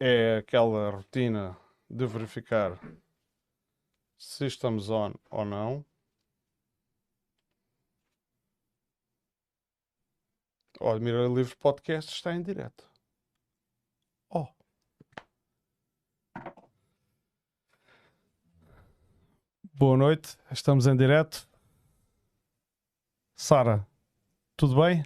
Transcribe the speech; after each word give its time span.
é 0.00 0.36
aquela 0.38 0.90
rotina 0.90 1.56
de 1.90 2.06
verificar 2.06 2.78
se 4.16 4.46
estamos 4.46 4.90
on 4.90 5.14
ou 5.30 5.44
não. 5.44 5.84
O 10.80 10.88
Admira 10.88 11.26
Livre 11.26 11.56
Podcast 11.56 12.12
está 12.12 12.32
em 12.32 12.42
direto. 12.42 12.88
Oh. 14.30 14.46
Boa 19.74 19.96
noite, 19.96 20.36
estamos 20.52 20.86
em 20.86 20.96
direto. 20.96 21.48
Sara, 23.34 23.86
tudo 24.56 24.80
bem? 24.80 25.04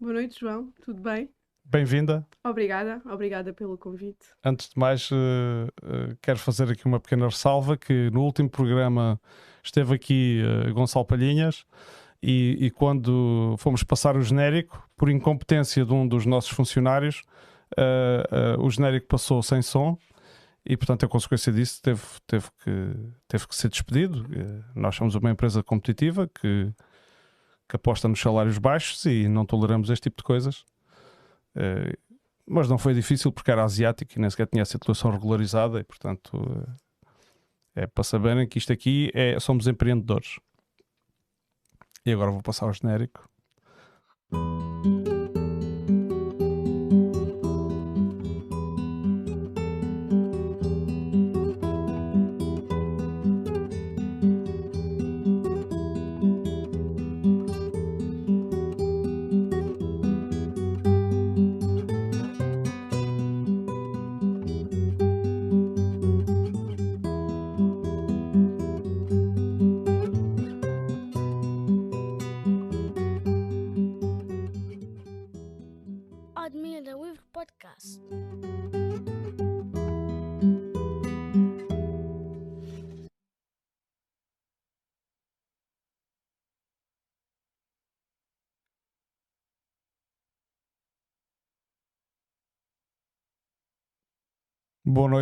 Boa 0.00 0.14
noite, 0.14 0.40
João. 0.40 0.72
Tudo 0.84 1.00
bem? 1.00 1.32
Bem-vinda. 1.64 2.26
Obrigada, 2.44 3.00
obrigada 3.06 3.52
pelo 3.52 3.78
convite. 3.78 4.26
Antes 4.44 4.68
de 4.68 4.78
mais, 4.78 5.10
uh, 5.10 5.14
uh, 5.14 6.16
quero 6.20 6.38
fazer 6.38 6.70
aqui 6.70 6.84
uma 6.84 7.00
pequena 7.00 7.26
ressalva 7.26 7.76
que 7.76 8.10
no 8.10 8.22
último 8.22 8.50
programa 8.50 9.20
esteve 9.62 9.94
aqui 9.94 10.42
uh, 10.42 10.74
Gonçalo 10.74 11.06
Palhinhas 11.06 11.64
e, 12.22 12.58
e, 12.60 12.70
quando 12.70 13.56
fomos 13.58 13.82
passar 13.82 14.16
o 14.16 14.22
genérico, 14.22 14.86
por 14.96 15.08
incompetência 15.08 15.84
de 15.84 15.92
um 15.92 16.06
dos 16.06 16.24
nossos 16.26 16.50
funcionários, 16.50 17.22
o 18.60 18.70
genérico 18.70 19.08
passou 19.08 19.42
sem 19.42 19.60
som 19.60 19.98
e, 20.64 20.76
portanto, 20.76 21.04
a 21.04 21.08
consequência 21.08 21.52
disso 21.52 21.82
teve, 21.82 22.02
teve, 22.24 22.46
que, 22.62 22.94
teve 23.26 23.48
que 23.48 23.56
ser 23.56 23.68
despedido. 23.68 24.24
nós 24.72 24.94
somos 24.94 25.16
uma 25.16 25.32
empresa 25.32 25.64
competitiva 25.64 26.28
que, 26.28 26.72
que 27.68 27.74
aposta 27.74 28.06
nos 28.06 28.20
salários 28.20 28.56
baixos 28.56 29.04
e 29.04 29.26
não 29.26 29.44
toleramos 29.44 29.90
este 29.90 30.04
tipo 30.04 30.18
de 30.18 30.22
coisas. 30.22 30.64
Uh, 31.56 31.96
mas 32.46 32.68
não 32.68 32.78
foi 32.78 32.94
difícil 32.94 33.30
porque 33.30 33.50
era 33.50 33.64
asiático 33.64 34.12
e 34.16 34.20
nem 34.20 34.28
sequer 34.28 34.46
tinha 34.46 34.62
a 34.62 34.66
situação 34.66 35.10
regularizada 35.10 35.80
e, 35.80 35.84
portanto, 35.84 36.36
uh, 36.36 36.66
é 37.74 37.86
para 37.86 38.04
saberem 38.04 38.46
que 38.46 38.58
isto 38.58 38.72
aqui 38.72 39.10
é 39.14 39.38
somos 39.40 39.66
empreendedores. 39.66 40.38
E 42.04 42.12
agora 42.12 42.30
vou 42.30 42.42
passar 42.42 42.66
ao 42.66 42.72
genérico. 42.72 43.28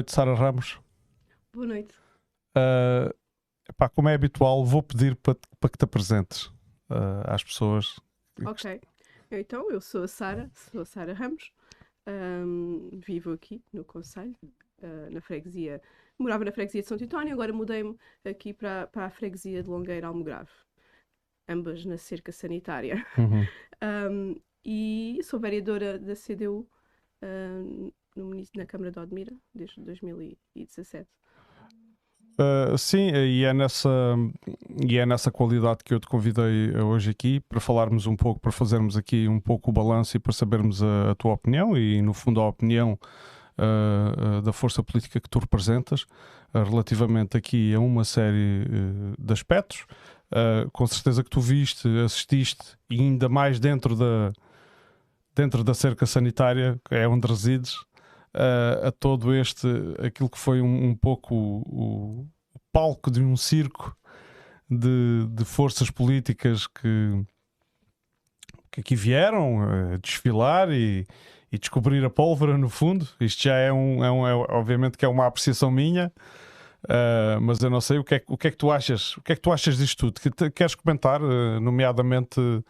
Noite, 0.00 0.12
Sara 0.12 0.34
Ramos. 0.34 0.80
Boa 1.52 1.66
noite. 1.66 1.94
Uh, 2.56 3.14
epá, 3.68 3.88
como 3.88 4.08
é 4.08 4.14
habitual, 4.14 4.64
vou 4.64 4.82
pedir 4.82 5.14
para, 5.16 5.36
para 5.58 5.70
que 5.70 5.76
te 5.76 5.84
apresentes 5.84 6.46
uh, 6.90 7.22
às 7.24 7.44
pessoas. 7.44 8.00
Ok. 8.44 8.80
Então, 9.30 9.70
eu 9.70 9.80
sou 9.80 10.04
a 10.04 10.08
Sara, 10.08 10.50
sou 10.54 10.80
a 10.80 10.84
Sara 10.86 11.12
Ramos, 11.12 11.52
um, 12.08 12.88
vivo 12.94 13.32
aqui 13.32 13.62
no 13.72 13.84
Conselho, 13.84 14.34
uh, 14.42 15.10
na 15.10 15.20
freguesia. 15.20 15.82
Morava 16.18 16.44
na 16.44 16.52
freguesia 16.52 16.80
de 16.80 16.88
São 16.88 16.96
Titónio, 16.96 17.34
agora 17.34 17.52
mudei-me 17.52 17.96
aqui 18.24 18.54
para, 18.54 18.86
para 18.86 19.06
a 19.06 19.10
freguesia 19.10 19.62
de 19.62 19.68
Longueira 19.68 20.06
Almograve, 20.06 20.50
ambas 21.48 21.84
na 21.84 21.98
cerca 21.98 22.32
sanitária. 22.32 23.06
Uhum. 23.18 23.46
Um, 23.82 24.38
e 24.62 25.20
sou 25.22 25.40
vereadora 25.40 25.98
da 25.98 26.14
CDU 26.14 26.68
no, 28.16 28.30
na 28.56 28.66
Câmara 28.66 28.90
de 28.90 28.98
Odmira 28.98 29.32
desde 29.54 29.80
2017. 29.82 31.08
Uh, 32.40 32.78
sim, 32.78 33.10
e 33.10 33.44
é, 33.44 33.52
nessa, 33.52 34.16
e 34.88 34.96
é 34.96 35.04
nessa 35.04 35.30
qualidade 35.30 35.84
que 35.84 35.92
eu 35.92 36.00
te 36.00 36.06
convidei 36.06 36.74
hoje 36.80 37.10
aqui 37.10 37.40
para 37.40 37.60
falarmos 37.60 38.06
um 38.06 38.16
pouco, 38.16 38.40
para 38.40 38.50
fazermos 38.50 38.96
aqui 38.96 39.28
um 39.28 39.38
pouco 39.38 39.68
o 39.70 39.72
balanço 39.72 40.16
e 40.16 40.20
para 40.20 40.32
sabermos 40.32 40.82
a, 40.82 41.10
a 41.10 41.14
tua 41.14 41.34
opinião 41.34 41.76
e, 41.76 42.00
no 42.00 42.14
fundo, 42.14 42.40
a 42.40 42.48
opinião 42.48 42.98
uh, 43.58 44.38
uh, 44.38 44.42
da 44.42 44.54
força 44.54 44.82
política 44.82 45.20
que 45.20 45.28
tu 45.28 45.38
representas 45.38 46.06
relativamente 46.52 47.36
aqui 47.36 47.72
a 47.74 47.78
uma 47.78 48.02
série 48.02 48.66
de 49.16 49.32
aspectos. 49.32 49.86
com 50.72 50.84
certeza 50.84 51.22
que 51.22 51.30
tu 51.30 51.40
viste, 51.40 51.86
assististe 52.04 52.76
e 52.90 53.00
ainda 53.00 53.28
mais 53.28 53.60
dentro 53.60 53.94
da, 53.94 54.32
dentro 55.32 55.62
da 55.62 55.74
cerca 55.74 56.06
sanitária, 56.06 56.80
que 56.84 56.92
é 56.94 57.06
onde 57.06 57.28
resides, 57.28 57.76
uh, 58.34 58.88
a 58.88 58.92
todo 58.92 59.34
este, 59.34 59.66
aquilo 60.04 60.28
que 60.28 60.38
foi 60.38 60.60
um, 60.60 60.88
um 60.90 60.94
pouco 60.94 61.34
o, 61.34 62.26
o, 62.54 62.60
palco 62.72 63.10
de 63.10 63.20
um 63.20 63.36
circo 63.36 63.96
de, 64.68 65.26
de 65.28 65.44
forças 65.44 65.90
políticas 65.90 66.66
que, 66.66 67.24
que 68.70 68.80
aqui 68.80 68.94
vieram 68.94 69.58
uh, 69.58 69.98
desfilar 69.98 70.70
e, 70.70 71.06
e, 71.50 71.58
descobrir 71.58 72.04
a 72.04 72.10
pólvora 72.10 72.56
no 72.56 72.68
fundo. 72.68 73.08
Isto 73.20 73.44
já 73.44 73.56
é 73.56 73.72
um, 73.72 74.04
é 74.04 74.10
um 74.10 74.26
é, 74.26 74.34
obviamente 74.34 74.96
que 74.96 75.04
é 75.04 75.08
uma 75.08 75.26
apreciação 75.26 75.70
minha. 75.70 76.12
Uh, 76.84 77.38
mas 77.42 77.60
eu 77.60 77.68
não 77.68 77.80
sei 77.80 77.98
o 77.98 78.04
que, 78.04 78.14
é, 78.14 78.24
o 78.26 78.38
que 78.38 78.48
é 78.48 78.50
que 78.50 78.56
tu 78.56 78.70
achas 78.70 79.14
o 79.18 79.20
que 79.20 79.32
é 79.32 79.34
que 79.34 79.42
tu 79.42 79.52
achas 79.52 79.76
disto 79.76 80.10
tudo 80.10 80.18
que 80.18 80.50
queres 80.50 80.74
comentar 80.74 81.22
uh, 81.22 81.60
nomeadamente 81.60 82.40
uh, 82.40 82.64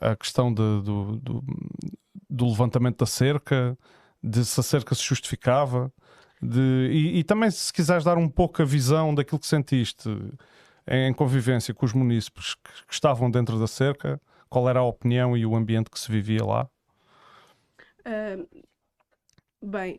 a 0.00 0.16
questão 0.16 0.48
de, 0.48 0.62
do, 0.82 1.16
do, 1.16 1.44
do, 2.30 2.48
levantamento 2.48 2.98
da 2.98 3.06
cerca 3.06 3.76
de 4.24 4.44
se 4.44 4.58
a 4.58 4.62
cerca 4.62 4.94
se 4.94 5.02
justificava, 5.02 5.92
de, 6.40 6.88
e, 6.90 7.18
e, 7.18 7.24
também 7.24 7.50
se 7.50 7.72
quiseres 7.72 8.04
dar 8.04 8.16
um 8.16 8.28
pouco 8.28 8.62
a 8.62 8.64
visão 8.64 9.14
daquilo 9.14 9.38
que 9.38 9.46
sentiste 9.46 10.08
em 10.86 11.12
convivência 11.14 11.72
com 11.72 11.86
os 11.86 11.92
munícipes 11.92 12.54
que, 12.54 12.86
que 12.86 12.94
estavam 12.94 13.30
dentro 13.30 13.58
da 13.58 13.66
cerca, 13.66 14.20
qual 14.48 14.68
era 14.68 14.80
a 14.80 14.84
opinião 14.84 15.36
e 15.36 15.46
o 15.46 15.54
ambiente 15.54 15.90
que 15.90 15.98
se 15.98 16.10
vivia 16.10 16.44
lá? 16.44 16.68
Bem, 19.62 19.98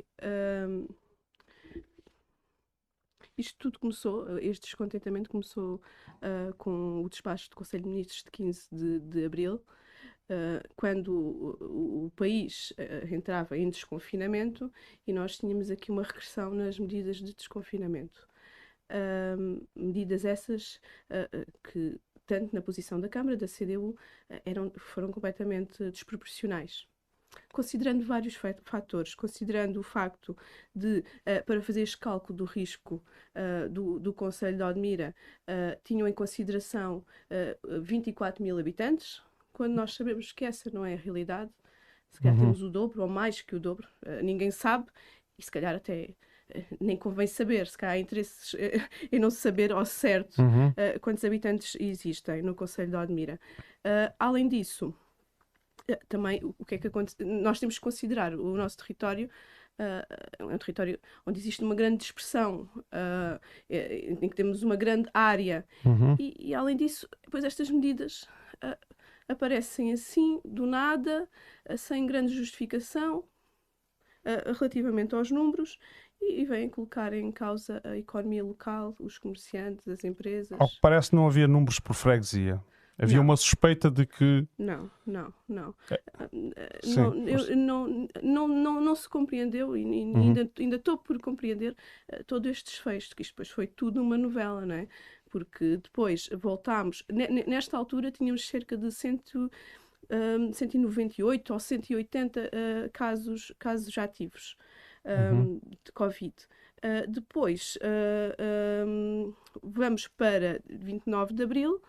isto 3.37 3.55
tudo 3.57 3.79
começou, 3.79 4.37
este 4.39 4.65
descontentamento 4.65 5.29
começou 5.29 5.81
uh, 6.21 6.53
com 6.57 7.03
o 7.03 7.09
despacho 7.09 7.49
do 7.49 7.55
Conselho 7.55 7.83
de 7.83 7.89
Ministros 7.89 8.23
de 8.23 8.31
15 8.31 8.67
de, 8.71 8.99
de 8.99 9.25
abril, 9.25 9.61
Uh, 10.27 10.57
quando 10.75 11.13
o, 11.13 12.05
o, 12.05 12.11
país 12.15 12.73
uh, 12.79 13.13
entrava 13.13 13.55
em 13.55 13.69
desconfinamento 13.69 14.73
e 15.05 15.13
nós 15.13 15.37
tínhamos 15.37 15.69
aqui 15.69 15.91
uma 15.91 16.01
regressão 16.01 16.51
nas 16.51 16.79
medidas 16.79 17.17
de 17.17 17.31
desconfinamento. 17.31 18.27
Uh, 18.91 19.63
medidas 19.75 20.25
essas 20.25 20.79
que, 21.63 21.99
tanto 22.25 22.55
na 22.55 22.61
posição 22.61 22.99
da 22.99 23.07
Câmara, 23.07 23.37
da 23.37 23.47
CDU, 23.47 23.95
eram, 24.43 24.71
foram 24.77 25.11
completamente 25.11 25.91
desproporcionais. 25.91 26.87
Considerando 27.51 28.03
vários 28.03 28.35
fatores, 28.63 29.13
considerando 29.13 29.79
o 29.79 29.83
facto 29.83 30.35
de, 30.73 31.03
para 31.45 31.61
fazer 31.61 31.81
este 31.81 31.97
cálculo 31.97 32.37
do 32.37 32.45
risco 32.45 33.03
do, 33.69 33.99
do 33.99 34.13
Conselho 34.13 34.57
de 34.57 34.63
Odmira, 34.63 35.13
tinham 35.83 36.07
em 36.07 36.13
consideração 36.13 37.03
24 37.81 38.41
mil 38.41 38.57
habitantes, 38.57 39.21
quando 39.55 39.73
nós 39.73 39.93
sabemos 39.93 40.33
que 40.33 40.43
essa 40.43 40.69
não 40.69 40.85
é 40.85 40.95
a 40.95 40.97
realidade, 40.97 41.49
se 42.11 42.19
calhar 42.19 42.35
uhum. 42.35 42.43
temos 42.43 42.61
o 42.61 42.69
dobro 42.69 43.01
ou 43.01 43.07
mais 43.07 43.41
que 43.41 43.55
o 43.55 43.59
dobro, 43.59 43.87
uh, 44.05 44.21
ninguém 44.21 44.51
sabe 44.51 44.85
e 45.37 45.41
se 45.41 45.49
calhar 45.49 45.73
até 45.73 46.13
uh, 46.53 46.77
nem 46.79 46.97
convém 46.97 47.25
saber, 47.25 47.65
se 47.67 47.77
calhar 47.77 47.95
há 47.95 47.99
interesses 47.99 48.53
uh, 48.53 48.57
em 49.11 49.17
não 49.17 49.31
saber 49.31 49.71
ao 49.71 49.85
certo 49.85 50.41
uhum. 50.41 50.73
quantos 51.01 51.23
habitantes 51.23 51.77
existem 51.79 52.41
no 52.41 52.53
Conselho 52.53 52.89
de 52.89 52.97
Admira. 52.97 53.39
além 54.19 54.49
disso, 54.49 54.93
também 56.09 56.41
o 56.43 56.65
que 56.65 56.75
é 56.75 56.77
que 56.77 56.87
acontece? 56.87 57.23
Nós 57.23 57.59
temos 57.59 57.75
que 57.75 57.81
considerar 57.81 58.33
o 58.35 58.57
nosso 58.57 58.77
território 58.77 59.29
Uh, 59.77 60.07
é 60.39 60.45
um 60.45 60.57
território 60.57 60.97
onde 61.25 61.37
existe 61.37 61.61
uma 61.61 61.75
grande 61.75 61.97
dispersão, 61.97 62.61
uh, 62.77 63.37
em 63.69 64.29
que 64.29 64.35
temos 64.35 64.63
uma 64.63 64.77
grande 64.77 65.09
área, 65.13 65.65
uhum. 65.83 66.15
e, 66.17 66.33
e, 66.39 66.55
além 66.55 66.77
disso, 66.77 67.09
depois 67.21 67.43
estas 67.43 67.69
medidas 67.69 68.23
uh, 68.63 68.77
aparecem 69.27 69.91
assim, 69.93 70.39
do 70.45 70.65
nada, 70.65 71.27
sem 71.77 72.05
grande 72.05 72.33
justificação. 72.33 73.23
uh, 74.25 74.53
relativamente 74.53 75.13
aos 75.13 75.29
números 75.29 75.77
e, 76.19 76.41
e 76.41 76.45
vêm 76.45 76.67
colocar 76.67 77.13
em 77.13 77.31
causa 77.31 77.79
a 77.83 77.95
economia 77.95 78.43
local, 78.43 78.95
os 78.99 79.19
comerciantes, 79.19 79.87
as 79.87 80.03
empresas. 80.03 80.59
Ao 80.59 80.67
que 80.67 80.79
parece, 80.81 81.13
não 81.13 81.27
havia 81.27 81.47
números 81.47 81.79
por 81.79 81.93
freguesia. 81.93 82.59
Havia 82.97 83.17
Não. 83.17 83.23
uma 83.25 83.35
suspeita 83.37 83.91
de 83.91 84.05
que. 84.05 84.47
Não, 84.57 84.89
não, 85.05 85.33
não. 85.49 85.75
É. 85.91 86.01
Ah, 86.13 86.29
Sim, 86.81 86.95
não, 86.95 87.15
mas- 87.23 87.49
eu- 87.49 87.55
não, 87.57 88.07
não, 88.23 88.47
não, 88.47 88.81
não 88.81 88.95
se 88.95 89.07
compreendeu 89.09 89.75
e, 89.75 89.83
Uhum. 89.85 90.33
ainda 90.57 90.75
estou 90.77 90.97
por 90.97 91.19
compreender 91.19 91.75
ah, 92.11 92.23
todo 92.25 92.47
este 92.47 92.71
desfecho, 92.71 93.13
que 93.15 93.21
isto 93.21 93.33
depois 93.33 93.49
foi 93.49 93.67
tudo 93.67 94.01
uma 94.01 94.17
novela, 94.17 94.65
não 94.65 94.75
é? 94.75 94.87
Porque 95.35 95.75
depois 95.75 96.29
voltámos, 96.31 97.03
ne- 97.11 97.27
ne- 97.27 97.43
nesta 97.45 97.75
altura 97.75 98.09
tínhamos 98.09 98.47
cerca 98.47 98.77
de 98.77 98.89
cento, 98.89 99.51
ah, 100.09 100.53
198 100.53 101.51
ou 101.51 101.59
180 101.59 102.49
ah, 102.53 102.89
casos, 102.93 103.51
casos 103.59 103.97
ativos 103.97 104.55
ah, 105.03 105.33
Uhum. 105.33 105.59
de 105.83 105.91
Covid. 105.91 106.33
Ah, 106.81 107.05
depois 107.05 107.77
ah, 107.81 108.33
ah, 108.39 109.33
vamos 109.61 110.07
para 110.07 110.61
29 110.69 111.33
de 111.33 111.43
Abril 111.43 111.81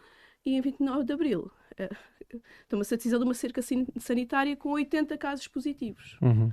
e 0.44 0.56
em 0.56 0.60
29 0.60 1.04
de 1.04 1.12
Abril 1.12 1.48
eh, 1.78 1.88
toma-se 2.68 2.94
a 2.94 2.96
decisão 2.96 3.20
de 3.20 3.24
uma 3.26 3.34
cerca 3.34 3.62
san- 3.62 3.86
sanitária 4.00 4.56
com 4.56 4.70
80 4.72 5.16
casos 5.16 5.46
positivos. 5.46 6.18
Uhum. 6.20 6.50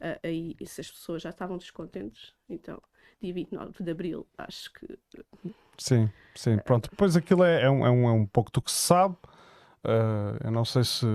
Ah, 0.00 0.20
aí, 0.22 0.54
se 0.64 0.80
as 0.82 0.90
pessoas 0.90 1.20
já 1.22 1.30
estavam 1.30 1.58
descontentes, 1.58 2.32
então, 2.48 2.80
dia 3.20 3.32
29 3.32 3.82
de 3.82 3.90
Abril, 3.90 4.26
acho 4.38 4.72
que 4.72 4.98
Sim, 5.78 6.10
sim, 6.34 6.58
pronto. 6.58 6.90
Depois 6.90 7.16
aquilo 7.16 7.44
é, 7.44 7.62
é, 7.62 7.70
um, 7.70 7.86
é, 7.86 7.90
um, 7.90 8.08
é 8.08 8.12
um 8.12 8.26
pouco 8.26 8.50
do 8.50 8.62
que 8.62 8.70
se 8.70 8.78
sabe. 8.78 9.14
Uh, 9.84 10.36
eu 10.44 10.50
não 10.50 10.64
sei 10.64 10.84
se 10.84 11.06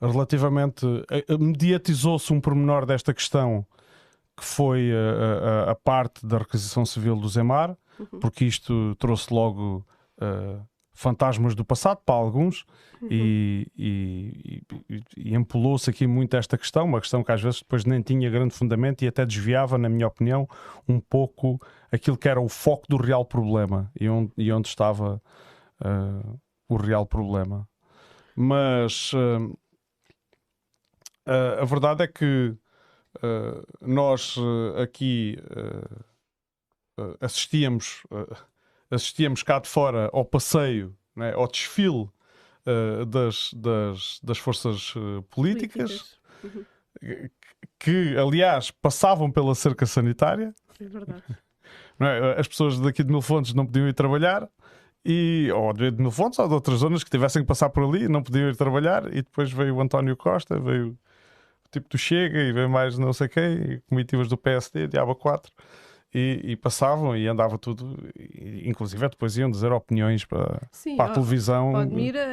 relativamente 0.00 0.86
eh, 1.10 1.24
eh, 1.28 1.36
mediatizou-se 1.36 2.32
um 2.32 2.40
pormenor 2.40 2.86
desta 2.86 3.12
questão 3.12 3.66
que 4.36 4.44
foi 4.44 4.92
a, 5.66 5.74
parte 5.74 6.24
da 6.24 6.38
requisição 6.38 6.86
civil 6.86 7.16
do 7.16 7.28
Zemar, 7.28 7.76
Uhum. 7.98 8.20
porque 8.20 8.44
isto 8.44 8.94
trouxe 8.96 9.32
logo 9.32 9.84
uh, 10.20 10.64
fantasmas 10.98 11.54
do 11.54 11.64
passado 11.64 12.00
para 12.04 12.14
alguns 12.14 12.66
Uhum. 13.00 13.08
e, 13.10 13.66
e, 13.76 14.62
e, 14.90 15.02
e 15.16 15.34
empolou-se 15.34 15.88
aqui 15.88 16.06
muito 16.06 16.36
esta 16.36 16.58
questão, 16.58 16.84
uma 16.84 17.00
questão 17.00 17.22
que 17.22 17.30
às 17.30 17.40
vezes 17.40 17.60
depois 17.60 17.84
nem 17.84 18.02
tinha 18.02 18.28
grande 18.28 18.54
fundamento 18.54 19.02
e 19.02 19.08
até 19.08 19.24
desviava, 19.24 19.78
na 19.78 19.88
minha 19.88 20.06
opinião, 20.06 20.48
um 20.88 20.98
pouco 20.98 21.60
aquilo 21.92 22.16
que 22.16 22.28
era 22.28 22.40
o 22.40 22.48
foco 22.48 22.86
do 22.88 22.96
real 22.96 23.24
problema 23.24 23.90
e 23.98 24.08
onde, 24.08 24.32
e 24.36 24.52
onde 24.52 24.68
estava 24.68 25.22
uh, 25.80 26.40
o 26.68 26.76
real 26.76 27.06
problema. 27.06 27.68
Mas 28.34 29.12
uh, 29.12 29.56
uh, 31.26 31.60
a 31.60 31.64
verdade 31.64 32.02
é 32.02 32.08
que 32.08 32.56
nós 33.80 34.36
aqui 34.80 35.36
assistíamos, 37.20 38.04
assistíamos 38.90 39.42
cá 39.42 39.58
de 39.58 39.68
fora 39.68 40.10
ao 40.12 40.24
passeio, 40.24 40.96
né, 41.14 41.32
ao 41.34 41.46
desfile 41.46 42.08
uh, 42.66 43.04
das, 43.06 43.52
das, 43.54 44.20
das 44.22 44.38
forças 44.38 44.94
uh, 44.96 45.22
políticas, 45.30 46.18
Uhum. 46.40 46.64
que 47.80 48.16
aliás 48.16 48.70
passavam 48.70 49.28
pela 49.28 49.52
cerca 49.54 49.84
sanitária. 49.86 50.54
É 50.80 50.84
verdade. 50.84 51.22
é? 52.00 52.40
As 52.40 52.46
pessoas 52.46 52.78
daqui 52.78 53.02
de 53.02 53.10
Mil 53.10 53.20
Fontes 53.20 53.54
não 53.54 53.66
podiam 53.66 53.88
ir 53.88 53.92
trabalhar, 53.92 54.48
e, 55.04 55.50
ou 55.54 55.72
de 55.72 55.90
Mil 55.92 56.10
Fontes 56.10 56.38
ou 56.38 56.48
de 56.48 56.54
outras 56.54 56.80
zonas 56.80 57.02
que 57.02 57.10
tivessem 57.10 57.42
que 57.42 57.48
passar 57.48 57.70
por 57.70 57.84
ali, 57.84 58.08
não 58.08 58.22
podiam 58.22 58.48
ir 58.48 58.56
trabalhar, 58.56 59.06
e 59.08 59.22
depois 59.22 59.50
veio 59.50 59.76
o 59.76 59.80
António 59.80 60.16
Costa, 60.16 60.58
veio 60.58 60.88
o 60.90 61.68
tipo 61.70 61.88
do 61.88 61.98
Chega, 61.98 62.40
e 62.40 62.52
veio 62.52 62.68
mais 62.68 62.98
não 62.98 63.12
sei 63.12 63.28
quem, 63.28 63.72
e 63.72 63.80
comitivas 63.88 64.28
do 64.28 64.36
PSD, 64.36 64.86
Diabo 64.88 65.14
4, 65.14 65.52
e, 66.14 66.40
e 66.42 66.56
passavam 66.56 67.16
e 67.16 67.26
andava 67.28 67.58
tudo, 67.58 67.96
e, 68.18 68.68
inclusive 68.68 69.08
depois 69.08 69.36
iam 69.36 69.50
dizer 69.50 69.72
opiniões 69.72 70.24
para, 70.24 70.60
Sim, 70.72 70.96
para 70.96 71.10
a 71.10 71.14
televisão. 71.14 71.72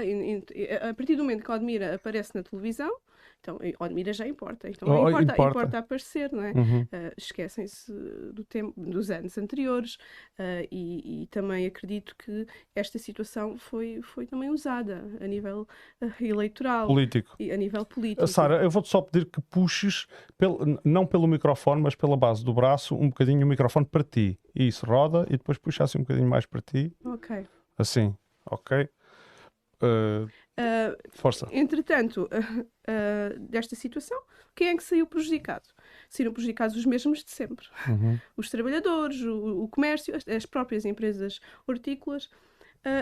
In- 0.03 0.37
in- 0.37 0.43
a 0.89 0.93
partir 0.93 1.15
do 1.15 1.23
momento 1.23 1.43
que 1.43 1.51
Odmira 1.51 1.95
aparece 1.95 2.33
na 2.35 2.43
televisão, 2.43 2.91
então 3.45 3.59
eh, 3.61 3.73
Odmira 3.79 4.11
já 4.11 4.27
importa. 4.27 4.67
Então 4.67 4.89
Oh, 4.89 5.07
importa, 5.09 5.33
importa. 5.33 5.49
importa 5.49 5.77
aparecer, 5.77 6.31
não 6.31 6.43
é? 6.43 6.51
Uhum. 6.51 6.81
Uh, 6.81 7.13
esquecem-se 7.15 7.91
do 8.33 8.43
tempo 8.43 8.73
dos 8.75 9.11
anos 9.11 9.37
anteriores 9.37 9.95
uh, 10.39 10.67
e, 10.71 11.23
e 11.23 11.27
também 11.27 11.65
acredito 11.67 12.15
que 12.17 12.47
esta 12.75 12.97
situação 12.97 13.57
foi, 13.57 14.01
foi 14.01 14.25
também 14.25 14.49
usada 14.49 15.03
a 15.21 15.27
nível 15.27 15.67
uh, 16.01 16.11
eleitoral 16.23 16.87
Político. 16.87 17.35
e 17.39 17.51
a 17.51 17.57
nível 17.57 17.85
político. 17.85 18.25
Sara, 18.27 18.63
eu 18.63 18.69
vou-te 18.69 18.89
só 18.89 19.01
pedir 19.01 19.25
que 19.25 19.39
puxes, 19.41 20.07
pelo- 20.37 20.79
não 20.83 21.05
pelo 21.05 21.27
microfone, 21.27 21.81
mas 21.81 21.95
pela 21.95 22.17
base 22.17 22.43
do 22.43 22.53
braço, 22.53 22.95
um 22.95 23.09
bocadinho 23.09 23.45
o 23.45 23.49
microfone 23.49 23.85
para 23.85 24.03
ti. 24.03 24.39
Isso, 24.55 24.85
roda 24.85 25.25
e 25.29 25.37
depois 25.37 25.57
puxa 25.57 25.83
assim 25.83 25.99
um 25.99 26.01
bocadinho 26.01 26.27
mais 26.27 26.45
para 26.45 26.61
ti. 26.61 26.91
Ok. 27.03 27.45
Assim, 27.77 28.15
ok? 28.49 28.87
Uh, 29.83 30.29
Uh, 30.57 30.95
força. 31.11 31.47
entretanto, 31.51 32.29
uh, 32.31 32.61
uh, 32.61 33.39
desta 33.39 33.75
situação, 33.75 34.17
quem 34.55 34.69
é 34.69 34.77
que 34.77 34.83
saiu 34.83 35.05
prejudicado? 35.05 35.67
Saíram 36.09 36.31
prejudicados 36.31 36.77
os 36.77 36.85
mesmos 36.85 37.23
de 37.23 37.31
sempre. 37.31 37.67
Uhum. 37.89 38.17
Os 38.37 38.49
trabalhadores, 38.49 39.21
o, 39.21 39.63
o 39.63 39.67
comércio, 39.67 40.15
as, 40.15 40.25
as 40.27 40.45
próprias 40.45 40.85
empresas 40.85 41.39
hortícolas. 41.67 42.29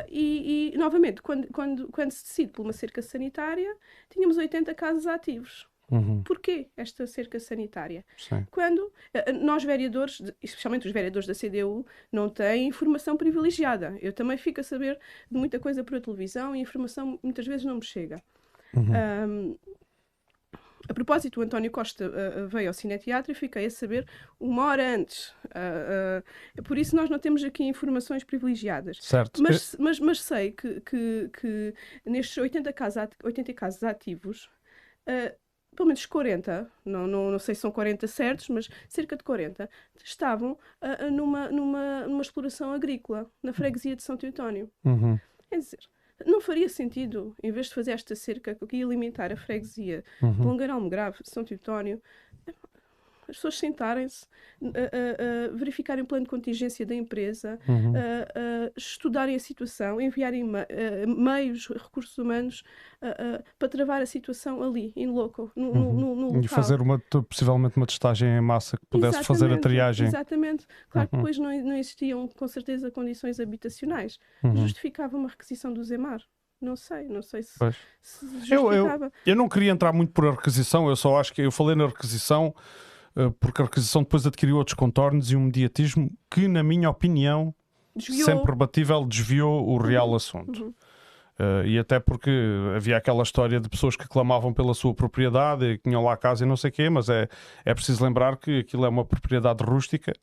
E, 0.09 0.71
e, 0.73 0.77
novamente, 0.77 1.21
quando, 1.21 1.45
quando, 1.50 1.89
quando 1.89 2.11
se 2.11 2.23
decide 2.23 2.51
por 2.53 2.61
uma 2.61 2.71
cerca 2.71 3.01
sanitária, 3.01 3.75
tínhamos 4.09 4.38
80 4.38 4.73
casos 4.73 5.05
ativos. 5.05 5.67
Uhum. 5.91 6.24
Porquê 6.24 6.69
esta 6.75 7.06
cerca 7.06 7.39
sanitária? 7.39 8.06
Sim. 8.18 8.47
Quando 8.50 8.91
eh, 9.13 9.31
nós, 9.31 9.63
vereadores, 9.63 10.21
especialmente 10.41 10.88
os 10.88 10.94
vereadores 10.94 11.27
da 11.27 11.33
CDU, 11.33 11.85
não 12.12 12.30
têm 12.30 12.68
informação 12.68 13.15
privilegiada. 13.18 13.97
Eu 14.01 14.13
também 14.13 14.38
fico 14.38 14.62
a 14.62 14.63
saber 14.63 14.97
de 15.30 15.38
muita 15.38 15.59
coisa 15.59 15.83
por 15.83 16.00
televisão 16.00 16.56
e 16.56 16.59
a 16.59 16.62
informação 16.62 17.19
muitas 17.21 17.45
vezes 17.45 17.65
não 17.65 17.75
me 17.75 17.83
chega. 17.83 18.21
Uhum. 18.75 18.94
Ahm, 18.95 19.56
a 20.89 20.94
propósito, 20.94 21.39
o 21.39 21.44
António 21.44 21.71
Costa 21.71 22.06
ah, 22.13 22.45
veio 22.47 22.68
ao 22.69 22.74
Cineteatro 22.74 23.31
e 23.31 23.36
fiquei 23.36 23.65
a 23.65 23.69
saber 23.69 24.06
uma 24.39 24.65
hora 24.65 24.95
antes. 24.95 25.33
Ah, 25.53 26.21
ah, 26.57 26.62
por 26.63 26.77
isso 26.77 26.95
nós 26.95 27.09
não 27.09 27.19
temos 27.19 27.44
aqui 27.44 27.63
informações 27.63 28.24
privilegiadas. 28.24 28.97
Certo. 29.01 29.41
Mas, 29.41 29.75
mas, 29.79 30.00
mas 30.00 30.21
sei 30.21 30.51
que, 30.51 30.81
que, 30.81 31.29
que 31.39 31.74
nestes 32.06 32.38
80 32.38 32.74
casos, 32.74 32.97
ati- 32.97 33.18
80 33.24 33.53
casos 33.53 33.83
ativos, 33.83 34.50
ah, 35.07 35.33
pelo 35.74 35.88
menos 35.88 36.06
40, 36.06 36.70
não, 36.86 37.08
não, 37.08 37.31
não 37.31 37.40
sei 37.40 37.56
se 37.56 37.62
são 37.62 37.72
40 37.72 38.08
certos, 38.08 38.50
mas 38.50 38.70
cerca 38.88 39.15
de 39.15 39.24
40, 39.24 39.70
estavam 40.03 40.58
ah, 40.82 41.10
numa, 41.10 41.50
numa, 41.50 42.08
numa 42.08 42.22
exploração 42.22 42.72
agrícola, 42.72 43.30
na 43.42 43.53
freguesia 43.53 43.96
de 43.96 44.03
São 44.03 44.15
Teotónio. 44.15 44.70
Uhum. 44.86 45.20
Quer 45.50 45.60
dizer, 45.60 45.80
não 46.25 46.39
faria 46.39 46.70
sentido, 46.70 47.36
em 47.42 47.51
vez 47.51 47.68
de 47.68 47.74
fazer 47.74 47.92
esta 47.92 48.15
cerca 48.15 48.56
que 48.56 48.77
ia 48.77 48.86
limitar 48.86 49.32
a 49.32 49.36
freguesia 49.36 50.03
de 50.20 50.25
Uhum. 50.25 50.44
Longaralmo 50.46 50.89
Grave, 50.89 51.18
São 51.24 51.44
Teotónio, 51.44 52.01
as 53.30 53.36
pessoas 53.38 53.58
sentarem-se, 53.58 54.25
a- 54.63 54.68
a- 54.68 55.53
a 55.53 55.56
verificarem 55.56 56.03
o 56.03 56.08
plano 56.08 56.25
de 56.25 56.30
contingência 56.30 56.86
da 56.86 56.94
empresa, 56.96 57.60
Uhum. 57.68 57.94
estudarem 58.75 59.36
a 59.36 59.39
situação, 59.39 60.00
enviarem 60.01 60.50
eh, 60.70 61.06
meios, 61.06 61.68
recursos 61.68 62.18
humanos 62.18 62.63
para 63.60 63.70
travar 63.70 64.01
a 64.01 64.06
situação 64.06 64.62
ali, 64.63 64.94
in 64.96 65.08
loco, 65.08 65.51
no, 65.56 65.74
no, 65.74 65.94
no- 65.94 66.15
no 66.15 66.27
Uhum. 66.27 66.32
E 66.32 66.36
local. 66.44 66.50
fazer 66.50 66.82
uma, 66.82 67.00
possivelmente 67.30 67.77
uma 67.77 67.86
testagem 67.86 68.30
em 68.30 68.42
massa 68.42 68.77
que 68.77 68.86
pudesse 68.88 69.24
fazer 69.24 69.46
a 69.46 69.48
Exatamente, 69.48 69.62
triagem. 69.62 70.08
Exatamente. 70.08 70.65
Claro 70.89 71.08
que 71.10 71.15
Uhum. 71.15 71.22
depois 71.22 71.38
não, 71.38 71.51
não 71.63 71.75
existiam, 71.77 72.27
com 72.27 72.48
certeza, 72.48 72.89
condições 72.92 73.39
habitacionais. 73.39 74.18
Uhum. 74.44 74.56
Justificava 74.58 75.18
uma 75.18 75.30
requisição 75.30 75.74
do 75.74 75.84
Zemar? 75.84 76.22
Não 76.62 76.77
sei, 76.77 77.10
não 77.10 77.22
sei 77.22 77.44
se, 77.44 77.60
se 78.01 78.25
Eu- 78.53 78.72
eu- 78.72 78.86
justificava. 78.86 79.12
Eu 79.25 79.36
não 79.36 79.50
queria 79.50 79.70
entrar 79.72 79.92
muito 79.92 80.13
por 80.13 80.25
a 80.27 80.32
requisição, 80.32 80.88
eu 80.88 80.96
só 80.96 81.20
acho 81.20 81.34
que 81.34 81.42
eu 81.42 81.51
falei 81.51 81.75
na 81.75 81.88
requisição 81.88 82.56
porque 83.39 83.62
a 83.62 83.65
requisição 83.65 84.03
depois 84.03 84.25
adquiriu 84.25 84.58
outros 84.58 84.74
contornos 84.74 85.32
e 85.32 85.36
um 85.36 85.41
mediatismo 85.41 86.12
que, 86.29 86.48
na 86.48 86.63
minha 86.63 86.89
opinião, 86.89 87.53
Desviou. 87.96 88.25
sempre 88.25 88.51
rebatível, 88.51 89.05
desviou 89.05 89.67
o 89.67 89.77
real 89.77 90.15
assunto. 90.15 90.63
Uhum. 90.63 90.74
Eh, 91.39 91.63
e 91.65 91.79
até 91.79 92.00
porque 92.00 92.32
havia 92.75 92.98
aquela 92.98 93.24
história 93.24 93.60
de 93.60 93.67
pessoas 93.67 93.96
que 93.96 94.08
clamavam 94.08 94.53
pela 94.53 94.74
sua 94.74 94.93
propriedade 94.93 95.65
e 95.65 95.77
que 95.77 95.84
tinham 95.89 96.03
lá 96.03 96.13
a 96.13 96.17
casa 96.17 96.43
e 96.43 96.48
não 96.48 96.55
sei 96.55 96.70
o 96.70 96.74
quê, 96.74 96.89
mas 96.89 97.10
é, 97.10 97.27
é 97.65 97.74
preciso 97.74 98.03
lembrar 98.03 98.38
que 98.38 98.60
aquilo 98.60 98.86
é 98.86 98.89
uma 98.89 99.03
propriedade 99.03 99.63
rústica 99.63 100.13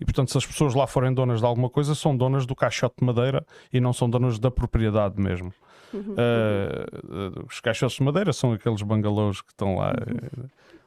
e, 0.00 0.04
portanto, 0.04 0.30
se 0.30 0.38
as 0.38 0.46
pessoas 0.46 0.74
lá 0.74 0.86
forem 0.86 1.12
donas 1.12 1.40
de 1.40 1.46
alguma 1.46 1.68
coisa, 1.68 1.94
são 1.94 2.16
donas 2.16 2.46
do 2.46 2.54
caixote 2.54 2.96
de 2.98 3.04
madeira 3.04 3.44
e 3.72 3.80
não 3.80 3.92
são 3.92 4.08
donas 4.08 4.38
da 4.38 4.50
propriedade 4.50 5.20
mesmo. 5.20 5.52
Uhum. 5.92 6.14
Eh, 6.16 6.86
eh, 6.92 7.44
os 7.46 7.60
caixotes 7.60 7.96
de 7.96 8.02
madeira 8.02 8.32
são 8.32 8.52
aqueles 8.52 8.82
bangalôs 8.82 9.42
que 9.42 9.52
estão 9.52 9.76
lá, 9.76 9.92
eh, 9.92 10.46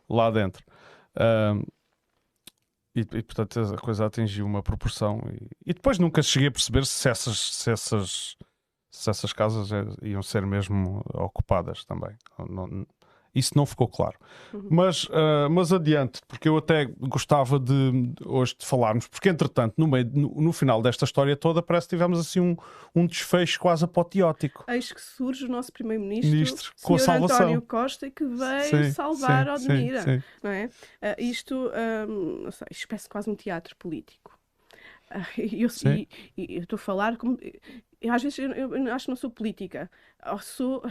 lá 0.10 0.32
dentro. 0.32 0.64
E, 2.96 3.02
e, 3.02 3.24
portanto 3.24 3.60
a 3.60 3.78
coisa 3.78 4.06
atingiu 4.08 4.46
uma 4.46 4.64
proporção 4.64 5.22
e, 5.32 5.50
e 5.68 5.74
depois 5.74 6.00
nunca 6.00 6.22
cheguei 6.24 6.48
a 6.48 6.52
perceber 6.52 6.84
se 6.86 7.08
essas, 7.08 7.38
se 7.38 7.72
essas, 7.72 8.36
se 8.90 9.10
essas 9.10 9.32
casas 9.32 9.72
eh, 9.72 9.86
iam 10.02 10.24
ser 10.24 10.44
mesmo 10.46 11.04
ocupadas 11.14 11.86
também. 11.86 12.18
Não- 12.50 12.88
Isso 13.38 13.51
não 13.56 13.65
ficou 13.65 13.88
claro. 13.88 14.17
Uhum. 14.53 14.67
Mas, 14.70 15.03
uh, 15.06 15.50
mas 15.50 15.72
adiante, 15.72 16.22
porque 16.27 16.50
eu 16.50 16.58
até 16.58 16.86
gostava 16.86 17.60
de 17.60 18.13
hoje 18.25 18.56
de 18.58 18.65
falarmos, 18.65 19.08
porque 19.08 19.29
entretanto, 19.29 19.75
no, 19.77 19.88
meio, 19.88 20.10
no, 20.13 20.41
no 20.41 20.53
final 20.53 20.82
desta 20.82 21.06
história 21.06 21.36
toda, 21.36 21.62
parece 21.62 21.88
que 21.88 21.96
tivemos 21.96 22.20
assim 22.20 22.39
um, 22.39 22.56
um 22.96 23.06
desfecho 23.06 23.60
quase 23.60 23.86
apoteótico. 23.86 24.65
Eis 24.67 24.91
que 24.91 25.01
surge 25.01 25.46
o 25.46 25.50
nosso 25.50 25.72
primeiro-ministro, 25.72 26.72
com 26.82 26.96
a 26.96 27.00
salvação. 27.00 27.38
António 27.38 27.62
Costa, 27.62 28.10
que 28.10 28.25
veio 28.25 28.86
sim, 28.86 28.91
salvar 28.91 29.46
sim, 29.60 29.72
Odmira. 29.72 30.01
Sim, 30.01 30.24
não 30.41 30.51
é? 30.51 30.65
Uh, 30.65 30.70
isto, 31.20 31.72
um, 32.08 32.44
não 32.44 32.51
sei, 32.51 32.67
isto 32.72 32.88
parece 32.88 33.08
quase 33.08 33.29
um 33.29 33.36
teatro 33.36 33.75
político. 33.75 34.38
Eu 35.38 35.67
estou 36.62 36.75
a 36.75 36.79
falar 36.79 37.17
como. 37.17 37.38
Eu, 38.01 38.13
às 38.13 38.22
vezes 38.22 38.38
eu, 38.38 38.51
eu, 38.51 38.94
acho 38.94 39.06
que 39.06 39.12
não 39.12 39.16
sou 39.16 39.30
política. 39.30 39.89
Ou 40.25 40.39
sou. 40.39 40.84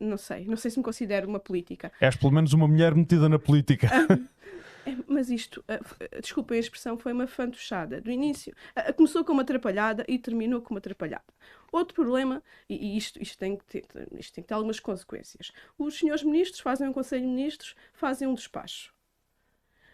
Não 0.00 0.16
sei. 0.16 0.46
Não 0.46 0.56
sei 0.56 0.70
se 0.70 0.78
me 0.78 0.84
considero 0.84 1.28
uma 1.28 1.40
política. 1.40 1.92
És 2.00 2.16
pelo 2.16 2.32
menos 2.32 2.52
uma 2.52 2.66
mulher 2.66 2.94
metida 2.94 3.28
na 3.28 3.38
política. 3.38 3.88
É, 4.86 4.96
mas 5.06 5.30
isto, 5.30 5.64
uh, 5.66 6.20
desculpem 6.20 6.58
a 6.58 6.60
expressão, 6.60 6.98
foi 6.98 7.12
uma 7.12 7.26
fantochada. 7.26 8.02
Do 8.02 8.10
início, 8.10 8.54
começou 8.96 9.24
com 9.24 9.32
uma 9.32 9.40
atrapalhada 9.40 10.04
e 10.06 10.18
terminou 10.18 10.60
com 10.60 10.74
uma 10.74 10.78
atrapalhada. 10.78 11.24
Outro 11.72 11.94
problema, 11.94 12.42
e, 12.68 12.96
isto, 12.96 13.20
isto, 13.20 13.38
tem 13.38 13.56
que 13.56 13.64
ter, 13.64 13.86
isto 14.18 14.34
tem 14.34 14.44
que 14.44 14.48
ter 14.48 14.54
algumas 14.54 14.78
consequências. 14.78 15.52
Os 15.78 15.98
senhores 15.98 16.22
ministros 16.22 16.60
fazem 16.60 16.86
um 16.86 16.92
Conselho 16.92 17.22
de 17.22 17.28
Ministros, 17.28 17.74
fazem 17.94 18.28
um 18.28 18.34
despacho. 18.34 18.92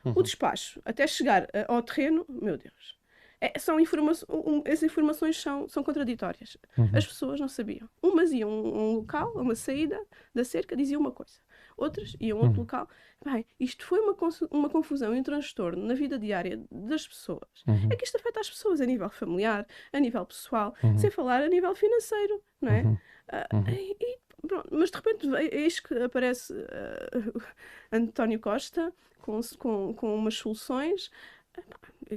Uhum. 0.04 0.14
O 0.16 0.22
despacho, 0.22 0.82
até 0.84 1.06
chegar 1.06 1.46
ao 1.68 1.82
terreno, 1.82 2.26
meu 2.28 2.58
Deus, 2.58 2.98
é, 3.40 3.58
são 3.58 3.80
informa 3.80 4.12
um, 4.28 4.62
as 4.70 4.82
informações 4.82 5.40
são, 5.40 5.66
são 5.68 5.82
contraditórias. 5.82 6.56
Uhum. 6.76 6.90
As 6.92 7.06
pessoas 7.06 7.40
não 7.40 7.48
sabiam. 7.48 7.88
Umas 8.02 8.32
iam 8.32 8.50
a 8.50 8.52
um 8.52 8.92
local, 8.96 9.38
a 9.38 9.40
uma 9.40 9.54
saída 9.54 9.98
da 10.34 10.44
cerca, 10.44 10.76
diziam 10.76 11.00
uma 11.00 11.10
coisa. 11.10 11.34
Outras 11.76 12.14
iam 12.20 12.38
a 12.38 12.42
outro 12.42 12.58
uhum. 12.58 12.64
local. 12.64 12.88
Bem, 13.24 13.46
isto 13.58 13.86
foi 13.86 13.98
uma, 14.00 14.14
uma 14.50 14.68
confusão 14.68 15.14
e 15.14 15.20
um 15.20 15.22
transtorno 15.22 15.84
na 15.86 15.94
vida 15.94 16.18
diária 16.18 16.62
das 16.70 17.08
pessoas. 17.08 17.64
Uhum. 17.66 17.88
É 17.90 17.96
que 17.96 18.04
isto 18.04 18.16
afeta 18.16 18.40
as 18.40 18.50
pessoas 18.50 18.80
a 18.80 18.86
nível 18.86 19.08
familiar, 19.08 19.66
a 19.92 19.98
nível 19.98 20.26
pessoal, 20.26 20.74
uhum. 20.82 20.98
sem 20.98 21.10
falar 21.10 21.42
a 21.42 21.48
nível 21.48 21.74
financeiro, 21.74 22.42
não 22.60 22.70
é? 22.70 22.82
Uh, 22.82 23.70
e, 23.70 24.18
Pronto, 24.46 24.68
mas 24.72 24.90
de 24.90 24.96
repente 24.96 25.28
eis 25.54 25.80
que 25.80 25.94
aparece 25.94 26.52
uh, 26.52 27.42
António 27.92 28.40
Costa 28.40 28.92
com, 29.20 29.40
com, 29.58 29.94
com 29.94 30.14
umas 30.14 30.34
soluções 30.34 31.10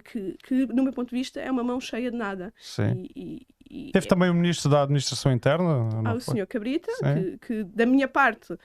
que, 0.03 0.37
que, 0.43 0.65
no 0.67 0.83
meu 0.83 0.93
ponto 0.93 1.09
de 1.09 1.15
vista, 1.15 1.39
é 1.39 1.51
uma 1.51 1.63
mão 1.63 1.79
cheia 1.79 2.09
de 2.09 2.17
nada. 2.17 2.53
Sim. 2.59 3.07
E, 3.15 3.45
e, 3.69 3.91
Teve 3.91 4.05
é... 4.05 4.09
também 4.09 4.29
o 4.29 4.33
Ministro 4.33 4.69
da 4.69 4.83
Administração 4.83 5.31
Interna? 5.31 5.89
Ah, 6.05 6.13
o 6.13 6.19
Sr. 6.19 6.47
Cabrita, 6.47 6.91
que, 7.01 7.37
que, 7.39 7.63
da 7.63 7.85
minha 7.85 8.07
parte, 8.07 8.53
uh, 8.53 8.55
uh, 8.55 8.59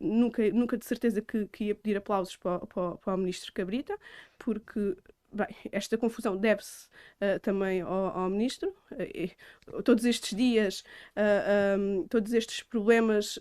nunca, 0.00 0.48
nunca 0.50 0.76
de 0.76 0.84
certeza 0.84 1.20
que, 1.20 1.46
que 1.46 1.64
ia 1.64 1.74
pedir 1.74 1.96
aplausos 1.96 2.36
para, 2.36 2.60
para, 2.66 2.96
para 2.96 3.14
o 3.14 3.18
Ministro 3.18 3.52
Cabrita, 3.52 3.96
porque 4.38 4.96
Bem, 5.30 5.46
esta 5.72 5.98
confusão 5.98 6.38
deve-se 6.38 6.86
uh, 7.20 7.38
também 7.40 7.82
ao, 7.82 8.18
ao 8.18 8.30
Ministro. 8.30 8.74
Uh, 8.92 9.82
todos 9.82 10.06
estes 10.06 10.34
dias, 10.34 10.82
uh, 11.14 11.78
um, 11.78 12.06
todos 12.08 12.32
estes 12.32 12.62
problemas. 12.62 13.38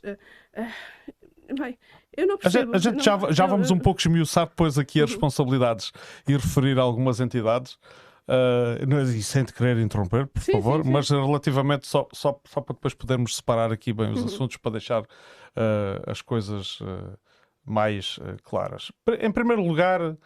Bem, 1.56 1.78
eu 2.16 2.28
não 2.28 2.38
percebo. 2.38 2.76
A 2.76 2.78
gente, 2.78 2.88
a 2.88 2.92
gente 2.92 3.08
não, 3.08 3.20
já, 3.20 3.32
já 3.32 3.46
vamos 3.46 3.72
um 3.72 3.80
pouco 3.80 4.00
esmiuçar 4.00 4.48
depois 4.48 4.78
aqui 4.78 5.02
as 5.02 5.10
uhum. 5.10 5.16
responsabilidades 5.16 5.92
e 6.28 6.34
referir 6.34 6.80
a 6.80 6.82
algumas 6.82 7.20
entidades. 7.20 7.78
Uh, 8.28 9.02
e 9.16 9.24
sem 9.24 9.46
te 9.46 9.54
querer 9.54 9.78
interromper, 9.78 10.28
por 10.28 10.42
sim, 10.42 10.52
favor, 10.52 10.80
sim, 10.80 10.84
sim. 10.84 10.92
mas 10.92 11.10
relativamente 11.10 11.88
só, 11.88 12.06
só, 12.12 12.38
só 12.46 12.60
para 12.60 12.74
depois 12.76 12.94
podermos 12.94 13.38
separar 13.38 13.72
aqui 13.72 13.94
bem 13.94 14.12
os 14.12 14.20
uhum. 14.20 14.26
assuntos 14.26 14.58
para 14.58 14.72
deixar 14.74 15.02
uh, 15.02 15.06
as 16.06 16.22
coisas 16.22 16.82
uh, 16.82 17.18
mais 17.66 18.20
claras. 18.44 18.92
Em 19.22 19.32
primeiro 19.32 19.66
lugar, 19.66 20.18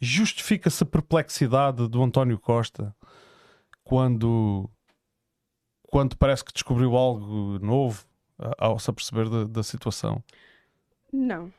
justifica-se 0.00 0.84
a 0.84 0.86
perplexidade 0.86 1.88
do 1.88 2.00
António 2.00 2.38
Costa 2.38 2.94
quando, 3.82 4.70
quando 5.82 6.16
parece 6.16 6.44
que 6.44 6.52
descobriu 6.52 6.96
algo 6.96 7.58
novo 7.58 8.04
ao 8.56 8.78
se 8.78 8.90
aperceber 8.90 9.28
da, 9.28 9.44
da 9.44 9.62
situação. 9.62 10.22
Não, 11.12 11.52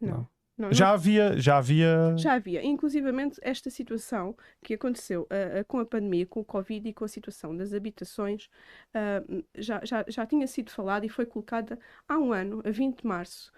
não. 0.00 0.26
não. 0.56 0.72
já 0.72 0.90
havia, 0.90 1.38
já 1.38 1.58
havia. 1.58 2.16
Já 2.16 2.34
havia. 2.34 2.64
Inclusivamente 2.64 3.38
esta 3.42 3.70
situação 3.70 4.36
que 4.62 4.74
aconteceu 4.74 5.22
uh, 5.22 5.60
uh, 5.60 5.64
com 5.66 5.78
a 5.78 5.86
pandemia, 5.86 6.26
com 6.26 6.40
o 6.40 6.44
Covid 6.44 6.88
e 6.88 6.92
com 6.92 7.04
a 7.04 7.08
situação 7.08 7.56
das 7.56 7.72
habitações, 7.72 8.48
uh, 8.94 9.44
já, 9.56 9.84
já, 9.84 10.04
já 10.08 10.26
tinha 10.26 10.46
sido 10.46 10.70
falada 10.70 11.06
e 11.06 11.08
foi 11.08 11.26
colocada 11.26 11.78
há 12.08 12.18
um 12.18 12.32
ano, 12.32 12.62
a 12.64 12.70
20 12.70 13.02
de 13.02 13.06
março, 13.06 13.52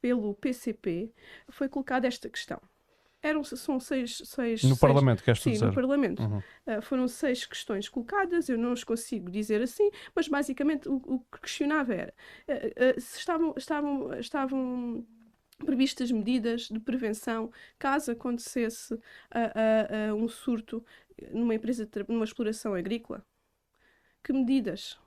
pelo 0.00 0.34
PCP, 0.34 1.12
foi 1.48 1.68
colocada 1.68 2.06
esta 2.06 2.28
questão. 2.28 2.60
Eram, 3.24 3.42
são 3.42 3.80
seis, 3.80 4.20
seis 4.22 4.62
No 4.62 4.68
seis, 4.68 4.78
Parlamento, 4.78 5.24
queres 5.24 5.40
sim, 5.40 5.52
dizer? 5.52 5.64
no 5.64 5.72
Parlamento. 5.72 6.22
Uhum. 6.22 6.42
Uh, 6.66 6.82
foram 6.82 7.08
seis 7.08 7.46
questões 7.46 7.88
colocadas, 7.88 8.50
eu 8.50 8.58
não 8.58 8.74
os 8.74 8.84
consigo 8.84 9.30
dizer 9.30 9.62
assim, 9.62 9.90
mas 10.14 10.28
basicamente 10.28 10.86
o, 10.90 10.96
o 10.96 11.20
que 11.20 11.40
questionava 11.40 11.94
era 11.94 12.14
uh, 12.46 12.98
uh, 12.98 13.00
se 13.00 13.18
estavam, 13.18 13.54
estavam, 13.56 14.14
estavam 14.18 15.06
previstas 15.64 16.12
medidas 16.12 16.68
de 16.68 16.78
prevenção 16.78 17.50
caso 17.78 18.10
acontecesse 18.10 18.98
um 20.18 20.28
surto 20.28 20.84
numa 21.32 21.54
empresa, 21.54 21.88
numa 22.08 22.24
exploração 22.24 22.74
agrícola. 22.74 23.24
Que 24.22 24.32
medidas? 24.32 24.98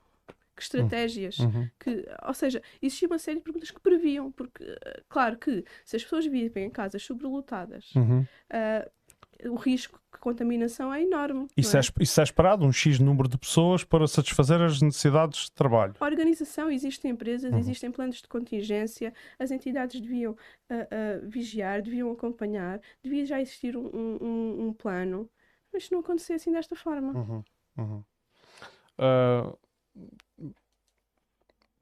Que 0.58 0.64
estratégias, 0.64 1.38
uhum. 1.38 1.70
que, 1.80 2.04
ou 2.26 2.34
seja, 2.34 2.62
existia 2.82 3.08
uma 3.08 3.20
série 3.20 3.38
de 3.38 3.44
perguntas 3.44 3.70
que 3.70 3.80
previam, 3.80 4.32
porque, 4.32 4.64
eh, 4.64 5.04
claro 5.08 5.38
que 5.38 5.64
se 5.86 5.96
as 5.96 6.04
pessoas 6.04 6.26
vivem 6.26 6.66
em 6.66 6.70
casas 6.70 7.04
sobrelotadas, 7.04 7.94
uhum. 7.96 8.22
uh, 8.22 9.52
o 9.52 9.56
risco 9.56 10.02
de 10.12 10.20
contaminação 10.20 10.92
é 10.92 11.04
enorme. 11.04 11.48
Isso 11.56 11.78
é? 11.78 11.80
é? 11.80 11.84
isso 12.02 12.20
é 12.20 12.24
esperado, 12.24 12.66
um 12.66 12.72
X 12.72 12.98
número 12.98 13.30
de 13.30 13.38
pessoas 13.38 13.84
para 13.84 14.08
satisfazer 14.08 14.60
as 14.60 14.82
necessidades 14.82 15.42
de 15.42 15.52
trabalho. 15.52 15.94
A 16.00 16.06
organização, 16.06 16.72
existem 16.72 17.12
empresas, 17.12 17.54
uhum. 17.54 17.60
existem 17.60 17.92
planos 17.92 18.20
de 18.20 18.28
contingência, 18.28 19.14
as 19.38 19.52
entidades 19.52 20.02
deviam 20.02 20.32
uh, 20.32 20.36
uh, 20.36 21.30
vigiar, 21.30 21.84
deviam 21.84 22.12
acompanhar, 22.12 22.82
devia 23.04 23.28
já 23.28 23.40
existir 23.40 23.78
um, 23.78 23.86
um, 23.86 24.68
um 24.68 24.74
plano, 24.74 25.30
mas 25.72 25.88
não 25.92 26.00
acontecesse 26.00 26.50
assim 26.50 26.52
desta 26.52 26.76
forma. 26.76 27.14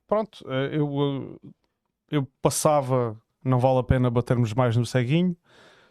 Pronto, 0.07 0.45
eh, 0.47 0.77
eu, 0.77 1.39
eh, 1.43 1.49
eu 2.11 2.27
passava, 2.41 3.19
não 3.43 3.59
vale 3.59 3.79
a 3.79 3.83
pena 3.83 4.09
batermos 4.09 4.53
mais 4.53 4.75
no 4.75 4.85
ceguinho. 4.85 5.35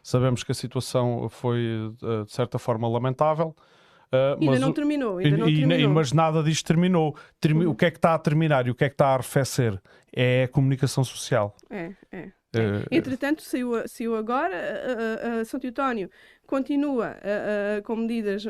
Sabemos 0.02 0.44
que 0.44 0.52
a 0.52 0.54
situação 0.54 1.28
foi 1.28 1.94
eh, 2.02 2.24
de 2.24 2.32
certa 2.32 2.58
forma 2.58 2.88
lamentável. 2.88 3.54
Uh, 4.12 4.40
ainda 4.40 4.58
não 4.60 4.72
terminou, 4.72 5.18
ainda 5.18 5.36
não 5.36 5.48
e, 5.48 5.58
terminou. 5.58 5.90
mas 5.92 6.12
nada 6.12 6.40
disto 6.40 6.64
terminou. 6.64 7.16
Termi 7.40 7.64
uhum. 7.64 7.72
O 7.72 7.74
que 7.74 7.86
é 7.86 7.90
que 7.90 7.98
está 7.98 8.14
a 8.14 8.18
terminar 8.18 8.64
e 8.66 8.70
o 8.70 8.74
que 8.74 8.84
é 8.84 8.88
que 8.88 8.94
está 8.94 9.08
a 9.08 9.14
arrefecer? 9.14 9.80
É 10.14 10.44
a 10.44 10.48
comunicação 10.48 11.02
social. 11.02 11.56
É, 11.68 11.92
é. 12.12 12.32
Uh, 12.58 12.86
Entretanto, 12.90 13.42
saiu, 13.42 13.86
saiu 13.86 14.16
agora 14.16 14.54
uh, 14.54 15.40
uh, 15.40 15.44
São 15.44 15.58
Teutónio 15.60 16.10
continua 16.46 17.16
com 17.84 17.96
medidas 17.96 18.46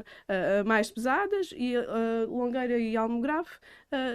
mais 0.66 0.90
pesadas 0.90 1.54
e 1.56 1.74
Longueira 2.26 2.76
e 2.76 2.96
Almograve 2.96 3.48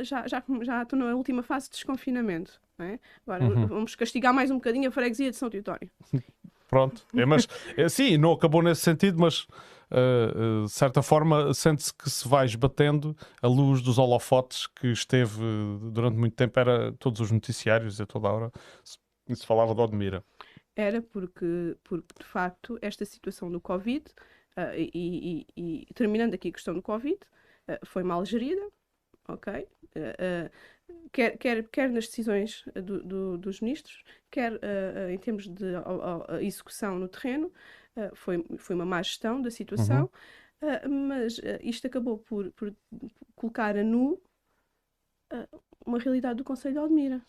já, 0.03 0.27
já, 0.27 0.43
já 0.63 0.83
estão 0.83 0.99
na 0.99 1.15
última 1.15 1.41
fase 1.41 1.67
de 1.67 1.75
desconfinamento. 1.75 2.59
É? 2.77 2.99
Agora 3.25 3.45
uhum. 3.45 3.67
vamos 3.67 3.95
castigar 3.95 4.33
mais 4.33 4.51
um 4.51 4.55
bocadinho 4.55 4.89
a 4.89 4.91
freguesia 4.91 5.31
de 5.31 5.37
São 5.37 5.49
Teutónio. 5.49 5.89
Pronto, 6.69 7.03
é, 7.15 7.25
mas 7.25 7.47
é, 7.75 7.89
sim, 7.89 8.17
não 8.17 8.31
acabou 8.31 8.61
nesse 8.61 8.81
sentido, 8.81 9.19
mas 9.19 9.47
uh, 9.89 10.65
de 10.65 10.71
certa 10.71 11.01
forma 11.01 11.51
sente-se 11.53 11.91
que 11.91 12.09
se 12.09 12.27
vai 12.27 12.45
esbatendo 12.45 13.17
a 13.41 13.47
luz 13.47 13.81
dos 13.81 13.97
holofotes 13.97 14.67
que 14.67 14.87
esteve 14.87 15.41
durante 15.91 16.15
muito 16.15 16.35
tempo, 16.35 16.59
era 16.59 16.91
todos 16.93 17.19
os 17.21 17.31
noticiários 17.31 17.99
e 17.99 18.03
a 18.03 18.05
toda 18.05 18.27
a 18.27 18.31
hora 18.31 18.51
se 19.35 19.45
falava 19.45 19.73
de 19.73 19.81
Odmira? 19.81 20.23
Era 20.75 21.01
porque, 21.01 21.77
porque 21.83 22.13
de 22.17 22.25
facto, 22.25 22.79
esta 22.81 23.03
situação 23.03 23.51
do 23.51 23.59
Covid, 23.59 24.05
uh, 24.57 24.73
e, 24.77 25.45
e, 25.55 25.85
e, 25.89 25.93
terminando 25.93 26.33
aqui 26.33 26.49
a 26.49 26.53
questão 26.53 26.73
do 26.73 26.81
Covid, 26.81 27.17
uh, 27.17 27.85
foi 27.85 28.03
mal 28.03 28.23
gerida, 28.23 28.65
ok? 29.27 29.67
Uh, 29.95 30.49
quer, 31.11 31.37
quer, 31.37 31.67
quer 31.67 31.89
nas 31.89 32.07
decisões 32.07 32.63
do, 32.75 33.03
do, 33.03 33.37
dos 33.37 33.59
ministros, 33.59 34.03
quer 34.31 34.53
em 35.11 35.17
termos 35.17 35.47
de 35.47 35.65
execução 36.41 36.97
no 36.97 37.09
terreno, 37.09 37.51
foi, 38.13 38.45
foi 38.57 38.75
uma 38.75 38.85
má 38.85 39.01
gestão 39.01 39.41
da 39.41 39.51
situação, 39.51 40.09
uhum. 40.61 41.07
mas 41.07 41.41
isto 41.61 41.87
acabou 41.87 42.19
por, 42.19 42.51
por 42.51 42.73
colocar 43.35 43.75
a 43.75 43.83
nu 43.83 44.21
uma 45.85 45.99
realidade 45.99 46.37
do 46.37 46.43
Conselho 46.43 46.73
de 46.73 46.79
Aldemira 46.79 47.21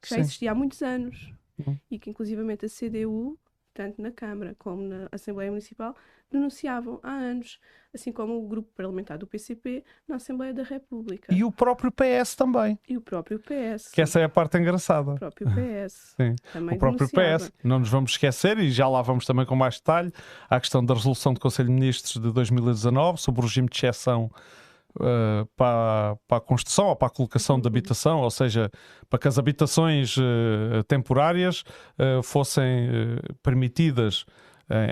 que 0.00 0.08
já 0.08 0.16
Sim. 0.16 0.20
existia 0.20 0.52
há 0.52 0.54
muitos 0.54 0.82
anos 0.82 1.32
uhum. 1.58 1.76
e 1.90 1.98
que 1.98 2.10
inclusivamente 2.10 2.66
a 2.66 2.68
CDU 2.68 3.38
tanto 3.78 4.02
na 4.02 4.10
Câmara 4.10 4.56
como 4.58 4.82
na 4.82 5.08
Assembleia 5.12 5.52
Municipal, 5.52 5.94
denunciavam 6.28 6.98
há 7.00 7.12
anos, 7.12 7.60
assim 7.94 8.10
como 8.10 8.36
o 8.44 8.48
grupo 8.48 8.68
parlamentar 8.74 9.16
do 9.16 9.24
PCP 9.24 9.84
na 10.06 10.16
Assembleia 10.16 10.52
da 10.52 10.64
República. 10.64 11.32
E 11.32 11.44
o 11.44 11.52
próprio 11.52 11.92
PS 11.92 12.34
também. 12.34 12.76
E 12.88 12.96
o 12.96 13.00
próprio 13.00 13.38
PS. 13.38 13.92
Que 13.92 14.02
essa 14.02 14.18
é 14.18 14.24
a 14.24 14.28
parte 14.28 14.58
engraçada. 14.58 15.12
O 15.12 15.14
próprio 15.14 15.46
PS. 15.54 16.16
Sim. 16.16 16.34
Também 16.52 16.74
o 16.74 16.78
próprio 16.78 17.06
denunciava. 17.06 17.44
PS. 17.44 17.52
Não 17.62 17.78
nos 17.78 17.88
vamos 17.88 18.10
esquecer, 18.10 18.58
e 18.58 18.68
já 18.68 18.88
lá 18.88 19.00
vamos 19.00 19.24
também 19.24 19.46
com 19.46 19.54
mais 19.54 19.76
detalhe, 19.76 20.12
à 20.50 20.58
questão 20.58 20.84
da 20.84 20.92
resolução 20.92 21.32
do 21.32 21.38
Conselho 21.38 21.68
de 21.68 21.74
Ministros 21.74 22.20
de 22.20 22.32
2019 22.32 23.20
sobre 23.20 23.42
o 23.42 23.44
regime 23.44 23.68
de 23.68 23.76
exceção 23.76 24.28
uh, 25.00 25.46
para, 25.56 26.16
para 26.26 26.38
a 26.38 26.40
construção 26.40 26.86
ou 26.86 26.96
para 26.96 27.08
a 27.08 27.10
colocação 27.10 27.60
de 27.60 27.66
habitação, 27.66 28.20
ou 28.20 28.30
seja, 28.30 28.70
para 29.08 29.18
que 29.18 29.28
as 29.28 29.38
habitações 29.38 30.16
uh, 30.16 30.82
temporárias 30.86 31.64
uh, 31.98 32.22
fossem 32.22 32.88
permitidas 33.42 34.24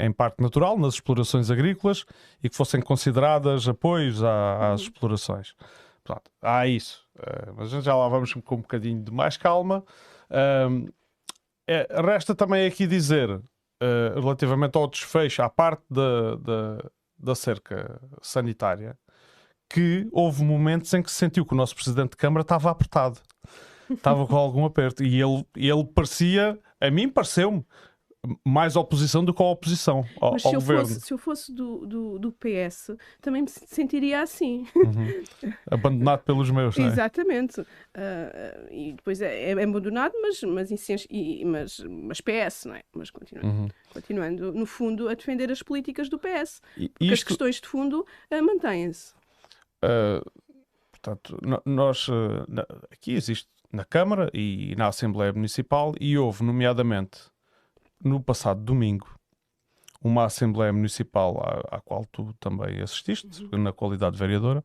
em 0.02 0.10
parque 0.10 0.42
natural, 0.42 0.78
nas 0.78 0.94
explorações 0.94 1.50
agrícolas, 1.50 2.06
e 2.42 2.48
que 2.48 2.56
fossem 2.56 2.80
consideradas 2.80 3.68
apoios 3.68 4.24
à- 4.24 4.72
às 4.72 4.80
explorações. 4.80 5.54
Pronto, 6.02 6.30
há 6.40 6.66
isso. 6.66 7.04
Mas 7.54 7.68
já 7.84 7.94
lá 7.94 8.08
vamos 8.08 8.32
com 8.32 8.54
um 8.54 8.60
bocadinho 8.62 9.02
de 9.02 9.12
mais 9.12 9.36
calma. 9.36 9.84
É, 11.68 11.86
resta 12.00 12.34
também 12.34 12.64
aqui 12.66 12.86
dizer, 12.86 13.28
uh, 13.28 14.20
relativamente 14.20 14.76
ao 14.78 14.88
desfecho, 14.88 15.42
à 15.42 15.50
parte 15.50 15.82
da, 15.90 16.36
da, 16.36 16.90
da 17.18 17.34
cerca 17.34 18.00
sanitária, 18.22 18.96
que 19.68 20.08
houve 20.12 20.44
momentos 20.44 20.92
em 20.94 21.02
que 21.02 21.10
se 21.10 21.16
sentiu 21.18 21.44
que 21.44 21.52
o 21.52 21.56
nosso 21.56 21.74
presidente 21.74 22.10
de 22.10 22.16
Câmara 22.16 22.42
estava 22.42 22.70
apertado, 22.70 23.20
estava 23.90 24.26
com 24.26 24.36
algum 24.36 24.64
aperto, 24.64 25.02
e 25.04 25.20
ele, 25.20 25.44
ele 25.56 25.84
parecia, 25.84 26.58
a 26.80 26.90
mim 26.90 27.08
pareceu-me, 27.08 27.64
mais 28.44 28.74
oposição 28.74 29.24
do 29.24 29.32
que 29.32 29.40
a 29.40 29.46
oposição 29.46 30.04
ao, 30.20 30.32
Mas 30.32 30.44
ao 30.44 30.50
se 30.50 30.56
eu, 30.56 30.60
governo. 30.60 30.88
fosse, 30.88 31.00
se 31.00 31.14
eu 31.14 31.18
fosse 31.18 31.52
do, 31.54 31.86
do, 31.86 32.18
do 32.18 32.32
PS, 32.32 32.90
também 33.20 33.42
me 33.42 33.48
sentiria 33.48 34.20
assim. 34.20 34.66
Uhum. 34.74 35.52
Abandonado 35.70 36.24
pelos 36.24 36.50
meus, 36.50 36.76
não 36.76 36.86
é? 36.86 36.88
Exatamente. 36.88 37.60
Ah, 37.94 38.66
e 38.70 38.94
depois 38.94 39.20
é, 39.22 39.50
é 39.50 39.62
abandonado, 39.62 40.12
mas, 40.20 40.42
mas, 40.42 40.70
e- 41.08 41.44
mas, 41.44 41.78
mas 41.88 42.20
PS, 42.20 42.64
não 42.66 42.74
é? 42.74 42.82
Mas 42.92 43.10
continuando, 43.10 43.48
Uhum. 43.48 43.68
continuando, 43.90 44.52
no 44.52 44.66
fundo, 44.66 45.08
a 45.08 45.14
defender 45.14 45.50
as 45.52 45.62
políticas 45.62 46.08
do 46.08 46.18
PS. 46.18 46.60
E 46.76 46.88
Porque 46.88 47.04
as 47.12 47.18
isto, 47.20 47.26
questões 47.28 47.60
de 47.60 47.68
fundo 47.68 48.04
ah, 48.28 48.42
mantêm-se. 48.42 49.14
Uh, 49.84 50.24
portanto, 50.90 51.38
no- 51.42 51.62
nós 51.64 52.08
uh, 52.08 52.44
na- 52.48 52.66
aqui 52.90 53.12
existe 53.12 53.48
na 53.72 53.84
Câmara 53.84 54.30
e 54.32 54.74
na 54.76 54.88
Assembleia 54.88 55.32
Municipal 55.32 55.94
e 56.00 56.16
houve, 56.16 56.42
nomeadamente, 56.44 57.20
no 58.02 58.20
passado 58.22 58.60
domingo, 58.62 59.06
uma 60.02 60.24
Assembleia 60.24 60.72
Municipal 60.72 61.38
à, 61.70 61.76
à 61.76 61.80
qual 61.80 62.04
tu 62.06 62.32
também 62.40 62.80
assististe, 62.80 63.48
na 63.52 63.72
qualidade 63.72 64.12
de 64.14 64.18
vereadora. 64.20 64.62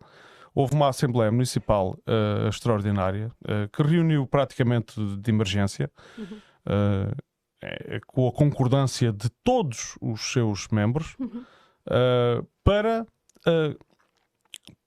Houve 0.54 0.74
uma 0.76 0.90
Assembleia 0.90 1.32
Municipal 1.32 1.98
uh, 2.08 2.48
extraordinária 2.48 3.32
uh, 3.44 3.70
que 3.72 3.82
reuniu 3.82 4.28
praticamente 4.28 4.94
de 5.18 5.32
emergência, 5.32 5.90
uh, 6.20 7.16
eh, 7.64 8.00
com 8.08 8.28
a 8.28 8.32
concordância 8.32 9.14
de 9.14 9.30
todos 9.44 9.96
os 10.02 10.32
seus 10.34 10.68
membros, 10.70 11.16
Uhum. 11.20 11.44
uh, 11.88 12.48
para 12.64 13.06
uh, 13.48 13.78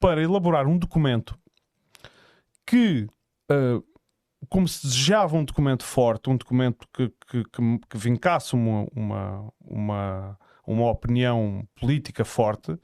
para 0.05 0.23
elaborar 0.23 0.67
um 0.67 0.77
documento 0.77 1.35
que, 2.67 3.09
uh, 3.51 3.83
como 4.51 4.69
se 4.69 4.87
desejava 4.87 5.35
um 5.35 5.43
documento 5.47 5.83
forte, 5.83 6.29
um 6.29 6.37
documento 6.37 6.87
que, 6.93 7.09
que, 7.27 7.43
que, 7.45 7.79
que 7.89 7.97
vincasse 7.97 8.53
uma, 8.53 8.87
uma, 8.95 9.53
uma, 9.63 10.39
uma 10.67 10.91
opinião 10.91 11.67
política 11.81 12.23
forte, 12.23 12.73
uh, 12.73 12.77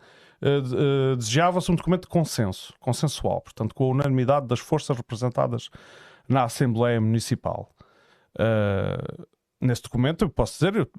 uh, 1.12 1.16
desejava-se 1.16 1.70
um 1.70 1.74
documento 1.74 2.04
de 2.04 2.08
consenso, 2.08 2.72
consensual, 2.80 3.42
portanto, 3.42 3.74
com 3.74 3.84
a 3.84 3.88
unanimidade 3.88 4.46
das 4.46 4.60
forças 4.60 4.96
representadas 4.96 5.68
na 6.26 6.44
Assembleia 6.44 7.02
Municipal. 7.02 7.70
Uh, 8.34 9.26
nesse 9.60 9.82
documento, 9.82 10.24
eu 10.24 10.30
posso 10.30 10.54
dizer, 10.54 10.74
eu 10.74 10.90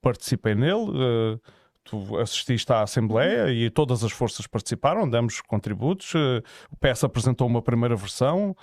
participei 0.00 0.56
nele. 0.56 1.38
Tu 1.84 2.16
assististe 2.18 2.70
à 2.72 2.82
Assembleia 2.82 3.50
e 3.52 3.68
todas 3.68 4.04
as 4.04 4.12
forças 4.12 4.46
participaram, 4.46 5.08
demos 5.08 5.40
contributos. 5.40 6.12
eh, 6.14 6.42
O 6.70 6.76
PS 6.76 7.04
apresentou 7.04 7.46
uma 7.46 7.60
primeira 7.60 7.96
versão, 7.96 8.56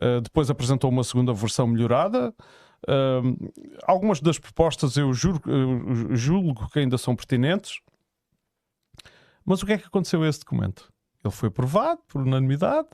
eh, 0.00 0.20
depois 0.20 0.50
apresentou 0.50 0.90
uma 0.90 1.02
segunda 1.02 1.32
versão 1.32 1.66
melhorada. 1.66 2.34
Ahm, 2.86 3.36
algumas 3.84 4.20
das 4.20 4.38
propostas 4.38 4.96
eu 4.96 5.12
juro- 5.12 5.40
eu 5.50 6.14
julgo 6.14 6.68
que 6.70 6.78
ainda 6.78 6.96
são 6.98 7.16
pertinentes. 7.16 7.80
Mas 9.44 9.62
o 9.62 9.66
que 9.66 9.72
é 9.72 9.78
que 9.78 9.86
aconteceu 9.86 10.22
a 10.22 10.28
esse 10.28 10.40
documento? 10.40 10.92
Ele 11.24 11.32
foi 11.34 11.48
aprovado 11.48 12.00
por 12.06 12.20
unanimidade 12.22 12.88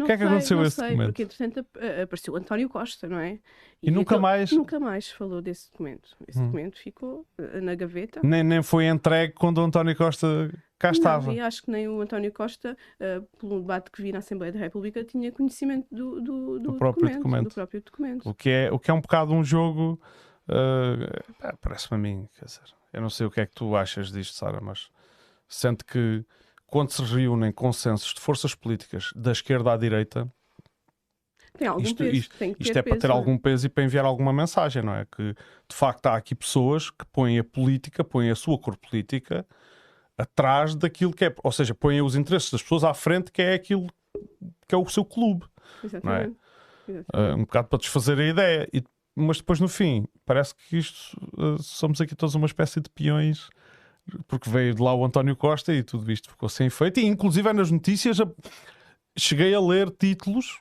Não 0.00 0.06
que 0.06 0.12
é 0.12 0.16
que 0.16 0.24
aconteceu 0.24 0.56
não 0.58 0.64
esse 0.64 0.76
sei, 0.76 0.88
documento? 0.88 1.06
Porque, 1.08 1.22
entretanto, 1.22 1.66
a- 1.78 2.02
apareceu 2.02 2.36
António 2.36 2.68
Costa, 2.68 3.08
não 3.08 3.18
é? 3.18 3.38
E 3.82 3.90
nunca 3.90 4.10
aquele- 4.16 4.20
mais- 4.22 4.52
Nunca 4.52 4.80
mais 4.80 5.10
falou 5.10 5.40
desse 5.40 5.70
documento. 5.70 6.16
Esse 6.26 6.38
Hum. 6.38 6.44
documento 6.46 6.78
ficou 6.78 7.26
eh, 7.38 7.60
na 7.60 7.74
gaveta. 7.74 8.20
nem, 8.22 8.42
nem 8.42 8.62
foi 8.62 8.86
entregue 8.86 9.32
quando 9.34 9.58
o 9.58 9.62
António 9.62 9.96
Costa 9.96 10.50
cá 10.78 10.88
Não, 10.88 10.92
estava. 10.92 11.32
e 11.32 11.38
acho 11.40 11.62
que 11.62 11.70
nem 11.70 11.88
o 11.88 12.00
António 12.00 12.32
Costa, 12.32 12.76
eh, 12.98 13.22
pelo 13.38 13.60
debate 13.60 13.90
que 13.90 14.02
vi 14.02 14.12
na 14.12 14.18
Assembleia 14.18 14.52
da 14.52 14.58
República, 14.58 15.04
tinha 15.04 15.30
conhecimento 15.30 15.86
do, 15.94 16.20
do, 16.20 16.58
do 16.58 16.72
próprio 16.74 17.02
documento, 17.08 17.16
documento. 17.22 17.48
Do 17.48 17.54
próprio 17.54 17.80
documento. 17.82 18.28
O 18.28 18.34
que 18.34 18.50
é, 18.50 18.72
o 18.72 18.78
que 18.78 18.90
é 18.90 18.94
um 18.94 19.00
bocado 19.00 19.32
um 19.32 19.44
jogo. 19.44 20.00
eh, 20.48 21.22
pá, 21.38 21.54
Parece-me 21.60 21.96
a 21.96 21.98
mim, 22.00 22.28
quer 22.38 22.44
dizer, 22.46 22.62
eu 22.92 23.00
não 23.00 23.10
sei 23.10 23.26
o 23.26 23.30
que 23.30 23.40
é 23.40 23.46
que 23.46 23.54
tu 23.54 23.76
achas 23.76 24.10
disto, 24.10 24.34
Sara, 24.34 24.60
mas 24.60 24.90
sente 25.48 25.84
que 25.84 26.24
quando 26.70 26.90
se 26.90 27.02
reúnem 27.02 27.52
consensos 27.52 28.14
de 28.14 28.20
forças 28.20 28.54
políticas 28.54 29.10
da 29.14 29.32
esquerda 29.32 29.72
à 29.72 29.76
direita, 29.76 30.30
Isto- 31.82 32.04
isto- 32.04 32.34
isto 32.58 32.78
é 32.78 32.82
para 32.82 32.92
peso, 32.92 33.00
ter 33.00 33.08
não 33.08 33.14
é? 33.14 33.18
algum 33.18 33.36
peso 33.36 33.66
e 33.66 33.68
para 33.68 33.84
enviar 33.84 34.04
alguma 34.04 34.32
mensagem, 34.32 34.82
não 34.82 34.94
é? 34.94 35.04
Que 35.04 35.34
de 35.68 35.74
facto 35.76 36.06
há 36.06 36.16
aqui 36.16 36.34
pessoas 36.34 36.90
que 36.90 37.04
põem 37.12 37.38
a 37.38 37.44
política, 37.44 38.02
põem 38.02 38.30
a 38.30 38.34
sua 38.34 38.58
cor 38.58 38.76
política 38.78 39.44
atrás 40.16 40.74
daquilo 40.74 41.12
que 41.12 41.24
é, 41.26 41.34
ou 41.42 41.52
seja, 41.52 41.74
põem 41.74 42.00
os 42.00 42.14
interesses 42.14 42.50
das 42.50 42.62
pessoas 42.62 42.84
à 42.84 42.94
frente, 42.94 43.30
que 43.32 43.42
é 43.42 43.54
aquilo 43.54 43.86
que 44.66 44.74
é 44.74 44.78
o 44.78 44.88
seu 44.88 45.04
clube. 45.04 45.44
Exatamente. 45.84 46.36
Exatamente. 46.88 47.06
Uh, 47.14 47.34
um 47.36 47.40
bocado 47.40 47.68
para 47.68 47.78
desfazer 47.78 48.18
a 48.18 48.24
ideia. 48.26 48.68
E- 48.72 48.82
mas 49.14 49.38
depois, 49.38 49.60
no 49.60 49.68
fim, 49.68 50.06
parece 50.24 50.54
que 50.54 50.76
isto 50.78 51.16
uh, 51.36 51.60
somos 51.62 52.00
aqui 52.00 52.14
todos 52.14 52.34
uma 52.34 52.46
espécie 52.46 52.80
de 52.80 52.88
peões, 52.90 53.50
porque 54.26 54.50
veio 54.50 54.74
de 54.74 54.82
lá 54.82 54.94
o 54.94 55.04
António 55.04 55.36
Costa 55.36 55.72
e 55.74 55.82
tudo 55.82 56.10
isto 56.10 56.30
ficou 56.30 56.48
sem 56.48 56.66
efeito. 56.66 57.00
E 57.00 57.06
inclusive 57.06 57.52
nas 57.52 57.70
notícias 57.70 58.18
cheguei 59.16 59.54
a 59.54 59.60
ler 59.60 59.90
títulos 59.90 60.60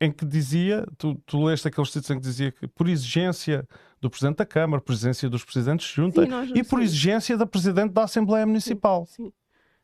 em 0.00 0.12
que 0.12 0.26
dizia, 0.26 0.86
tu, 0.98 1.14
tu 1.26 1.42
leste 1.44 1.66
aqueles 1.66 1.90
títulos 1.90 2.10
em 2.10 2.16
que 2.16 2.26
dizia 2.26 2.52
que 2.52 2.68
por 2.68 2.88
exigência 2.88 3.66
do 4.00 4.10
Presidente 4.10 4.38
da 4.38 4.46
Câmara, 4.46 4.82
por 4.82 4.92
exigência 4.92 5.30
dos 5.30 5.44
Presidentes 5.44 5.88
de 5.88 5.94
Junta 5.94 6.26
Sim, 6.26 6.52
e 6.54 6.62
por 6.62 6.78
sim. 6.78 6.84
exigência 6.84 7.36
da 7.36 7.46
Presidente 7.46 7.92
da 7.92 8.04
Assembleia 8.04 8.46
Municipal. 8.46 9.06
Sim. 9.06 9.32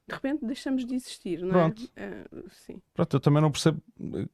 De 0.08 0.14
repente 0.14 0.46
deixamos 0.46 0.86
de 0.86 0.94
existir, 0.94 1.40
não 1.42 1.50
Pronto. 1.50 1.82
é? 1.96 2.24
Ah, 2.32 2.40
sim. 2.50 2.80
Pronto, 2.94 3.14
eu 3.16 3.20
também 3.20 3.42
não 3.42 3.50
percebo 3.50 3.82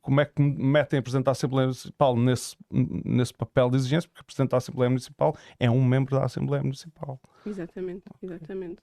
como 0.01 0.21
é 0.21 0.25
que 0.25 0.41
me 0.41 0.55
metem 0.55 0.99
a 1.01 1.03
Presidente 1.03 1.25
da 1.27 1.33
Assembleia 1.33 1.67
Municipal 1.67 2.17
nesse, 2.17 2.57
nesse 2.71 3.35
papel 3.35 3.69
de 3.71 3.77
exigência, 3.77 4.09
porque 4.09 4.23
o 4.23 4.25
Presidente 4.25 4.51
da 4.53 4.57
Assembleia 4.59 4.89
Municipal 4.89 5.37
é 5.59 5.69
um 5.71 5.85
membro 5.85 6.17
da 6.17 6.25
Assembleia 6.25 6.63
Municipal. 6.63 7.21
Exatamente, 7.45 8.05
exatamente. 8.23 8.79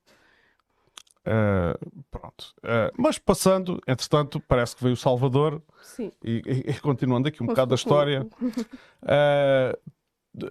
Eh, 1.24 1.78
pronto. 2.10 2.54
Eh, 2.64 2.92
mas 2.98 3.18
passando, 3.20 3.80
entretanto, 3.88 4.40
parece 4.40 4.76
que 4.76 4.82
veio 4.84 4.94
o 4.94 4.98
Salvador 4.98 5.62
Sim. 5.84 6.12
e, 6.24 6.42
e- 6.46 6.72
e 6.72 6.80
continuando 6.82 7.28
aqui 7.28 7.42
um 7.44 7.46
Com- 7.46 7.54
bocado 7.54 7.70
da 7.70 7.76
história. 7.76 8.28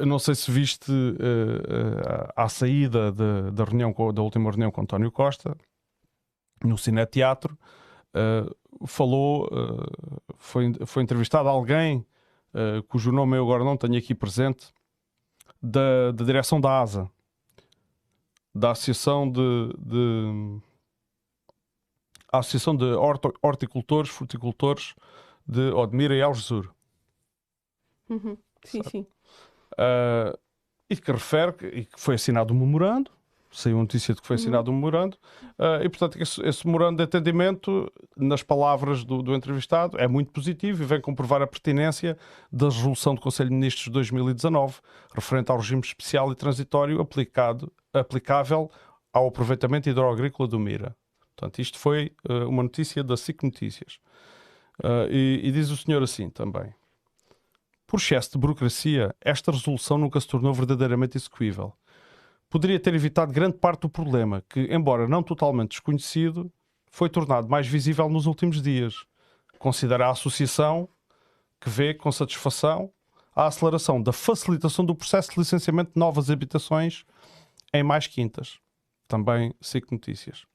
não 0.07 0.19
sei 0.19 0.35
se 0.35 0.51
viste 0.51 0.93
eh, 0.93 2.29
à 2.37 2.49
saída 2.49 3.11
da- 3.11 3.51
da 3.51 3.65
reunião 3.65 3.93
com- 3.93 4.13
da 4.13 4.23
última 4.23 4.51
reunião 4.51 4.71
com 4.71 4.83
António 4.83 5.11
Costa 5.11 5.57
no 6.67 6.77
Cineteatro 6.79 7.57
eh, 8.15 8.45
falou 8.87 9.49
eh, 9.53 10.31
foi, 10.37 10.73
foi 10.87 11.03
entrevistado 11.03 11.49
alguém 11.49 12.05
eh, 12.55 12.83
cujo 12.89 13.13
nome 13.13 13.37
eu 13.37 13.45
agora 13.45 13.65
não 13.65 13.77
tenho 13.77 13.97
aqui 13.97 14.15
presente 14.15 14.73
da, 15.63 16.13
da 16.13 16.25
direção 16.25 16.61
da 16.61 16.81
ASA 16.81 17.11
da 18.55 18.73
Associação 18.73 19.31
de, 19.31 19.73
de 19.79 20.61
Associação 22.33 22.77
de 22.77 22.85
Horto- 22.85 23.33
Horticultores, 23.43 24.11
Fruticultores 24.11 24.95
de 25.47 25.71
Odmira 25.73 26.15
e 26.15 26.23
Algesur. 26.23 26.73
Uhum. 28.09 28.37
Sim, 28.65 28.83
sim. 28.83 29.07
Uh, 29.75 30.37
e 30.89 30.97
que 30.97 31.13
refere 31.13 31.53
que, 31.53 31.67
e 31.67 31.85
que 31.87 32.01
foi 32.01 32.17
assinado 32.17 32.53
um 32.53 32.59
memorando 32.59 33.11
saiu 33.51 33.79
a 33.79 33.81
notícia 33.81 34.15
de 34.15 34.21
que 34.21 34.27
foi 34.27 34.37
uhum. 34.37 34.43
assinado 34.43 34.71
um 34.71 34.75
memorando, 34.75 35.17
uh, 35.59 35.83
e 35.83 35.89
portanto 35.89 36.21
esse, 36.21 36.41
esse, 36.47 36.67
memorando 36.67 36.99
de 36.99 37.05
entendimento, 37.05 37.93
nas 38.17 38.43
palavras 38.43 39.05
do, 39.05 39.23
do, 39.23 39.35
entrevistado, 39.35 39.99
é 39.99 40.07
muito 40.07 40.31
positivo 40.31 40.83
e 40.83 40.87
vem 40.87 41.01
comprovar 41.01 41.43
a 41.43 41.47
pertinência 41.47 42.17
da 42.53 42.67
resolução 42.67 43.15
do 43.15 43.21
Conselho 43.21 43.49
de 43.49 43.55
Ministros 43.57 43.85
de 43.85 43.91
2019, 43.91 44.77
referente 45.15 45.51
ao 45.51 45.59
regime 45.59 45.83
especial 45.83 46.31
e 46.31 46.35
transitório 46.35 47.01
aplicado, 47.01 47.73
aplicável 47.93 48.71
ao 49.13 49.27
aproveitamento 49.27 49.89
hidroagrícola 49.89 50.49
do 50.49 50.59
Mira. 50.59 50.97
Portanto, 51.35 51.59
isto 51.59 51.79
foi 51.79 52.13
uh, 52.29 52.49
uma 52.49 52.63
notícia 52.63 53.03
da 53.03 53.17
SIC 53.17 53.43
Notícias. 53.43 53.99
Uh, 54.79 55.11
e, 55.11 55.41
e 55.45 55.53
diz 55.53 55.71
o 55.71 55.77
senhor 55.77 56.03
assim 56.03 56.31
também. 56.31 56.73
Por 57.87 57.99
excesso 57.99 58.33
de 58.33 58.39
burocracia, 58.39 59.15
esta 59.21 59.51
resolução 59.51 59.99
nunca 59.99 60.21
se 60.21 60.29
tornou 60.29 60.55
verdadeiramente 60.55 61.19
execuível 61.19 61.75
poderia 62.51 62.81
ter 62.81 62.93
evitado 62.93 63.33
grande 63.33 63.57
parte 63.57 63.83
do 63.83 63.89
problema, 63.89 64.45
que, 64.49 64.61
embora 64.75 65.09
não 65.09 65.23
totalmente 65.23 65.71
desconhecido, 65.71 66.53
foi 66.91 67.09
tornado 67.09 67.49
mais 67.49 67.67
visível 67.67 68.09
nos 68.09 68.27
últimos 68.27 68.61
dias. 68.61 69.07
Considera 69.59 70.09
a 70.09 70.11
associação 70.11 70.89
que 71.61 71.71
vê 71.71 71.95
com 71.95 72.11
satisfação 72.11 72.93
a 73.35 73.47
aceleração 73.47 74.03
da 74.03 74.13
facilitação 74.13 74.85
do 74.85 74.95
processo 74.95 75.31
de 75.31 75.39
licenciamento 75.39 75.93
de 75.93 76.01
novas 76.01 76.31
habitações 76.31 77.05
em 77.73 77.83
mais 77.83 78.07
quintas. 78.07 78.59
Também 79.07 79.55
SIC 79.61 79.91
Notícias. 79.93 80.50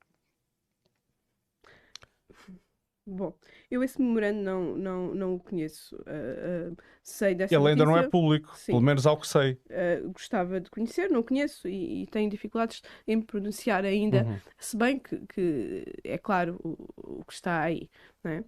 Bom, 3.07 3.37
eu 3.69 3.83
esse 3.83 4.01
memorando 4.01 4.41
não, 4.41 4.75
não, 4.75 5.13
não 5.13 5.35
o 5.35 5.39
conheço. 5.39 5.95
Uh, 5.97 6.71
uh, 6.71 6.77
sei 7.03 7.35
dessa 7.35 7.53
Ele 7.53 7.67
ainda 7.67 7.85
não 7.85 7.95
é 7.95 8.09
público, 8.09 8.57
Sim. 8.57 8.71
pelo 8.71 8.81
menos 8.81 9.05
ao 9.05 9.19
que 9.19 9.27
sei. 9.27 9.59
Uh, 9.69 10.11
gostava 10.11 10.59
de 10.59 10.71
conhecer, 10.71 11.09
não 11.11 11.21
conheço 11.21 11.67
e, 11.67 12.01
e 12.01 12.07
tenho 12.07 12.27
dificuldades 12.31 12.81
em 13.05 13.21
pronunciar 13.21 13.85
ainda, 13.85 14.23
uhum. 14.23 14.39
se 14.57 14.75
bem 14.75 14.97
que, 14.97 15.19
que, 15.27 15.85
é 16.03 16.17
claro 16.17 16.59
o, 16.63 17.19
o 17.19 17.25
que 17.25 17.33
está 17.33 17.61
aí. 17.61 17.89
É? 18.23 18.43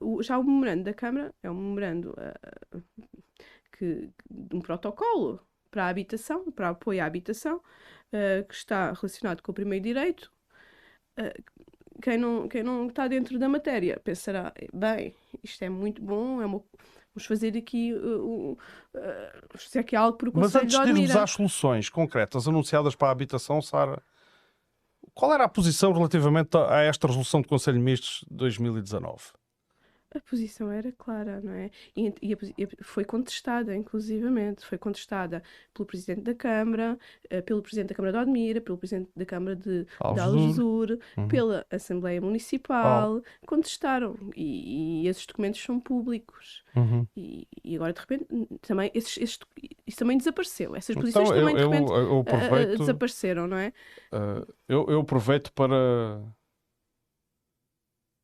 O, 0.00 0.22
já 0.22 0.38
o 0.38 0.44
memorando 0.44 0.84
da 0.84 0.94
Câmara 0.94 1.34
é 1.42 1.50
um 1.50 1.54
memorando 1.54 2.14
que, 3.76 4.08
de 4.30 4.56
um 4.56 4.60
protocolo 4.60 5.40
para 5.68 5.86
a 5.86 5.88
habitação, 5.88 6.48
para 6.52 6.68
apoio 6.68 7.02
à 7.02 7.06
habitação, 7.06 7.60
que 8.48 8.54
está 8.54 8.92
relacionado 8.92 9.42
com 9.42 9.50
o 9.50 9.54
primeiro 9.54 9.82
direito 9.82 10.30
quem 12.00 12.18
não, 12.18 12.48
quem 12.48 12.62
não 12.62 12.86
está 12.86 13.06
dentro 13.08 13.38
da 13.38 13.48
matéria 13.48 14.00
pensará, 14.02 14.52
bem, 14.72 15.14
isto 15.42 15.62
é 15.62 15.68
muito 15.68 16.02
bom, 16.02 16.40
é 16.40 16.46
uma, 16.46 16.62
vamos 17.14 17.26
fazer 17.26 17.56
aqui 17.56 17.92
uh, 17.94 18.52
uh, 18.52 19.58
se 19.58 19.78
é 19.78 19.82
que 19.82 19.94
há 19.94 20.00
algo 20.00 20.16
por 20.16 20.28
o 20.28 20.32
Mas 20.34 20.54
antes 20.54 20.78
de 20.78 20.88
irmos 20.88 21.16
às 21.16 21.30
soluções 21.30 21.88
concretas 21.88 22.46
anunciadas 22.46 22.94
para 22.94 23.08
a 23.08 23.12
habitação, 23.12 23.60
Sara, 23.60 24.02
qual 25.14 25.32
era 25.32 25.44
a 25.44 25.48
posição 25.48 25.92
relativamente 25.92 26.56
a 26.56 26.80
esta 26.82 27.06
resolução 27.06 27.40
do 27.40 27.48
Conselho 27.48 27.78
de 27.78 27.84
Ministros 27.84 28.24
de 28.30 28.36
2019? 28.36 29.39
A 30.18 30.20
posição 30.20 30.70
era 30.70 30.90
clara, 30.92 31.40
não 31.40 31.52
é? 31.52 31.70
E, 31.96 32.12
e, 32.20 32.36
e, 32.58 32.68
foi 32.82 33.04
contestada, 33.04 33.74
inclusivamente, 33.76 34.66
foi 34.66 34.76
contestada 34.76 35.42
pelo 35.72 35.86
Presidente 35.86 36.22
da 36.22 36.34
Câmara, 36.34 36.98
uh, 37.32 37.42
pelo 37.42 37.62
Presidente 37.62 37.90
da 37.90 37.94
Câmara 37.94 38.12
de 38.12 38.18
Odmira, 38.18 38.60
pelo 38.60 38.76
Presidente 38.76 39.10
da 39.14 39.24
Câmara 39.24 39.54
de, 39.54 39.86
Algesur, 40.00 40.98
uhum. 41.16 41.28
pela 41.28 41.64
Assembleia 41.70 42.20
Municipal, 42.20 43.18
oh. 43.18 43.46
contestaram, 43.46 44.16
e, 44.34 45.04
e, 45.04 45.08
esses 45.08 45.24
documentos 45.26 45.62
são 45.62 45.78
públicos. 45.78 46.64
Uhum. 46.74 47.06
E, 47.16 47.46
agora, 47.74 47.92
de 47.92 48.00
repente, 48.00 48.26
também, 48.62 48.90
esses, 48.94 49.16
esses, 49.16 49.38
isso 49.86 49.98
também 49.98 50.18
desapareceu, 50.18 50.74
essas 50.74 50.90
então, 50.90 51.02
posições 51.02 51.28
então, 51.30 51.40
também, 51.40 51.56
eu, 51.56 51.68
de 51.68 51.76
repente, 51.76 51.92
eu, 51.92 51.98
eu 51.98 52.20
aproveito, 52.20 52.74
uh, 52.74 52.78
desapareceram, 52.78 53.46
não 53.46 53.56
é? 53.56 53.72
Uh, 54.12 54.54
eu, 54.68 54.86
eu 54.88 55.00
aproveito 55.00 55.52
para 55.52 56.20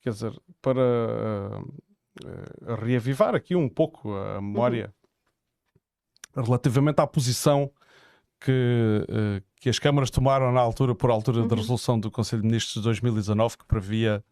quer 0.06 0.10
dizer, 0.10 0.40
para 0.62 0.80
uh, 0.80 2.74
reavivar 2.80 3.34
aqui 3.34 3.56
um 3.56 3.68
pouco 3.68 4.14
a 4.14 4.40
memória 4.40 4.94
uhum. 6.36 6.44
relativamente 6.44 7.00
à 7.00 7.06
posição 7.08 7.68
que, 8.38 9.04
uh, 9.10 9.44
que 9.56 9.68
as 9.68 9.80
câmaras 9.80 10.08
tomaram 10.08 10.52
na 10.52 10.60
altura, 10.60 10.94
por 10.94 11.10
altura 11.10 11.40
uhum. 11.40 11.48
da 11.48 11.56
resolução 11.56 11.98
do 11.98 12.08
Conselho 12.08 12.42
de 12.42 12.46
Ministros 12.46 12.74
de 12.74 12.82
2019, 12.82 13.58
que 13.58 13.64
previa 13.64 14.24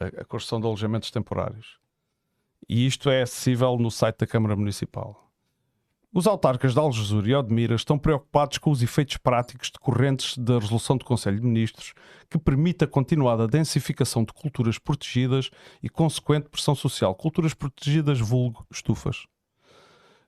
a, 0.00 0.22
a 0.22 0.24
construção 0.24 0.58
de 0.58 0.66
alojamentos 0.66 1.10
temporários. 1.10 1.78
E 2.66 2.86
isto 2.86 3.10
é 3.10 3.20
acessível 3.20 3.76
no 3.76 3.90
site 3.90 4.20
da 4.20 4.26
Câmara 4.26 4.56
Municipal. 4.56 5.29
Os 6.12 6.26
autarcas 6.26 6.74
de 6.74 6.80
Algesur 6.80 7.28
e 7.28 7.36
Odmira 7.36 7.76
estão 7.76 7.96
preocupados 7.96 8.58
com 8.58 8.72
os 8.72 8.82
efeitos 8.82 9.16
práticos 9.16 9.70
decorrentes 9.70 10.36
da 10.36 10.58
resolução 10.58 10.96
do 10.96 11.04
Conselho 11.04 11.38
de 11.38 11.46
Ministros, 11.46 11.94
que 12.28 12.36
permite 12.36 12.82
a 12.82 12.88
continuada 12.88 13.46
densificação 13.46 14.24
de 14.24 14.32
culturas 14.32 14.76
protegidas 14.76 15.50
e 15.80 15.88
consequente 15.88 16.48
pressão 16.48 16.74
social. 16.74 17.14
Culturas 17.14 17.54
protegidas, 17.54 18.18
vulgo 18.18 18.66
estufas. 18.72 19.28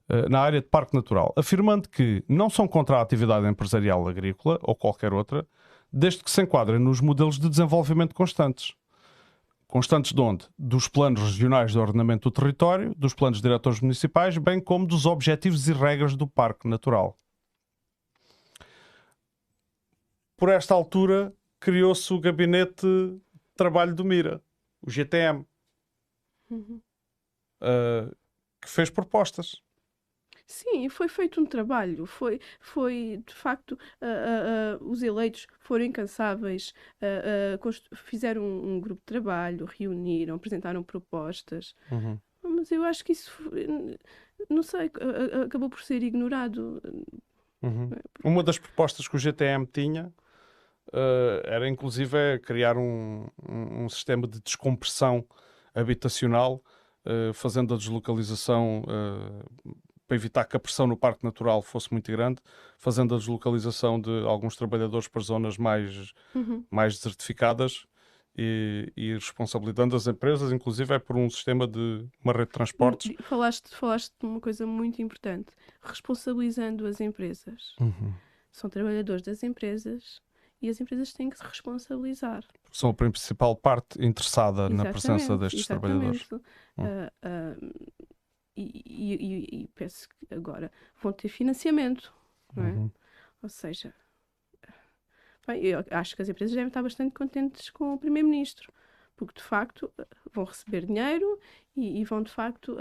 Eh, 0.08 0.28
na 0.28 0.38
área 0.38 0.60
de 0.60 0.68
Parque 0.68 0.94
Natural, 0.94 1.32
afirmando 1.36 1.88
que 1.88 2.22
não 2.28 2.48
são 2.48 2.68
contra 2.68 2.98
a 2.98 3.02
atividade 3.02 3.48
empresarial 3.48 4.06
agrícola 4.06 4.60
ou 4.62 4.76
qualquer 4.76 5.12
outra, 5.12 5.44
desde 5.92 6.22
que 6.22 6.30
se 6.30 6.42
enquadrem 6.42 6.78
nos 6.78 7.00
modelos 7.00 7.40
de 7.40 7.48
desenvolvimento 7.48 8.14
constantes 8.14 8.72
constantes 9.72 10.12
de 10.12 10.20
onde? 10.20 10.46
Dos 10.58 10.86
planos 10.86 11.22
regionais 11.22 11.72
de 11.72 11.78
ordenamento 11.78 12.28
do 12.28 12.34
território, 12.34 12.94
dos 12.94 13.14
planos 13.14 13.40
diretores 13.40 13.80
municipais, 13.80 14.36
bem 14.36 14.60
como 14.60 14.86
dos 14.86 15.06
objetivos 15.06 15.66
e 15.66 15.72
regras 15.72 16.14
do 16.14 16.26
Parque 16.26 16.68
Natural. 16.68 17.18
Por 20.36 20.50
esta 20.50 20.74
altura, 20.74 21.32
criou-se 21.58 22.12
o 22.12 22.20
Gabinete 22.20 22.86
de 22.86 23.18
Trabalho 23.56 23.94
do 23.94 24.04
Mira, 24.04 24.42
o 24.82 24.90
GTM, 24.90 25.46
uhum. 26.50 26.78
uh, 27.62 28.14
que 28.60 28.68
fez 28.68 28.90
propostas. 28.90 29.62
Sim, 30.52 30.86
foi 30.90 31.08
feito 31.08 31.40
um 31.40 31.46
trabalho, 31.46 32.04
foi, 32.04 32.38
foi 32.60 33.22
de 33.26 33.32
facto, 33.32 33.72
uh, 33.72 34.76
uh, 34.76 34.84
uh, 34.84 34.90
os 34.90 35.02
eleitos 35.02 35.46
foram 35.60 35.82
incansáveis, 35.82 36.74
fizeram 37.94 38.42
um, 38.42 38.74
um, 38.74 38.80
grupo 38.80 39.00
de 39.00 39.06
trabalho, 39.06 39.64
reuniram, 39.64 40.34
apresentaram 40.34 40.82
propostas. 40.82 41.74
Uhum. 41.90 42.18
Mas 42.42 42.70
eu 42.70 42.84
acho 42.84 43.02
que 43.02 43.12
isso, 43.12 43.32
não 44.50 44.62
sei, 44.62 44.90
acabou 45.42 45.70
por 45.70 45.80
ser 45.80 46.02
ignorado. 46.02 46.82
Uhum. 47.62 47.88
É? 47.94 48.28
Uma 48.28 48.42
das 48.42 48.58
propostas 48.58 49.08
que 49.08 49.16
o 49.16 49.18
GTM 49.18 49.64
tinha 49.64 50.12
era 51.44 51.66
inclusive 51.66 52.38
criar 52.40 52.76
um, 52.76 53.26
um, 53.48 53.84
um 53.84 53.88
sistema 53.88 54.26
de 54.28 54.38
descompressão 54.42 55.24
habitacional, 55.74 56.62
fazendo 57.32 57.72
a 57.72 57.78
deslocalização 57.78 58.84
para 60.12 60.16
evitar 60.16 60.44
que 60.44 60.54
a 60.54 60.60
pressão 60.60 60.86
no 60.86 60.94
parque 60.94 61.24
natural 61.24 61.62
fosse 61.62 61.90
muito 61.90 62.12
grande, 62.12 62.38
fazendo 62.76 63.14
a 63.14 63.18
deslocalização 63.18 63.98
de 63.98 64.10
alguns 64.26 64.54
trabalhadores 64.54 65.08
para 65.08 65.22
zonas 65.22 65.56
mais, 65.56 66.12
uhum. 66.34 66.62
mais 66.70 66.98
desertificadas 66.98 67.86
e, 68.36 68.92
e, 68.94 69.14
responsabilizando 69.14 69.96
as 69.96 70.06
empresas, 70.06 70.52
inclusive 70.52 70.94
é 70.94 70.98
por 70.98 71.16
um 71.16 71.30
sistema 71.30 71.66
de 71.66 72.06
uma 72.22 72.34
rede 72.34 72.46
de 72.46 72.52
transportes. 72.52 73.14
Falaste, 73.22 73.74
falaste 73.74 74.12
de 74.20 74.26
uma 74.26 74.38
coisa 74.38 74.66
muito 74.66 75.00
importante, 75.00 75.54
responsabilizando 75.80 76.86
as 76.86 77.00
empresas. 77.00 77.74
Uhum. 77.80 78.12
São 78.50 78.68
trabalhadores 78.68 79.22
das 79.22 79.42
empresas 79.42 80.20
e 80.60 80.68
as 80.68 80.78
empresas 80.78 81.14
têm 81.14 81.30
que 81.30 81.38
se 81.38 81.44
responsabilizar. 81.44 82.44
São 82.70 82.90
a 82.90 82.94
principal 82.94 83.56
parte 83.56 83.98
interessada 84.04 84.66
exatamente, 84.66 84.84
na 84.84 84.90
presença 84.90 85.38
destes 85.38 85.66
trabalhadores. 85.66 86.30
Uh, 86.30 86.38
uh, 86.78 88.02
e, 88.56 88.70
e, 88.84 89.62
e, 89.62 89.68
penso 89.68 90.08
que 90.08 90.34
agora 90.34 90.70
vão 91.00 91.12
ter 91.12 91.28
financiamento, 91.28 92.12
não 92.54 92.64
é? 92.64 92.72
Uhum. 92.72 92.90
Ou 93.42 93.48
seja, 93.48 93.94
bem, 95.46 95.64
eu 95.64 95.84
acho 95.90 96.14
que 96.14 96.22
as 96.22 96.28
empresas 96.28 96.54
devem 96.54 96.68
estar 96.68 96.82
bastante 96.82 97.14
contentes 97.14 97.70
com 97.70 97.94
o 97.94 97.98
Primeiro-Ministro, 97.98 98.72
porque 99.16 99.40
de 99.40 99.42
facto 99.42 99.92
vão 100.32 100.44
receber 100.44 100.86
dinheiro 100.86 101.40
e, 101.76 102.00
e 102.00 102.04
vão 102.04 102.22
de 102.22 102.30
facto 102.30 102.76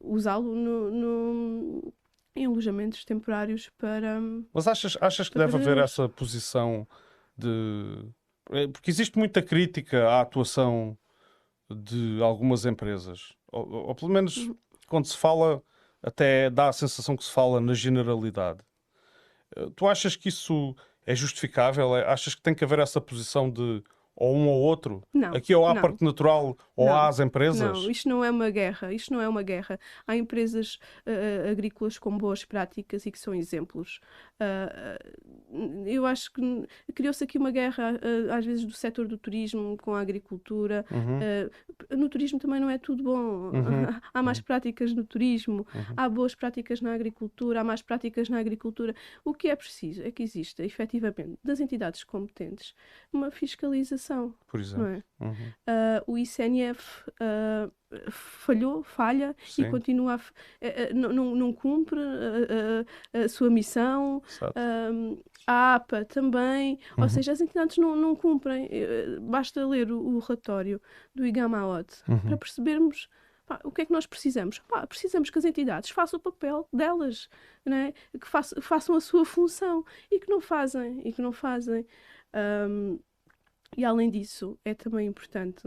usá-lo 0.00 0.54
no, 0.54 0.90
no, 0.90 1.94
em 2.34 2.46
alojamentos 2.46 3.04
temporários 3.04 3.68
para. 3.78 4.20
Mas 4.52 4.66
achas, 4.66 4.96
achas 5.00 5.28
que 5.28 5.38
deve 5.38 5.56
haver 5.56 5.78
essa 5.78 6.08
posição 6.08 6.86
de. 7.36 8.08
Eh, 8.50 8.68
porque 8.68 8.90
existe 8.90 9.18
muita 9.18 9.42
crítica 9.42 10.08
à 10.08 10.20
atuação 10.20 10.96
de 11.70 12.22
algumas 12.22 12.64
empresas 12.64 13.37
ou, 13.52 13.88
ou 13.88 13.94
pelo 13.94 14.10
menos 14.10 14.50
quando 14.88 15.06
se 15.06 15.16
fala, 15.16 15.62
até 16.02 16.50
dá 16.50 16.68
a 16.68 16.72
sensação 16.72 17.16
que 17.16 17.24
se 17.24 17.30
fala 17.30 17.60
na 17.60 17.74
generalidade. 17.74 18.60
Eh, 19.56 19.68
tu 19.76 19.86
achas 19.86 20.16
que 20.16 20.28
isso 20.28 20.74
é 21.06 21.14
justificável? 21.14 21.96
É, 21.96 22.06
achas 22.10 22.34
que 22.34 22.42
tem 22.42 22.54
que 22.54 22.64
haver 22.64 22.78
essa 22.78 23.00
posição 23.00 23.50
de 23.50 23.82
ou 24.20 24.34
um 24.34 24.48
ou 24.48 24.60
outro? 24.60 25.02
Não, 25.14 25.32
Aqui 25.34 25.54
ou 25.54 25.64
há 25.64 25.74
não. 25.74 25.80
parque 25.82 26.04
natural 26.04 26.56
ou 26.76 26.86
Não, 26.86 26.92
há 26.94 27.08
as 27.08 27.20
empresas? 27.20 27.84
Não, 27.84 27.90
isto 27.90 28.08
não 28.08 28.24
é 28.24 28.30
uma 28.30 28.50
guerra, 28.50 28.92
isto 28.92 29.12
não 29.12 29.20
é 29.20 29.28
uma 29.28 29.42
guerra. 29.42 29.78
Há 30.06 30.16
empresas 30.16 30.78
ah, 31.06 31.50
agrícolas 31.50 31.98
com 31.98 32.16
boas 32.18 32.44
práticas 32.44 33.06
e 33.06 33.10
que 33.12 33.18
são 33.18 33.32
exemplos. 33.34 34.00
Ah, 34.40 34.98
eu 35.86 36.04
acho 36.04 36.32
que 36.32 36.42
criou-se 36.94 37.22
aqui 37.24 37.38
uma 37.38 37.50
guerra, 37.50 37.98
ah, 38.30 38.36
às 38.36 38.44
vezes, 38.44 38.64
do 38.64 38.72
setor 38.72 39.06
do 39.06 39.16
turismo 39.16 39.76
com 39.76 39.94
a 39.94 40.00
agricultura. 40.00 40.84
Uhum, 40.90 41.96
no 41.96 42.08
turismo 42.08 42.38
também 42.38 42.60
não 42.60 42.68
é 42.68 42.78
tudo 42.78 43.02
bom. 43.04 43.50
Uhum, 43.50 43.52
Há 44.12 44.22
mais 44.22 44.40
práticas 44.40 44.92
no 44.92 45.04
turismo, 45.04 45.66
Uhum. 45.74 45.94
há 45.96 46.08
boas 46.08 46.34
práticas 46.34 46.80
na 46.80 46.92
agricultura, 46.94 47.60
há 47.60 47.64
mais 47.64 47.82
práticas 47.82 48.28
na 48.28 48.38
agricultura. 48.38 48.94
O 49.24 49.32
que 49.34 49.48
é 49.48 49.54
preciso 49.56 50.02
é 50.02 50.10
que 50.10 50.22
exista, 50.22 50.64
efetivamente, 50.64 51.38
das 51.44 51.60
entidades 51.60 52.02
competentes, 52.04 52.74
uma 53.12 53.30
fiscalização, 53.30 54.07
por 54.46 54.58
não 54.58 54.60
exemplo. 54.60 54.86
é? 54.86 55.02
Uhum, 55.24 55.34
Ah, 55.66 56.02
o 56.06 56.16
ICNF 56.18 57.10
ah, 57.20 57.70
falhou, 58.10 58.82
falha 58.82 59.34
Sim. 59.46 59.62
e 59.66 59.70
continua 59.70 60.14
a, 60.16 60.20
eh, 60.60 60.92
não, 60.94 61.34
não- 61.34 61.52
cumpre 61.52 61.98
ah, 62.00 63.18
a 63.24 63.28
sua 63.28 63.50
missão. 63.50 64.22
a 65.46 65.74
APA 65.76 66.04
também, 66.04 66.78
Uhum. 66.96 67.04
ou 67.04 67.08
seja, 67.08 67.32
as 67.32 67.40
entidades 67.40 67.78
não, 67.78 67.96
não 67.96 68.14
cumprem. 68.14 68.68
Eh, 68.70 69.18
Basta 69.20 69.66
ler 69.66 69.90
o, 69.90 69.98
o 69.98 70.18
relatório 70.18 70.80
do 71.14 71.24
IGAMAOT 71.26 72.02
Uhum. 72.08 72.18
para 72.20 72.36
percebermos 72.36 73.08
o 73.64 73.70
que 73.70 73.80
é 73.80 73.86
que 73.86 73.92
nós 73.92 74.04
precisamos. 74.06 74.60
Precisamos 74.88 75.30
que 75.30 75.38
as 75.38 75.44
entidades 75.46 75.88
façam 75.90 76.18
o 76.18 76.22
papel 76.22 76.68
delas, 76.70 77.30
né? 77.64 77.94
que 78.20 78.28
façam, 78.28 78.60
façam 78.60 78.94
a 78.94 79.00
sua 79.00 79.24
função 79.24 79.84
e 80.10 80.20
que 80.20 80.28
não 80.28 80.38
fazem, 80.40 81.00
e 81.02 81.12
que 81.12 81.22
não 81.22 81.32
fazem. 81.32 81.86
Ahm, 82.34 82.98
e 83.76 83.84
além 83.84 84.10
disso, 84.10 84.58
é 84.64 84.74
também 84.74 85.06
importante 85.06 85.66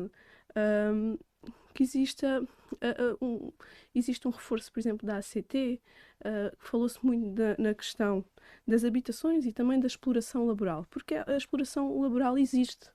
ahm, 0.56 1.16
que 1.74 1.84
exista, 1.84 2.46
ah, 2.82 3.18
um, 3.22 3.52
existe 3.96 4.28
um 4.28 4.32
reforço, 4.32 4.72
por 4.72 4.80
exemplo, 4.80 5.08
da 5.08 5.18
ACT, 5.18 5.82
ah, 6.24 6.52
que 6.58 6.68
falou-se 6.68 7.04
muito 7.06 7.30
da- 7.30 7.56
na 7.58 7.74
questão 7.74 8.24
das 8.68 8.84
habitações 8.84 9.46
e 9.46 9.52
também 9.54 9.80
da 9.80 9.88
exploração 9.88 10.46
laboral, 10.46 10.86
porque 10.90 11.16
a 11.16 11.38
exploração 11.38 12.00
laboral 12.02 12.38
existe. 12.38 12.90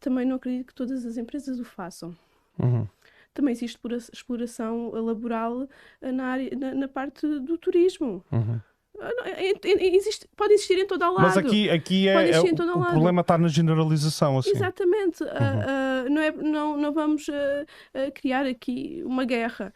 Também 0.00 0.24
não 0.26 0.36
acredito 0.36 0.66
que 0.68 0.74
todas 0.74 1.04
as 1.06 1.16
empresas 1.16 1.58
o 1.60 1.64
façam. 1.64 2.16
Uhum. 2.58 2.86
Também 3.32 3.52
existe 3.52 3.76
explora- 3.76 3.96
exploração 3.96 4.90
laboral 4.92 5.68
ah, 6.00 6.12
na, 6.12 6.26
área, 6.26 6.50
na, 6.56 6.74
na 6.74 6.88
parte 6.88 7.26
do 7.40 7.58
turismo. 7.58 8.24
Uhum. 8.30 8.60
Ah, 9.06 9.30
é- 9.30 9.50
é- 9.50 9.96
existe- 9.96 10.26
pode 10.36 10.54
existir 10.54 10.78
em 10.78 10.86
todo 10.86 11.02
o 11.04 11.12
lado. 11.12 11.22
Mas 11.22 11.36
aqui, 11.36 11.68
aqui 11.70 12.08
é, 12.08 12.30
é 12.30 12.40
o, 12.40 12.44
o 12.44 12.84
problema 12.90 13.20
está 13.20 13.36
na 13.36 13.48
generalização. 13.48 14.38
Assim. 14.38 14.50
Exatamente. 14.50 15.22
Ah, 15.24 16.04
ah, 16.06 16.08
não, 16.10 16.22
é, 16.22 16.32
não, 16.32 16.76
não 16.76 16.92
vamos 16.92 17.26
ah, 17.28 18.10
criar 18.12 18.46
aqui 18.46 19.02
uma 19.04 19.24
guerra. 19.24 19.72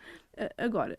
Agora, 0.57 0.97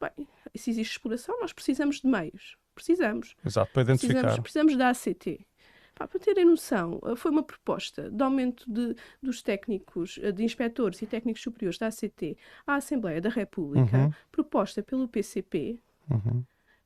bem, 0.00 0.26
se 0.54 0.70
existe 0.70 0.92
exploração, 0.92 1.38
nós 1.40 1.52
precisamos 1.52 2.00
de 2.00 2.06
meios. 2.06 2.56
Precisamos. 2.74 3.34
Exato, 3.44 3.70
para 3.72 3.82
identificar. 3.82 4.12
Precisamos, 4.14 4.40
precisamos 4.40 4.76
da 4.76 4.88
ACT. 4.90 5.46
Pá, 5.94 6.08
para 6.08 6.18
terem 6.18 6.46
noção, 6.46 6.98
foi 7.16 7.30
uma 7.30 7.42
proposta 7.42 8.10
de 8.10 8.22
aumento 8.24 8.64
de, 8.66 8.96
dos 9.22 9.42
técnicos, 9.42 10.18
de 10.34 10.42
inspectores 10.42 11.00
e 11.02 11.06
técnicos 11.06 11.42
superiores 11.42 11.78
da 11.78 11.88
ACT 11.88 12.36
à 12.66 12.76
Assembleia 12.76 13.20
da 13.20 13.28
República, 13.28 13.96
Uhum. 13.98 14.10
proposta 14.32 14.82
pelo 14.82 15.06
PCP, 15.06 15.78
Uhum. 16.10 16.42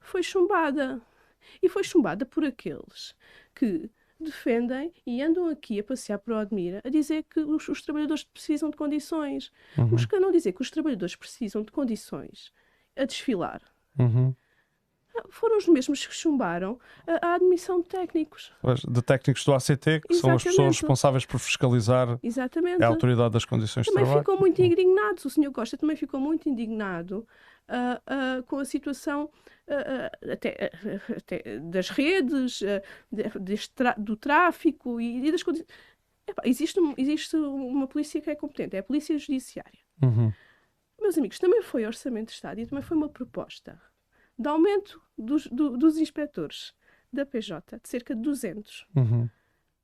Foi 0.06 0.22
chumbada. 0.22 1.00
E 1.62 1.68
foi 1.68 1.84
chumbada 1.84 2.26
por 2.26 2.44
aqueles 2.44 3.14
que 3.54 3.88
defendem 4.18 4.92
e 5.06 5.22
andam 5.22 5.48
aqui 5.48 5.78
a 5.78 5.84
passear 5.84 6.18
por 6.18 6.32
Odmira 6.32 6.80
a 6.84 6.88
dizer 6.88 7.22
que 7.24 7.38
os, 7.40 7.68
os 7.68 7.82
trabalhadores 7.82 8.24
precisam 8.24 8.70
de 8.70 8.76
condições. 8.76 9.52
Uhum. 9.76 9.94
Os 9.94 10.06
que 10.06 10.16
andam 10.16 10.30
a 10.30 10.32
dizer 10.32 10.52
que 10.52 10.62
os 10.62 10.70
trabalhadores 10.70 11.14
precisam 11.14 11.62
de 11.62 11.70
condições 11.70 12.52
a 12.96 13.04
desfilar 13.04 13.60
Uhum. 13.98 14.34
foram 15.30 15.56
os 15.56 15.66
mesmos 15.66 16.06
que 16.06 16.14
chumbaram 16.14 16.78
a, 17.06 17.28
a 17.28 17.34
admissão 17.36 17.80
de 17.80 17.88
técnicos. 17.88 18.52
De 18.86 19.00
técnicos 19.00 19.42
do 19.44 19.54
ACT, 19.54 20.00
que 20.06 20.14
são 20.14 20.30
as 20.34 20.42
pessoas 20.42 20.54
Exatamente. 20.54 20.80
responsáveis 20.80 21.24
por 21.24 21.38
fiscalizar 21.40 22.18
Exatamente. 22.22 22.82
a 22.82 22.86
autoridade 22.88 23.32
das 23.32 23.44
condições 23.46 23.84
de 23.86 23.90
também 23.92 24.04
trabalho. 24.04 24.20
ficou 24.24 24.38
muito 24.38 24.60
indignado. 24.60 25.22
O 25.24 25.30
senhor 25.30 25.50
Costa 25.52 25.78
também 25.78 25.96
ficou 25.96 26.20
muito 26.20 26.46
indignado 26.48 27.26
ah, 27.68 28.00
ah, 28.06 28.42
com 28.46 28.58
a 28.58 28.64
situação 28.64 29.30
até, 30.32 30.70
até 31.16 31.58
das 31.60 31.88
redes, 31.90 32.60
de- 33.10 33.70
do 33.98 34.16
tráfico 34.16 35.00
e, 35.00 35.26
e 35.26 35.32
das 35.32 35.42
condições. 35.42 35.68
Existe, 36.44 36.80
existe 36.96 37.36
uma 37.36 37.86
polícia 37.86 38.20
que 38.20 38.28
é 38.30 38.34
competente, 38.34 38.74
é 38.76 38.80
a 38.80 38.82
polícia 38.82 39.16
judiciária. 39.18 39.78
Uhum. 40.02 40.32
Meus 41.00 41.16
amigos, 41.16 41.38
também 41.38 41.62
foi 41.62 41.86
orçamento 41.86 42.28
de 42.28 42.32
Estado 42.34 42.60
e 42.60 42.66
também 42.66 42.82
foi 42.82 42.96
uma 42.96 43.08
proposta 43.08 43.80
de 44.38 44.48
aumento 44.48 45.00
dos, 45.16 45.46
do- 45.46 45.76
dos 45.76 45.98
inspectores 45.98 46.74
da 47.12 47.24
PJ 47.24 47.78
de 47.80 47.88
cerca 47.88 48.14
de 48.14 48.20
200 48.22 48.86
Uhum. 48.96 49.28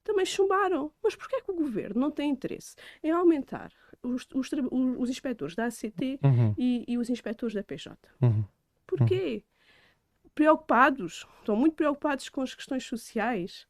também 0.03 0.27
chumbaram. 0.27 0.93
Mas 1.03 1.15
porquê 1.15 1.37
é 1.37 1.41
que 1.41 1.51
o 1.51 1.55
governo 1.55 2.01
não 2.01 2.11
tem 2.11 2.31
interesse 2.31 2.75
em 3.03 3.11
aumentar 3.13 3.73
os, 4.03 4.27
os, 4.35 4.51
os- 4.99 5.11
inspectores 5.11 5.55
da 5.55 5.67
ACT 5.67 6.19
Uhum. 6.23 6.55
e, 6.59 6.85
e 6.89 6.99
os 6.99 7.09
inspectores 7.09 7.55
da 7.55 7.63
PJ? 7.63 7.97
Uhum. 8.21 8.45
Porquê? 8.87 9.45
Preocupados, 10.35 11.27
estão 11.39 11.55
muito 11.57 11.75
preocupados 11.77 12.29
com 12.29 12.41
as 12.41 12.55
questões 12.55 12.85
sociais. 12.85 13.67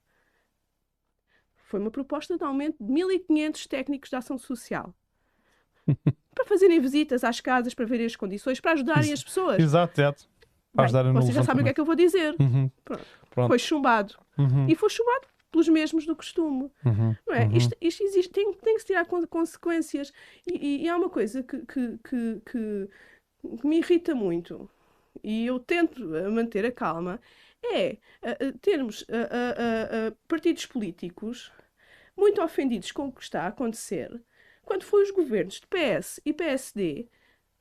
Foi 1.55 1.81
uma 1.81 1.91
proposta 1.91 2.37
de 2.37 2.45
aumento 2.45 2.77
de 2.83 2.93
1.500 2.93 3.67
técnicos 3.67 4.11
de 4.11 4.17
ação 4.17 4.39
social. 4.39 4.95
para 6.35 6.45
fazerem 6.47 6.81
visitas 6.81 7.25
às 7.25 7.41
casas, 7.41 7.75
para 7.75 7.85
verem 7.85 8.07
as 8.07 8.17
condições, 8.17 8.61
para 8.61 8.73
ajudarem 8.73 9.13
as 9.13 9.23
pessoas. 9.23 9.59
Exato, 9.59 10.01
exato. 10.01 10.29
Para 10.75 11.03
Bem, 11.03 11.13
vocês 11.13 11.35
já 11.35 11.43
sabem 11.43 11.61
o 11.61 11.65
que 11.65 11.71
é 11.71 11.75
que 11.75 11.81
eu 11.81 11.85
vou 11.85 11.95
dizer. 11.95 12.35
Uhum. 12.41 12.71
Pronto. 12.85 13.05
Pronto. 13.31 13.49
Foi 13.49 13.59
chumbado. 13.59 14.15
Uhum. 14.39 14.67
E 14.69 14.75
foi 14.75 14.89
chumbado 14.89 15.27
pelos 15.53 15.69
mesmos 15.69 16.05
do 16.07 16.17
costume. 16.17 16.71
Uhum. 16.85 17.15
Não 17.27 17.35
é? 17.35 17.45
Uhum. 17.45 17.57
Isto, 17.57 17.77
isto 17.81 18.03
existe, 18.03 18.33
tem, 18.33 18.53
tem 18.55 18.75
que 18.75 18.81
se 18.81 18.87
tirar 18.87 19.05
con- 19.07 19.27
consequências. 19.29 20.13
E, 20.47 20.57
e- 20.57 20.83
e 20.85 20.89
há 20.89 20.97
uma 20.97 21.09
coisa 21.11 21.43
que, 21.45 21.59
que, 21.67 21.99
que, 22.03 22.41
que- 22.51 22.89
me 23.65 23.79
irrita 23.79 24.15
muito, 24.15 24.69
e 25.23 25.47
eu 25.47 25.59
tento 25.61 26.01
manter 26.33 26.65
a 26.65 26.73
calma, 26.73 27.21
é 27.65 27.87
eh, 27.91 27.99
eh, 28.23 28.53
termos 28.61 29.05
eh, 29.09 30.13
partidos 30.29 30.67
políticos 30.67 31.53
muito 32.17 32.43
ofendidos 32.43 32.93
com 32.93 33.09
o 33.09 33.13
que 33.13 33.23
está 33.23 33.43
a 33.43 33.47
acontecer, 33.49 34.21
quando 34.65 34.85
foi 34.85 35.03
os 35.03 35.11
governos 35.11 35.61
de 35.61 35.67
PS 35.67 36.21
e 36.25 36.33
PSD 36.33 37.09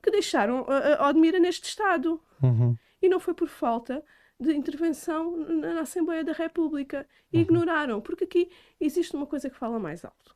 que 0.03 0.11
deixaram 0.11 0.65
a, 0.67 1.03
a 1.03 1.09
Odmira 1.09 1.39
neste 1.39 1.67
estado. 1.67 2.21
Uhum. 2.43 2.75
E 3.01 3.09
não 3.09 3.19
foi 3.19 3.33
por 3.33 3.47
falta 3.47 4.03
de 4.41 4.53
intervenção 4.53 5.37
na, 5.37 5.81
Assembleia 5.81 6.23
da 6.23 6.33
República. 6.33 7.05
E 7.31 7.39
ignoraram, 7.39 8.01
porque 8.01 8.23
aqui 8.25 8.49
existe 8.79 9.15
uma 9.15 9.25
coisa 9.27 9.49
que 9.49 9.55
fala 9.57 9.79
mais 9.79 10.03
alto. 10.03 10.35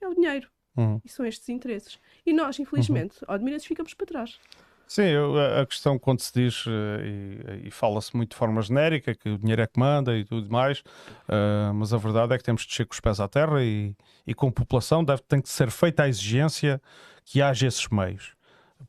É 0.00 0.08
o 0.08 0.14
dinheiro. 0.14 0.48
Uhum. 0.76 1.00
E 1.04 1.08
são 1.08 1.24
estes 1.24 1.48
interesses. 1.48 1.98
E 2.26 2.32
nós, 2.32 2.58
infelizmente, 2.58 3.18
ao 3.28 3.34
Admirantes, 3.36 3.66
ficamos 3.66 3.94
para 3.94 4.06
trás. 4.06 4.40
Sim, 4.86 5.04
eu- 5.04 5.38
a 5.38 5.62
a 5.62 5.66
questão 5.66 5.98
quando 5.98 6.20
se 6.20 6.32
diz 6.34 6.64
eh, 6.66 7.60
e, 7.62 7.68
e 7.68 7.70
fala-se 7.70 8.14
muito 8.16 8.30
de 8.30 8.36
forma 8.36 8.60
genérica 8.60 9.14
que 9.14 9.28
o 9.30 9.38
dinheiro 9.38 9.62
é 9.62 9.66
que 9.66 9.78
manda 9.78 10.16
e 10.16 10.24
tudo 10.24 10.50
mais, 10.50 10.82
eh, 11.28 11.72
mas 11.74 11.94
a 11.94 11.96
verdade 11.96 12.34
é 12.34 12.38
que 12.38 12.44
temos 12.44 12.62
de 12.62 12.68
descer 12.68 12.84
com 12.86 12.92
os 12.92 13.00
pés 13.00 13.18
à 13.18 13.26
terra 13.28 13.62
e, 13.64 13.94
e 14.26 14.34
com 14.34 14.50
população 14.50 15.02
deve, 15.02 15.22
tem 15.22 15.40
que 15.40 15.48
ser 15.48 15.70
feita 15.70 16.02
a 16.02 16.08
exigência 16.08 16.82
que 17.24 17.40
haja 17.40 17.66
esses 17.66 17.88
meios. 17.88 18.34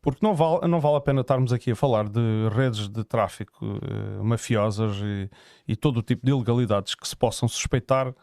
Porque 0.02 0.26
não 0.26 0.36
vale, 0.36 0.68
não 0.68 0.80
vale 0.80 0.98
a 0.98 1.02
pena 1.02 1.22
estarmos 1.22 1.52
aqui 1.52 1.72
a 1.72 1.76
falar 1.76 2.08
de 2.08 2.50
redes 2.52 2.88
de 2.88 3.04
tráfico 3.04 3.80
eh, 3.82 4.24
mafiosas 4.24 4.98
e, 4.98 5.30
e 5.68 5.76
todo 5.76 5.98
o 5.98 6.02
tipo 6.04 6.26
de 6.26 6.32
ilegalidades 6.32 6.94
que 6.96 7.08
se 7.08 7.16
possam 7.16 7.48
suspeitar 7.48 8.14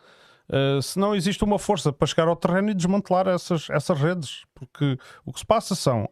Uh, 0.53 0.83
se 0.83 0.99
não 0.99 1.15
existe 1.15 1.43
uma 1.45 1.59
força 1.59 1.91
para 1.91 2.07
chegar 2.07 2.29
ao 2.29 2.37
terreno 2.37 2.71
e 2.71 2.75
desmantelar 2.75 3.27
essas, 3.27 3.71
essas 3.71 3.99
redes, 3.99 4.45
porque 4.55 4.99
o 5.25 5.33
que 5.33 5.39
se 5.39 5.47
passa 5.47 5.75
são 5.75 6.07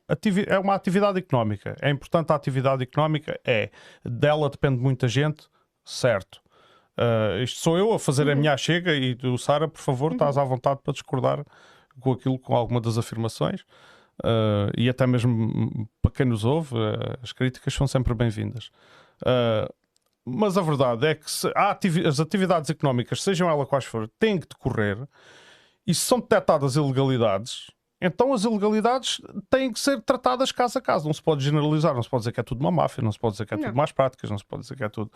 é 0.46 0.58
uma 0.58 0.74
atividade 0.74 1.18
económica. 1.18 1.76
É 1.80 1.90
importante 1.90 2.32
a 2.32 2.36
atividade 2.36 2.82
económica, 2.82 3.38
é 3.44 3.70
dela 4.02 4.48
depende 4.48 4.80
muita 4.80 5.08
gente, 5.08 5.46
certo. 5.84 6.40
Uh, 6.96 7.42
isto 7.42 7.60
sou 7.60 7.76
eu 7.76 7.92
a 7.92 7.98
fazer 7.98 8.30
a 8.30 8.34
minha 8.34 8.56
chega 8.56 8.94
e 8.94 9.14
tu, 9.14 9.36
Sara, 9.36 9.68
por 9.68 9.80
favor, 9.80 10.12
estás 10.12 10.38
à 10.38 10.44
vontade 10.44 10.80
para 10.82 10.92
discordar 10.92 11.44
com 11.98 12.12
aquilo, 12.12 12.38
com 12.38 12.54
alguma 12.54 12.80
das 12.80 12.96
afirmações. 12.96 13.64
Uh, 14.20 14.70
e 14.76 14.88
até 14.88 15.06
mesmo 15.06 15.88
para 16.02 16.10
quem 16.10 16.26
nos 16.26 16.44
ouve, 16.44 16.74
uh, 16.74 17.18
as 17.22 17.32
críticas 17.32 17.72
são 17.72 17.86
sempre 17.86 18.14
bem-vindas. 18.14 18.70
Uh, 19.22 19.72
mas 20.24 20.58
a 20.58 20.62
verdade 20.62 21.06
é 21.06 21.14
que 21.14 21.30
se 21.30 21.50
ativi- 21.54 22.06
as 22.06 22.20
atividades 22.20 22.68
económicas, 22.68 23.22
sejam 23.22 23.48
elas 23.48 23.66
quais 23.66 23.84
forem, 23.84 24.10
têm 24.18 24.38
que 24.38 24.46
decorrer 24.46 24.98
e 25.86 25.94
se 25.94 26.02
são 26.02 26.20
detectadas 26.20 26.76
ilegalidades, 26.76 27.70
então 28.00 28.32
as 28.32 28.44
ilegalidades 28.44 29.20
têm 29.50 29.72
que 29.72 29.78
ser 29.78 30.00
tratadas 30.02 30.50
caso 30.52 30.78
a 30.78 30.80
caso. 30.80 31.06
Não 31.06 31.12
se 31.12 31.22
pode 31.22 31.44
generalizar, 31.44 31.94
não 31.94 32.02
se 32.02 32.08
pode 32.08 32.22
dizer 32.22 32.32
que 32.32 32.40
é 32.40 32.42
tudo 32.42 32.60
uma 32.60 32.70
máfia, 32.70 33.02
não 33.02 33.12
se 33.12 33.18
pode 33.18 33.32
dizer 33.32 33.46
que 33.46 33.54
é 33.54 33.56
Não. 33.56 33.64
tudo 33.64 33.76
más 33.76 33.92
práticas, 33.92 34.30
não 34.30 34.38
se 34.38 34.44
pode 34.44 34.62
dizer 34.62 34.76
que 34.76 34.84
é 34.84 34.88
tudo. 34.88 35.10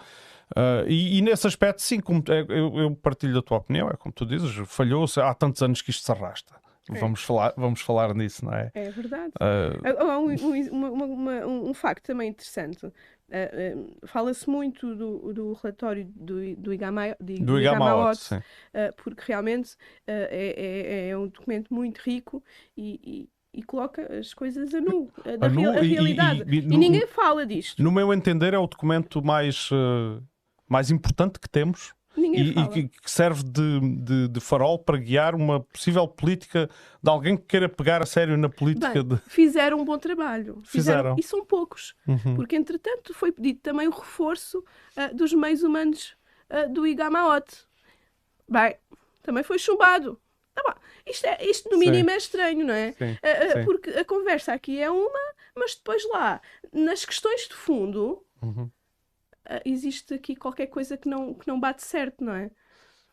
Ah, 0.54 0.84
e, 0.86 1.18
e 1.18 1.22
nesse 1.22 1.46
aspecto, 1.46 1.80
sim, 1.80 2.00
como, 2.00 2.22
é, 2.28 2.40
eu, 2.48 2.74
eu 2.78 2.94
partilho 2.96 3.34
da 3.34 3.42
tua 3.42 3.58
opinião, 3.58 3.88
é 3.88 3.96
como 3.96 4.12
tu 4.12 4.26
dizes, 4.26 4.54
falhou-se 4.66 5.18
há 5.20 5.32
tantos 5.32 5.62
anos 5.62 5.80
que 5.80 5.90
isto 5.90 6.04
se 6.04 6.12
arrasta. 6.12 6.54
É. 6.92 6.98
Vamos, 6.98 7.22
falar, 7.22 7.54
vamos 7.56 7.80
falar 7.80 8.14
nisso, 8.14 8.44
não 8.44 8.52
é? 8.52 8.70
É 8.74 8.90
verdade. 8.90 9.32
Ah, 9.40 9.70
Há- 9.98 10.18
um, 10.18 10.28
um- 10.30 10.70
uma- 10.70 11.04
uma- 11.06 11.46
um- 11.46 11.70
um 11.70 11.74
facto 11.74 12.04
também 12.04 12.28
interessante. 12.28 12.84
Ah, 12.86 12.90
ah, 13.32 14.06
Fala-se 14.06 14.48
muito 14.50 14.94
do, 14.94 15.32
do 15.32 15.52
relatório 15.54 16.04
do, 16.14 16.54
do, 16.56 16.74
Igama, 16.74 17.16
de- 17.18 17.40
do 17.42 17.58
Igamaot, 17.58 18.16
sim. 18.18 18.36
ah, 18.74 18.92
porque 19.02 19.22
realmente 19.26 19.76
ah, 20.06 20.12
é, 20.30 20.54
é- 20.56 21.08
é 21.08 21.16
um 21.16 21.26
documento 21.28 21.72
muito 21.72 21.98
rico 21.98 22.42
e, 22.76 23.00
e- 23.02 23.60
e 23.60 23.62
coloca 23.62 24.12
as 24.18 24.34
coisas 24.34 24.74
a 24.74 24.80
nu, 24.80 25.08
da 25.38 25.46
A 25.46 25.48
nu 25.48 25.60
real- 25.60 25.78
a 25.78 25.80
realidade. 25.80 26.44
e- 26.54 26.58
E, 26.58 26.62
no- 26.66 26.76
ninguém 26.78 27.06
fala 27.06 27.46
disto. 27.46 27.82
No 27.82 27.90
meu 27.90 28.12
entender, 28.12 28.52
é 28.52 28.58
o 28.58 28.66
documento 28.66 29.24
mais, 29.24 29.70
mais 30.68 30.90
importante 30.90 31.40
que 31.40 31.48
temos 31.48 31.94
e, 32.16 32.50
e 32.80 32.88
que 32.88 33.10
serve 33.10 33.42
de, 33.42 33.80
de, 33.80 34.28
de 34.28 34.40
farol 34.40 34.78
para 34.78 34.96
guiar 34.98 35.34
uma 35.34 35.60
possível 35.60 36.06
política 36.06 36.68
de 37.02 37.10
alguém 37.10 37.36
que 37.36 37.44
queira 37.44 37.68
pegar 37.68 38.02
a 38.02 38.06
sério 38.06 38.36
na 38.36 38.48
política 38.48 39.02
Bem, 39.02 39.16
de. 39.16 39.22
fizeram 39.28 39.78
um 39.78 39.84
bom 39.84 39.98
trabalho. 39.98 40.60
Fizeram. 40.64 41.16
E 41.18 41.22
são 41.22 41.44
poucos. 41.44 41.94
Uhum. 42.06 42.34
Porque, 42.36 42.56
entretanto, 42.56 43.12
foi 43.14 43.32
pedido 43.32 43.60
também 43.60 43.88
o 43.88 43.90
reforço 43.92 44.64
ah, 44.96 45.08
dos 45.08 45.32
meios 45.32 45.62
humanos 45.62 46.16
ah, 46.48 46.66
do 46.66 46.86
Igamaot. 46.86 47.44
Bem, 48.48 48.76
também 49.22 49.42
foi 49.42 49.58
chumbado. 49.58 50.20
Bom. 50.56 50.74
Isto, 51.06 51.26
é, 51.26 51.44
isto, 51.44 51.68
no 51.68 51.78
Sim. 51.78 51.90
mínimo, 51.90 52.10
é 52.10 52.16
estranho, 52.16 52.64
não 52.64 52.72
é? 52.74 52.92
Sim, 52.92 53.18
Ah, 53.22 53.28
ah, 53.28 53.52
sim. 53.58 53.64
porque 53.64 53.90
a 53.90 54.04
conversa 54.04 54.52
aqui 54.52 54.80
é 54.80 54.90
uma, 54.90 55.20
mas 55.54 55.74
depois 55.74 56.02
lá, 56.10 56.40
nas 56.72 57.04
questões 57.04 57.48
de 57.48 57.54
fundo, 57.54 58.22
Uhum. 58.42 58.70
Ah, 59.46 59.60
existe 59.64 60.14
aqui 60.14 60.36
qualquer 60.36 60.66
coisa 60.66 60.96
que 60.96 61.08
não, 61.08 61.34
que 61.34 61.46
não 61.48 61.58
bate 61.58 61.82
certo, 61.82 62.24
não 62.24 62.34
é? 62.34 62.50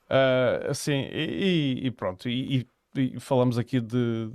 Ah, 0.09 0.67
assim, 0.69 1.07
e, 1.11 1.87
e- 1.87 1.91
pronto, 1.91 2.27
e, 2.29 2.67
e- 2.95 3.19
falamos 3.19 3.57
aqui 3.57 3.79
de, 3.79 4.29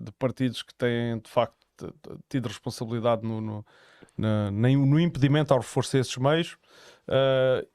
de- 0.00 0.12
partidos 0.18 0.62
que 0.62 0.74
têm 0.74 1.18
de 1.18 1.30
facto 1.30 1.56
tido 2.28 2.48
responsabilidade 2.48 3.22
no, 3.26 3.40
no, 3.40 3.66
na- 4.16 4.50
no 4.50 5.00
impedimento 5.00 5.52
ao 5.54 5.60
reforço 5.60 5.96
desses 5.96 6.16
meios, 6.16 6.56
e- 7.08 7.66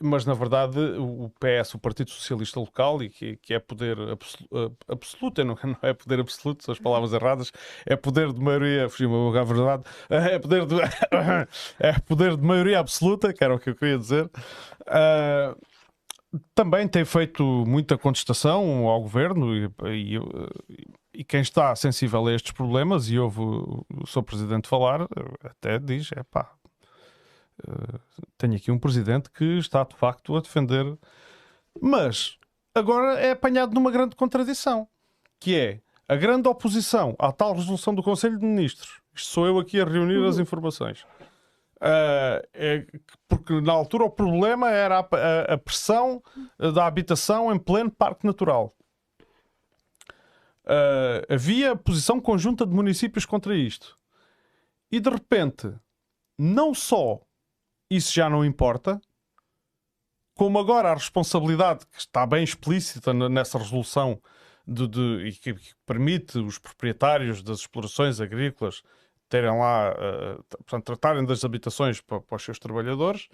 mas 0.00 0.24
na 0.24 0.34
verdade 0.34 0.78
o 0.98 1.30
PS, 1.40 1.74
o 1.74 1.78
Partido 1.78 2.10
Socialista 2.10 2.58
Local, 2.60 3.02
e 3.02 3.08
que, 3.10 3.36
que 3.36 3.54
é 3.54 3.58
poder 3.58 3.98
absolu- 4.10 4.48
ah, 4.52 4.92
absoluto, 4.92 5.44
não, 5.44 5.56
não 5.62 5.78
é 5.82 5.92
poder 5.94 6.20
absoluto, 6.20 6.64
são 6.64 6.72
as 6.72 6.78
palavras 6.78 7.12
erradas, 7.12 7.52
é 7.84 7.96
poder 7.96 8.32
de 8.32 8.40
maioria, 8.40 8.88
fugiu-me 8.88 9.38
a 9.38 9.44
verdade, 9.44 9.82
é 10.08 10.38
poder 10.38 10.66
de, 10.66 10.76
é 11.78 11.98
poder 12.00 12.36
de 12.36 12.42
maioria 12.42 12.78
absoluta, 12.78 13.32
que 13.32 13.42
era 13.44 13.54
o 13.54 13.58
que 13.58 13.70
eu 13.70 13.76
queria 13.76 13.98
dizer. 13.98 14.30
Ah, 14.86 15.54
também 16.54 16.86
tem 16.88 17.04
feito 17.04 17.42
muita 17.66 17.96
contestação 17.96 18.86
ao 18.86 19.00
governo 19.00 19.54
e, 19.54 19.70
e, 19.86 20.18
e 21.14 21.24
quem 21.24 21.40
está 21.40 21.74
sensível 21.74 22.26
a 22.26 22.34
estes 22.34 22.52
problemas 22.52 23.08
e 23.08 23.18
ouve 23.18 23.40
o 23.40 23.86
o 24.02 24.06
seu 24.06 24.22
presidente 24.22 24.68
falar, 24.68 25.06
até 25.42 25.78
diz: 25.78 26.10
é 26.12 26.22
pá, 26.22 26.52
eh, 27.66 27.98
tenho 28.38 28.56
aqui 28.56 28.70
um 28.70 28.78
presidente 28.78 29.30
que 29.30 29.58
está 29.58 29.84
de 29.84 29.94
facto 29.96 30.36
a 30.36 30.40
defender. 30.40 30.96
Mas 31.80 32.38
agora 32.74 33.18
é 33.20 33.30
apanhado 33.32 33.74
numa 33.74 33.90
grande 33.90 34.16
contradição, 34.16 34.88
que 35.38 35.54
é 35.56 35.80
a 36.08 36.16
grande 36.16 36.48
oposição 36.48 37.14
à 37.18 37.32
tal 37.32 37.54
resolução 37.54 37.94
do 37.94 38.02
Conselho 38.02 38.38
de 38.38 38.44
Ministros. 38.46 39.00
Isto 39.14 39.28
sou 39.28 39.46
eu 39.46 39.58
aqui 39.58 39.80
a 39.80 39.84
reunir 39.84 40.24
as 40.26 40.38
informações. 40.38 41.04
Ah, 41.80 42.42
é 42.54 42.80
que- 42.80 43.00
porque 43.28 43.60
na 43.60 43.72
altura 43.72 44.04
o 44.04 44.10
problema 44.10 44.70
era 44.70 44.98
a, 45.00 45.00
a- 45.00 45.54
a 45.54 45.58
pressão 45.58 46.22
eh, 46.58 46.70
da 46.72 46.86
habitação 46.86 47.52
em 47.52 47.58
pleno 47.58 47.90
parque 47.90 48.24
natural. 48.26 48.74
Ah, 50.64 51.22
havia 51.34 51.76
posição 51.76 52.20
conjunta 52.20 52.66
de 52.66 52.72
municípios 52.74 53.24
contra 53.26 53.54
isto. 53.56 53.98
E 54.90 55.00
de 55.00 55.10
repente, 55.10 55.72
não 56.38 56.72
só 56.74 57.20
isso 57.90 58.12
já 58.12 58.28
não 58.28 58.44
importa, 58.44 59.00
como 60.34 60.58
agora 60.58 60.90
a 60.90 60.94
responsabilidade 60.94 61.86
que 61.86 61.98
está 62.00 62.26
bem 62.26 62.44
explícita 62.44 63.14
nessa 63.14 63.58
resolução 63.58 64.20
de, 64.66 64.86
de- 64.88 65.28
e 65.28 65.32
que, 65.32 65.54
que 65.54 65.74
permite 65.86 66.38
os 66.38 66.58
proprietários 66.58 67.42
das 67.42 67.60
explorações 67.60 68.20
agrícolas 68.20 68.82
terem 69.28 69.50
lá, 69.58 69.94
t- 70.48 70.56
portanto, 70.58 70.84
tratarem 70.84 71.24
das 71.24 71.44
habitações 71.44 72.00
pa- 72.00 72.20
para, 72.20 72.36
os 72.36 72.42
seus 72.42 72.58
trabalhadores, 72.58 73.28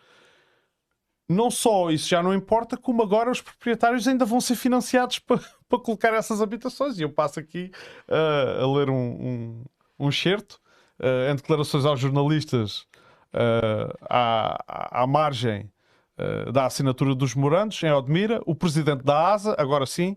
não 1.29 1.51
só 1.51 1.91
isso 1.91 2.09
já 2.09 2.23
não 2.23 2.35
importa, 2.35 2.77
como 2.77 3.03
agora 3.03 3.31
os 3.31 3.41
proprietários 3.41 4.07
ainda 4.07 4.25
vão 4.25 4.41
ser 4.41 4.55
financiados 4.57 5.19
para, 5.19 5.39
para 5.69 5.79
colocar 5.81 6.13
essas 6.15 6.41
habitações. 6.43 6.99
E 6.99 7.03
eu 7.03 7.11
passo 7.13 7.41
aqui 7.41 7.71
eh, 8.09 8.59
a 8.63 8.67
ler 8.67 8.91
um, 8.91 8.95
um, 8.95 9.65
um 9.99 10.09
excerto 10.09 10.61
eh, 10.99 11.31
em 11.31 11.37
declarações 11.37 11.85
aos 11.85 11.99
jornalistas 12.01 12.87
eh, 13.33 13.93
à, 14.09 15.03
à- 15.03 15.07
margem 15.07 15.71
eh, 16.19 16.51
da 16.53 16.67
assinatura 16.67 17.15
dos 17.15 17.35
morandos 17.35 17.83
em 17.83 17.91
Odmira, 17.91 18.41
o 18.47 18.55
presidente 18.55 19.03
da 19.05 19.33
ASA, 19.33 19.55
agora 19.59 19.87
sim, 19.87 20.17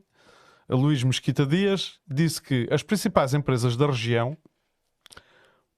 Luís 0.70 1.04
Mesquita 1.04 1.46
Dias, 1.46 2.00
disse 2.08 2.42
que 2.42 2.68
as 2.72 2.84
principais 2.84 3.34
empresas 3.34 3.78
da 3.78 3.86
região 3.88 4.38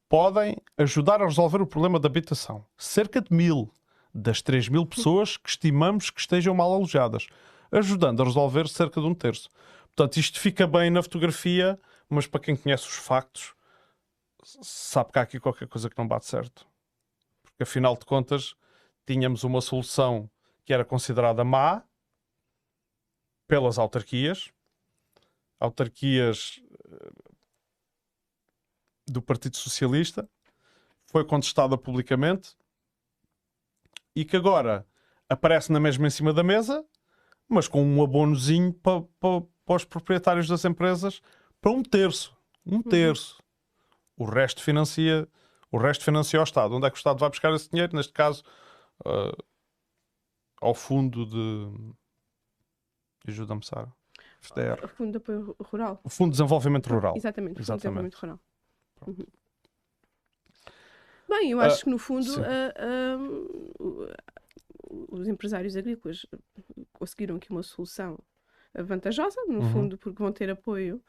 podem 0.10 0.56
ajudar 0.78 1.22
a 1.22 1.26
resolver 1.26 1.62
o 1.62 1.68
problema 1.68 2.00
da 2.00 2.08
habitação. 2.08 2.66
Cerca 2.78 3.22
de 3.22 3.34
mil 3.34 3.72
das 4.14 4.42
3 4.42 4.70
mil 4.70 4.86
pessoas 4.86 5.38
que 5.38 5.50
estimamos 5.50 6.10
que 6.10 6.20
estejam 6.20 6.56
mal 6.56 6.74
alojadas, 6.74 7.28
ajudando 7.72 8.22
a 8.22 8.26
resolver 8.26 8.68
cerca 8.68 9.00
de 9.00 9.06
um 9.06 9.14
terço. 9.14 9.50
Portanto, 9.96 10.18
isto 10.18 10.40
fica 10.40 10.66
bem 10.66 10.90
na 10.90 11.04
fotografia, 11.04 11.80
mas 12.10 12.26
para 12.26 12.40
quem 12.40 12.56
conhece 12.56 12.88
os 12.88 12.96
factos, 12.96 13.54
sabe 14.44 15.12
que 15.12 15.20
há 15.20 15.22
aqui 15.22 15.40
qualquer 15.40 15.68
coisa 15.68 15.90
que 15.90 15.98
não 15.98 16.08
bate 16.08 16.26
certo. 16.26 16.66
Porque 17.58 17.64
afinal 17.64 17.98
de 17.98 18.06
contas, 18.06 18.56
tínhamos 19.04 19.44
uma 19.44 19.62
solução 19.62 20.30
que 20.64 20.72
era 20.72 20.86
considerada 20.86 21.44
má 21.44 21.84
pelas 23.48 23.80
autarquias, 23.80 24.52
autarquias 25.60 26.62
eh, 26.72 27.10
do 29.08 29.24
Partido 29.24 29.58
Socialista, 29.58 30.30
foi 31.08 31.26
contestada 31.26 31.76
publicamente 31.76 32.56
e 34.16 34.24
que 34.24 34.38
agora 34.38 34.86
aparece 35.28 35.72
na 35.72 35.80
mesma 35.80 36.06
em 36.06 36.12
cima 36.12 36.32
da 36.32 36.44
mesa, 36.44 36.86
mas 37.50 37.68
com 37.68 37.84
um 37.84 38.04
abonozinho 38.04 38.72
para, 38.72 39.04
os 39.66 39.84
proprietários 39.84 40.48
das 40.48 40.64
empresas 40.64 41.24
para 41.60 41.72
um 41.72 41.82
terço. 41.82 42.38
Um 42.64 42.84
terço. 42.84 43.42
O 44.16 44.26
resto 44.26 44.62
financia, 44.62 45.28
o 45.72 45.78
resto 45.78 46.04
financia 46.06 46.40
o 46.40 46.44
Estado. 46.44 46.76
Onde 46.76 46.88
é 46.88 46.90
que 46.90 46.96
o 46.96 46.98
Estado 47.00 47.20
vai 47.20 47.30
buscar 47.30 47.54
esse 47.54 47.70
dinheiro? 47.70 47.96
Neste 47.96 48.14
caso, 48.14 48.44
ah, 49.06 49.36
ao 50.62 50.74
fundo 50.74 51.26
de. 51.26 51.94
Ajuda-me, 53.28 53.64
Sara. 53.64 53.92
FDR. 54.42 54.84
O 54.86 54.88
Fundo 54.88 55.12
de 55.12 55.18
Apoio 55.18 55.56
Rural. 55.60 56.00
O 56.04 56.10
Fundo 56.10 56.28
de 56.32 56.38
Desenvolvimento 56.38 56.88
Rural. 56.88 57.16
Exatamente, 57.18 57.60
o 57.60 57.66
Fundo 57.66 57.66
de 57.66 57.88
Exatamente. 57.88 58.12
Desenvolvimento 58.12 58.16
Rural. 58.22 58.40
Uhum. 59.08 59.26
Bem, 61.30 61.52
eu 61.52 61.60
Ah, 61.60 61.66
acho 61.66 61.84
que 61.84 61.90
no 61.90 61.98
fundo 61.98 62.32
ah, 62.42 63.18
os 65.10 65.28
empresários 65.28 65.76
agrícolas 65.76 66.26
conseguiram 66.94 67.36
aqui 67.36 67.50
uma 67.52 67.64
solução 67.64 68.18
vantajosa, 68.74 69.40
no 69.48 69.60
Uhum. 69.60 69.72
fundo, 69.72 69.98
porque 69.98 70.18
vão 70.22 70.32
ter 70.32 70.50
apoio 70.50 71.04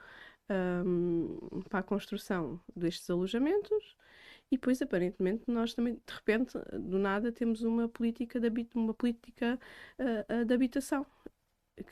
ahm, 0.49 1.61
para 1.69 1.81
a 1.81 1.83
construção 1.83 2.61
destes 2.75 3.09
alojamentos 3.11 3.97
e 4.51 4.57
depois, 4.57 4.81
aparentemente, 4.81 5.45
nós 5.47 5.75
também, 5.75 5.95
de 5.95 6.15
repente, 6.15 6.59
do 6.73 6.99
nada, 6.99 7.31
temos 7.31 7.63
uma 7.63 7.89
política 7.89 8.41
de, 8.41 8.69
uma 8.75 8.95
política 8.95 9.59
ah, 9.99 10.25
ah, 10.29 10.45
de 10.45 10.55
habitação 10.55 11.07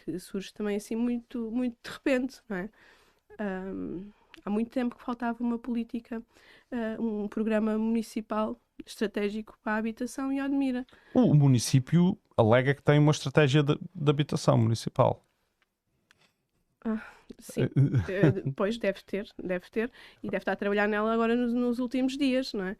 que 0.05 0.19
surge 0.19 0.53
também 0.53 0.77
assim 0.77 0.97
muito, 0.97 1.51
muito 1.51 1.77
de 1.83 1.91
repente, 1.91 2.41
não 2.49 2.57
é? 2.57 2.71
Ahm, 3.39 4.11
há 4.45 4.51
muito 4.51 4.71
tempo 4.71 4.97
que 4.97 5.03
faltava 5.03 5.43
uma 5.43 5.59
política, 5.59 6.23
ah, 6.73 7.01
um 7.01 7.29
programa 7.29 7.79
municipal 7.79 8.61
estratégico 8.85 9.59
para 9.63 9.73
a 9.73 9.77
habitação 9.77 10.33
e 10.33 10.41
admira. 10.41 10.87
O 11.15 11.35
município 11.35 12.19
alega 12.37 12.75
que 12.75 12.83
tem 12.83 12.99
uma 12.99 13.13
estratégia 13.13 13.63
de, 13.63 13.79
de 13.95 14.11
habitação 14.11 14.59
municipal. 14.59 15.25
Sim, 17.39 17.69
eh, 18.09 18.31
depois 18.45 18.79
deve 18.79 19.03
ter, 19.05 19.29
deve 19.43 19.71
ter, 19.71 19.91
e 20.23 20.29
deve 20.29 20.43
estar 20.43 20.53
a 20.53 20.57
trabalhar 20.57 20.89
nela 20.89 21.13
agora 21.13 21.35
nos, 21.35 21.53
nos 21.53 21.79
últimos 21.79 22.17
dias, 22.17 22.53
não 22.53 22.65
é? 22.65 22.77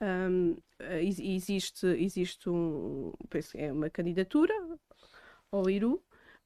Eh, 0.00 1.02
ex- 1.02 1.18
existe, 1.18 1.86
existe 1.86 2.48
um, 2.50 3.12
é 3.54 3.72
uma 3.72 3.90
candidatura 3.90 4.54
ao 5.50 5.68
IRU, 5.70 6.02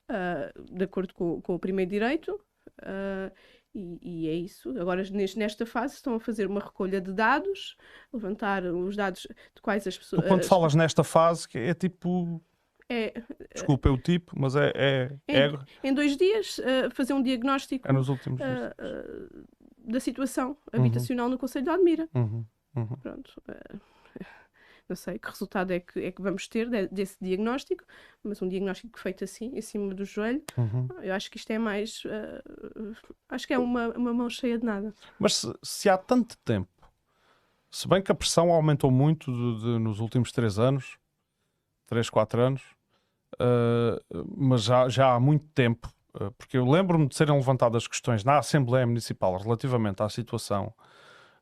ah, 0.08 0.52
de 0.70 0.84
acordo 0.84 1.14
com, 1.14 1.40
com 1.40 1.54
o 1.54 1.58
primeiro 1.58 1.90
direito, 1.90 2.40
Uh, 2.82 3.30
e, 3.74 3.98
e, 4.02 4.28
é 4.28 4.34
isso. 4.34 4.70
Agora, 4.80 5.02
nesta 5.36 5.64
fase, 5.64 5.94
estão 5.94 6.14
a 6.14 6.20
fazer 6.20 6.46
uma 6.46 6.60
recolha 6.60 7.00
de 7.00 7.12
dados, 7.12 7.76
levantar 8.12 8.64
os 8.64 8.96
dados 8.96 9.22
de 9.22 9.62
quais 9.62 9.86
as 9.86 9.96
pessoas. 9.96 10.22
Tu, 10.22 10.28
quando 10.28 10.44
falas 10.44 10.74
nesta 10.74 11.04
fase, 11.04 11.46
é 11.54 11.74
tipo. 11.74 12.42
É, 12.90 13.22
Desculpa, 13.54 13.88
é 13.88 13.92
o 13.92 13.96
tipo, 13.96 14.32
mas 14.36 14.56
é. 14.56 14.72
é, 14.74 15.16
em, 15.28 15.36
é... 15.36 15.52
em 15.84 15.94
dois 15.94 16.16
dias, 16.16 16.58
uh, 16.58 16.90
fazer 16.92 17.12
um 17.12 17.22
diagnóstico 17.22 17.88
é 17.88 17.92
nos 17.92 18.08
últimos 18.08 18.40
uh, 18.40 18.44
uh, 18.44 19.46
da 19.78 20.00
situação 20.00 20.56
habitacional 20.72 21.26
uhum. 21.26 21.32
no 21.32 21.38
Conselho 21.38 21.64
de 21.64 21.70
Admira. 21.70 22.08
Uhum. 22.12 22.44
Uhum. 22.74 22.96
Pronto 23.00 23.40
não 24.90 24.96
sei 24.96 25.18
que 25.18 25.28
resultado 25.28 25.70
é 25.70 25.80
que, 25.80 26.00
é 26.00 26.10
que 26.10 26.20
vamos 26.20 26.48
ter 26.48 26.68
de, 26.68 26.88
desse 26.88 27.16
diagnóstico, 27.20 27.84
mas 28.22 28.42
um 28.42 28.48
diagnóstico 28.48 28.98
feito 28.98 29.22
assim, 29.22 29.56
em 29.56 29.60
cima 29.60 29.94
do 29.94 30.04
joelho, 30.04 30.42
uhum. 30.58 30.88
eu 31.00 31.14
acho 31.14 31.30
que 31.30 31.38
isto 31.38 31.50
é 31.52 31.58
mais. 31.58 32.02
Acho 33.28 33.46
que 33.46 33.54
é 33.54 33.58
uma, 33.58 33.88
uma 33.90 34.12
mão 34.12 34.28
cheia 34.28 34.58
de 34.58 34.66
nada. 34.66 34.92
Mas 35.18 35.36
se, 35.36 35.54
se 35.62 35.88
há 35.88 35.96
tanto 35.96 36.36
tempo, 36.38 36.68
se 37.70 37.88
bem 37.88 38.02
que 38.02 38.10
a 38.10 38.14
pressão 38.14 38.50
aumentou 38.50 38.90
muito 38.90 39.32
de, 39.32 39.60
de, 39.62 39.78
nos 39.78 40.00
últimos 40.00 40.32
três 40.32 40.58
anos, 40.58 40.98
três, 41.86 42.10
quatro 42.10 42.40
anos, 42.40 42.62
uh, 43.34 44.24
mas 44.36 44.64
já, 44.64 44.88
já 44.88 45.14
há 45.14 45.20
muito 45.20 45.46
tempo, 45.54 45.92
uh, 46.14 46.30
porque 46.32 46.56
eu 46.56 46.68
lembro-me 46.68 47.08
de 47.08 47.14
serem 47.14 47.34
levantadas 47.34 47.86
questões 47.86 48.24
na 48.24 48.38
Assembleia 48.38 48.86
Municipal 48.86 49.36
relativamente 49.36 50.02
à 50.02 50.08
situação 50.08 50.72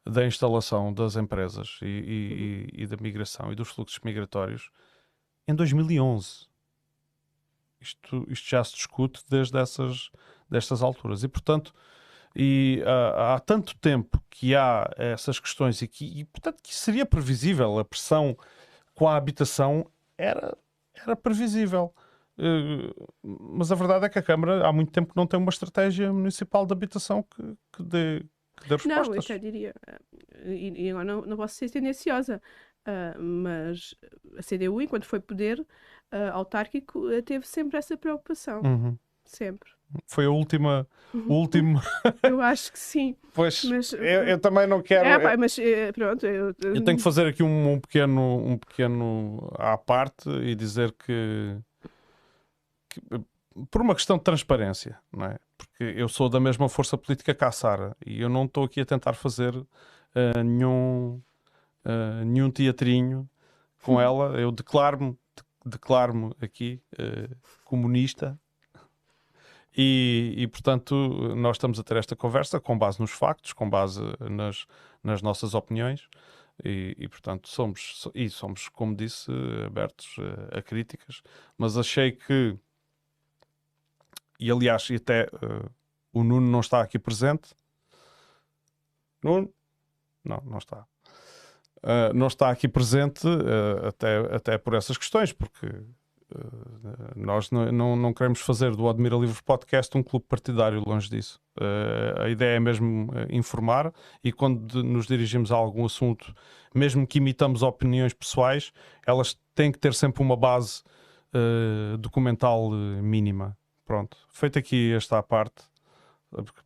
da 0.05 0.27
instalação 0.27 0.93
das 0.93 1.17
empresas 1.17 1.79
e, 1.83 1.87
e, 2.75 2.83
e, 2.83 2.87
da 2.87 2.97
migração 2.97 3.53
e 3.53 3.55
dos 3.55 3.69
fluxos 3.69 4.01
migratórios 4.03 4.71
em 5.47 5.55
2011. 5.55 6.47
Isto, 7.81 8.27
isto 8.29 8.49
já 8.49 8.65
se 8.65 8.75
discute 8.75 9.23
desde 9.29 9.59
essas 9.59 10.11
destas 10.51 10.83
alturas. 10.83 11.23
E, 11.23 11.29
portanto, 11.29 11.75
e, 12.35 12.83
uh, 12.85 13.21
há 13.35 13.41
tanto 13.41 13.77
tempo 13.79 14.23
que 14.31 14.55
há 14.55 14.91
essas 14.97 15.39
questões 15.39 15.83
e, 15.83 15.89
que, 15.89 16.21
e, 16.21 16.25
portanto, 16.25 16.63
que 16.63 16.75
seria 16.75 17.05
previsível. 17.05 17.79
A 17.79 17.85
pressão 17.85 18.37
com 18.95 19.09
a 19.09 19.17
habitação 19.17 19.91
era, 20.17 20.57
era 21.01 21.17
previsível. 21.17 21.95
Uh, 22.39 23.09
mas 23.23 23.73
a 23.73 23.75
verdade 23.75 24.07
é 24.07 24.09
que 24.09 24.19
a 24.19 24.23
Câmara 24.23 24.67
há 24.67 24.73
muito 24.73 24.93
tempo 24.93 25.11
que 25.11 25.17
não 25.17 25.27
tem 25.27 25.41
uma 25.41 25.51
estratégia 25.51 26.13
municipal 26.13 26.65
de 26.65 26.73
habitação 26.73 27.23
que, 27.23 27.43
que 27.73 27.83
dê 27.83 28.25
que 28.61 28.69
dê 28.69 28.77
respostas. 28.77 29.09
Não, 29.09 29.15
eu 29.15 29.21
até 29.21 29.39
diria, 29.39 29.75
eh, 29.87 30.55
e, 30.55 30.91
agora 30.91 31.05
não, 31.05 31.23
não 31.23 31.37
posso 31.37 31.55
ser 31.55 31.71
tendenciosa, 31.71 32.41
uh, 32.87 33.23
mas 33.23 33.95
a 34.37 34.43
CDU, 34.43 34.81
enquanto 34.81 35.05
foi 35.05 35.21
poder 35.21 35.61
uh, 35.61 36.33
autárquico, 36.33 37.09
teve 37.23 37.47
sempre 37.47 37.79
essa 37.79 37.97
preocupação. 37.97 38.63
Uhum. 38.63 38.99
Sempre. 39.25 39.71
Foi 40.07 40.27
a 40.27 40.31
última, 40.31 40.87
o 41.15 41.35
último. 41.35 41.81
eu 42.23 42.41
acho 42.41 42.73
que 42.73 42.79
sim. 42.79 43.17
Pois, 43.33 43.65
mas, 43.65 43.93
eu, 43.93 44.01
eu, 44.01 44.39
também 44.39 44.67
não 44.67 44.83
quero. 44.83 45.09
É, 45.09 45.19
pá, 45.19 45.37
mas 45.37 45.59
pronto. 45.95 46.27
Eu, 46.27 46.55
eu, 46.63 46.85
tenho 46.85 46.97
que 46.97 47.03
fazer 47.03 47.27
aqui 47.27 47.43
um, 47.43 47.73
um, 47.73 47.81
pequeno, 47.81 48.37
um 48.37 48.59
pequeno 48.59 49.51
à 49.59 49.79
parte 49.79 50.29
e 50.29 50.55
dizer 50.55 50.93
que, 50.93 51.57
que 52.91 53.01
por 53.71 53.81
uma 53.81 53.95
questão 53.95 54.19
de 54.19 54.25
transparência, 54.25 54.99
não 55.13 55.27
é? 55.27 55.39
Porque 55.57 55.85
eu 55.97 56.09
sou 56.09 56.29
da 56.29 56.39
mesma 56.39 56.69
força 56.69 56.97
política 56.97 57.35
que 57.35 57.45
a 57.45 57.51
Sara 57.51 57.97
e 58.05 58.21
eu 58.21 58.29
não 58.29 58.45
estou 58.45 58.65
aqui 58.65 58.81
a 58.81 58.87
tentar 58.87 59.15
fazer 59.15 59.55
uh, 59.57 59.67
nenhum, 60.45 61.21
uh, 61.85 62.25
nenhum 62.25 62.51
teatrinho 62.51 63.29
com 63.83 64.01
ela. 64.01 64.39
Eu 64.39 64.53
declaro-me 64.53 65.17
declaro 65.65 66.35
aqui 66.41 66.81
uh, 66.95 67.35
comunista 67.65 68.39
e, 69.79 70.35
e, 70.37 70.47
portanto, 70.49 70.95
nós 71.37 71.57
estamos 71.57 71.79
a 71.79 71.85
ter 71.85 71.97
esta 71.97 72.17
conversa 72.17 72.59
com 72.59 72.77
base 72.77 73.01
nos 73.01 73.13
factos, 73.13 73.53
com 73.53 73.71
base 73.71 74.03
nas, 74.29 74.67
nas 75.03 75.23
nossas 75.23 75.55
opiniões. 75.55 76.09
E, 76.65 76.97
e, 76.99 77.07
portanto 77.07 77.49
somos 77.49 78.09
e 78.13 78.29
somos 78.29 78.69
como 78.69 78.93
disse 78.97 79.31
abertos 79.65 80.17
a 80.51 80.61
críticas 80.61 81.23
mas 81.57 81.77
achei 81.77 82.11
que 82.11 82.59
e 84.39 84.51
aliás, 84.51 84.89
e 84.91 84.95
até 84.95 85.29
uh, 85.33 85.71
o 86.13 86.23
Nuno 86.23 86.49
não 86.49 86.61
está 86.61 86.81
aqui 86.81 86.99
presente. 86.99 87.55
Nuno? 89.23 89.53
Não, 90.25 90.41
não 90.45 90.59
está. 90.59 90.87
Uh, 91.79 92.15
não 92.15 92.29
está 92.29 92.51
aqui 92.51 92.69
presente 92.69 93.27
uh, 93.27 93.89
até, 93.89 94.19
até 94.35 94.59
por 94.59 94.75
essas 94.75 94.97
questões, 94.97 95.33
porque 95.33 95.67
nós 97.17 97.51
não, 97.51 97.97
não, 97.97 98.13
queremos 98.13 98.41
fazer 98.41 98.77
do 98.77 98.89
Admira 98.89 99.17
Livros 99.17 99.41
Podcast 99.41 99.97
um 99.97 100.03
clube 100.03 100.27
partidário, 100.29 100.83
longe 100.87 101.09
disso. 101.09 101.41
a 102.23 102.29
ideia 102.29 102.57
é 102.57 102.61
mesmo 102.61 103.11
informar 103.31 103.93
e 104.23 104.33
quando 104.33 104.83
nos 104.83 105.07
dirigimos 105.07 105.51
a 105.51 105.57
algum 105.57 105.85
assunto, 105.85 106.35
mesmo 106.75 107.07
que 107.07 107.19
imitamos 107.19 107.63
opiniões 107.63 108.13
pessoais, 108.13 108.73
elas 109.07 109.39
têm 109.55 109.73
que 109.73 109.79
ter 109.79 109.95
sempre 109.95 110.23
uma 110.23 110.37
base 110.37 110.83
documental 111.99 112.71
mínima. 112.71 113.57
Pronto, 113.85 114.19
feito 114.29 114.59
aqui 114.59 114.93
esta 114.93 115.23
parte, 115.23 115.65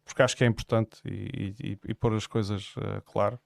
porque 0.05 0.23
acho 0.23 0.37
que 0.37 0.43
é 0.43 0.47
importante 0.47 1.01
e, 1.05 1.55
e, 1.61 1.79
e 1.91 1.95
pôr 1.95 2.15
as 2.15 2.27
coisas 2.27 2.75
uh. 2.77 3.39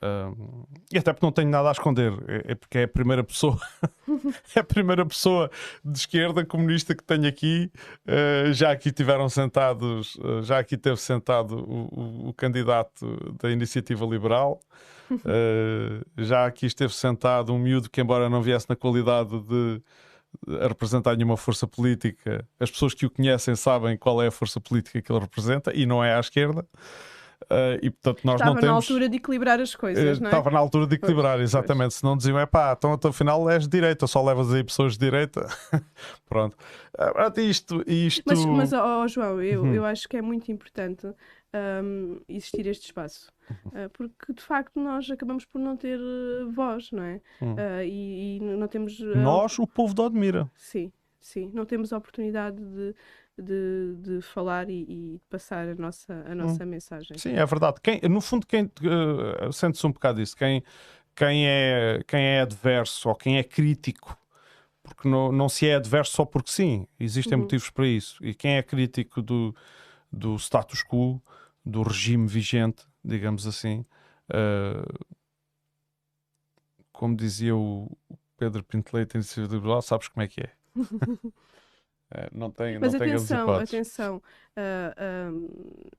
Um, 0.00 0.64
e 0.92 0.98
até 0.98 1.12
porque 1.12 1.26
não 1.26 1.32
tenho 1.32 1.48
nada 1.48 1.68
a 1.68 1.72
esconder, 1.72 2.12
é, 2.28 2.52
é 2.52 2.54
porque 2.54 2.78
é 2.78 2.82
a 2.84 2.88
primeira 2.88 3.24
pessoa, 3.24 3.58
é 4.54 4.60
a 4.60 4.64
primeira 4.64 5.04
pessoa 5.04 5.50
de 5.84 5.98
esquerda 5.98 6.44
comunista 6.44 6.94
que 6.94 7.02
tenho 7.02 7.26
aqui. 7.26 7.70
Uh, 8.06 8.52
já 8.52 8.70
aqui 8.70 8.92
tiveram 8.92 9.28
sentados, 9.28 10.14
uh, 10.16 10.42
já 10.42 10.60
aqui 10.60 10.76
teve 10.76 10.98
sentado 10.98 11.58
o, 11.58 12.26
o, 12.26 12.28
o 12.28 12.34
candidato 12.34 13.34
da 13.40 13.50
Iniciativa 13.50 14.06
Liberal, 14.06 14.60
uh, 15.10 16.04
já 16.16 16.46
aqui 16.46 16.66
esteve 16.66 16.94
sentado 16.94 17.52
um 17.52 17.58
miúdo 17.58 17.90
que, 17.90 18.00
embora 18.00 18.30
não 18.30 18.40
viesse 18.40 18.68
na 18.68 18.76
qualidade 18.76 19.40
de 19.40 19.82
a 20.60 20.68
representar 20.68 21.16
nenhuma 21.16 21.36
força 21.36 21.66
política. 21.66 22.46
As 22.60 22.70
pessoas 22.70 22.94
que 22.94 23.06
o 23.06 23.10
conhecem 23.10 23.56
sabem 23.56 23.96
qual 23.96 24.22
é 24.22 24.28
a 24.28 24.30
força 24.30 24.60
política 24.60 25.00
que 25.00 25.10
ele 25.10 25.20
representa 25.20 25.72
e 25.74 25.86
não 25.86 26.04
é 26.04 26.14
à 26.14 26.20
esquerda. 26.20 26.66
Uh, 27.44 27.78
e 27.80 27.90
portanto 27.90 28.24
nós 28.24 28.34
Estava 28.34 28.50
não 28.50 28.60
temos. 28.60 28.68
na 28.68 28.76
altura 28.76 29.08
de 29.08 29.16
equilibrar 29.16 29.60
as 29.60 29.74
coisas, 29.74 30.18
uh, 30.18 30.20
não 30.20 30.28
é? 30.28 30.32
Estava 30.32 30.50
na 30.50 30.58
altura 30.58 30.86
de 30.86 30.96
equilibrar, 30.96 31.36
pois, 31.36 31.50
exatamente. 31.50 31.94
Se 31.94 32.04
não 32.04 32.16
diziam, 32.16 32.38
é 32.38 32.44
pá, 32.44 32.74
então 32.76 32.92
até 32.92 33.08
afinal 33.08 33.48
és 33.48 33.62
de 33.62 33.70
direita, 33.70 34.06
só 34.06 34.22
levas 34.22 34.52
aí 34.52 34.64
pessoas 34.64 34.94
de 34.94 34.98
direita. 34.98 35.46
Pronto. 36.28 36.56
Uh, 36.98 37.40
isto, 37.40 37.82
isto... 37.86 38.24
Mas, 38.26 38.44
mas 38.44 38.72
oh, 38.72 39.06
João, 39.06 39.40
eu, 39.40 39.62
uhum. 39.62 39.72
eu 39.72 39.84
acho 39.84 40.08
que 40.08 40.16
é 40.16 40.22
muito 40.22 40.50
importante 40.50 41.06
um, 41.82 42.20
existir 42.28 42.66
este 42.66 42.86
espaço. 42.86 43.32
Uh, 43.66 43.88
porque 43.92 44.32
de 44.32 44.42
facto 44.42 44.78
nós 44.78 45.10
acabamos 45.10 45.44
por 45.44 45.58
não 45.58 45.76
ter 45.76 45.98
uh, 45.98 46.50
voz, 46.50 46.90
não 46.92 47.02
é? 47.02 47.20
Uhum. 47.40 47.54
Uh, 47.54 47.82
e, 47.84 48.36
e, 48.36 48.40
não 48.40 48.68
temos. 48.68 48.98
nós, 49.00 49.58
o 49.58 49.66
povo 49.66 49.94
de 49.94 50.02
Admira. 50.02 50.50
Sim, 50.56 50.92
sim. 51.20 51.50
Não 51.54 51.64
temos 51.64 51.92
a 51.92 51.98
oportunidade 51.98 52.62
de, 52.62 52.94
de, 53.42 53.94
de 53.98 54.22
falar 54.22 54.68
e, 54.68 54.84
e, 54.88 55.20
passar 55.30 55.68
a 55.68 55.74
nossa, 55.74 56.24
a 56.26 56.34
nossa 56.34 56.64
uhum. 56.64 56.70
mensagem. 56.70 57.16
Sim, 57.18 57.34
é 57.34 57.46
verdade. 57.46 57.80
Quem, 57.82 58.00
no 58.08 58.20
fundo, 58.20 58.46
quem 58.46 58.64
uh, 58.64 59.52
sente-se 59.52 59.86
um 59.86 59.92
bocado 59.92 60.20
isso, 60.20 60.36
quem, 60.36 60.62
quem, 61.14 61.46
é, 61.46 62.02
quem 62.06 62.20
é 62.20 62.40
adverso 62.40 63.08
ou 63.08 63.14
quem 63.14 63.38
é 63.38 63.44
crítico 63.44 64.18
porque 64.88 65.06
não, 65.06 65.30
não 65.30 65.48
se 65.48 65.68
é 65.68 65.74
adverso 65.74 66.12
só 66.12 66.24
porque 66.24 66.50
sim, 66.50 66.86
existem 66.98 67.34
uhum. 67.34 67.42
motivos 67.42 67.70
para 67.70 67.86
isso. 67.86 68.24
E 68.24 68.34
quem 68.34 68.56
é 68.56 68.62
crítico 68.62 69.20
do, 69.20 69.54
do 70.10 70.36
status 70.36 70.82
quo, 70.82 71.22
do 71.64 71.82
regime 71.82 72.26
vigente, 72.26 72.86
digamos 73.04 73.46
assim. 73.46 73.84
Uh, 74.30 75.06
como 76.90 77.14
dizia 77.14 77.54
o 77.54 77.90
Pedro 78.36 78.64
Pinto 78.64 78.96
Leite, 78.96 79.14
Iniciativa 79.14 79.54
Liberal, 79.54 79.82
sabes 79.82 80.08
como 80.08 80.24
é 80.24 80.28
que 80.28 80.40
é. 80.40 80.52
uh, 82.12 82.28
não 82.32 82.50
tem, 82.50 82.78
Mas 82.78 82.92
não 82.92 83.00
atenção, 83.00 83.46
tem 83.46 83.56
atenção. 83.56 84.22
Uh, 84.56 85.90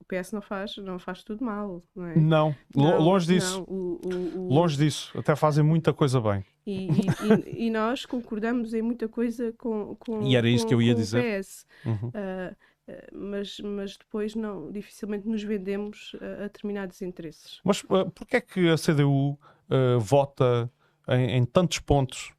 o 0.00 0.04
PS 0.04 0.32
não 0.32 0.40
faz, 0.40 0.76
não 0.76 0.98
faz 0.98 1.24
tudo 1.24 1.44
mal, 1.44 1.82
não 1.94 2.06
é? 2.06 2.16
Não, 2.16 2.56
não 2.74 3.00
longe 3.00 3.26
disso. 3.26 3.58
Não, 3.58 3.76
o, 3.76 4.00
o, 4.04 4.38
o... 4.38 4.54
Longe 4.54 4.76
disso. 4.76 5.16
Até 5.18 5.34
fazem 5.34 5.64
muita 5.64 5.92
coisa 5.92 6.20
bem. 6.20 6.44
E, 6.66 6.88
e, 6.88 7.66
e, 7.66 7.70
nós 7.70 8.06
concordamos 8.06 8.74
em 8.74 8.82
muita 8.82 9.08
coisa 9.08 9.52
com, 9.58 9.96
com, 9.96 10.22
e 10.22 10.36
era 10.36 10.48
isso 10.48 10.64
com, 10.64 10.68
que 10.68 10.74
eu 10.74 10.82
ia 10.82 10.94
dizer. 10.94 11.18
o 11.18 11.40
PS. 11.40 11.66
Uhum. 11.84 12.08
Uh, 12.08 12.56
eh, 12.86 13.08
mas, 13.12 13.58
mas 13.60 13.96
depois 13.96 14.34
não, 14.34 14.70
dificilmente 14.70 15.26
nos 15.26 15.42
vendemos 15.42 16.14
a, 16.20 16.44
a 16.44 16.48
determinados 16.48 17.02
interesses. 17.02 17.60
Mas 17.64 17.82
uh, 17.84 18.10
porquê 18.14 18.36
é 18.36 18.40
que 18.40 18.68
a 18.68 18.76
CDU 18.76 19.32
uh, 19.32 20.00
vota 20.00 20.70
em, 21.08 21.36
em, 21.36 21.44
tantos 21.44 21.80
pontos? 21.80 22.32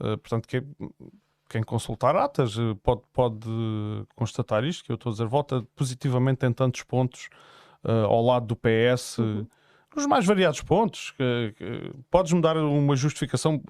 Uh, 0.00 0.16
portanto, 0.18 0.46
que, 0.46 0.62
quem 1.48 1.62
consultar 1.62 2.14
atas 2.16 2.56
pode, 2.82 3.02
pode 3.12 3.48
constatar 4.14 4.64
isto, 4.64 4.84
que 4.84 4.92
eu 4.92 4.96
estou 4.96 5.10
a 5.10 5.12
dizer, 5.12 5.26
vota 5.26 5.66
positivamente 5.74 6.44
em 6.44 6.52
tantos 6.52 6.82
pontos 6.82 7.28
ao 7.82 8.22
lado 8.22 8.46
do 8.46 8.56
PS, 8.56 9.18
uhum. 9.18 9.46
nos 9.94 10.06
mais 10.06 10.26
variados 10.26 10.60
pontos. 10.60 11.14
Podes-me 12.10 12.42
dar 12.42 12.56
uma 12.56 12.94
justificação 12.96 13.62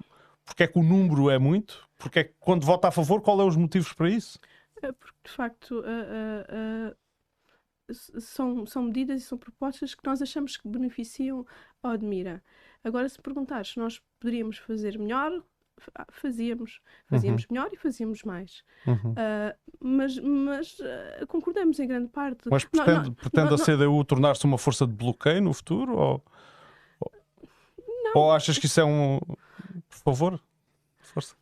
porque 0.49 0.63
é 0.63 0.67
que 0.67 0.79
o 0.79 0.83
número 0.83 1.29
é 1.29 1.37
muito? 1.37 1.87
Porque 1.95 2.19
é 2.19 2.23
que 2.23 2.33
quando 2.39 2.65
vota 2.65 2.87
a 2.87 2.91
favor, 2.91 3.21
qual 3.21 3.39
é 3.39 3.45
os 3.45 3.55
motivos 3.55 3.93
para 3.93 4.09
isso? 4.09 4.39
Porque, 4.81 5.17
de 5.23 5.31
facto, 5.31 5.83
a, 5.85 6.91
a, 7.91 7.93
são, 7.93 8.65
são 8.65 8.83
medidas 8.83 9.21
e 9.21 9.25
são 9.25 9.37
propostas 9.37 9.93
que 9.93 10.05
nós 10.05 10.21
achamos 10.21 10.57
que 10.57 10.67
beneficiam 10.67 11.45
ao 11.83 11.91
Admira. 11.91 12.43
Agora, 12.83 13.07
se 13.07 13.21
perguntares 13.21 13.69
se 13.69 13.77
nós 13.77 14.01
poderíamos 14.19 14.57
fazer 14.57 14.97
melhor, 14.97 15.43
fazíamos. 16.11 16.79
Fazíamos 17.09 17.43
uhum. 17.43 17.47
melhor 17.51 17.69
e 17.71 17.77
fazíamos 17.77 18.23
mais. 18.23 18.63
Uhum. 18.85 19.11
Uh, 19.11 19.55
mas 19.79 20.19
mas 20.19 20.79
uh, 20.79 21.27
concordamos 21.27 21.79
em 21.79 21.87
grande 21.87 22.09
parte. 22.09 22.49
Mas 22.49 22.65
pretende, 22.65 23.09
não, 23.09 23.13
pretende 23.13 23.47
não, 23.47 23.55
a 23.55 23.57
CDU 23.57 24.03
tornar-se 24.03 24.45
uma 24.45 24.57
força 24.57 24.85
de 24.85 24.93
bloqueio 24.93 25.41
no 25.41 25.53
futuro? 25.53 25.97
Ou, 25.97 26.23
ou 28.15 28.31
achas 28.31 28.57
que 28.57 28.65
isso 28.65 28.79
é 28.79 28.85
um. 28.85 29.19
Por 29.89 29.97
favor, 30.03 30.41
força. 30.99 31.35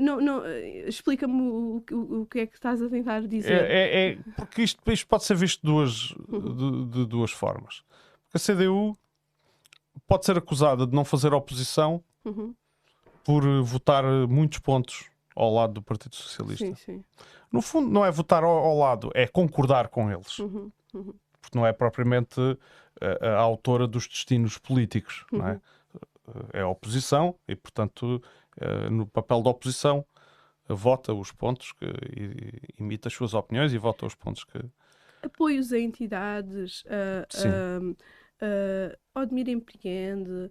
Não, 0.00 0.20
não, 0.20 0.46
explica-me 0.86 1.34
o, 1.34 1.84
o, 1.92 2.20
o, 2.22 2.26
que 2.26 2.40
é 2.40 2.46
que 2.46 2.54
estás 2.54 2.80
a 2.80 2.88
tentar 2.88 3.20
dizer. 3.26 3.52
É, 3.52 3.66
é, 3.66 4.12
é 4.12 4.18
porque 4.34 4.62
isto, 4.62 4.80
isto, 4.90 5.06
pode 5.06 5.24
ser 5.24 5.36
visto 5.36 5.60
de 5.60 5.66
duas, 5.66 6.12
uhum. 6.12 6.86
de, 6.86 6.98
de, 6.98 7.06
duas 7.06 7.30
formas. 7.30 7.82
Porque 8.24 8.38
a 8.38 8.54
CDU 8.54 8.96
pode 10.06 10.24
ser 10.24 10.38
acusada 10.38 10.86
de 10.86 10.94
não 10.94 11.04
fazer 11.04 11.34
oposição 11.34 12.02
uhum. 12.24 12.54
Por 13.30 13.62
votar 13.62 14.02
muitos 14.28 14.58
pontos 14.58 15.08
ao 15.36 15.54
lado 15.54 15.74
do 15.74 15.82
Partido 15.82 16.16
Socialista. 16.16 16.66
Sim, 16.66 16.74
sim. 16.74 17.04
No 17.52 17.62
fundo, 17.62 17.88
não 17.88 18.04
é 18.04 18.10
votar 18.10 18.42
ao, 18.42 18.50
ao 18.50 18.76
lado, 18.76 19.08
é 19.14 19.24
concordar 19.28 19.86
com 19.86 20.10
eles. 20.10 20.40
Uhum, 20.40 20.72
uhum. 20.92 21.14
Porque 21.40 21.56
não 21.56 21.64
é 21.64 21.72
propriamente 21.72 22.40
a, 23.00 23.28
a, 23.28 23.36
autora 23.36 23.86
dos 23.86 24.08
destinos 24.08 24.58
políticos, 24.58 25.24
não 25.30 25.46
é? 25.46 25.52
Uhum. 25.52 25.60
É 26.52 26.60
a 26.62 26.68
oposição 26.68 27.36
e, 27.46 27.54
portanto, 27.54 28.20
eh, 28.60 28.90
no 28.90 29.06
papel 29.06 29.42
da 29.42 29.50
oposição, 29.50 30.04
vota 30.68 31.12
os 31.12 31.30
pontos, 31.30 31.72
que, 31.72 31.86
imita 32.78 33.08
as 33.08 33.14
suas 33.14 33.32
opiniões 33.32 33.72
e 33.72 33.78
vota 33.78 34.06
os 34.06 34.14
pontos 34.16 34.42
que. 34.42 34.58
Apoios 35.22 35.72
a 35.72 35.78
entidades, 35.78 36.82
uh, 36.82 37.86
uh, 37.88 37.90
uh, 37.90 38.98
Admira 39.14 39.50
Empreende. 39.50 40.50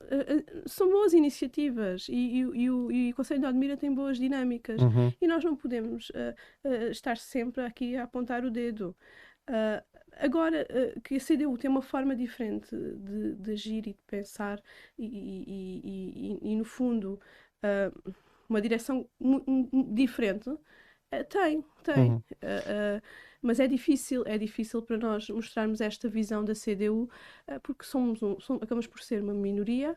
Uh, 0.00 0.68
são 0.68 0.88
boas 0.88 1.12
iniciativas 1.12 2.06
e, 2.08 2.12
e, 2.12 2.38
e, 2.38 2.70
o, 2.70 2.90
e, 2.92 3.10
o, 3.10 3.14
Conselho 3.16 3.40
de 3.40 3.46
Admira 3.46 3.76
tem 3.76 3.92
boas 3.92 4.16
dinâmicas 4.16 4.80
uhum. 4.80 5.12
e 5.20 5.26
nós 5.26 5.42
não 5.42 5.56
podemos 5.56 6.12
estar 6.90 7.16
sempre 7.16 7.62
aqui 7.62 7.96
a 7.96 8.04
apontar 8.04 8.44
o 8.44 8.50
dedo. 8.50 8.96
agora 10.16 10.66
que 11.02 11.16
a 11.16 11.20
CDU 11.20 11.58
tem 11.58 11.68
uma 11.68 11.82
forma 11.82 12.14
diferente 12.14 12.74
de, 12.74 13.34
de 13.34 13.52
agir 13.52 13.88
e 13.88 13.92
de 13.92 14.02
pensar 14.06 14.62
e, 14.96 16.54
no 16.56 16.64
fundo 16.64 17.20
uma 18.48 18.60
direção 18.60 19.04
diferente, 19.92 20.48
tem, 21.28 21.64
tem. 21.82 22.10
Uhum. 22.12 22.22
Mas 23.40 23.60
é 23.60 23.66
difícil, 23.66 24.24
é 24.26 24.36
difícil 24.36 24.82
para 24.82 24.98
nós 24.98 25.28
mostrarmos 25.28 25.80
esta 25.80 26.08
visão 26.08 26.44
da 26.44 26.54
CDU, 26.54 27.08
eh, 27.46 27.58
porque 27.60 27.84
somos, 27.84 28.22
um, 28.22 28.38
somos 28.40 28.62
acabamos 28.62 28.86
por 28.86 29.00
ser 29.00 29.22
uma 29.22 29.34
minoria, 29.34 29.96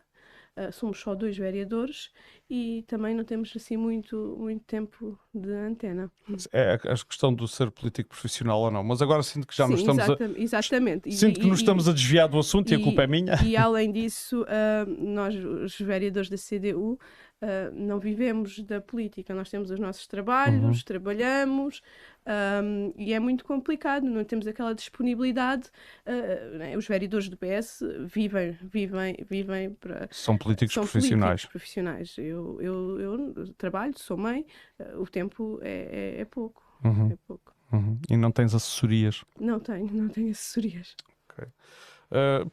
Uh, 0.53 0.69
somos 0.69 0.99
só 0.99 1.15
dois 1.15 1.37
vereadores 1.37 2.09
e 2.49 2.83
também 2.85 3.15
não 3.15 3.23
temos 3.23 3.53
assim 3.55 3.77
muito, 3.77 4.35
muito 4.37 4.61
tempo 4.65 5.17
de 5.33 5.49
antena. 5.49 6.11
É 6.51 6.73
a 6.73 6.97
questão 7.07 7.33
do 7.33 7.47
ser 7.47 7.71
político 7.71 8.09
profissional 8.09 8.59
ou 8.59 8.69
não, 8.69 8.83
mas 8.83 9.01
agora 9.01 9.23
sinto 9.23 9.47
que 9.47 9.55
já 9.55 9.65
Sim, 9.65 9.71
nos 9.71 9.79
estamos 9.79 10.03
exata, 10.03 10.25
a... 10.25 10.37
Exatamente. 10.37 11.09
Sinto 11.13 11.37
e, 11.37 11.43
que 11.43 11.47
nos 11.47 11.59
e, 11.59 11.61
estamos 11.61 11.87
a 11.87 11.93
desviar 11.93 12.27
do 12.27 12.37
assunto 12.37 12.69
e, 12.69 12.73
e, 12.73 12.81
a 12.81 12.83
culpa 12.83 13.03
é 13.03 13.07
minha. 13.07 13.41
E 13.45 13.55
além 13.55 13.93
disso, 13.93 14.41
uh, 14.41 15.01
nós, 15.01 15.33
os 15.35 15.79
vereadores 15.79 16.29
da 16.29 16.35
CDU, 16.37 16.99
Uh, 17.43 17.73
não 17.73 17.99
vivemos 17.99 18.59
da 18.59 18.79
política, 18.79 19.33
nós 19.33 19.49
temos 19.49 19.71
os 19.71 19.79
nossos 19.79 20.05
trabalhos, 20.05 20.77
uhum. 20.77 20.85
trabalhamos 20.85 21.81
um, 22.23 22.93
e 22.95 23.13
é 23.13 23.19
muito 23.19 23.43
complicado, 23.43 24.03
não 24.03 24.23
temos 24.23 24.45
aquela 24.45 24.75
disponibilidade. 24.75 25.69
Uh, 26.05 26.57
né? 26.57 26.77
Os 26.77 26.87
vereadores 26.87 27.27
do 27.27 27.37
PS 27.37 27.83
vivem, 28.05 28.51
vivem, 28.61 29.17
vivem 29.27 29.73
para. 29.73 30.07
São 30.11 30.37
políticos 30.37 30.73
são 30.73 30.83
profissionais. 30.83 31.41
Políticos 31.41 31.51
profissionais. 31.51 32.15
Eu, 32.17 32.61
eu, 32.61 32.99
eu, 32.99 33.53
trabalho, 33.57 33.93
sou 33.97 34.17
mãe, 34.17 34.45
uh, 34.79 35.01
o 35.01 35.07
tempo 35.07 35.59
é, 35.63 36.15
é, 36.17 36.21
é 36.21 36.25
pouco. 36.25 36.63
Uhum. 36.83 37.11
É 37.11 37.17
pouco. 37.27 37.53
Uhum. 37.71 37.99
E 38.09 38.17
não 38.17 38.31
tens 38.31 38.53
assessorias? 38.53 39.23
Não 39.39 39.59
tenho, 39.59 39.91
não 39.91 40.09
tenho 40.09 40.29
assessorias. 40.29 40.95
Okay. 41.29 41.47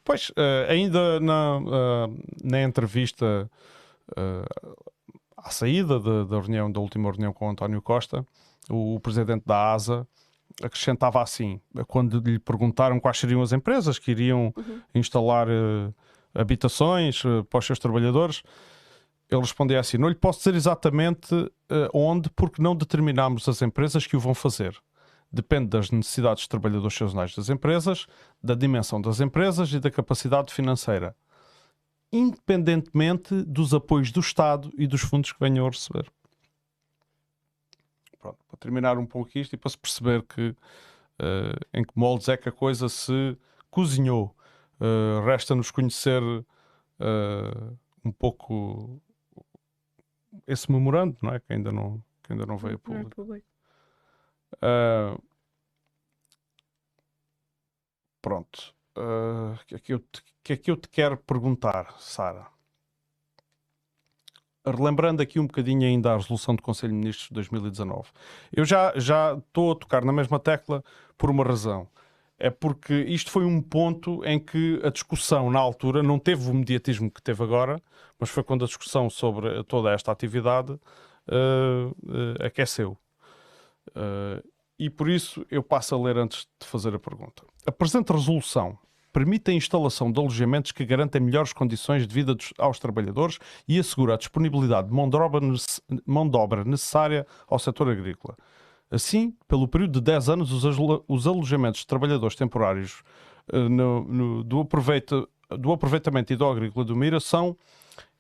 pois, 0.04 0.30
ainda 0.68 1.18
na, 1.18 1.58
na 2.44 2.62
entrevista 2.62 3.50
uh, 4.12 4.88
à 5.36 5.50
saída 5.50 5.98
da, 5.98 6.24
da, 6.24 6.40
reunião, 6.40 6.70
da 6.70 6.80
última 6.80 7.10
reunião 7.10 7.32
com 7.32 7.46
o 7.46 7.50
António 7.50 7.82
Costa, 7.82 8.24
o, 8.68 8.98
presidente 9.00 9.44
da 9.46 9.72
ASA 9.72 10.06
acrescentava 10.62 11.22
assim, 11.22 11.60
quando 11.86 12.20
lhe 12.20 12.38
perguntaram 12.38 12.98
quais 12.98 13.18
seriam 13.18 13.40
as 13.42 13.52
empresas 13.52 13.98
que 13.98 14.10
iriam 14.10 14.52
uhum. 14.56 14.80
instalar 14.94 15.48
uh, 15.48 15.94
habitações 16.34 17.24
uh, 17.24 17.44
para 17.44 17.58
os 17.58 17.66
seus 17.66 17.78
trabalhadores, 17.78 18.42
ele 19.30 19.40
respondia 19.40 19.78
assim: 19.78 19.98
Não 19.98 20.08
lhe 20.08 20.14
posso 20.14 20.40
dizer 20.40 20.54
exatamente 20.54 21.34
uh, 21.34 21.50
onde, 21.92 22.28
porque 22.30 22.60
não 22.60 22.74
determinamos 22.74 23.48
as 23.48 23.62
empresas 23.62 24.06
que 24.06 24.16
o 24.16 24.20
vão 24.20 24.34
fazer. 24.34 24.76
Depende 25.30 25.68
das 25.68 25.90
necessidades 25.90 26.42
dos 26.42 26.48
trabalhadores 26.48 26.96
sazonais 26.96 27.34
das 27.34 27.50
empresas, 27.50 28.06
da 28.42 28.54
dimensão 28.54 29.00
das 29.00 29.20
empresas 29.20 29.72
e 29.72 29.78
da 29.78 29.90
capacidade 29.90 30.52
financeira 30.52 31.14
independentemente 32.12 33.42
dos 33.42 33.74
apoios 33.74 34.10
do 34.10 34.20
Estado 34.20 34.72
e 34.76 34.86
dos 34.86 35.02
fundos 35.02 35.32
que 35.32 35.40
venham 35.40 35.66
a 35.66 35.70
receber. 35.70 36.10
Pronto, 38.18 38.38
para 38.48 38.58
terminar 38.58 38.98
um 38.98 39.06
pouco 39.06 39.30
isto 39.38 39.54
e 39.54 39.56
para 39.56 39.70
se 39.70 39.78
perceber 39.78 40.22
que 40.24 40.48
uh, 40.50 41.58
em 41.72 41.84
que 41.84 41.92
moldes 41.96 42.28
é 42.28 42.36
que 42.36 42.48
a 42.48 42.52
coisa 42.52 42.88
se 42.88 43.36
cozinhou. 43.70 44.34
Uh, 44.80 45.24
Resta-nos 45.24 45.70
conhecer 45.70 46.22
uh, 46.22 47.78
um 48.04 48.12
pouco 48.12 49.00
esse 50.46 50.70
memorando, 50.70 51.16
não 51.22 51.34
é? 51.34 51.40
Que 51.40 51.52
ainda 51.52 51.72
não, 51.72 52.02
que 52.22 52.32
ainda 52.32 52.46
não 52.46 52.56
veio 52.56 52.76
a 52.76 52.78
público. 52.78 53.22
Uh, 54.54 55.22
pronto. 58.20 58.74
Uh, 58.96 59.56
que, 59.66 59.74
é 59.76 59.78
que, 59.78 59.92
eu 59.94 60.00
te, 60.00 60.24
que 60.42 60.52
é 60.52 60.56
que 60.56 60.70
eu 60.70 60.76
te 60.76 60.88
quero 60.88 61.16
perguntar, 61.16 61.94
Sara? 62.00 62.48
Relembrando 64.70 65.22
aqui 65.22 65.38
um 65.38 65.46
bocadinho 65.46 65.86
ainda 65.86 66.12
a 66.12 66.16
resolução 66.16 66.54
do 66.54 66.62
Conselho 66.62 66.92
de 66.92 66.98
Ministros 66.98 67.28
de 67.28 67.34
2019. 67.34 68.08
Eu 68.52 68.64
já, 68.64 68.92
já 68.96 69.36
estou 69.36 69.72
a 69.72 69.74
tocar 69.74 70.04
na 70.04 70.12
mesma 70.12 70.38
tecla 70.38 70.82
por 71.16 71.30
uma 71.30 71.44
razão. 71.44 71.88
É 72.38 72.50
porque 72.50 72.94
isto 72.94 73.30
foi 73.30 73.44
um 73.44 73.60
ponto 73.60 74.24
em 74.24 74.38
que 74.38 74.80
a 74.84 74.90
discussão 74.90 75.50
na 75.50 75.58
altura 75.58 76.02
não 76.02 76.18
teve 76.18 76.48
o 76.48 76.54
mediatismo 76.54 77.10
que 77.10 77.20
teve 77.20 77.42
agora, 77.42 77.82
mas 78.18 78.30
foi 78.30 78.44
quando 78.44 78.64
a 78.64 78.68
discussão 78.68 79.10
sobre 79.10 79.64
toda 79.64 79.90
esta 79.90 80.12
atividade 80.12 80.72
uh, 80.72 80.78
uh, 81.88 82.46
aqueceu. 82.46 82.96
Uh, 83.88 84.46
e 84.78 84.88
por 84.88 85.08
isso 85.08 85.44
eu 85.50 85.62
passo 85.62 85.94
a 85.94 85.98
ler 86.00 86.16
antes 86.16 86.46
de 86.60 86.66
fazer 86.66 86.94
a 86.94 86.98
pergunta. 86.98 87.42
A 87.66 87.72
presente 87.72 88.12
resolução 88.12 88.78
permite 89.12 89.50
a 89.50 89.54
instalação 89.54 90.10
de 90.12 90.18
alojamentos 90.18 90.72
que 90.72 90.84
garantem 90.84 91.20
melhores 91.20 91.52
condições 91.52 92.06
de 92.06 92.14
vida 92.14 92.34
dos, 92.34 92.52
aos 92.58 92.78
trabalhadores 92.78 93.38
e 93.66 93.78
assegura 93.78 94.14
a 94.14 94.16
disponibilidade 94.16 94.88
de 94.88 94.94
mão 94.94 95.08
de, 95.08 95.16
obra, 95.16 95.40
mão 96.06 96.28
de 96.28 96.36
obra 96.36 96.64
necessária 96.64 97.26
ao 97.46 97.58
setor 97.58 97.88
agrícola. 97.88 98.36
Assim, 98.90 99.34
pelo 99.46 99.68
período 99.68 99.94
de 99.94 100.00
10 100.00 100.28
anos, 100.30 100.52
os, 100.52 100.78
os 101.06 101.26
alojamentos 101.26 101.80
de 101.80 101.86
trabalhadores 101.86 102.36
temporários 102.36 103.02
uh, 103.52 103.68
no, 103.68 104.04
no, 104.04 104.44
do, 104.44 104.60
aproveita, 104.60 105.26
do 105.58 105.72
aproveitamento 105.72 106.32
hidroagrícola 106.32 106.84
do 106.84 106.96
Mira 106.96 107.20
são 107.20 107.56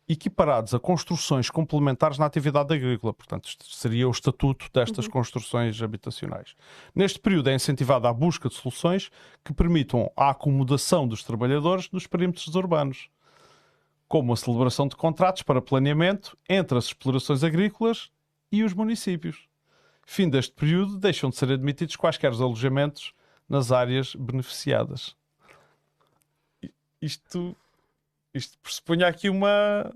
equiparados 0.08 0.74
a 0.74 0.80
construções 0.80 1.50
complementares 1.50 2.16
na 2.16 2.24
atividade 2.24 2.72
agrícola. 2.74 3.12
Portanto, 3.12 3.50
seria 3.62 4.08
o 4.08 4.10
estatuto 4.10 4.66
destas 4.72 5.04
uhum. 5.04 5.10
construções 5.10 5.82
habitacionais. 5.82 6.54
Neste 6.94 7.18
período 7.18 7.50
é 7.50 7.54
incentivada 7.54 8.08
a 8.08 8.12
busca 8.12 8.48
de 8.48 8.54
soluções 8.54 9.10
que 9.44 9.52
permitam 9.52 10.10
a 10.16 10.30
acomodação 10.30 11.06
dos 11.06 11.22
trabalhadores 11.22 11.90
nos 11.92 12.06
perímetros 12.06 12.54
urbanos, 12.54 13.10
como 14.08 14.32
a 14.32 14.36
celebração 14.36 14.88
de 14.88 14.96
contratos 14.96 15.42
para 15.42 15.60
planeamento 15.60 16.36
entre 16.48 16.78
as 16.78 16.86
explorações 16.86 17.44
agrícolas 17.44 18.10
e 18.50 18.64
os 18.64 18.72
municípios. 18.72 19.46
Fim 20.06 20.30
deste 20.30 20.54
período, 20.54 20.96
deixam 20.96 21.28
de 21.28 21.36
ser 21.36 21.52
admitidos 21.52 21.96
quaisquer 21.96 22.32
alojamentos 22.32 23.12
nas 23.46 23.70
áreas 23.70 24.14
beneficiadas. 24.14 25.14
Isto 27.00 27.54
isto 28.34 28.58
pressupunha 28.58 29.06
aqui 29.06 29.28
uma. 29.28 29.92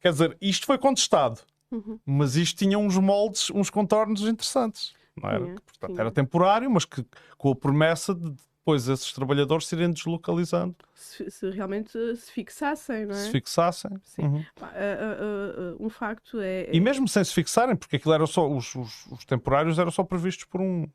Quer 0.00 0.12
dizer, 0.12 0.36
isto 0.40 0.66
foi 0.66 0.78
contestado, 0.78 1.40
uhum. 1.70 1.98
mas 2.04 2.36
isto 2.36 2.58
tinha 2.58 2.78
uns 2.78 2.96
moldes, 2.96 3.50
uns 3.50 3.70
contornos 3.70 4.22
interessantes. 4.22 4.94
Não 5.16 5.30
era? 5.30 5.46
Sim, 5.46 5.54
Portanto, 5.54 5.94
sim. 5.94 6.00
era 6.00 6.10
temporário, 6.10 6.70
mas 6.70 6.84
que 6.84 7.04
com 7.38 7.50
a 7.50 7.56
promessa 7.56 8.14
de 8.14 8.34
depois 8.64 8.88
esses 8.88 9.12
trabalhadores 9.12 9.66
se 9.66 9.76
irem 9.76 9.90
deslocalizando. 9.90 10.74
Se, 10.94 11.30
se, 11.30 11.50
realmente 11.50 11.92
se 12.16 12.32
fixassem, 12.32 13.04
não 13.04 13.14
é? 13.14 13.18
Se 13.18 13.30
fixassem. 13.30 13.90
Sim. 14.02 14.22
Uhum. 14.22 14.38
Uh, 14.38 14.64
uh, 14.64 15.74
uh, 15.74 15.86
um 15.86 15.90
facto 15.90 16.40
é, 16.40 16.62
é, 16.62 16.70
E 16.74 16.80
mesmo 16.80 17.06
sem 17.06 17.22
se 17.22 17.34
fixarem, 17.34 17.76
porque 17.76 17.96
aquilo 17.96 18.14
era 18.14 18.26
só. 18.26 18.50
Os, 18.50 18.74
os, 18.74 19.06
os 19.12 19.24
temporários 19.26 19.78
eram 19.78 19.90
só 19.90 20.02
previstos 20.02 20.46
por 20.46 20.62
um 20.62 20.88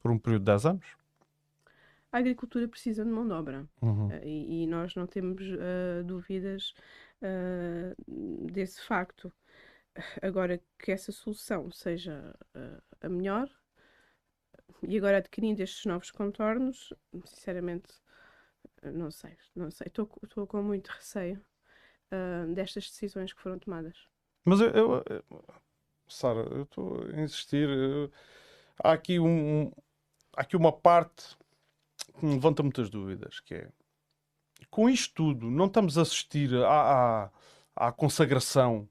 por 0.00 0.12
um 0.12 0.18
período 0.18 0.42
de 0.42 0.46
10 0.46 0.66
anos? 0.66 0.86
A 2.10 2.18
agricultura 2.18 2.66
precisa 2.66 3.04
de 3.04 3.10
mão 3.10 3.26
de 3.26 3.32
obra 3.32 3.68
Uhum. 3.82 4.08
uh, 4.08 4.24
e, 4.24 4.62
e 4.62 4.66
nós 4.66 4.94
não 4.94 5.06
temos 5.06 5.42
uh, 5.42 6.04
dúvidas 6.04 6.74
uh, 7.22 8.50
desse 8.52 8.80
facto. 8.82 9.32
Agora 10.22 10.60
que 10.78 10.92
essa 10.92 11.10
solução 11.10 11.72
seja 11.72 12.32
a 13.00 13.08
melhor, 13.08 13.50
e 14.80 14.96
agora 14.96 15.16
adquirindo 15.18 15.60
estes 15.60 15.84
novos 15.86 16.12
contornos, 16.12 16.92
sinceramente, 17.24 17.92
não 18.80 19.10
sei, 19.10 19.36
não 19.56 19.72
sei. 19.72 19.88
Estou 19.88 20.06
com 20.46 20.62
muito 20.62 20.86
receio 20.88 21.44
destas 22.54 22.88
decisões 22.88 23.32
que 23.32 23.42
foram 23.42 23.58
tomadas. 23.58 24.06
Mas 24.44 24.60
eu, 24.60 24.70
eu, 24.70 25.04
eu 25.10 25.44
Sara, 26.06 26.40
eu 26.40 26.62
estou 26.62 27.02
a 27.02 27.20
insistir. 27.20 27.68
Eu, 27.68 28.12
há 28.84 28.92
aqui 28.92 29.18
um, 29.18 29.72
há 30.36 30.42
aqui 30.42 30.56
uma 30.56 30.72
parte 30.72 31.36
que 32.18 32.26
me 32.26 32.34
levanta 32.34 32.62
muitas 32.62 32.90
dúvidas, 32.90 33.40
que 33.40 33.54
é 33.54 33.68
com 34.70 34.88
isto 34.88 35.14
tudo, 35.14 35.50
não 35.50 35.66
estamos 35.66 35.96
a 35.96 36.02
assistir 36.02 36.54
à, 36.56 37.30
à, 37.76 37.88
à 37.88 37.92
consagração 37.92 38.88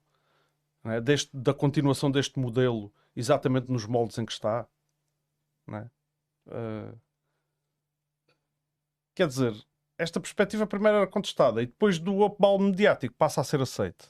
é? 0.86 1.02
deste, 1.02 1.36
da 1.36 1.54
continuação 1.54 2.10
deste 2.10 2.40
modelo 2.40 2.92
exatamente 3.16 3.72
nos 3.72 3.86
moldes 3.86 4.18
em 4.18 4.26
que 4.26 4.32
está. 4.32 4.68
É? 5.70 5.90
Uh, 6.48 6.98
quer 9.14 9.28
dizer, 9.28 9.54
esta 9.98 10.20
perspectiva 10.20 10.66
primeiro 10.66 10.98
era 10.98 11.08
contestada 11.08 11.62
e 11.62 11.66
depois 11.66 12.00
do 12.00 12.24
upball 12.24 12.58
mediático 12.60 13.14
passa 13.16 13.42
a 13.42 13.44
ser 13.44 13.62
aceite. 13.62 14.10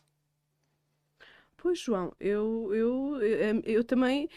Pois, 1.56 1.80
João, 1.80 2.14
eu, 2.20 2.70
eu, 2.72 3.22
eu, 3.24 3.62
eu 3.66 3.84
também 3.84 4.30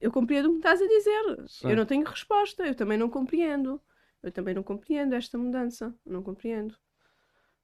eu 0.00 0.12
compreendo 0.12 0.48
o 0.48 0.52
que 0.52 0.58
estás 0.58 0.80
a 0.80 0.86
dizer. 0.86 1.48
Sim. 1.48 1.70
Eu 1.70 1.76
não 1.76 1.86
tenho 1.86 2.04
resposta, 2.04 2.66
eu 2.66 2.74
também 2.74 2.98
não 2.98 3.08
compreendo. 3.08 3.80
Eu 4.26 4.32
também 4.32 4.54
não 4.54 4.62
compreendo 4.62 5.14
esta 5.14 5.38
mudança. 5.38 5.94
Não 6.04 6.20
compreendo. 6.20 6.74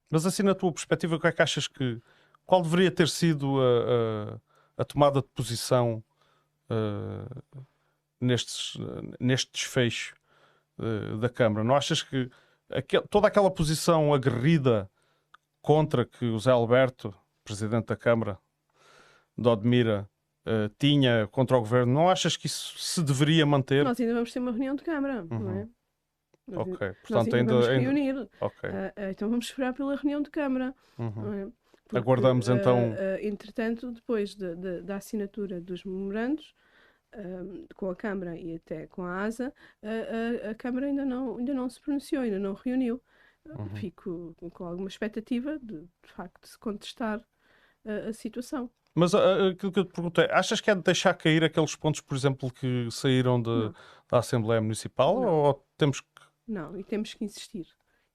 Mas 0.08 0.24
assim, 0.24 0.44
na 0.44 0.54
tua 0.54 0.70
perspectiva, 0.72 1.16
o 1.16 1.20
que 1.20 1.26
é 1.26 1.32
que 1.32 1.42
achas 1.42 1.66
que. 1.66 2.00
Qual 2.46 2.62
deveria 2.62 2.90
ter 2.90 3.08
sido 3.08 3.60
a, 3.60 4.38
a, 4.78 4.82
a 4.82 4.84
tomada 4.84 5.20
de 5.20 5.28
posição 5.28 6.04
uh, 6.70 7.64
nestes, 8.20 8.76
neste 9.18 9.50
desfecho 9.52 10.14
uh, 10.78 11.16
da 11.18 11.28
Câmara? 11.28 11.64
Não 11.64 11.74
achas 11.74 12.02
que 12.02 12.30
aquel, 12.70 13.02
toda 13.08 13.26
aquela 13.26 13.50
posição 13.50 14.14
aguerrida 14.14 14.88
contra 15.60 16.04
que 16.04 16.26
o 16.26 16.38
Zé 16.38 16.50
Alberto, 16.50 17.12
presidente 17.42 17.86
da 17.86 17.96
Câmara, 17.96 18.38
de 19.36 19.48
Odmira, 19.48 20.08
uh, 20.46 20.72
tinha 20.78 21.26
contra 21.28 21.56
o 21.56 21.60
governo, 21.60 21.92
não 21.92 22.08
achas 22.08 22.36
que 22.36 22.46
isso 22.46 22.78
se 22.78 23.02
deveria 23.02 23.46
manter? 23.46 23.84
Nós 23.84 23.98
ainda 23.98 24.14
vamos 24.14 24.32
ter 24.32 24.38
uma 24.38 24.52
reunião 24.52 24.76
de 24.76 24.84
Câmara, 24.84 25.26
uhum. 25.30 25.38
não 25.40 25.50
é? 25.50 25.68
Nós, 26.54 26.68
ok, 26.68 26.92
portanto 27.06 27.36
ainda, 27.36 27.52
vamos 27.52 27.68
reunir. 27.68 28.28
Okay. 28.40 28.70
Uh, 28.70 29.10
então 29.10 29.28
vamos 29.30 29.46
esperar 29.46 29.72
pela 29.74 29.96
reunião 29.96 30.22
de 30.22 30.30
Câmara. 30.30 30.74
Uhum. 30.98 31.34
É? 31.34 31.48
Porque, 31.84 31.96
Aguardamos 31.98 32.48
então. 32.48 32.94
entretanto, 33.20 33.92
depois 33.92 34.34
de, 34.34 34.56
de, 34.56 34.80
da 34.82 34.96
assinatura 34.96 35.60
dos 35.60 35.84
memorandos, 35.84 36.54
com 37.76 37.90
a 37.90 37.96
Câmara 37.96 38.36
e 38.36 38.54
até 38.54 38.86
com 38.86 39.02
a 39.02 39.24
ASA, 39.24 39.52
a, 39.82 40.46
a, 40.46 40.50
a, 40.52 40.54
Câmara 40.54 40.86
ainda 40.86 41.04
não, 41.04 41.36
ainda 41.36 41.52
não 41.52 41.68
se 41.68 41.80
pronunciou, 41.80 42.22
ainda 42.22 42.38
não 42.38 42.54
reuniu. 42.54 43.00
Uhum. 43.46 43.68
Fico 43.76 44.34
com 44.38 44.64
alguma 44.64 44.88
expectativa 44.88 45.58
de, 45.58 45.80
de 45.80 46.12
facto, 46.12 46.46
se 46.46 46.58
contestar 46.58 47.20
a, 47.84 48.08
a 48.08 48.12
situação. 48.12 48.70
Mas 48.94 49.14
aquilo 49.14 49.72
que 49.72 49.78
eu 49.78 49.84
te 49.84 49.92
perguntei, 49.92 50.26
achas 50.30 50.60
que 50.60 50.70
é 50.70 50.74
de 50.74 50.82
deixar 50.82 51.14
cair 51.14 51.42
aqueles 51.42 51.74
pontos, 51.74 52.00
por 52.00 52.14
exemplo, 52.14 52.52
que 52.52 52.88
saíram 52.90 53.40
de, 53.40 53.72
da 54.08 54.18
Assembleia 54.18 54.60
Municipal 54.60 55.20
não. 55.20 55.28
ou 55.28 55.66
temos 55.78 56.00
que. 56.00 56.11
Não, 56.46 56.76
e 56.78 56.84
temos 56.84 57.14
que 57.14 57.24
insistir 57.24 57.66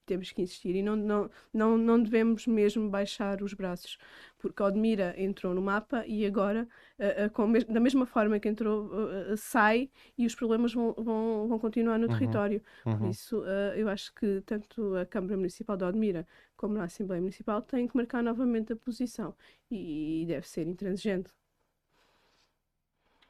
temos 0.08 0.32
que 0.32 0.42
insistir 0.42 0.74
e 0.74 0.82
não, 0.82 0.96
não, 0.96 1.30
não, 1.54 1.78
não 1.78 2.02
devemos 2.02 2.48
mesmo 2.48 2.90
baixar 2.90 3.44
os 3.44 3.54
braços, 3.54 3.98
porque 4.40 4.64
Odmira 4.64 5.14
entrou 5.22 5.54
no 5.54 5.62
mapa 5.62 6.04
e 6.08 6.26
agora, 6.26 6.68
uh, 6.98 7.42
uh, 7.42 7.74
da 7.74 7.80
mesma 7.80 8.06
forma 8.06 8.40
que 8.40 8.48
entrou, 8.48 8.86
uh, 8.86 9.38
sai 9.38 9.90
e 10.18 10.26
os 10.26 10.34
problemas 10.34 10.74
vão, 10.74 10.94
vão, 10.94 11.48
vão 11.50 11.60
continuar 11.60 12.00
no 12.00 12.08
uhum. 12.08 12.14
território. 12.14 12.64
Uhum. 12.86 12.98
Por 12.98 13.10
isso, 13.10 13.44
eu 13.76 13.90
acho 13.90 14.14
que 14.16 14.42
tanto 14.46 14.96
a 14.96 15.06
Câmara 15.06 15.36
Municipal 15.36 15.76
de 15.76 15.84
Odmira 15.84 16.26
como 16.56 16.80
a 16.80 16.86
Assembleia 16.86 17.22
Municipal 17.22 17.62
têm 17.62 17.88
que 17.88 17.96
marcar 17.96 18.24
novamente 18.24 18.72
a 18.72 18.76
posição 18.76 19.36
e, 19.70 20.24
e 20.24 20.26
deve 20.26 20.48
ser 20.48 20.66
intransigente. 20.66 21.30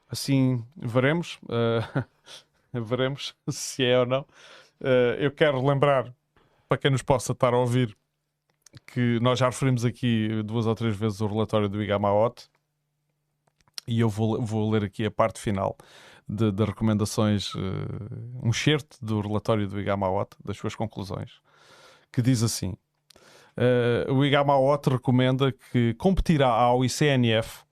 Assim 0.08 0.64
veremos, 0.76 1.38
veremos 2.72 3.36
se 3.50 3.84
é 3.84 3.98
ou 3.98 4.06
não. 4.06 4.24
Eu 5.18 5.30
quero 5.30 5.64
lembrar 5.64 6.12
para 6.68 6.78
quem 6.78 6.90
nos 6.90 7.02
possa 7.02 7.32
estar 7.32 7.54
a 7.54 7.58
ouvir, 7.58 7.96
que 8.86 9.18
nós 9.20 9.38
já 9.38 9.46
referimos 9.46 9.84
aqui 9.84 10.42
duas 10.44 10.66
ou 10.66 10.74
três 10.74 10.96
vezes 10.96 11.20
o 11.20 11.26
relatório 11.26 11.68
do 11.68 11.82
Igamaot 11.82 12.48
e 13.88 14.00
eu 14.00 14.08
vou, 14.08 14.40
vou 14.40 14.70
ler 14.70 14.84
aqui 14.84 15.06
a 15.06 15.10
parte 15.10 15.40
final 15.40 15.76
de 16.28 16.62
recomendações, 16.62 17.54
uh, 17.54 17.60
um 18.42 18.52
certo 18.52 18.98
do 19.00 19.18
relatório 19.20 19.66
do 19.66 19.80
Igamaot, 19.80 20.36
das 20.44 20.58
suas 20.58 20.74
conclusões, 20.74 21.40
que 22.12 22.20
diz 22.20 22.42
assim: 22.42 22.76
uh, 23.56 24.12
o 24.12 24.24
Igamaot 24.24 24.90
recomenda 24.90 25.50
que 25.50 25.94
competirá 25.94 26.48
ao 26.48 26.84
ICNF 26.84 27.64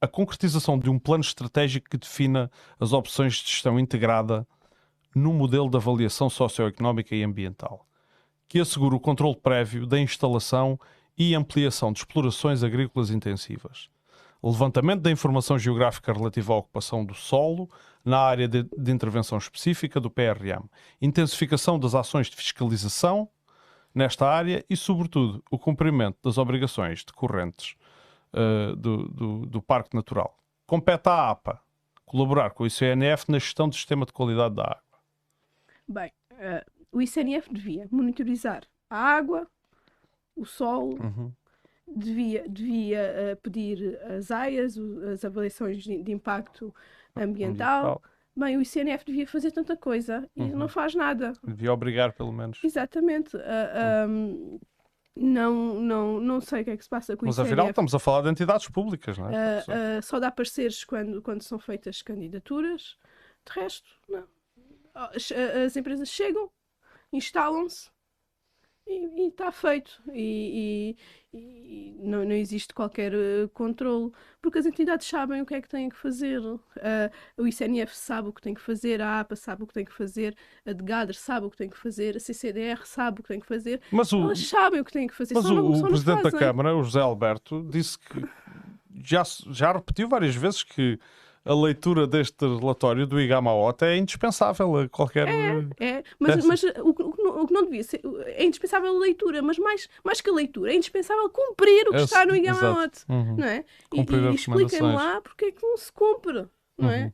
a 0.00 0.08
concretização 0.08 0.76
de 0.78 0.90
um 0.90 0.98
plano 0.98 1.22
estratégico 1.22 1.88
que 1.88 1.96
defina 1.96 2.50
as 2.80 2.92
opções 2.92 3.34
de 3.34 3.48
gestão 3.48 3.78
integrada 3.78 4.46
no 5.16 5.32
modelo 5.32 5.70
de 5.70 5.78
avaliação 5.78 6.28
socioeconómica 6.28 7.16
e 7.16 7.24
ambiental 7.24 7.86
que 8.48 8.60
assegura 8.60 8.94
o 8.94 9.00
controle 9.00 9.36
prévio 9.36 9.86
da 9.86 9.98
instalação 9.98 10.78
e 11.16 11.34
ampliação 11.34 11.92
de 11.92 12.00
explorações 12.00 12.62
agrícolas 12.62 13.10
intensivas. 13.10 13.88
Levantamento 14.42 15.00
da 15.00 15.10
informação 15.10 15.58
geográfica 15.58 16.12
relativa 16.12 16.52
à 16.52 16.56
ocupação 16.56 17.04
do 17.04 17.14
solo 17.14 17.68
na 18.04 18.18
área 18.20 18.46
de, 18.46 18.62
de 18.62 18.92
intervenção 18.92 19.38
específica 19.38 19.98
do 19.98 20.10
PRM. 20.10 20.68
Intensificação 21.00 21.78
das 21.78 21.94
ações 21.94 22.28
de 22.28 22.36
fiscalização 22.36 23.28
nesta 23.92 24.28
área 24.28 24.64
e, 24.70 24.76
sobretudo, 24.76 25.42
o 25.50 25.58
cumprimento 25.58 26.18
das 26.22 26.38
obrigações 26.38 27.02
decorrentes 27.02 27.74
uh, 28.32 28.76
do, 28.76 29.08
do, 29.08 29.46
do 29.46 29.62
Parque 29.62 29.96
Natural. 29.96 30.36
Compete 30.66 31.08
à 31.08 31.30
APA 31.30 31.60
colaborar 32.04 32.50
com 32.50 32.62
o 32.62 32.66
ICNF 32.66 33.24
na 33.28 33.38
gestão 33.38 33.68
do 33.68 33.74
sistema 33.74 34.06
de 34.06 34.12
qualidade 34.12 34.54
da 34.54 34.62
água. 34.62 34.85
Bem, 35.88 36.12
uh, 36.32 36.70
o 36.92 37.00
ICNF 37.00 37.52
devia 37.52 37.88
monitorizar 37.90 38.64
a 38.90 38.96
água, 38.96 39.46
o 40.34 40.44
solo, 40.44 41.00
uhum. 41.00 41.32
devia, 41.86 42.48
devia 42.48 43.34
uh, 43.34 43.42
pedir 43.42 43.98
as 44.02 44.30
AIAs, 44.30 44.76
as 45.12 45.24
avaliações 45.24 45.82
de, 45.82 46.02
de 46.02 46.12
impacto 46.12 46.74
ambiental. 47.14 48.00
ambiental. 48.00 48.02
Bem, 48.36 48.56
o 48.58 48.62
ICNF 48.62 49.04
devia 49.06 49.26
fazer 49.26 49.50
tanta 49.50 49.76
coisa 49.76 50.28
e 50.36 50.42
uhum. 50.42 50.58
não 50.58 50.68
faz 50.68 50.94
nada. 50.94 51.32
Devia 51.42 51.72
obrigar, 51.72 52.12
pelo 52.12 52.30
menos. 52.30 52.62
Exatamente. 52.62 53.34
Uh, 53.34 53.40
ah, 53.40 54.06
um, 54.06 54.60
não, 55.16 55.80
não, 55.80 56.20
não 56.20 56.40
sei 56.42 56.60
o 56.60 56.64
que 56.64 56.70
é 56.70 56.76
que 56.76 56.84
se 56.84 56.90
passa 56.90 57.16
com 57.16 57.24
Mas, 57.24 57.34
isso. 57.34 57.40
Mas 57.40 57.50
afinal 57.50 57.70
estamos 57.70 57.94
a 57.94 57.98
falar 57.98 58.20
de 58.20 58.28
entidades 58.28 58.68
públicas, 58.68 59.16
não 59.16 59.30
é? 59.30 59.32
Uh, 59.32 59.98
uh, 59.98 60.02
só 60.02 60.20
dá 60.20 60.30
pareceres 60.30 60.84
quando, 60.84 61.22
quando 61.22 61.42
são 61.42 61.58
feitas 61.58 62.02
candidaturas. 62.02 62.98
De 63.46 63.58
resto, 63.58 63.88
não. 64.06 64.24
As, 64.96 65.30
as 65.32 65.76
empresas 65.76 66.08
chegam, 66.08 66.50
instalam-se 67.12 67.90
e 68.88 69.28
está 69.28 69.50
feito. 69.50 70.00
E, 70.12 70.96
e, 71.32 71.38
e, 71.38 72.00
não, 72.02 72.24
não 72.24 72.34
existe 72.34 72.72
qualquer 72.72 73.12
uh, 73.12 73.48
controle, 73.52 74.12
porque 74.40 74.58
as 74.58 74.66
entidades 74.66 75.06
sabem 75.06 75.42
o 75.42 75.46
que 75.46 75.54
é 75.54 75.60
que 75.60 75.68
têm 75.68 75.88
que 75.88 75.96
fazer. 75.96 76.40
Uh, 76.40 76.60
o 77.36 77.46
ICNF 77.46 77.96
sabe 77.96 78.28
o 78.28 78.32
que 78.32 78.40
tem 78.40 78.54
que 78.54 78.60
fazer, 78.60 79.02
a 79.02 79.20
APA 79.20 79.34
sabe 79.34 79.64
o 79.64 79.66
que 79.66 79.74
tem 79.74 79.84
que 79.84 79.92
fazer, 79.92 80.36
a 80.64 80.72
DGADR 80.72 81.14
sabe 81.14 81.46
o 81.46 81.50
que 81.50 81.56
tem 81.56 81.68
que 81.68 81.76
fazer, 81.76 82.16
a 82.16 82.20
CCDR 82.20 82.86
sabe 82.86 83.20
o 83.20 83.22
que 83.22 83.28
tem 83.28 83.40
que 83.40 83.46
fazer. 83.46 83.80
Mas 83.90 84.12
o, 84.12 84.22
Elas 84.22 84.46
sabem 84.46 84.80
o 84.80 84.84
que 84.84 84.92
têm 84.92 85.08
que 85.08 85.14
fazer. 85.14 85.34
Mas 85.34 85.46
o, 85.46 85.54
não, 85.54 85.72
o 85.72 85.88
Presidente 85.88 86.22
da 86.22 86.30
Câmara, 86.30 86.76
o 86.76 86.82
José 86.82 87.00
Alberto, 87.00 87.66
disse 87.68 87.98
que 87.98 88.24
já, 89.04 89.22
já 89.50 89.72
repetiu 89.72 90.08
várias 90.08 90.34
vezes 90.34 90.62
que 90.62 90.98
a 91.46 91.54
leitura 91.54 92.06
deste 92.06 92.44
relatório 92.44 93.06
do 93.06 93.20
IGAMAOT 93.20 93.84
é 93.84 93.96
indispensável 93.96 94.76
a 94.76 94.88
qualquer. 94.88 95.28
É, 95.28 95.68
é. 95.78 96.02
mas, 96.18 96.44
mas 96.44 96.62
o, 96.64 96.68
o, 96.88 97.42
o, 97.42 97.46
que 97.46 97.54
não 97.54 97.64
devia 97.64 97.84
ser. 97.84 98.00
É 98.26 98.44
indispensável 98.44 98.94
a 98.94 98.98
leitura, 98.98 99.40
mas 99.40 99.58
mais, 99.58 99.88
mais 100.04 100.20
que 100.20 100.28
a 100.28 100.32
leitura, 100.32 100.72
é 100.72 100.74
indispensável 100.74 101.30
cumprir 101.30 101.86
o 101.88 101.92
que 101.92 101.98
é, 101.98 102.02
está 102.02 102.26
no 102.26 102.34
IGAMAOT. 102.34 103.04
Uhum. 103.08 103.36
Não 103.36 103.46
é? 103.46 103.64
Cumprir 103.88 104.22
e, 104.24 104.26
e 104.26 104.34
expliquem-me 104.34 104.92
lá 104.92 105.20
porque 105.20 105.46
é 105.46 105.52
que 105.52 105.62
não 105.62 105.76
se 105.76 105.92
cumpre, 105.92 106.46
não 106.76 106.90
é? 106.90 107.04
Uhum. 107.04 107.12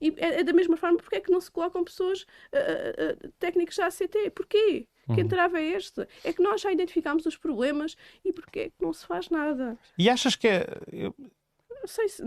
E 0.00 0.14
é, 0.16 0.40
é, 0.40 0.44
da 0.44 0.52
mesma 0.52 0.76
forma 0.76 0.96
porque 0.96 1.16
é 1.16 1.20
que 1.20 1.30
não 1.30 1.40
se 1.40 1.50
colocam 1.50 1.84
pessoas 1.84 2.22
uh, 2.22 3.26
uh, 3.26 3.32
técnicas 3.38 3.76
da 3.76 3.86
ACT. 3.86 4.30
Porquê? 4.30 4.86
Uhum. 5.08 5.14
Que 5.14 5.20
entrava 5.20 5.60
é 5.60 5.64
este? 5.64 6.06
É 6.24 6.32
que 6.32 6.42
nós 6.42 6.60
já 6.60 6.72
identificámos 6.72 7.26
os 7.26 7.36
problemas 7.36 7.96
e 8.24 8.32
porquê 8.32 8.60
é 8.60 8.68
que 8.70 8.76
não 8.80 8.92
se 8.92 9.04
faz 9.06 9.28
nada? 9.28 9.76
E 9.98 10.08
achas 10.08 10.36
que 10.36 10.46
é. 10.48 10.66
Não 11.70 11.86
sei 11.86 12.08
se 12.08 12.22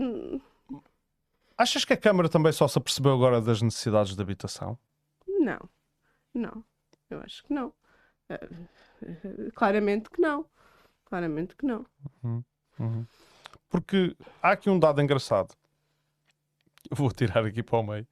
Achas 1.56 1.84
que 1.84 1.92
a 1.92 1.96
Câmara 1.96 2.28
também 2.28 2.52
só 2.52 2.66
se 2.66 2.78
apercebeu 2.78 3.12
agora 3.12 3.40
das 3.40 3.62
necessidades 3.62 4.14
de 4.14 4.22
habitação? 4.22 4.78
Não, 5.26 5.68
não, 6.34 6.64
eu 7.10 7.20
acho 7.20 7.44
que 7.44 7.52
não. 7.52 7.72
Uh, 8.30 9.52
claramente 9.54 10.10
que 10.10 10.20
não. 10.20 10.46
Claramente 11.04 11.56
que 11.56 11.66
não. 11.66 11.84
Uhum, 12.22 12.44
uhum. 12.78 13.06
Porque 13.68 14.16
há 14.42 14.52
aqui 14.52 14.70
um 14.70 14.78
dado 14.78 15.00
engraçado. 15.02 15.54
Eu 16.90 16.96
vou 16.96 17.10
tirar 17.12 17.44
aqui 17.44 17.62
para 17.62 17.78
o 17.78 17.82
meio. 17.82 18.06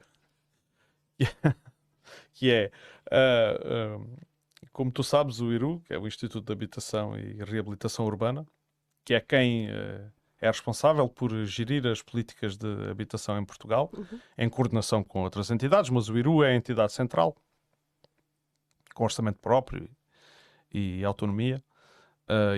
que 2.33 2.51
é, 2.51 2.71
uh, 3.13 3.99
uh, 3.99 4.19
como 4.73 4.91
tu 4.91 5.03
sabes, 5.03 5.41
o 5.41 5.53
IRU, 5.53 5.81
que 5.81 5.95
é 5.95 5.99
o 5.99 6.07
Instituto 6.07 6.47
de 6.47 6.53
Habitação 6.53 7.19
e 7.19 7.43
Reabilitação 7.45 8.07
Urbana, 8.07 8.47
que 9.05 9.15
é 9.15 9.21
quem 9.21 9.69
uh, 9.71 10.11
é 10.41 10.47
responsável 10.47 11.09
por 11.09 11.33
gerir 11.45 11.87
as 11.87 12.03
políticas 12.03 12.57
de 12.57 12.67
habitação 12.91 13.39
em 13.39 13.45
Portugal, 13.45 13.91
uhum. 13.93 14.19
em 14.39 14.49
coordenação 14.49 15.05
com 15.05 15.23
outras 15.23 15.51
entidades, 15.51 15.91
mas 15.91 16.09
o 16.09 16.17
IRU 16.17 16.43
é 16.43 16.53
a 16.53 16.55
entidade 16.55 16.93
central, 16.93 17.37
com 18.95 19.05
orçamento 19.05 19.39
próprio 19.39 19.89
e, 20.73 21.01
e 21.01 21.05
autonomia, 21.05 21.63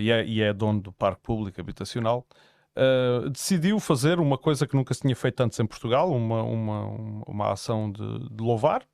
e 0.00 0.10
é, 0.10 0.24
e, 0.24 0.42
é, 0.42 0.52
dono 0.52 0.80
do 0.80 0.92
Parque 0.92 1.22
Público 1.22 1.60
Habitacional. 1.60 2.26
Uh, 2.74 3.28
decidiu 3.28 3.78
fazer 3.78 4.18
uma 4.18 4.38
coisa 4.38 4.66
que 4.66 4.74
nunca 4.74 4.94
se 4.94 5.02
tinha 5.02 5.14
feito 5.14 5.40
antes 5.42 5.58
em 5.60 5.66
Portugal, 5.66 6.10
uma, 6.10 6.42
uma, 6.42 6.86
uma 7.26 7.52
ação 7.52 7.90
de, 7.90 8.28
de 8.30 8.42
louvar, 8.42 8.86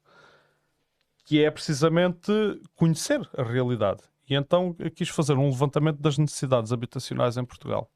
que 1.25 1.45
é 1.45 1.51
precisamente 1.51 2.33
conhecer 2.75 3.21
a 3.37 3.43
realidade. 3.43 4.03
E 4.29 4.35
então 4.35 4.75
quis 4.95 5.09
fazer 5.09 5.35
um 5.35 5.49
levantamento 5.49 6.01
das 6.01 6.19
necessidades 6.19 6.73
habitacionais 6.73 7.37
em 7.37 7.45
Portugal. 7.45 7.91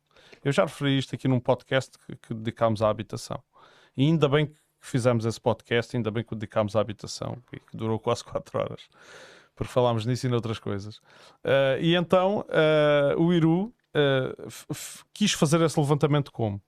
Eu 0.44 0.52
já 0.52 0.64
referi 0.64 0.98
isto 0.98 1.14
aqui 1.14 1.28
num 1.28 1.40
podcast 1.40 1.96
que, 1.98 2.16
que 2.16 2.34
dedicámos 2.34 2.82
à 2.82 2.88
habitação. 2.88 3.42
E 3.96 4.04
ainda 4.04 4.28
bem 4.28 4.46
que 4.46 4.56
fizemos 4.80 5.24
esse 5.24 5.40
podcast, 5.40 5.96
ainda 5.96 6.10
bem 6.10 6.24
que 6.24 6.32
o 6.32 6.36
dedicámos 6.36 6.74
à 6.76 6.80
habitação, 6.80 7.38
que, 7.50 7.60
durou 7.72 7.98
quase 7.98 8.24
4 8.24 8.58
horas, 8.58 8.88
porque 9.54 9.72
falámos 9.72 10.06
nisso 10.06 10.26
e 10.26 10.30
noutras 10.30 10.58
coisas. 10.58 10.96
Uh, 11.44 11.78
e 11.80 11.94
então 11.94 12.44
uh, 12.48 13.20
o 13.20 13.32
Iru 13.32 13.64
uh, 13.94 14.74
quis 15.12 15.32
fazer 15.32 15.60
esse 15.60 15.78
levantamento 15.78 16.32
como? 16.32 16.60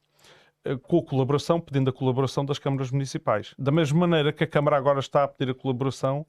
com 0.85 0.99
a 0.99 1.05
colaboração, 1.05 1.61
pedindo 1.61 1.91
a 1.91 1.93
colaboração 1.93 2.43
das 2.43 2.59
câmaras 2.59 2.91
municipais. 2.91 3.55
Da 3.59 3.71
mesma 3.71 4.01
maneira 4.01 4.33
que 4.33 4.45
a 4.45 4.47
Câmara 4.47 4.77
agora 4.79 4.99
está 4.99 5.25
a 5.25 5.29
pedir 5.29 5.51
a 5.51 5.55
colaboração 5.55 6.27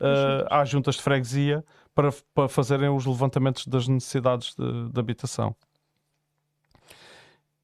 uh, 0.00 0.46
às 0.48 0.68
juntas 0.68 0.94
de 0.96 1.02
freguesia 1.02 1.64
para, 1.94 2.10
para 2.34 2.48
fazerem 2.48 2.88
os 2.88 3.04
levantamentos 3.04 3.66
das 3.66 3.88
necessidades 3.88 4.54
de, 4.54 4.90
de 4.90 5.00
habitação. 5.00 5.54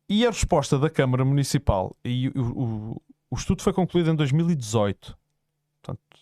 E 0.09 0.26
a 0.26 0.30
resposta 0.30 0.78
da 0.78 0.90
Câmara 0.90 1.24
Municipal, 1.24 1.96
e 2.05 2.28
o, 2.28 2.40
o, 2.40 3.02
o 3.30 3.34
estudo 3.34 3.62
foi 3.62 3.72
concluído 3.72 4.11
em 4.11 4.14
2018, 4.14 5.16
portanto, 5.80 6.18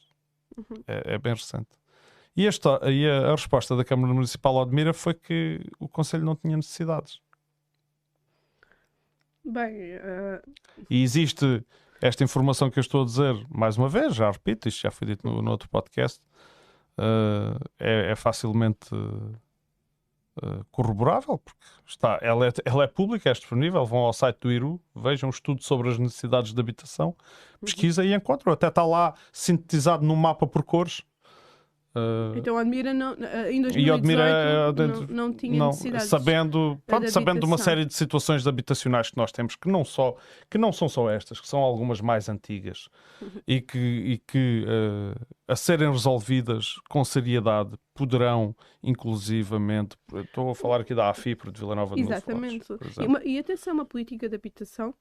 uhum. 0.56 0.82
é, 0.86 1.14
é, 1.14 1.18
bem 1.18 1.34
recente. 1.34 1.70
E, 2.36 2.46
esta, 2.46 2.80
e 2.90 3.08
a, 3.08 3.28
a, 3.28 3.30
resposta 3.32 3.76
da 3.76 3.84
Câmara 3.84 4.14
Municipal 4.14 4.54
Odmira 4.54 4.94
foi 4.94 5.14
que 5.14 5.60
o 5.78 5.88
Conselho 5.88 6.24
não 6.24 6.36
tinha 6.36 6.56
necessidades. 6.56 7.20
Bem, 9.44 9.96
uh... 9.96 10.52
e 10.88 11.02
existe 11.02 11.64
esta 12.00 12.24
informação 12.24 12.70
que 12.70 12.78
eu 12.78 12.80
estou 12.80 13.02
a 13.02 13.04
dizer, 13.04 13.46
mais 13.48 13.76
uma 13.76 13.88
vez, 13.88 14.14
já 14.14 14.30
repito, 14.30 14.68
isto 14.68 14.80
já 14.80 14.90
foi 14.90 15.08
dito 15.08 15.26
no, 15.26 15.42
no 15.42 15.50
outro 15.50 15.68
podcast, 15.68 16.20
uh, 16.98 17.58
é, 17.78 18.12
é, 18.12 18.16
facilmente 18.16 18.94
uh, 18.94 19.34
corroborável, 20.70 21.38
porque 21.38 21.60
está, 21.86 22.18
ela, 22.22 22.46
é, 22.46 22.52
ela 22.64 22.84
é 22.84 22.86
pública, 22.86 23.30
é 23.30 23.32
disponível. 23.32 23.84
Vão 23.84 24.00
ao 24.00 24.12
site 24.12 24.38
do 24.40 24.50
IRU, 24.50 24.80
vejam 24.94 25.28
um 25.28 25.30
estudo 25.30 25.62
sobre 25.62 25.90
as 25.90 25.98
necessidades 25.98 26.52
de 26.52 26.60
habitação, 26.60 27.14
pesquisa 27.60 28.02
uhum. 28.02 28.08
e 28.08 28.14
encontram. 28.14 28.52
Até 28.52 28.68
está 28.68 28.84
lá 28.84 29.14
sintetizado 29.32 30.04
num 30.04 30.16
mapa 30.16 30.46
por 30.46 30.62
cores 30.62 31.02
Uh, 31.94 32.36
então 32.36 32.56
Admira 32.56 32.94
não, 32.94 33.12
em 33.50 33.60
2018 33.60 33.92
Admira, 33.92 34.72
não, 34.72 35.06
não, 35.08 35.32
tinha 35.32 35.58
não, 35.58 35.66
necessidades. 35.68 36.08
Sabendo, 36.08 36.80
pronto, 36.86 37.10
sabendo 37.10 37.40
de 37.40 37.46
uma 37.46 37.58
série 37.58 37.84
de 37.84 37.92
situações 37.92 38.46
habitacionais 38.46 39.10
que 39.10 39.16
nós 39.16 39.30
temos 39.30 39.56
que 39.56 39.68
não, 39.68 39.84
só, 39.84 40.16
que 40.50 40.56
não 40.56 40.72
são 40.72 40.88
só 40.88 41.10
estas, 41.10 41.38
que 41.38 41.46
são 41.46 41.60
algumas 41.60 42.00
mais 42.00 42.28
antigas 42.28 42.88
uhum. 43.20 43.28
e 43.46 43.60
que, 43.60 43.78
e 43.78 44.18
que 44.26 44.64
uh, 44.66 45.26
a 45.46 45.54
serem 45.54 45.90
resolvidas 45.90 46.76
com 46.88 47.04
seriedade 47.04 47.76
poderão, 47.94 48.56
inclusivamente, 48.82 49.96
estou 50.14 50.50
a 50.50 50.54
falar 50.54 50.80
aqui 50.80 50.94
da 50.94 51.10
AFIPRO 51.10 51.52
de 51.52 51.60
Vila 51.60 51.74
Nova 51.74 51.94
de 51.94 52.00
Exatamente. 52.00 52.64
e, 52.98 53.06
uma, 53.06 53.22
e 53.22 53.38
atenção, 53.38 53.74
uma 53.74 53.84
política 53.84 54.28
de 54.28 54.34
habitação 54.34 54.94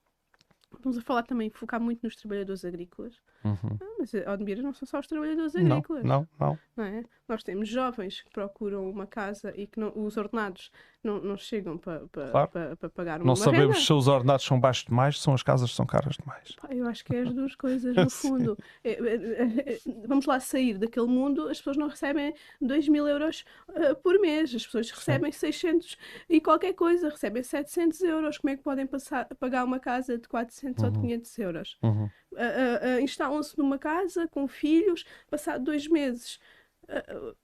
Estamos 0.76 0.98
a 0.98 1.02
falar 1.02 1.22
também, 1.22 1.50
focar 1.50 1.80
muito 1.80 2.02
nos 2.02 2.16
trabalhadores 2.16 2.64
agrícolas. 2.64 3.20
Uhum. 3.44 3.76
Ah, 3.80 3.94
mas 3.98 4.14
a 4.14 4.32
Odmira 4.32 4.62
não 4.62 4.72
são 4.72 4.86
só 4.86 5.00
os 5.00 5.06
trabalhadores 5.06 5.54
agrícolas. 5.56 6.04
Não, 6.04 6.26
não, 6.38 6.58
não. 6.76 6.84
é? 6.84 7.04
Nós 7.28 7.42
temos 7.42 7.68
jovens 7.68 8.20
que 8.20 8.30
procuram 8.30 8.88
uma 8.88 9.06
casa 9.06 9.52
e 9.56 9.66
que 9.66 9.80
não, 9.80 9.92
os 9.94 10.16
ordenados 10.16 10.70
não, 11.02 11.20
não 11.20 11.36
chegam 11.36 11.76
para 11.76 12.00
pa, 12.12 12.28
claro. 12.30 12.48
pa, 12.48 12.76
pa 12.76 12.90
pagar 12.90 13.20
uma 13.20 13.26
Não 13.26 13.36
sabemos 13.36 13.76
renda. 13.76 13.86
se 13.86 13.92
os 13.92 14.06
ordenados 14.06 14.44
são 14.44 14.60
baixos 14.60 14.84
demais, 14.84 15.20
são 15.20 15.34
as 15.34 15.42
casas 15.42 15.70
que 15.70 15.76
são 15.76 15.84
caras 15.84 16.16
demais. 16.16 16.54
Pá, 16.60 16.68
eu 16.70 16.86
acho 16.86 17.04
que 17.04 17.16
é 17.16 17.22
as 17.22 17.32
duas 17.34 17.54
coisas, 17.56 17.96
no 17.96 18.08
fundo. 18.08 18.56
É, 18.84 18.92
é, 18.92 19.74
é, 19.74 19.78
vamos 20.06 20.26
lá 20.26 20.38
sair 20.38 20.78
daquele 20.78 21.06
mundo, 21.06 21.48
as 21.48 21.58
pessoas 21.58 21.76
não 21.76 21.88
recebem 21.88 22.34
2 22.60 22.88
mil 22.88 23.08
euros 23.08 23.44
uh, 23.70 23.96
por 23.96 24.18
mês, 24.20 24.54
as 24.54 24.64
pessoas 24.64 24.90
recebem 24.90 25.32
Sim. 25.32 25.52
600 25.52 25.98
e 26.28 26.40
qualquer 26.40 26.74
coisa, 26.74 27.08
recebem 27.08 27.42
700 27.42 28.00
euros. 28.02 28.38
Como 28.38 28.52
é 28.52 28.56
que 28.56 28.62
podem 28.62 28.86
passar, 28.86 29.26
pagar 29.40 29.64
uma 29.64 29.80
casa 29.80 30.16
de 30.18 30.28
400 30.28 30.82
uhum. 30.82 30.88
ou 30.88 30.92
de 30.92 31.00
500 31.00 31.38
euros? 31.38 31.78
Uhum. 31.82 32.10
Uh, 32.32 32.36
uh, 32.36 33.00
Instalam-se 33.32 33.58
numa 33.58 33.78
casa 33.78 34.28
com 34.28 34.46
filhos, 34.46 35.04
passado 35.30 35.64
dois 35.64 35.88
meses. 35.88 36.38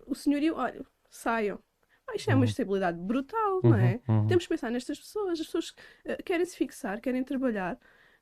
o 0.06 0.14
senhorio, 0.14 0.54
olha, 0.56 0.84
saiam 1.10 1.58
ah, 2.08 2.16
isto 2.16 2.30
é 2.30 2.34
uma 2.34 2.38
uhum. 2.38 2.44
estabilidade 2.44 2.98
brutal, 2.98 3.60
não 3.62 3.76
é? 3.76 4.00
Uhum, 4.08 4.20
uhum. 4.20 4.26
Temos 4.26 4.44
que 4.44 4.48
pensar 4.48 4.70
nestas 4.70 4.98
pessoas. 4.98 5.38
As 5.38 5.46
pessoas 5.46 5.74
uh, 6.06 6.22
querem 6.24 6.46
se 6.46 6.56
fixar, 6.56 7.00
querem 7.02 7.22
trabalhar. 7.22 7.78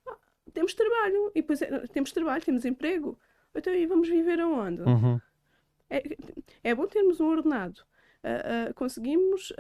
Ah, 0.07 0.17
temos 0.53 0.75
trabalho, 0.75 1.31
e 1.37 1.41
depois 1.41 1.63
é, 1.63 1.87
temos 1.87 2.11
trabalho, 2.11 2.45
temos 2.45 2.65
emprego. 2.65 3.17
Então, 3.55 3.73
e 3.73 3.87
vamos 3.87 4.09
viver 4.09 4.41
aonde? 4.41 4.83
Uhum. 4.83 5.21
É, 5.89 6.03
é 6.65 6.75
bom 6.75 6.87
termos 6.89 7.21
um 7.21 7.29
ordenado. 7.29 7.81
Uh, 8.25 8.71
uh, 8.71 8.75
conseguimos 8.75 9.53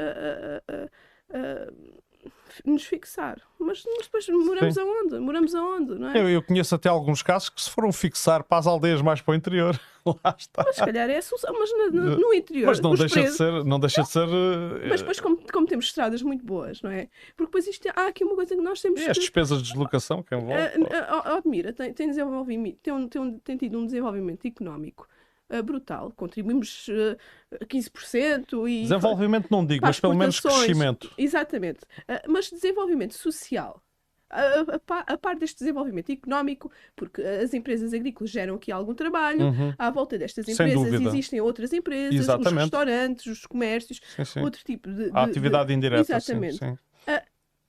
nos 2.65 2.85
fixar. 2.85 3.41
Mas, 3.59 3.85
mas 3.97 4.07
depois 4.07 4.29
moramos 4.29 4.75
Sim. 4.75 4.81
aonde? 4.81 5.19
Moramos 5.19 5.55
aonde, 5.55 5.95
não 5.95 6.11
é? 6.11 6.19
Eu, 6.19 6.29
eu, 6.29 6.43
conheço 6.43 6.75
até 6.75 6.89
alguns 6.89 7.23
casos 7.23 7.49
que 7.49 7.61
se 7.61 7.71
foram 7.71 7.93
fixar 7.93 8.45
para 8.45 8.59
as 8.59 8.67
aldeias 8.67 9.03
mais 9.03 9.21
para 9.21 9.33
o 9.33 9.35
interior. 9.35 9.79
Lá 10.07 10.37
está. 10.39 10.63
Mas 10.65 10.77
se 10.77 10.85
calhar 10.85 11.11
é 11.11 11.17
a 11.17 11.23
solução, 11.23 11.55
mas 11.59 11.71
no, 11.93 12.17
no 12.19 12.35
interior. 12.35 12.67
Mas 12.67 12.81
não 12.81 12.95
deixa, 12.95 13.15
presos... 13.15 13.33
de 13.33 13.37
ser, 13.37 13.65
não 13.65 13.81
deixa 13.81 14.03
de 14.03 14.09
ser. 14.09 14.29
Uh... 14.29 14.89
Mas 14.89 15.01
depois, 15.01 15.21
como, 15.21 15.39
como, 15.53 15.67
temos 15.67 15.87
estradas 15.87 16.23
muito 16.23 16.45
boas, 16.45 16.81
não 16.83 16.91
é? 16.91 17.09
Porque 17.37 17.47
depois 17.47 17.67
isto, 17.67 17.89
há 17.95 18.07
aqui 18.07 18.23
uma 18.25 18.35
coisa 18.35 18.55
que 18.55 18.63
nós 18.63 18.81
temos. 18.81 19.01
E 19.01 19.09
as 19.09 19.17
despesas 19.17 19.59
de 19.59 19.69
deslocação 19.69 20.23
que 20.23 20.35
envolvem. 20.35 20.57
Uh, 20.57 20.83
uh, 20.83 21.37
Admira 21.37 21.73
tem, 21.73 21.93
tem, 21.93 22.09
desenvolvimento, 22.09 22.79
tem, 22.83 22.93
um, 22.93 23.09
tem, 23.09 23.21
um, 23.21 23.39
tem 23.39 23.57
tido 23.57 23.79
um 23.79 23.87
desenvolvimento 23.87 24.47
económico 24.47 25.09
uh, 25.51 25.63
brutal. 25.63 26.13
Contribuímos 26.17 26.89
uh, 26.89 27.17
eh, 27.53 27.65
15% 27.67 28.69
e. 28.69 28.83
Desenvolvimento 28.83 29.49
não 29.51 29.65
digo, 29.65 29.85
mas 29.85 30.01
pelo 30.01 30.15
menos 30.15 30.41
crescimento. 30.41 31.11
Exatamente. 31.17 31.81
Uh, 32.09 32.31
mas 32.31 32.51
desenvolvimento 32.51 33.15
social. 33.15 33.83
A, 34.29 34.41
a, 34.41 35.13
a, 35.13 35.17
par 35.17 35.37
deste 35.37 35.61
desenvolvimento 35.61 36.11
económico, 36.11 36.71
porque 36.97 37.23
as 37.23 37.55
empresas 37.55 37.95
agrícolas 37.95 38.29
geram 38.29 38.57
aqui 38.57 38.73
algum 38.73 38.93
trabalho, 38.93 39.47
uhum. 39.47 39.73
à 39.79 39.89
volta 39.89 40.19
destas 40.19 40.49
empresas 40.49 41.01
existem 41.01 41.41
outras 41.41 41.73
empresas, 41.73 42.23
Exatamente. 42.23 42.57
os 42.57 42.63
restaurantes, 42.63 43.27
os 43.27 43.47
comércios, 43.47 44.01
sim, 44.17 44.25
sim. 44.25 44.41
outro 44.41 44.65
tipo 44.65 44.91
de. 44.91 45.11
de 45.13 45.17
a 45.17 45.23
atividade 45.23 45.69
de... 45.69 45.75
indireta. 45.75 46.01
Exatamente. 46.01 46.59
Sim, 46.59 46.77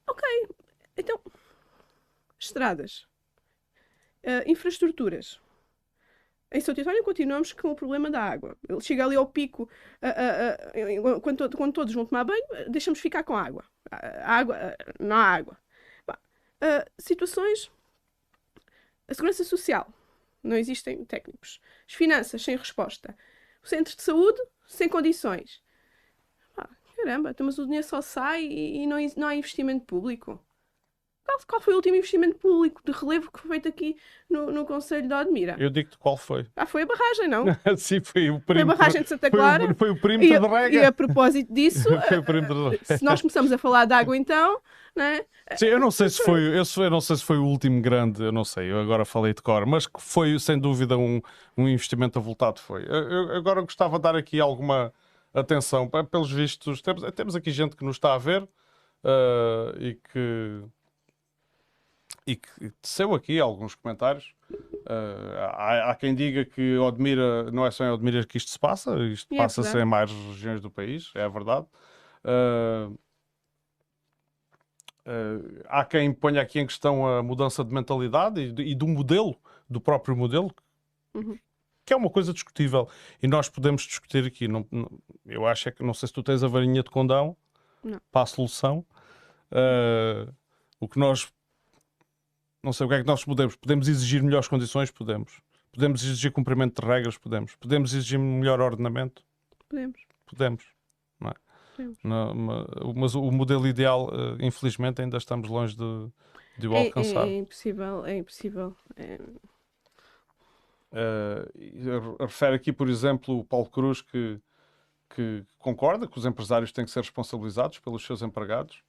ok, 0.07 0.47
então, 0.97 1.19
estradas, 2.39 3.05
infraestruturas. 4.47 5.39
Em 6.51 6.61
São 6.61 6.73
António 6.77 7.03
continuamos 7.03 7.51
com 7.51 7.71
o 7.71 7.75
problema 7.75 8.09
da 8.09 8.21
água. 8.21 8.57
Ele 8.67 8.79
chega 8.79 9.03
ali 9.05 9.15
ao 9.15 9.27
pico, 9.27 9.69
quando, 11.21 11.57
quando, 11.57 11.73
todos 11.73 11.93
vão 11.93 12.05
tomar 12.05 12.23
banho, 12.23 12.43
deixamos 12.69 12.99
ficar 12.99 13.23
com 13.23 13.35
água. 13.35 13.65
Água, 14.23 14.75
não 14.99 15.15
há 15.15 15.23
água. 15.23 15.57
situações. 16.97 17.69
A 19.07 19.13
segurança 19.13 19.43
social. 19.43 19.91
Não 20.41 20.55
existem 20.55 21.03
técnicos. 21.05 21.59
As 21.87 21.93
finanças, 21.93 22.41
sem 22.41 22.55
resposta. 22.55 23.17
O 23.61 23.67
centro 23.67 23.95
de 23.95 24.01
saúde, 24.01 24.41
sem 24.67 24.87
condições. 24.87 25.61
caramba, 26.95 27.31
então, 27.31 27.45
mas 27.45 27.57
o 27.57 27.65
dinheiro 27.65 27.85
só 27.85 28.01
sai 28.01 28.43
e, 28.45 28.83
e 28.83 28.87
não, 28.87 28.97
não 29.17 29.27
há 29.27 29.35
investimento 29.35 29.85
público. 29.85 30.41
Qual, 31.47 31.61
foi 31.61 31.73
o 31.73 31.77
último 31.77 31.95
investimento 31.95 32.37
público 32.37 32.81
de 32.85 32.91
relevo 32.91 33.31
que 33.31 33.39
foi 33.39 33.49
feito 33.51 33.67
aqui 33.67 33.97
no, 34.29 34.51
no 34.51 34.65
Conselho 34.65 35.07
de 35.07 35.13
Odmira? 35.13 35.55
Eu 35.59 35.69
digo-te 35.69 35.97
qual 35.97 36.15
foi. 36.17 36.45
Ah, 36.55 36.65
foi 36.65 36.83
a 36.83 36.85
barragem, 36.85 37.27
não? 37.27 37.45
Sim, 37.77 38.01
foi 38.01 38.29
o 38.29 38.39
Foi 38.39 38.61
a 38.61 38.65
barragem 38.65 39.03
de 39.03 39.09
Santa 39.09 39.29
Clara. 39.29 39.63
Foi, 39.65 39.73
o- 39.73 39.75
foi 39.75 39.89
o 39.89 39.93
E, 39.93 39.97
perímetro 39.97 40.39
de 40.39 40.45
a- 40.55 40.59
rega. 40.59 40.75
e 40.77 40.85
a 40.85 40.91
propósito 40.91 41.53
disso, 41.53 41.87
de 42.79 42.85
se 42.85 43.03
nós 43.03 43.21
começamos 43.21 43.51
a 43.51 43.57
falar 43.57 43.85
de 43.85 43.93
água 43.93 44.15
então, 44.15 44.59
né? 44.95 45.25
Sim, 45.55 45.67
eu 45.67 45.79
não 45.79 45.91
sei 45.91 46.09
se 46.09 46.21
foi, 46.23 46.41
eu, 46.57 46.63
eu 46.83 46.89
não 46.89 47.01
sei 47.01 47.15
se 47.15 47.23
foi 47.23 47.37
o 47.37 47.45
último 47.45 47.81
grande, 47.81 48.21
eu 48.23 48.31
não 48.31 48.43
sei, 48.43 48.71
eu 48.71 48.79
agora 48.79 49.05
falei 49.05 49.33
de 49.33 49.41
cor, 49.41 49.65
mas 49.65 49.87
que 49.87 50.01
foi 50.01 50.37
sem 50.39 50.59
dúvida 50.59 50.97
um, 50.97 51.21
um 51.57 51.67
investimento 51.67 52.19
avultado 52.19 52.59
foi. 52.59 52.83
Eu, 52.85 52.95
eu 53.29 53.35
agora 53.35 53.61
gostava 53.61 53.97
de 53.97 54.03
dar 54.03 54.15
aqui 54.15 54.39
alguma 54.39 54.93
atenção, 55.33 55.89
pelos 56.09 56.31
vistos, 56.31 56.81
temos, 56.81 57.03
temos 57.13 57.35
aqui 57.35 57.51
gente 57.51 57.75
que 57.75 57.83
nos 57.85 57.95
está 57.95 58.13
a 58.13 58.17
ver 58.17 58.47
ah, 59.03 59.73
e 59.79 59.95
que 59.95 60.63
e 62.27 62.35
que 62.35 62.69
teceu 62.81 63.15
aqui 63.15 63.39
alguns 63.39 63.73
comentários. 63.73 64.33
Ah, 64.85 65.55
há, 65.57 65.91
há 65.91 65.95
quem 65.95 66.13
diga 66.13 66.45
que 66.45 66.77
Odmira, 66.77 67.49
não 67.51 67.65
é 67.65 67.71
só 67.71 67.85
em 67.85 67.89
Odmira 67.89 68.25
que 68.25 68.37
isto 68.37 68.51
se 68.51 68.59
passa, 68.59 68.95
isto 69.05 69.33
é 69.33 69.37
passa-se 69.37 69.75
em 69.77 69.85
mais 69.85 70.11
regiões 70.11 70.61
do 70.61 70.69
país, 70.69 71.11
é 71.15 71.27
verdade. 71.27 71.65
Ah, 72.23 72.89
Uh, 75.09 75.63
há 75.69 75.85
quem 75.85 76.11
ponha 76.13 76.41
aqui 76.41 76.59
em 76.59 76.67
questão 76.67 77.07
a 77.07 77.23
mudança 77.23 77.63
de 77.63 77.73
mentalidade 77.73 78.41
e, 78.41 78.51
do- 78.51 78.61
e 78.61 78.75
do 78.75 78.85
modelo, 78.85 79.37
do 79.69 79.79
próprio 79.79 80.17
modelo, 80.17 80.53
Uhum. 81.13 81.39
que 81.85 81.93
é 81.93 81.95
uma 81.95 82.09
coisa 82.09 82.33
discutível. 82.33 82.89
E 83.23 83.25
nós 83.27 83.47
podemos 83.47 83.83
discutir 83.83 84.25
aqui. 84.25 84.49
Não, 84.49 84.67
não- 84.69 84.91
eu 85.25 85.47
acho 85.47 85.69
é 85.69 85.71
que, 85.71 85.81
não 85.81 85.93
sei 85.93 86.07
se 86.07 86.13
tu 86.13 86.21
tens 86.21 86.43
a 86.43 86.47
varinha 86.49 86.83
de 86.83 86.89
condão 86.89 87.37
Não. 87.81 88.01
para 88.11 88.23
a 88.23 88.25
solução. 88.25 88.85
Uh, 89.49 90.29
o 90.77 90.89
que 90.89 90.99
nós. 90.99 91.31
Não 92.67 92.73
sei 92.73 92.85
o 92.85 92.89
que 92.89 92.95
é 92.95 92.99
que 92.99 93.07
nós 93.07 93.23
podemos. 93.23 93.55
Podemos 93.55 93.87
exigir 93.87 94.21
melhores 94.21 94.49
condições? 94.49 94.91
Podemos. 94.91 95.39
Podemos 95.73 96.03
exigir 96.03 96.33
cumprimento 96.33 96.81
de 96.81 96.85
regras? 96.85 97.17
Podemos. 97.17 97.55
Podemos 97.55 97.93
exigir 97.93 98.19
melhor 98.19 98.59
ordenamento? 98.59 99.23
Podemos. 99.69 100.01
Podemos. 100.25 100.65
Não 101.17 101.29
é? 101.29 101.33
Podemos. 101.77 101.97
Não, 102.03 102.33
ma- 102.35 102.67
mas 102.93 103.15
o 103.15 103.31
modelo 103.31 103.65
ideal, 103.65 104.09
eh, 104.11 104.45
infelizmente, 104.45 105.01
ainda 105.01 105.15
estamos 105.15 105.47
longe 105.47 105.77
de, 105.77 106.09
de 106.57 106.67
o 106.67 106.73
É, 106.73 106.87
alcançar. 106.87 107.25
é, 107.25 107.29
é 107.29 107.37
impossível, 107.37 108.05
é 108.05 108.17
impossível. 108.17 108.75
É, 108.97 109.17
re- 110.91 112.17
refere 112.19 112.55
aqui, 112.57 112.73
por 112.73 112.89
exemplo, 112.89 113.39
o 113.39 113.45
Paulo 113.45 113.69
Cruz 113.69 114.01
que, 114.01 114.41
que 115.15 115.41
concorda 115.57 116.05
que 116.05 116.17
os 116.17 116.25
empresários 116.25 116.73
têm 116.73 116.83
que 116.83 116.91
ser 116.91 116.99
responsabilizados 116.99 117.79
pelos 117.79 118.05
seus 118.05 118.21
empregados. 118.21 118.83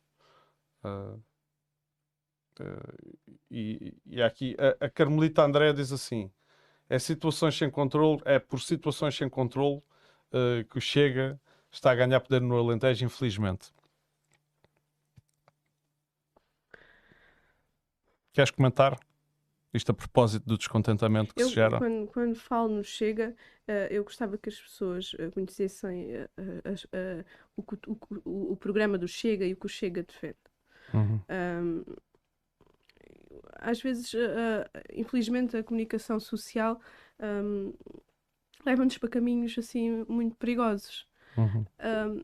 Eh, 0.83 1.15
e, 3.51 3.95
e 4.07 4.23
aqui 4.23 4.57
a, 4.81 4.87
a 4.87 4.91
Carmelita 4.91 5.43
André 5.43 5.73
diz 5.73 5.93
assim: 5.93 6.31
é 6.89 6.99
situações 6.99 7.57
sem 7.57 7.71
controle, 7.71 8.21
é 8.25 8.39
por 8.39 8.61
situações 8.61 9.17
sem 9.17 9.29
controle 9.29 9.83
eh, 10.33 10.65
que 10.71 10.79
o 10.79 10.81
Chega 10.81 11.41
está 11.71 11.91
a 11.93 11.95
ganhar 11.95 12.21
poder 12.21 12.41
no 12.41 12.57
Alentejo, 12.59 13.05
infelizmente. 13.05 13.73
Queres 18.33 18.51
comentar? 18.51 18.99
Isto 19.75 19.93
a 19.93 19.95
propósito 19.95 20.47
do 20.47 20.57
descontentamento 20.57 21.35
que 21.35 21.43
eu, 21.43 21.49
se 21.49 21.55
gera. 21.55 21.79
quando, 21.79 22.07
quando 22.09 22.35
falo 22.37 22.69
no 22.77 22.85
Chega, 22.85 23.37
eh, 23.67 23.89
eu 23.91 24.03
gostava 24.03 24.39
que 24.39 24.49
as 24.49 24.59
pessoas 24.59 25.13
eh, 25.19 25.31
conhecessem 25.31 26.11
eh, 26.11 26.29
eh, 26.39 26.63
as- 26.73 26.87
eh, 26.93 27.25
o, 27.55 27.63
o- 27.63 27.99
o- 28.25 28.53
o 28.53 28.57
programa 28.57 28.97
do 28.97 29.07
Chega 29.07 29.45
e 29.45 29.53
o 29.53 29.57
que 29.57 29.67
o 29.67 29.69
Chega 29.69 30.03
defende. 30.03 30.39
Uhum. 30.95 31.21
Ahm, 31.29 31.85
às 33.55 33.81
vezes, 33.81 34.15
ah, 34.15 34.69
infelizmente, 34.93 35.57
a 35.57 35.63
comunicação 35.65 36.19
social 36.21 36.81
ahm, 37.19 37.73
leva-nos 38.65 38.99
para 38.99 39.09
caminhos 39.11 39.57
assim 39.59 40.05
muito 40.09 40.37
perigosos. 40.37 41.07
Uhum. 41.37 41.67
Ahm, 41.81 42.23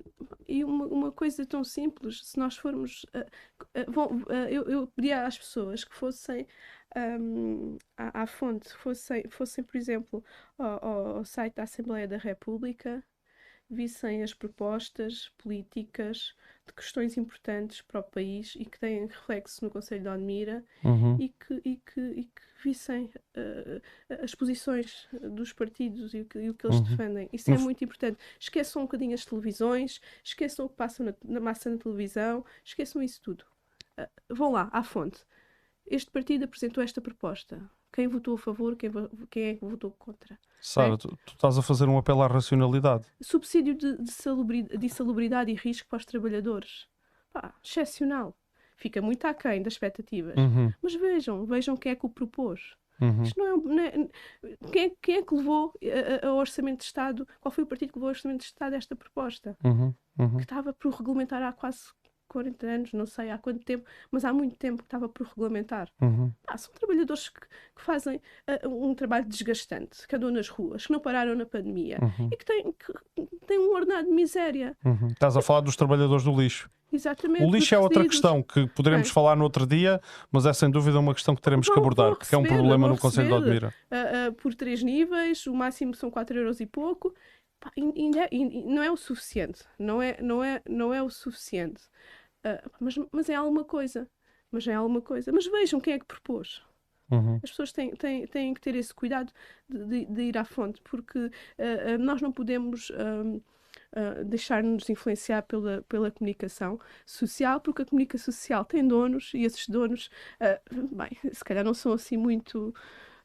e 0.49 0.65
uma, 0.65 0.87
uma 0.87 1.13
coisa 1.13 1.47
tão 1.47 1.65
simples, 1.65 2.25
se 2.27 2.39
nós 2.39 2.57
formos. 2.57 3.07
ah, 3.15 3.27
ah, 3.75 3.85
vão- 3.89 4.23
ah, 4.29 4.51
eu, 4.51 4.65
eu 4.69 4.87
pedia 4.89 5.27
às 5.27 5.39
pessoas 5.39 5.85
que 5.85 5.95
fossem 5.95 6.47
ahm, 6.97 7.77
à, 7.97 8.23
à 8.23 8.27
fonte, 8.27 8.75
fossem, 8.77 9.25
fossem, 9.31 9.65
por 9.65 9.77
exemplo, 9.77 10.25
ao- 10.59 11.19
ao 11.19 11.25
site 11.25 11.55
da 11.57 11.65
Assembleia 11.65 12.09
da 12.09 12.19
República, 12.19 13.05
vissem 13.71 14.23
as 14.23 14.35
propostas 14.35 15.31
políticas 15.39 16.35
de 16.67 16.73
questões 16.73 17.17
importantes 17.17 17.83
para 17.83 18.01
o 18.01 18.03
país 18.03 18.55
e 18.59 18.65
que 18.65 18.79
têm 18.79 19.07
reflexo 19.07 19.65
no 19.65 19.71
Conselho 19.71 20.03
de 20.03 20.09
Odmira 20.09 20.65
Uhum. 20.85 21.17
e 21.21 21.29
que, 21.29 21.61
e 21.65 21.77
que, 21.77 22.01
e 22.01 22.25
que 22.25 22.43
vissem 22.62 23.11
eh, 23.35 23.81
as 24.23 24.35
posições 24.35 25.07
dos 25.12 25.53
partidos 25.53 26.15
e 26.15 26.23
o 26.23 26.25
que, 26.25 26.39
e 26.39 26.51
o 26.51 26.55
que 26.55 26.67
eles 26.67 26.77
Uhum. 26.79 26.83
defendem. 26.85 27.29
Isso 27.33 27.51
é 27.53 27.55
No 27.55 27.59
f- 27.59 27.65
muito 27.65 27.85
importante. 27.85 28.19
Esqueçam 28.41 28.83
um 28.83 28.87
bocadinho 28.87 29.15
as 29.15 29.25
televisões, 29.25 30.01
esqueçam 30.25 30.67
o 30.67 30.69
que 30.69 30.77
passa 30.77 31.05
na, 31.05 31.15
na 31.25 31.41
massa 31.41 31.69
na 31.71 31.79
televisão, 31.79 32.45
esqueçam 32.65 33.03
isso 33.03 33.21
tudo. 33.23 33.45
Eh, 33.99 34.09
vão 34.31 34.53
lá, 34.53 34.69
à 34.73 34.83
fonte. 34.83 35.25
Este 35.87 36.11
partido 36.11 36.45
apresentou 36.45 36.83
esta 36.83 37.01
proposta. 37.01 37.71
Quem 37.95 38.09
votou 38.09 38.35
a 38.35 38.39
favor, 38.39 38.75
quem, 38.75 38.91
quem 39.31 39.43
é 39.45 39.55
que 39.55 39.65
votou 39.65 39.93
contra? 39.93 40.37
Sara, 40.61 40.99
tu, 40.99 41.17
tu 41.25 41.35
estás 41.35 41.57
a 41.57 41.63
fazer 41.63 41.89
um 41.89 41.97
apelo 41.97 42.23
à 42.23 42.27
racionalidade. 42.27 43.07
Subsídio 43.23 43.75
de, 43.77 44.03
de, 44.03 44.11
salubri- 44.11 44.65
de 44.65 44.85
insalubridade 44.87 45.51
e 45.51 45.55
risco 45.55 45.89
para 45.89 45.99
os 45.99 46.05
trabalhadores. 46.05 46.89
Pá, 47.33 47.55
excepcional. 47.63 48.37
Fica 48.77 49.01
muito 49.01 49.25
aquém 49.27 49.63
das 49.63 49.75
expectativas. 49.75 50.35
Uhum. 50.37 50.73
Mas 50.83 50.95
vejam, 50.97 51.47
vejam 51.47 51.77
quem 51.77 51.93
é 51.93 51.95
que 51.95 52.05
o 52.05 52.09
propôs. 52.09 52.75
Uhum. 53.01 53.23
Isto 53.23 53.39
não 53.39 53.47
é, 53.47 53.57
não 53.75 53.83
é- 53.85 54.09
quem, 54.73 54.87
é, 54.87 54.93
quem 55.01 55.15
é 55.19 55.23
que 55.23 55.35
levou 55.35 55.73
a- 55.83 56.27
a- 56.27 56.29
ao 56.31 56.37
Orçamento 56.39 56.79
de 56.79 56.85
Estado? 56.85 57.29
Qual 57.41 57.53
foi 57.53 57.63
o 57.63 57.67
partido 57.67 57.93
que 57.93 57.99
levou 57.99 58.09
ao 58.09 58.15
Orçamento 58.15 58.39
de 58.41 58.47
Estado 58.47 58.75
esta 58.75 58.97
proposta? 58.97 59.57
Uhum. 59.65 59.95
Uhum. 60.19 60.37
Que 60.37 60.43
estava 60.43 60.73
por 60.73 60.93
regulamentar 60.93 61.43
há 61.43 61.53
quase 61.53 61.85
40 62.35 62.66
anos, 62.66 62.93
não 62.93 63.07
sei 63.07 63.30
há 63.30 63.39
quanto 63.39 63.64
tempo, 63.64 63.85
mas 64.11 64.24
há 64.24 64.32
muito 64.32 64.57
tempo 64.57 64.78
que 64.82 64.87
estava 64.89 65.09
por 65.09 65.24
regulamentar. 65.26 65.89
Uhum. 66.03 66.32
Pá, 66.45 66.57
são 66.59 66.74
trabalhadores 66.74 67.28
que, 67.28 67.41
que 67.41 67.80
fazem 67.82 68.20
ah, 68.47 68.68
um 68.68 68.93
trabalho 68.95 69.24
desgastante, 69.24 70.07
que 70.09 70.16
andam 70.16 70.30
nas 70.32 70.49
ruas, 70.49 70.87
que 70.87 70.93
não 70.93 70.99
pararam 71.01 71.35
na 71.37 71.47
pandemia 71.47 71.99
Uhum. 72.03 72.28
e 72.32 72.37
que 72.37 72.45
têm, 72.45 72.72
que 72.72 73.37
têm 73.47 73.59
um 73.59 73.72
ordenado 73.72 74.09
de 74.09 74.12
miséria. 74.12 74.76
Uhum. 74.85 75.07
Estás 75.09 75.37
a 75.37 75.43
falar 75.43 75.61
dos 75.61 75.76
trabalhadores 75.76 76.24
do 76.24 76.32
lixo. 76.39 76.68
Exatamente. 76.93 77.45
O 77.45 77.51
lixo 77.51 77.74
é 77.74 77.78
outra 77.78 78.05
questão 78.05 78.43
que 78.43 78.66
poderemos 78.68 79.09
É. 79.09 79.12
falar 79.12 79.37
no 79.37 79.45
outro 79.45 79.66
dia, 79.66 80.01
mas 80.30 80.47
é 80.47 80.53
sem 80.53 80.70
dúvida 80.70 80.99
uma 80.99 81.14
questão 81.14 81.35
que 81.35 81.43
teremos 81.43 81.68
que 81.68 81.78
abordar, 81.78 82.09
vão 82.11 82.16
porque 82.16 82.35
é 82.35 82.39
um 82.39 82.43
receber, 82.43 82.59
problema 82.61 82.89
no 82.89 82.99
Conselho 82.99 83.28
de 83.28 83.35
receber. 83.35 83.51
Odmira. 83.66 83.74
ah, 83.91 84.28
ah, 84.28 84.32
por 84.32 84.55
três 84.55 84.82
níveis, 84.82 85.47
o 85.47 85.55
máximo 85.55 85.95
são 85.95 86.11
4 86.11 86.37
euros 86.39 86.61
e 86.61 86.66
pouco. 86.66 87.12
Pá, 87.59 87.70
é- 87.76 88.64
não 88.66 88.82
é 88.82 88.91
o 88.93 88.97
suficiente. 88.97 89.64
Não 89.78 90.01
é, 90.03 90.20
não 90.22 90.45
é, 90.45 90.61
não 90.68 90.93
é 90.95 91.03
o 91.03 91.09
suficiente. 91.11 91.82
Ah, 92.45 92.63
mas, 92.81 92.95
mas 93.11 93.29
é 93.29 93.35
alguma 93.35 93.65
coisa. 93.65 94.09
Mas 94.51 94.67
é 94.69 94.75
alguma 94.75 95.01
coisa. 95.01 95.33
Mas 95.33 95.47
vejam 95.47 95.81
quem 95.81 95.95
é 95.95 95.99
que 95.99 96.05
propôs. 96.05 96.63
Uhum. 97.11 97.41
As 97.43 97.51
pessoas 97.51 97.73
têm, 97.73 97.91
têm, 97.97 98.27
têm 98.27 98.55
que 98.55 98.61
ter 98.61 98.75
esse 98.75 98.95
cuidado 98.95 99.33
de, 99.69 99.85
de- 99.85 100.05
de 100.07 100.23
ir 100.23 100.39
à 100.39 100.45
fonte, 100.45 100.81
porque 100.83 101.31
ah, 101.59 101.99
nós 101.99 102.23
não 102.23 102.31
podemos 102.33 102.91
ah, 103.97 104.23
deixar-nos 104.25 104.89
influenciar 104.89 105.43
pela, 105.43 105.83
pela 105.89 106.11
comunicação 106.11 106.79
social, 107.07 107.61
porque 107.61 107.83
a 107.83 107.85
comunicação 107.85 108.33
social 108.33 108.65
tem 108.65 108.87
donos 108.87 109.33
e 109.35 109.43
esses 109.45 109.69
donos, 109.69 110.11
ah, 110.41 110.61
bem, 110.71 111.11
se 111.33 111.45
calhar 111.45 111.65
não 111.65 111.75
são 111.75 111.93
assim 111.93 112.17
muito 112.17 112.75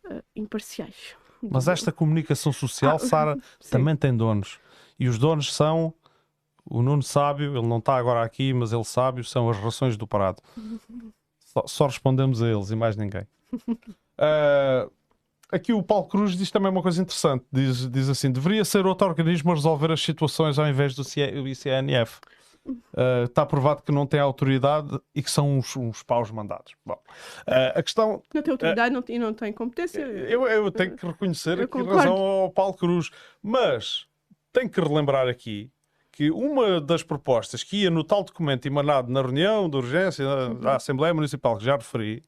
ah, 0.06 0.22
imparciais. 0.36 1.16
Mas 1.42 1.68
esta 1.70 1.92
comunicação 1.92 2.52
social, 2.52 2.96
Ah, 2.98 3.00
Sara, 3.00 3.38
também 3.72 3.96
tem 3.96 4.16
donos. 4.16 4.60
E 5.00 5.08
os 5.08 5.18
donos 5.18 5.54
são 5.56 5.94
o 6.66 6.82
Nuno 6.82 7.04
Sábio, 7.04 7.58
ele 7.58 7.68
não 7.68 7.78
está 7.78 7.96
agora 7.96 8.24
aqui, 8.24 8.54
mas 8.54 8.72
ele 8.74 8.84
sábio, 8.84 9.24
são 9.24 9.50
as 9.50 9.58
rações 9.58 9.98
do 9.98 10.08
Parado. 10.08 10.42
Só, 11.52 11.64
só 11.66 11.88
respondemos 11.88 12.44
a 12.44 12.48
eles 12.48 12.70
e 12.70 12.76
mais 12.76 12.96
ninguém. 12.96 13.26
Ah, 14.22 14.90
aqui 15.50 15.72
o 15.72 15.82
Paulo 15.82 16.06
Cruz 16.10 16.38
diz 16.38 16.52
também 16.52 16.70
uma 16.70 16.82
coisa 16.82 17.02
interessante. 17.02 17.46
Diz, 17.50 17.90
diz 17.90 18.10
assim: 18.10 18.30
deveria 18.30 18.66
ser 18.66 18.86
outro 18.86 19.08
organismo 19.08 19.50
a 19.52 19.56
resolver 19.56 19.90
as 19.94 20.02
situações 20.02 20.60
ao 20.60 20.68
invés 20.68 20.94
do 20.94 21.04
ICNF. 21.48 22.20
Ah, 22.96 23.24
está 23.24 23.46
provado 23.46 23.82
que 23.82 23.94
não 23.94 24.06
tem 24.06 24.20
autoridade 24.20 25.00
e 25.16 25.24
que 25.24 25.32
são 25.32 25.58
uns, 25.58 25.74
uns 25.78 26.04
paus 26.04 26.30
mandados. 26.32 26.76
Bom, 26.86 27.00
ah, 27.48 27.80
a 27.80 27.82
questão 27.82 28.22
Não 28.34 28.42
tem 28.42 28.52
autoridade 28.52 28.94
não, 28.94 29.04
e 29.08 29.18
não 29.18 29.34
tem 29.34 29.54
competência. 29.54 30.02
eu, 30.02 30.46
eu 30.46 30.70
tenho 30.72 30.96
que 30.98 31.06
reconhecer 31.06 31.58
Eu 31.58 31.64
aqui 31.64 31.72
concordo. 31.72 31.98
razão 31.98 32.18
ao 32.18 32.52
Paulo 32.52 32.74
Cruz, 32.74 33.10
mas 33.42 34.06
tenho 34.52 34.70
que 34.70 34.82
relembrar 34.82 35.30
aqui 35.30 35.72
que 36.20 36.30
uma 36.32 36.82
das 36.82 37.02
propostas 37.02 37.64
que 37.64 37.84
ia 37.84 37.90
no 37.90 38.04
tal 38.04 38.26
documento 38.26 38.66
emanado 38.66 39.10
na 39.10 39.22
reunião 39.22 39.70
de 39.70 39.78
urgência 39.78 40.26
da- 40.26 40.54
da 40.54 40.76
Assembleia 40.76 41.14
Municipal, 41.14 41.58
que 41.58 41.64
já 41.64 41.78
referi, 41.78 42.22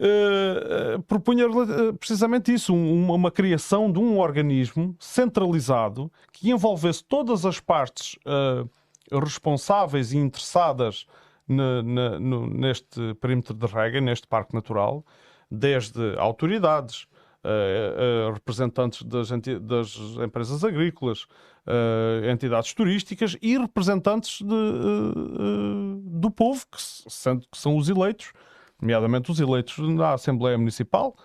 eh, 0.00 0.98
propunha 1.06 1.44
eh, 1.44 1.92
precisamente 1.92 2.50
isso, 2.54 2.72
um- 2.72 3.04
uma, 3.04 3.12
uma 3.16 3.30
criação 3.30 3.92
de 3.92 3.98
um 3.98 4.18
organismo 4.18 4.96
centralizado 4.98 6.10
que 6.32 6.48
envolvesse 6.50 7.04
todas 7.04 7.44
as 7.44 7.60
partes 7.60 8.16
eh, 8.24 8.64
responsáveis 9.12 10.14
e 10.14 10.16
interessadas 10.16 11.04
na, 11.46 11.82
na, 11.82 12.18
no, 12.18 12.46
neste 12.46 13.12
perímetro 13.20 13.52
de 13.52 13.66
rega, 13.66 14.00
neste 14.00 14.26
parque 14.26 14.54
natural, 14.54 15.04
desde 15.50 16.16
autoridades, 16.16 17.06
uh, 17.44 18.28
uh, 18.30 18.32
representantes 18.32 19.02
das, 19.02 19.30
das, 19.60 19.96
empresas 20.24 20.62
agrícolas, 20.62 21.26
uh, 21.70 22.30
entidades 22.30 22.74
turísticas 22.74 23.36
e 23.40 23.56
representantes 23.56 24.42
de, 24.42 26.00
do 26.04 26.30
povo, 26.30 26.66
que, 26.66 26.80
sendo 26.80 27.46
que 27.50 27.58
são 27.58 27.76
os 27.76 27.88
eleitos, 27.88 28.32
nomeadamente 28.80 29.30
os 29.30 29.40
eleitos 29.40 29.78
na 29.78 30.14
Assembleia 30.14 30.58
Municipal, 30.58 31.16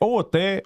ou 0.00 0.18
até 0.18 0.62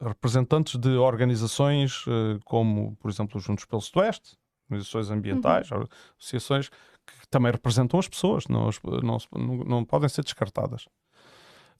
representantes 0.00 0.76
de 0.76 0.96
organizações 0.96 2.04
como, 2.44 2.96
por 2.96 3.10
exemplo, 3.10 3.38
os 3.38 3.44
Juntos 3.44 3.64
pelo 3.64 3.82
Sudoeste, 3.82 4.36
organizações 4.68 5.10
ambientais, 5.10 5.70
uhum. 5.70 5.86
associações 6.18 6.68
que 6.68 7.28
também 7.30 7.50
representam 7.50 7.98
as 7.98 8.08
pessoas, 8.08 8.46
não, 8.46 8.70
não, 9.02 9.18
não 9.64 9.84
podem 9.84 10.08
ser 10.08 10.22
descartadas. 10.22 10.86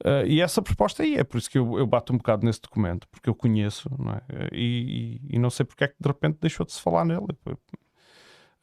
Uh, 0.04 0.24
e 0.26 0.40
essa 0.40 0.62
proposta 0.62 1.02
aí 1.02 1.16
é 1.16 1.24
por 1.24 1.38
isso 1.38 1.50
que 1.50 1.58
eu, 1.58 1.76
eu, 1.76 1.86
bato 1.86 2.12
um 2.12 2.18
bocado 2.18 2.46
nesse 2.46 2.60
documento, 2.60 3.08
porque 3.08 3.28
eu 3.28 3.34
conheço 3.34 3.90
não 3.98 4.12
é? 4.12 4.22
e, 4.52 5.20
e, 5.28 5.36
e, 5.36 5.38
não 5.40 5.50
sei 5.50 5.66
porque 5.66 5.82
é 5.84 5.88
que 5.88 5.96
de 5.98 6.06
repente 6.06 6.38
deixou 6.40 6.64
de 6.64 6.72
se 6.72 6.80
falar 6.80 7.04
nele. 7.04 7.26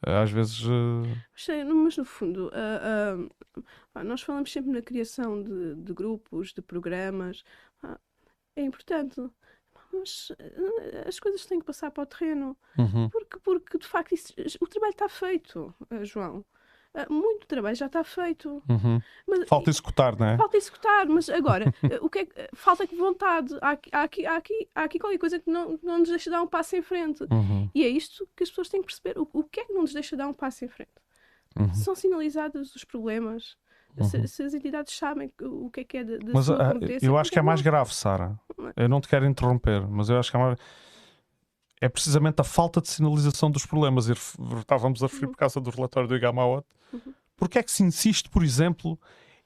Às 0.02 0.30
vezes. 0.30 0.62
Uh... 0.64 1.02
Mas 1.74 1.96
no 1.96 2.04
fundo, 2.04 2.48
uh, 2.48 4.04
nós 4.04 4.22
falamos 4.22 4.50
sempre 4.50 4.70
na 4.70 4.80
criação 4.80 5.42
de, 5.42 5.74
de 5.74 5.92
grupos, 5.92 6.52
de 6.54 6.62
programas. 6.62 7.42
é 8.56 8.62
importante 8.62 9.20
mas 9.92 10.32
as 11.06 11.18
coisas 11.18 11.46
têm 11.46 11.58
que 11.58 11.66
passar 11.66 11.90
para 11.90 12.02
o 12.02 12.06
terreno. 12.06 12.56
Uhum. 12.78 13.08
Porque, 13.08 13.38
porque, 13.38 13.78
de 13.78 13.86
facto, 13.86 14.14
isso, 14.14 14.34
o 14.60 14.66
trabalho 14.66 14.92
está 14.92 15.08
feito, 15.08 15.74
João. 16.02 16.44
Ah, 16.96 17.06
muito 17.10 17.46
trabalho 17.46 17.76
já 17.76 17.84
está 17.86 18.02
feito. 18.02 18.62
Uhum. 18.66 19.02
Mas, 19.28 19.46
falta 19.46 19.68
executar, 19.68 20.18
não 20.18 20.26
é? 20.26 20.36
Falta 20.38 20.56
executar, 20.56 21.06
mas 21.06 21.28
agora, 21.28 21.66
ah, 21.82 21.88
o 22.00 22.08
que 22.08 22.20
é, 22.20 22.48
falta 22.54 22.86
vontade. 22.86 23.54
Há 23.60 23.72
aqui, 23.72 23.90
há, 23.92 24.02
aqui, 24.02 24.26
há, 24.26 24.36
aqui, 24.36 24.68
há 24.74 24.84
aqui 24.84 24.98
qualquer 24.98 25.18
coisa 25.18 25.38
que 25.38 25.50
não, 25.50 25.78
não 25.82 25.98
nos 25.98 26.08
deixa 26.08 26.30
dar 26.30 26.40
um 26.40 26.46
passo 26.46 26.74
em 26.74 26.80
frente. 26.80 27.22
Uhum. 27.30 27.68
E 27.74 27.84
é 27.84 27.88
isto 27.88 28.26
que 28.34 28.42
as 28.42 28.48
pessoas 28.48 28.70
têm 28.70 28.80
que 28.80 28.86
perceber. 28.86 29.18
O, 29.18 29.28
o 29.30 29.44
que 29.44 29.60
é 29.60 29.64
que 29.66 29.74
não 29.74 29.82
nos 29.82 29.92
deixa 29.92 30.16
dar 30.16 30.26
um 30.26 30.32
passo 30.32 30.64
em 30.64 30.68
frente? 30.68 30.90
Uhum. 31.58 31.74
São 31.74 31.94
sinalizados 31.94 32.74
os 32.74 32.82
problemas. 32.82 33.58
Se, 34.00 34.16
uhum. 34.16 34.26
se, 34.26 34.42
as 34.42 34.54
entidades 34.54 34.96
sabem 34.96 35.30
o 35.40 35.70
que 35.70 35.80
é 35.80 35.84
que 35.84 35.96
é 35.98 36.04
de, 36.04 36.18
de 36.18 36.32
mas, 36.32 36.48
uh, 36.48 36.54
Eu 37.00 37.16
acho 37.16 37.30
que 37.30 37.38
é 37.38 37.42
mais 37.42 37.60
grave, 37.60 37.94
Sara. 37.94 38.38
É? 38.76 38.84
Eu 38.84 38.88
não 38.88 39.00
te 39.00 39.08
quero 39.08 39.26
interromper, 39.26 39.86
mas 39.88 40.08
eu 40.08 40.18
acho 40.18 40.30
que 40.30 40.36
é 40.36 40.40
mais 40.40 40.58
é 41.80 41.88
precisamente 41.88 42.40
a 42.40 42.44
falta 42.44 42.80
de 42.80 42.88
sinalização 42.88 43.50
dos 43.50 43.66
problemas. 43.66 44.08
E 44.08 44.12
estávamos 44.58 45.02
a 45.02 45.06
referir 45.06 45.26
uhum. 45.26 45.32
por 45.32 45.38
causa 45.38 45.60
do 45.60 45.70
relatório 45.70 46.08
do 46.08 46.16
Igamawat. 46.16 46.66
Uhum. 46.92 47.14
Porque 47.36 47.58
é 47.58 47.62
que 47.62 47.70
se 47.70 47.82
insiste, 47.82 48.30
por 48.30 48.42
exemplo, 48.42 48.98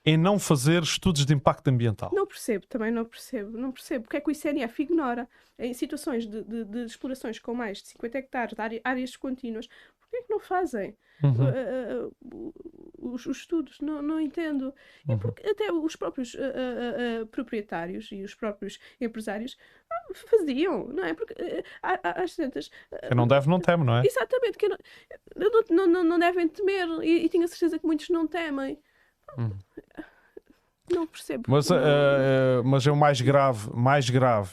em 0.05 0.17
não 0.17 0.39
fazer 0.39 0.81
estudos 0.81 1.25
de 1.25 1.33
impacto 1.33 1.67
ambiental? 1.67 2.09
Não 2.13 2.25
percebo, 2.25 2.65
também 2.67 2.91
não 2.91 3.05
percebo. 3.05 3.57
Não 3.57 3.71
percebo. 3.71 4.03
Porque 4.03 4.17
é 4.17 4.21
que 4.21 4.29
o 4.29 4.31
ICNF 4.31 4.81
ignora 4.81 5.27
em 5.59 5.73
situações 5.73 6.25
de, 6.25 6.43
de, 6.43 6.65
de 6.65 6.85
explorações 6.85 7.37
com 7.37 7.53
mais 7.53 7.79
de 7.79 7.89
50 7.89 8.17
hectares, 8.17 8.55
de 8.55 8.81
áreas 8.83 9.15
contínuas, 9.15 9.67
porquê 10.11 10.17
é 10.17 10.21
que 10.23 10.29
não 10.29 10.39
fazem? 10.39 10.97
Uhum. 11.23 11.33
Uh, 11.33 12.07
uh, 12.21 12.53
os, 12.97 13.25
os, 13.25 13.37
estudos, 13.37 13.79
não, 13.79 14.01
não 14.01 14.19
entendo. 14.19 14.73
Uhum. 15.07 15.15
E 15.15 15.17
porque 15.17 15.47
até 15.47 15.71
os 15.71 15.95
próprios 15.95 16.33
uh, 16.33 17.25
proprietários 17.27 18.11
e 18.11 18.23
os 18.23 18.35
próprios 18.35 18.79
empresários 18.99 19.57
ah, 19.89 20.13
faziam, 20.13 20.87
não 20.87 21.05
é? 21.05 21.13
Porque 21.13 21.33
às 21.81 22.35
tantas. 22.35 22.69
Quem 23.07 23.15
não 23.15 23.27
deve, 23.27 23.47
não 23.47 23.59
teme, 23.59 23.83
não 23.83 23.97
é? 23.97 24.05
Exatamente, 24.05 24.57
que 24.57 24.67
não, 24.67 24.77
não, 25.69 25.87
não, 25.87 26.03
não 26.03 26.19
devem 26.19 26.47
temer 26.47 26.87
e, 27.03 27.25
e 27.25 27.29
tenho 27.29 27.43
a 27.43 27.47
certeza 27.47 27.79
que 27.79 27.85
muitos 27.85 28.09
não 28.09 28.27
temem. 28.27 28.79
Uhum. 29.37 29.57
Não 30.91 31.07
percebo. 31.07 31.43
Mas, 31.47 31.69
mas 32.65 32.85
é 32.85 32.91
o 32.91 32.97
mais 32.97 33.21
grave, 33.21 33.69
mais 33.73 34.09
grave 34.09 34.51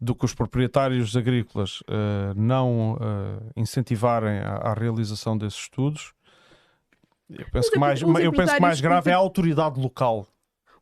do 0.00 0.14
que 0.14 0.24
os 0.24 0.34
proprietários 0.34 1.14
agrícolas 1.14 1.80
uh, 1.82 2.34
não 2.34 2.94
uh, 2.94 2.96
incentivarem 3.54 4.38
a, 4.38 4.56
a, 4.56 4.74
realização 4.74 5.36
desses 5.36 5.60
estudos. 5.60 6.14
Eu 7.28 7.46
penso, 7.52 7.70
que 7.70 7.78
mais, 7.78 8.00
eu 8.00 8.32
penso 8.32 8.54
que 8.54 8.60
mais 8.60 8.80
grave 8.80 9.10
é 9.10 9.12
a 9.12 9.18
autoridade 9.18 9.78
local. 9.78 10.26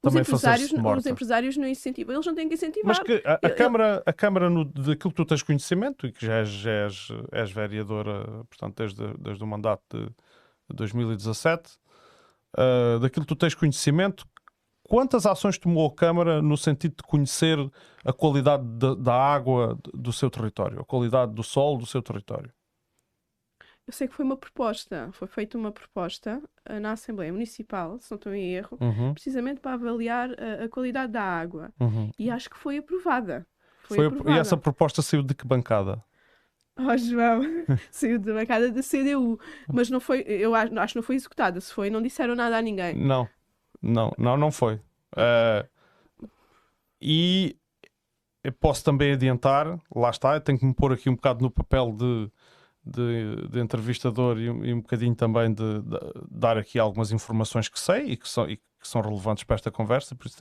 Os 0.01 0.14
empresários, 0.14 0.73
os 0.73 1.07
empresários 1.07 1.57
não 1.57 1.66
incentivam, 1.66 2.14
eles 2.14 2.25
não 2.25 2.35
têm 2.35 2.49
que 2.49 2.55
incentivar. 2.55 2.87
Mas 2.87 3.01
que 3.01 3.21
a, 3.27 3.35
a 3.35 3.49
eu, 3.49 3.57
Câmara, 3.57 4.03
a 4.07 4.12
Câmara 4.12 4.49
no, 4.49 4.64
daquilo 4.64 5.11
que 5.11 5.16
tu 5.16 5.25
tens 5.25 5.43
conhecimento 5.43 6.07
e 6.07 6.12
que 6.12 6.25
já 6.25 6.35
és, 6.39 6.49
já 6.49 6.71
és, 6.71 7.09
és 7.33 7.51
vereadora, 7.51 8.45
portanto, 8.49 8.77
desde, 8.77 9.05
desde 9.19 9.43
o 9.43 9.47
mandato 9.47 9.83
de 9.91 10.77
2017, 10.77 11.73
uh, 12.57 13.01
daquilo 13.01 13.27
que 13.27 13.35
tu 13.35 13.37
tens 13.37 13.57
conhecimento, 13.57 14.25
quantas 14.89 15.26
ações 15.26 15.59
tomou 15.59 15.86
a 15.86 15.95
Câmara 15.95 16.43
no 16.43 16.57
sentido 16.57 16.97
de 16.97 17.03
conhecer 17.03 17.59
a 18.05 18.12
qualidade 18.12 18.64
de, 18.64 18.97
da 18.97 19.14
água 19.14 19.78
do 19.95 20.12
seu 20.12 20.30
território, 20.30 20.80
a 20.80 20.84
qualidade 20.84 21.32
do 21.32 21.43
solo 21.43 21.78
do 21.78 21.86
seu 21.86 22.03
território? 22.03 22.51
Eu 23.86 23.93
sei 23.93 24.09
que 24.09 24.14
foi 24.14 24.24
uma 24.24 24.36
proposta, 24.36 25.09
foi 25.12 25.28
feita 25.28 25.57
uma 25.57 25.72
proposta 25.72 26.43
uh, 26.68 26.80
na 26.80 26.93
Assembleia 26.93 27.32
Municipal, 27.32 27.99
se 27.99 28.11
não 28.11 28.16
estou 28.16 28.34
em 28.34 28.53
erro, 28.53 28.76
uhum. 28.80 29.14
precisamente 29.14 29.61
para 29.61 29.74
avaliar 29.74 30.30
uh, 30.30 30.64
a 30.64 30.68
qualidade 30.68 31.12
da 31.12 31.22
água. 31.22 31.70
Uhum. 31.80 32.11
E 32.18 32.30
acho 32.30 32.51
que 32.51 32.59
foi 32.59 32.78
aprovada. 32.78 33.47
Foi, 33.84 33.97
foi 33.97 34.07
aprovada. 34.07 34.36
E 34.36 34.39
essa 34.39 34.57
proposta 34.57 35.01
saiu 35.01 35.22
de 35.22 35.34
que 35.34 35.47
bancada? 35.47 36.03
Oh, 36.78 36.97
João, 36.99 37.41
saiu 37.91 38.18
da 38.18 38.34
bancada 38.34 38.70
da 38.70 38.82
CDU, 38.82 39.41
mas 39.66 39.89
não 39.89 40.01
foi, 40.01 40.20
eu 40.20 40.55
acho, 40.55 40.78
acho 40.78 40.93
que 40.93 40.99
não 40.99 41.03
foi 41.03 41.16
executada. 41.16 41.59
Se 41.59 41.72
foi, 41.72 41.89
não 41.89 42.03
disseram 42.03 42.34
nada 42.34 42.59
a 42.59 42.62
ninguém. 42.62 42.95
Não, 42.95 43.26
não, 43.81 44.12
não, 44.18 44.37
não 44.37 44.51
foi. 44.51 44.74
Uh, 45.14 45.68
e 47.01 47.57
posso 48.61 48.85
também 48.85 49.12
adiantar, 49.12 49.81
lá 49.95 50.11
está, 50.11 50.41
tenho 50.41 50.59
que 50.59 50.64
me 50.64 50.74
pôr 50.74 50.93
aqui 50.93 51.09
um 51.09 51.14
bocado 51.14 51.43
no 51.43 51.51
papel 51.51 51.93
de, 51.93 52.31
de, 52.85 53.49
de 53.49 53.61
entrevistador 53.61 54.39
e, 54.39 54.45
e, 54.47 54.74
um 54.74 54.81
bocadinho 54.81 55.14
também 55.14 55.53
de, 55.53 55.83
de, 55.83 55.99
dar 56.31 56.57
aqui 56.57 56.79
algumas 56.79 57.12
informações 57.12 57.68
que 57.68 57.79
sei 57.79 58.12
e 58.12 58.16
que 58.16 58.29
são, 58.29 58.49
e 58.49 58.57
que 58.57 58.89
são 58.89 59.01
relevantes 59.01 59.45
para 59.45 59.57
esta 59.57 59.70
conversa, 59.70 60.14
por 60.14 60.26
isso 60.26 60.39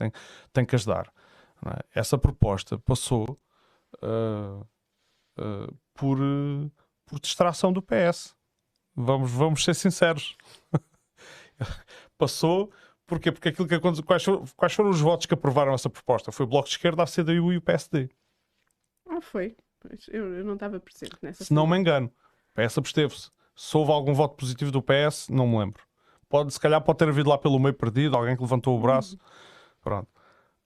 tenho, 0.52 0.66
que 0.66 0.74
ajudar. 0.74 1.12
É? 1.66 2.00
Essa 2.00 2.16
proposta 2.16 2.78
passou 2.78 3.38
uh, 4.02 4.66
uh, 5.38 5.76
por, 5.94 6.18
por 7.06 7.20
distração 7.20 7.72
do 7.72 7.82
PS. 7.82 8.34
Vamos, 8.94 9.30
vamos 9.30 9.64
ser 9.64 9.74
sinceros. 9.74 10.36
passou 12.16 12.72
Porquê? 13.08 13.32
Porque 13.32 13.48
aquilo 13.48 13.66
que 13.66 13.74
aconteceu, 13.74 14.04
quais, 14.04 14.22
foram, 14.22 14.44
quais 14.54 14.74
foram 14.74 14.90
os 14.90 15.00
votos 15.00 15.24
que 15.24 15.32
aprovaram 15.32 15.72
essa 15.72 15.88
proposta? 15.88 16.30
Foi 16.30 16.44
o 16.44 16.48
Bloco 16.48 16.68
de 16.68 16.74
Esquerda, 16.74 17.02
a 17.02 17.06
CDU 17.06 17.54
e 17.54 17.56
o 17.56 17.62
PSD. 17.62 18.10
Ah, 19.08 19.20
foi. 19.22 19.56
Eu, 20.08 20.34
eu 20.34 20.44
não 20.44 20.54
estava 20.54 20.78
presente 20.78 21.16
nessa. 21.22 21.42
Se 21.42 21.54
não 21.54 21.66
me 21.66 21.78
engano, 21.78 22.12
o 22.52 22.62
PS 22.62 22.76
absteve-se. 22.76 23.30
Se 23.56 23.76
houve 23.78 23.90
algum 23.90 24.12
voto 24.12 24.36
positivo 24.36 24.70
do 24.70 24.82
PS, 24.82 25.30
não 25.30 25.48
me 25.48 25.58
lembro. 25.58 25.82
Pode, 26.28 26.52
se 26.52 26.60
calhar 26.60 26.82
pode 26.82 26.98
ter 26.98 27.08
havido 27.08 27.30
lá 27.30 27.38
pelo 27.38 27.58
meio 27.58 27.72
perdido, 27.72 28.14
alguém 28.14 28.36
que 28.36 28.42
levantou 28.42 28.76
o 28.76 28.80
braço. 28.80 29.14
Uhum. 29.14 29.20
Pronto. 29.80 30.08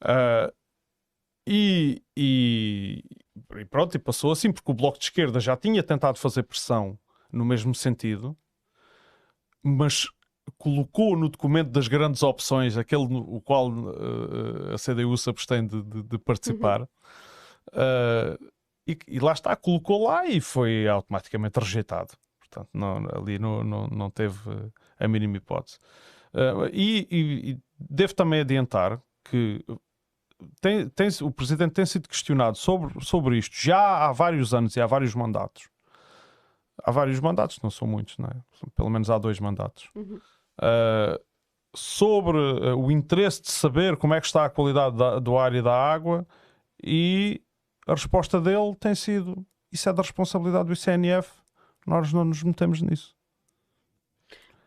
Uh, 0.02 0.52
e, 1.46 2.02
e, 2.16 3.04
e, 3.56 3.64
pronto, 3.66 3.94
e 3.94 4.00
passou 4.00 4.32
assim, 4.32 4.50
porque 4.50 4.68
o 4.68 4.74
Bloco 4.74 4.98
de 4.98 5.04
Esquerda 5.04 5.38
já 5.38 5.56
tinha 5.56 5.80
tentado 5.80 6.18
fazer 6.18 6.42
pressão 6.42 6.98
no 7.30 7.44
mesmo 7.44 7.72
sentido, 7.72 8.36
mas 9.62 10.08
colocou 10.58 11.16
no 11.16 11.28
documento 11.28 11.70
das 11.70 11.88
grandes 11.88 12.22
opções, 12.22 12.76
aquele 12.76 13.06
no 13.08 13.20
o 13.20 13.40
qual 13.40 13.70
uh, 13.70 14.74
a 14.74 14.78
CDU 14.78 15.16
se 15.16 15.30
abstém 15.30 15.66
de, 15.66 15.82
de, 15.82 16.02
de 16.02 16.18
participar, 16.18 16.80
uhum. 16.80 16.86
uh, 17.74 18.52
e, 18.86 18.98
e, 19.06 19.20
lá 19.20 19.32
está, 19.32 19.54
colocou 19.54 20.04
lá 20.04 20.26
e 20.26 20.40
foi 20.40 20.88
automaticamente 20.88 21.58
rejeitado. 21.58 22.14
Portanto, 22.40 22.68
não, 22.74 22.96
ali 23.14 23.38
não, 23.38 23.62
não, 23.62 23.86
não 23.86 24.10
teve 24.10 24.38
a 24.98 25.08
mínima 25.08 25.36
hipótese. 25.36 25.78
Uh, 26.34 26.66
e, 26.72 27.06
e, 27.10 27.50
e, 27.50 27.58
devo 27.78 28.14
também 28.14 28.40
adiantar 28.40 29.00
que 29.24 29.64
tem, 30.60 30.88
tem, 30.88 31.08
o 31.22 31.30
Presidente 31.30 31.72
tem 31.72 31.86
sido 31.86 32.08
questionado 32.08 32.56
sobre, 32.56 33.04
sobre 33.04 33.38
isto 33.38 33.54
já 33.56 34.06
há 34.06 34.12
vários 34.12 34.52
anos 34.52 34.74
e 34.76 34.80
há 34.80 34.86
vários 34.86 35.14
mandatos. 35.14 35.71
Há 36.82 36.90
vários 36.90 37.20
mandatos, 37.20 37.60
não 37.62 37.70
são 37.70 37.86
muitos, 37.86 38.18
não 38.18 38.28
é? 38.28 38.36
Pelo 38.74 38.90
menos 38.90 39.10
há 39.10 39.18
dois 39.18 39.38
mandatos. 39.40 39.90
Uhum 39.94 40.20
uh, 40.58 41.22
sobre 41.74 42.38
uh, 42.38 42.76
o 42.76 42.90
interesse 42.90 43.42
de 43.42 43.50
saber 43.50 43.96
como 43.96 44.14
é 44.14 44.20
que 44.20 44.26
está 44.26 44.44
a 44.44 44.50
qualidade 44.50 44.96
da, 44.96 45.18
do 45.18 45.38
ar 45.38 45.54
e 45.54 45.62
da 45.62 45.74
água 45.74 46.26
e 46.82 47.40
a 47.86 47.92
resposta 47.92 48.40
dele 48.40 48.74
tem 48.78 48.94
sido 48.94 49.44
isso 49.70 49.88
é 49.88 49.92
da 49.92 50.02
responsabilidade 50.02 50.66
do 50.66 50.74
ICNF 50.74 51.30
nós 51.86 52.12
não 52.12 52.24
nos 52.24 52.42
metemos 52.42 52.82
nisso 52.82 53.16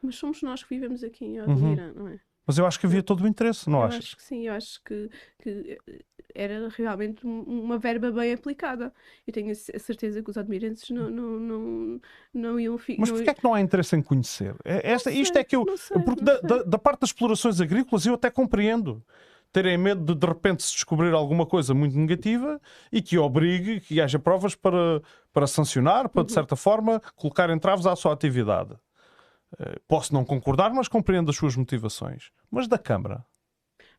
mas 0.01 0.16
somos 0.16 0.41
nós 0.41 0.64
que 0.64 0.70
vivemos 0.70 1.03
aqui 1.03 1.26
em 1.26 1.41
Odmira, 1.41 1.88
uhum. 1.88 2.03
não 2.03 2.08
é? 2.10 2.20
Mas 2.47 2.60
eu 2.60 2.68
acho 2.68 2.80
que 2.80 2.86
havia 2.86 3.01
todo 3.01 3.24
o 3.24 3.28
interesse, 3.28 3.68
não 3.68 3.80
eu 3.80 3.86
achas? 3.86 4.06
Acho 4.06 4.18
que 4.18 4.22
sim, 4.22 4.47
eu 4.47 4.53
acho 4.53 4.84
que, 4.84 5.10
que 5.41 5.80
era 6.36 6.69
realmente 6.75 7.25
uma 7.25 7.77
verba 7.79 8.11
bem 8.11 8.33
aplicada. 8.33 8.93
Eu 9.25 9.33
tenho 9.33 9.51
a 9.51 9.55
certeza 9.79 10.21
que 10.21 10.29
os 10.29 10.38
admirantes 10.38 10.89
não, 10.89 11.09
não, 11.09 11.39
não, 11.39 12.01
não 12.33 12.59
iam 12.59 12.77
ficar. 12.77 12.99
Mas 13.01 13.11
porquê 13.11 13.29
é 13.29 13.33
que 13.33 13.43
não 13.43 13.53
há 13.53 13.61
interesse 13.61 13.95
em 13.95 14.01
conhecer? 14.01 14.55
É- 14.63 14.91
Esta, 14.91 15.09
sei, 15.09 15.21
isto 15.21 15.38
é 15.38 15.43
que 15.43 15.55
eu. 15.55 15.65
sei, 15.77 15.99
porque 16.01 16.23
da, 16.23 16.39
da- 16.41 16.63
da 16.63 16.77
parte 16.77 16.99
das 17.01 17.09
explorações 17.09 17.59
agrícolas 17.61 18.05
eu 18.05 18.13
até 18.13 18.29
compreendo. 18.29 19.01
Terem 19.53 19.77
medo 19.77 20.03
de 20.13 20.19
de 20.19 20.27
repente 20.27 20.63
se 20.63 20.73
descobrir 20.73 21.13
alguma 21.13 21.45
coisa 21.45 21.73
muito 21.73 21.97
negativa 21.97 22.59
e 22.91 23.01
que 23.01 23.17
obrigue, 23.17 23.79
que 23.79 24.01
haja 24.01 24.19
provas 24.19 24.53
para, 24.53 25.01
para 25.31 25.47
sancionar, 25.47 26.09
para 26.09 26.23
de 26.25 26.31
Uhum. 26.31 26.33
certa 26.33 26.57
forma 26.57 27.01
colocar 27.15 27.49
entraves 27.49 27.86
à 27.86 27.95
sua 27.95 28.11
atividade. 28.11 28.75
Eh, 29.57 29.79
Posso 29.88 30.13
não 30.13 30.25
concordar, 30.25 30.73
mas 30.73 30.89
compreendo 30.89 31.29
as 31.29 31.38
suas 31.38 31.55
motivações. 31.55 32.31
Mas 32.51 32.67
da 32.67 32.77
Câmara, 32.77 33.23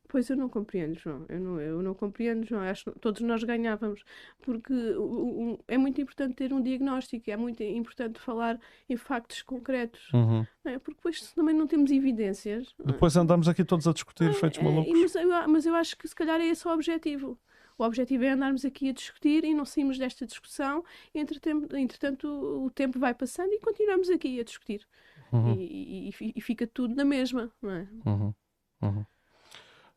Pois 0.09 0.31
eu 0.31 0.37
não 0.37 0.49
compreendo, 0.49 0.95
João. 0.99 1.27
Eu 1.29 1.41
não, 1.41 1.61
eu 1.61 1.83
não 1.83 1.93
compreendo, 1.95 2.47
João. 2.47 2.63
Acho 2.63 2.93
que 2.93 2.99
todos 3.01 3.21
nós 3.23 3.43
ganhávamos. 3.43 4.05
Porque 4.41 4.73
o- 4.73 5.03
o- 5.03 5.53
o- 5.55 5.59
é 5.67 5.77
muito 5.77 6.01
importante 6.01 6.35
ter 6.35 6.53
um 6.53 6.63
diagnóstico, 6.63 7.31
é 7.31 7.37
muito 7.37 7.63
importante 7.63 8.21
falar 8.21 8.59
em 8.89 8.97
factos 8.97 9.43
concretos. 9.43 10.09
Não 10.13 10.47
é? 10.65 10.79
Porque 10.79 10.97
depois, 10.97 11.23
se 11.23 11.35
também 11.35 11.55
não 11.55 11.67
temos 11.67 11.91
evidências. 11.91 12.75
depois 12.85 13.17
andamos 13.17 13.49
aqui 13.49 13.65
todos 13.65 13.87
a 13.89 13.93
discutir, 13.93 14.33
feitos 14.35 14.59
é, 14.59 14.63
malucos. 14.63 14.93
e- 14.93 15.03
mas, 15.03 15.15
eu, 15.17 15.49
mas 15.49 15.67
eu 15.67 15.75
acho 15.75 15.97
que 15.99 16.07
se 16.07 16.15
calhar 16.15 16.41
é 16.41 16.47
esse 16.47 16.67
o 16.67 16.71
objetivo. 16.73 17.39
O 17.79 17.85
objetivo 17.85 18.25
é 18.25 18.31
andarmos 18.31 18.65
aqui 18.65 18.89
a 18.89 18.93
discutir 18.93 19.45
e 19.45 19.53
não 19.53 19.67
saímos 19.67 19.99
desta 19.99 20.25
discussão. 20.25 20.83
Entretanto, 21.15 21.77
entretanto 21.77 22.27
o 22.65 22.71
tempo 22.71 22.99
vai 22.99 23.13
passando 23.13 23.53
e 23.53 23.59
continuamos 23.61 24.09
aqui 24.09 24.41
a 24.41 24.45
discutir. 24.45 24.87
Uhum. 25.33 25.53
E, 25.55 26.09
e- 26.09 26.09
e- 26.09 26.33
e 26.37 26.41
fica 26.41 26.67
tudo 26.67 26.95
na 26.95 27.05
mesma, 27.05 27.51
não 27.61 27.71
é? 27.71 27.89
Uhum, 28.07 28.35
uhum. 28.83 29.05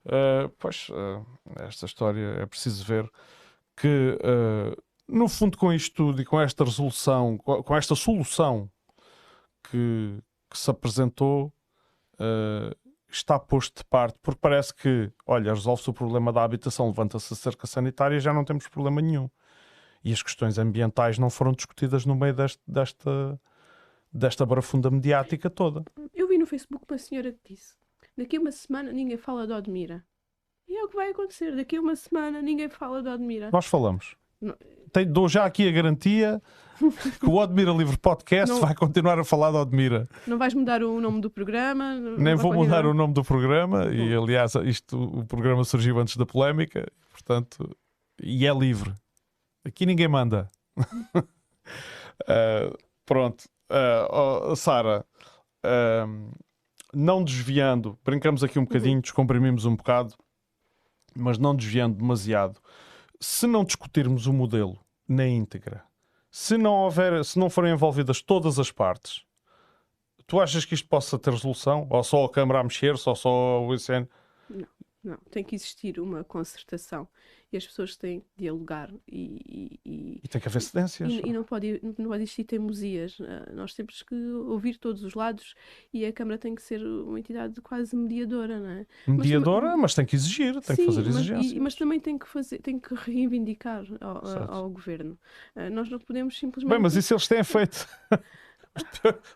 Uh, 0.06 0.50
pois, 0.58 0.88
uh, 0.90 1.26
esta 1.58 1.86
história 1.86 2.38
é 2.42 2.46
preciso 2.46 2.84
ver 2.86 3.10
que, 3.76 4.18
uh, 4.22 4.82
no 5.08 5.28
fundo, 5.28 5.58
com 5.58 5.72
isto 5.74 5.96
tudo 5.96 6.22
e 6.22 6.26
com 6.26 6.40
esta 6.40 6.64
resolução, 6.64 7.38
co- 7.38 7.64
com 7.64 7.76
esta 7.76 7.96
solução 7.96 8.70
que, 9.70 10.18
que 10.50 10.58
se 10.58 10.70
apresentou, 10.70 11.54
está 13.10 13.40
posto 13.40 13.78
de 13.78 13.86
parte, 13.86 14.18
porque 14.22 14.40
parece 14.42 14.74
que, 14.74 15.12
olha, 15.26 15.54
resolve-se 15.54 15.90
o 15.90 15.94
problema 15.94 16.32
da 16.34 16.44
habitação, 16.44 16.88
levanta-se 16.88 17.34
a 17.34 17.36
cerca 17.36 17.66
sanitária 17.66 18.18
e 18.18 18.20
já 18.20 18.34
não 18.34 18.44
temos 18.44 18.68
problema 18.68 19.02
nenhum. 19.02 19.30
E 20.04 20.12
as 20.14 20.22
questões 20.22 20.58
ambientais 20.58 21.18
não 21.18 21.30
foram 21.30 21.52
discutidas 21.54 22.06
no 22.06 22.16
meio 22.16 22.34
deste- 22.34 22.62
desta, 22.68 23.40
desta 24.12 24.46
barafunda 24.46 24.90
mediática 24.92 25.50
toda. 25.50 25.84
Eu 26.14 26.28
vi 26.28 26.38
no 26.38 26.46
Facebook 26.46 26.86
uma 26.90 26.98
senhora 26.98 27.32
que 27.32 27.54
disse: 27.54 27.76
daqui 28.20 28.38
a 28.38 28.40
uma 28.42 28.52
semana 28.52 28.92
ninguém 28.92 29.18
fala 29.18 29.48
de 29.48 29.54
Odmira. 29.54 30.04
E 30.68 30.78
é 30.78 30.84
o 30.84 30.88
que 30.88 30.96
vai 30.96 31.10
acontecer. 31.12 31.56
Daqui 31.56 31.78
a 31.78 31.82
uma 31.82 31.96
semana 31.96 32.42
ninguém 32.42 32.70
fala 32.70 33.02
de 33.02 33.10
Odmira. 33.10 33.50
Nós 33.52 33.66
falamos. 33.66 34.16
Não. 34.40 34.56
Tenho- 34.94 35.12
dou 35.12 35.28
já 35.28 35.46
aqui 35.46 35.68
a 35.68 35.72
garantia 35.72 36.42
que 37.20 37.26
o 37.26 37.36
Odmira 37.36 37.72
Livre 37.72 37.98
Podcast 37.98 38.54
Não. 38.54 38.62
vai 38.62 38.74
continuar 38.76 39.20
a 39.20 39.24
falar 39.24 39.52
de 39.52 39.58
Odmira. 39.58 40.08
Não 40.28 40.38
vais 40.38 40.54
mudar 40.54 40.84
o 40.84 41.00
nome 41.02 41.22
do 41.22 41.30
programa. 41.30 41.96
Nem 41.96 42.36
vou 42.36 42.54
mudar 42.54 42.86
o 42.86 42.94
nome 42.94 43.14
do 43.14 43.24
programa 43.24 43.86
e, 43.94 44.14
aliás, 44.16 44.54
isto, 44.56 45.02
o 45.02 45.26
programa 45.26 45.64
surgiu 45.64 46.00
antes 46.00 46.16
da 46.18 46.26
polémica, 46.26 46.86
portanto, 47.12 47.76
e 48.22 48.46
é 48.46 48.54
livre. 48.54 48.94
Aqui 49.66 49.86
ninguém 49.86 50.08
manda. 50.08 50.50
Ah, 52.28 52.76
pronto. 53.06 53.46
Ah, 53.70 54.08
oh, 54.50 54.56
Sara, 54.56 55.06
ah, 55.64 56.06
não 56.94 57.24
desviando, 57.24 57.98
brincamos 58.04 58.44
aqui 58.44 58.58
um 58.58 58.64
bocadinho, 58.64 59.02
descomprimimos 59.02 59.66
um 59.66 59.76
bocado, 59.76 60.16
mas 61.16 61.38
não 61.38 61.56
desviando 61.56 61.98
demasiado. 61.98 62.60
Se 63.20 63.46
não 63.46 63.64
discutirmos 63.64 64.28
o 64.28 64.34
modelo 64.34 64.80
na 65.08 65.28
íntegra, 65.28 65.84
se 66.32 66.58
não 66.58 66.74
houver, 66.74 67.24
se 67.26 67.38
não 67.40 67.50
forem 67.50 67.74
envolvidas 67.74 68.22
todas 68.22 68.60
as 68.60 68.72
partes, 68.72 69.24
tu 70.28 70.40
achas 70.40 70.64
que 70.64 70.76
isto 70.76 70.88
possa 70.88 71.18
ter 71.18 71.32
resolução? 71.32 71.88
Ou 71.90 72.04
só 72.04 72.24
a 72.26 72.30
Câmara 72.30 72.60
a 72.60 72.64
mexer, 72.64 72.98
só 72.98 73.16
só 73.16 73.62
o 73.66 73.74
ICN? 73.74 74.08
Não, 75.02 75.18
tem 75.32 75.46
que 75.46 75.56
existir 75.56 75.98
uma 75.98 76.26
concertação 76.26 77.08
e 77.54 77.58
as 77.58 77.66
pessoas 77.66 77.96
têm 77.96 78.20
que 78.20 78.28
dialogar 78.38 78.92
e, 79.08 79.80
e- 79.86 80.20
e- 80.24 80.28
tem 80.28 80.42
que 80.42 80.48
haver 80.50 80.62
cedências. 80.62 81.10
e- 81.10 81.22
e 81.26 81.32
não, 81.32 81.42
pode, 81.44 81.80
não 81.82 81.94
pode 82.10 82.24
existir 82.24 82.44
teimosias. 82.44 83.18
Ah, 83.22 83.50
Nós 83.54 83.74
temos 83.74 84.04
que 84.04 84.14
ouvir 84.14 84.78
todos 84.78 85.02
os 85.04 85.14
lados 85.14 85.56
e 85.94 86.06
a 86.06 86.12
Câmara 86.12 86.38
tem 86.38 86.54
que 86.54 86.62
ser 86.62 86.86
uma 86.86 87.18
entidade 87.18 87.62
quase 87.62 87.96
mediadora, 87.96 88.60
não 88.60 88.70
é? 88.70 88.86
Mediadora, 89.08 89.78
mas 89.78 89.96
tem 89.96 90.06
que 90.06 90.18
exigir, 90.18 90.52
tem 90.56 90.62
que 90.62 90.76
Sim, 90.76 90.86
fazer 90.88 91.02
mas- 91.06 91.08
e- 91.16 91.20
exigências. 91.20 91.58
mas, 91.60 91.76
também 91.76 92.00
tem 92.02 92.18
que 92.20 92.28
fazer, 92.28 92.60
tem 92.60 92.78
que 92.78 92.94
reivindicar 92.94 93.86
ao, 94.02 94.54
ao 94.54 94.70
governo. 94.70 95.18
Ah, 95.56 95.70
nós 95.70 95.90
não 95.90 95.98
podemos 95.98 96.38
simplesmente. 96.38 96.72
Bem, 96.74 96.82
mas 96.82 96.96
isso 96.98 97.14
eles 97.14 97.26
têm 97.28 97.42
feito. 97.44 97.88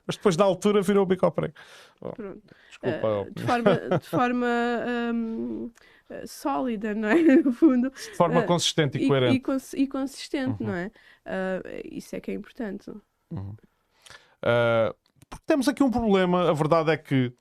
mas 0.07 0.15
depois 0.15 0.35
da 0.35 0.43
altura 0.43 0.81
virou 0.81 1.03
o 1.03 1.05
bico 1.05 1.25
ao 1.25 1.31
prego. 1.31 1.53
Pronto. 1.99 2.43
Desculpa. 2.69 3.07
Ah, 3.07 3.29
de 3.33 3.43
forma, 3.43 3.75
de 3.99 4.07
forma 4.09 4.47
ahm, 4.47 5.69
ah, 6.09 6.27
sólida, 6.27 6.93
não 6.93 7.09
é? 7.09 7.15
No 7.43 7.51
fundo. 7.53 7.89
de 7.89 8.15
forma 8.15 8.41
ah, 8.41 8.43
consistente 8.43 8.97
e 8.97 9.05
E, 9.05 9.07
coerente. 9.07 9.35
e 9.35 9.39
cons- 9.39 9.73
e 9.73 9.87
consistente, 9.87 10.61
Uhum. 10.63 10.69
não 10.69 10.75
é? 10.75 10.91
Ah, 11.25 11.61
isso 11.85 12.15
é 12.15 12.19
que 12.19 12.31
é 12.31 12.33
importante. 12.33 12.89
Uh, 12.91 14.93
porque 15.29 15.45
temos 15.45 15.67
aqui 15.67 15.83
um 15.83 15.91
problema, 15.91 16.49
a 16.49 16.53
verdade 16.53 16.91
é 16.91 16.97
que 16.97 17.33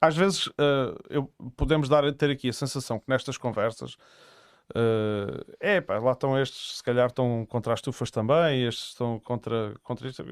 às 0.00 0.16
vezes 0.16 0.46
uh, 0.48 0.96
eu- 1.08 1.32
podemos 1.56 1.88
dar, 1.88 2.10
ter 2.14 2.30
aqui 2.30 2.48
a 2.48 2.52
sensação 2.52 2.98
que 2.98 3.04
nestas 3.08 3.38
conversas 3.38 3.94
uh, 4.74 5.54
é 5.60 5.80
pá, 5.80 5.98
lá 5.98 6.12
estão 6.12 6.38
estes, 6.40 6.78
se 6.78 6.82
calhar 6.82 7.06
estão 7.06 7.46
contra 7.46 7.72
as 7.72 7.78
estufas 7.80 8.10
também, 8.10 8.64
estes 8.64 8.88
estão 8.88 9.20
contra, 9.20 9.74
contra 9.82 10.08
isto. 10.08 10.24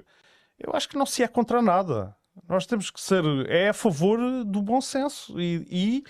Eu 0.58 0.72
acho 0.74 0.88
que 0.88 0.96
não 0.96 1.06
se 1.06 1.22
é 1.22 1.28
contra 1.28 1.60
nada. 1.60 2.16
Nós 2.48 2.66
temos 2.66 2.90
que 2.90 3.00
ser 3.00 3.22
é 3.48 3.68
a 3.68 3.74
favor 3.74 4.18
do 4.44 4.60
bom 4.62 4.80
senso 4.80 5.40
e, 5.40 5.66
e 5.70 6.04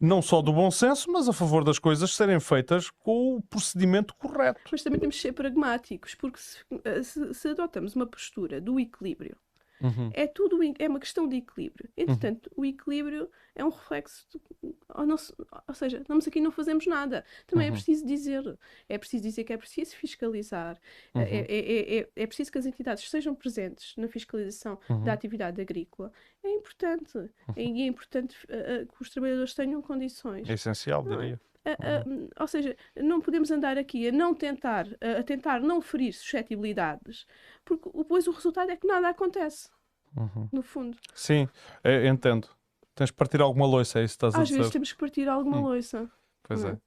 não 0.00 0.20
só 0.22 0.40
do 0.42 0.52
bom 0.52 0.70
senso, 0.70 1.10
mas 1.10 1.28
a 1.28 1.32
favor 1.32 1.64
das 1.64 1.78
coisas 1.78 2.14
serem 2.14 2.38
feitas 2.38 2.90
com 2.90 3.36
o 3.36 3.42
procedimento 3.42 4.14
correto. 4.14 4.60
Mas 4.70 4.82
também 4.82 5.00
temos 5.00 5.16
que 5.16 5.22
ser 5.22 5.32
pragmáticos, 5.32 6.14
porque 6.14 6.38
se, 6.38 6.58
ah, 6.84 7.02
se- 7.02 7.34
se 7.34 7.48
adotamos 7.48 7.94
uma 7.96 8.06
postura 8.06 8.60
do 8.60 8.78
equilíbrio, 8.78 9.36
Uhum. 9.84 10.10
é 10.14 10.26
tudo 10.26 10.58
é 10.78 10.88
uma 10.88 10.98
questão 10.98 11.28
de 11.28 11.36
equilíbrio. 11.36 11.88
Entretanto, 11.96 12.50
o 12.56 12.64
equilíbrio 12.64 13.28
é 13.54 13.64
um 13.64 13.68
reflexo, 13.68 14.26
do- 14.32 14.74
ao 14.88 15.06
nosso- 15.06 15.34
ou 15.68 15.74
seja, 15.74 15.98
estamos 15.98 16.26
aqui 16.26 16.38
e 16.38 16.42
não 16.42 16.50
fazemos 16.50 16.86
nada. 16.86 17.24
Também 17.46 17.68
Uhum. 17.68 17.74
é 17.74 17.76
preciso 17.76 18.06
dizer, 18.06 18.58
é 18.88 18.96
preciso 18.98 19.22
dizer 19.22 19.44
que 19.44 19.52
é 19.52 19.56
preciso 19.58 19.94
fiscalizar, 19.96 20.80
Uhum. 21.14 21.20
é, 21.22 21.40
é, 21.48 21.98
é, 22.00 22.08
é 22.16 22.26
preciso 22.26 22.50
que 22.50 22.58
as 22.58 22.66
entidades 22.66 23.04
estejam 23.04 23.34
presentes 23.34 23.94
na 23.96 24.08
fiscalização 24.08 24.78
Uhum. 24.88 25.04
da 25.04 25.12
atividade 25.12 25.60
agrícola. 25.60 26.10
É 26.42 26.50
importante. 26.50 27.30
E 27.56 27.82
é 27.82 27.86
importante 27.86 28.36
ah, 28.50 28.86
que 28.86 29.02
os 29.02 29.10
trabalhadores 29.10 29.54
tenham 29.54 29.80
condições. 29.82 30.48
É 30.48 30.54
essencial, 30.54 31.04
Não 31.04 31.12
é? 31.14 31.16
diria. 31.16 31.40
Ah, 31.66 32.04
ou 32.42 32.46
seja, 32.46 32.76
não 32.96 33.20
podemos 33.20 33.50
andar 33.50 33.78
aqui 33.78 34.08
a 34.08 34.12
não 34.12 34.34
tentar, 34.34 34.86
a 35.18 35.22
tentar 35.22 35.60
não 35.60 35.80
ferir 35.80 36.12
suscetibilidades, 36.12 37.26
porque 37.64 37.90
depois 37.96 38.26
o 38.26 38.32
resultado 38.32 38.70
é 38.70 38.76
que 38.76 38.86
nada 38.86 39.08
acontece, 39.08 39.70
Uhum. 40.16 40.48
no 40.52 40.62
fundo. 40.62 40.96
Sim, 41.14 41.48
é, 41.82 42.06
entendo. 42.06 42.48
Tens 42.94 43.06
de 43.08 43.14
partir 43.14 43.40
alguma 43.40 43.66
loiça, 43.66 43.98
é 43.98 44.04
isso 44.04 44.12
que 44.12 44.16
estás 44.26 44.34
a 44.34 44.42
Às 44.42 44.48
dizer. 44.48 44.58
vezes 44.58 44.72
temos 44.72 44.92
que 44.92 44.98
partir 44.98 45.28
alguma 45.28 45.58
Hum. 45.58 45.62
loiça 45.62 46.10
Pois 46.42 46.62
não 46.62 46.70
é. 46.70 46.72
é? 46.74 46.78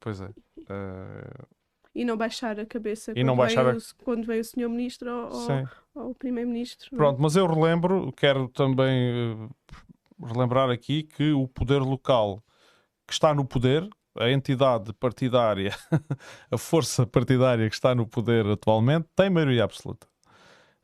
Pois 0.00 0.20
é. 0.20 0.28
Eh, 0.68 1.44
e 1.94 2.04
não 2.04 2.16
baixar 2.16 2.58
a 2.60 2.66
cabeça 2.66 3.12
E 3.12 3.14
quando, 3.14 3.26
não 3.26 3.34
vem, 3.34 3.38
baixar 3.44 3.66
a- 3.66 3.76
o, 3.76 3.78
quando 4.04 4.26
vem 4.26 4.40
o 4.40 4.44
senhor 4.44 4.68
ministro 4.68 5.10
ou, 5.10 5.68
ou- 5.94 6.10
o 6.10 6.14
primeiro-ministro. 6.14 6.90
é? 6.94 6.96
Pronto, 6.96 7.20
mas 7.22 7.36
eu 7.36 7.46
relembro, 7.46 8.12
quero 8.12 8.48
também 8.48 9.10
eh, 9.40 9.48
relembrar 10.26 10.68
aqui 10.68 11.02
que 11.04 11.32
o 11.32 11.48
poder 11.48 11.80
local 11.80 12.42
que 13.08 13.14
está 13.14 13.34
no 13.34 13.44
poder, 13.44 13.88
a 14.18 14.30
entidade 14.30 14.92
partidária, 14.92 15.74
a 16.52 16.58
força 16.58 17.06
partidária 17.06 17.66
que 17.68 17.74
está 17.74 17.94
no 17.94 18.06
poder 18.06 18.46
atualmente, 18.46 19.08
tem 19.16 19.30
maioria 19.30 19.64
absoluta. 19.64 20.06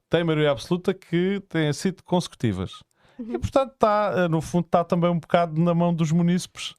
Tem 0.09 0.25
maioria 0.25 0.51
absoluta 0.51 0.95
que 0.95 1.43
tem 1.49 1.71
sido 1.75 2.03
consecutivas. 2.03 2.83
Uhum. 3.19 3.35
E 3.35 3.39
portanto 3.39 3.73
está, 3.75 4.13
eh, 4.17 4.29
no 4.29 4.41
fundo, 4.41 4.65
está 4.65 4.83
também 4.83 5.11
um 5.11 5.19
bocado 5.21 5.61
na 5.61 5.75
mão 5.75 5.93
dos 5.95 6.11
munícipes. 6.11 6.75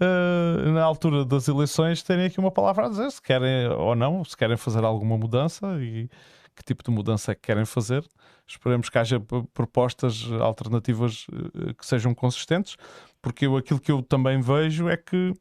eh, 0.00 0.70
na 0.72 0.82
altura 0.84 1.24
das 1.24 1.48
eleições 1.48 2.02
terem 2.02 2.26
aqui 2.26 2.38
uma 2.38 2.50
palavra 2.50 2.86
a 2.86 2.88
dizer 2.88 3.10
se 3.10 3.20
querem 3.20 3.68
ou 3.68 3.94
não, 3.94 4.24
se 4.24 4.36
querem 4.36 4.56
fazer 4.56 4.84
alguma 4.84 5.16
mudança 5.16 5.66
e 5.80 6.08
que 6.56 6.64
tipo 6.64 6.82
de 6.82 6.90
mudança 6.90 7.32
é 7.32 7.34
que 7.34 7.42
querem 7.42 7.64
fazer. 7.66 8.04
Esperemos 8.46 8.88
que 8.88 8.98
haja 8.98 9.20
propostas 9.52 10.24
alternativas 10.40 11.26
eh, 11.32 11.74
que 11.74 11.84
sejam 11.86 12.14
consistentes, 12.14 12.76
porque 13.20 13.46
eu, 13.46 13.56
aquilo 13.56 13.78
que 13.80 13.92
eu 13.92 14.02
também 14.02 14.40
vejo 14.40 14.88
é 14.88 14.96
que 14.96 15.34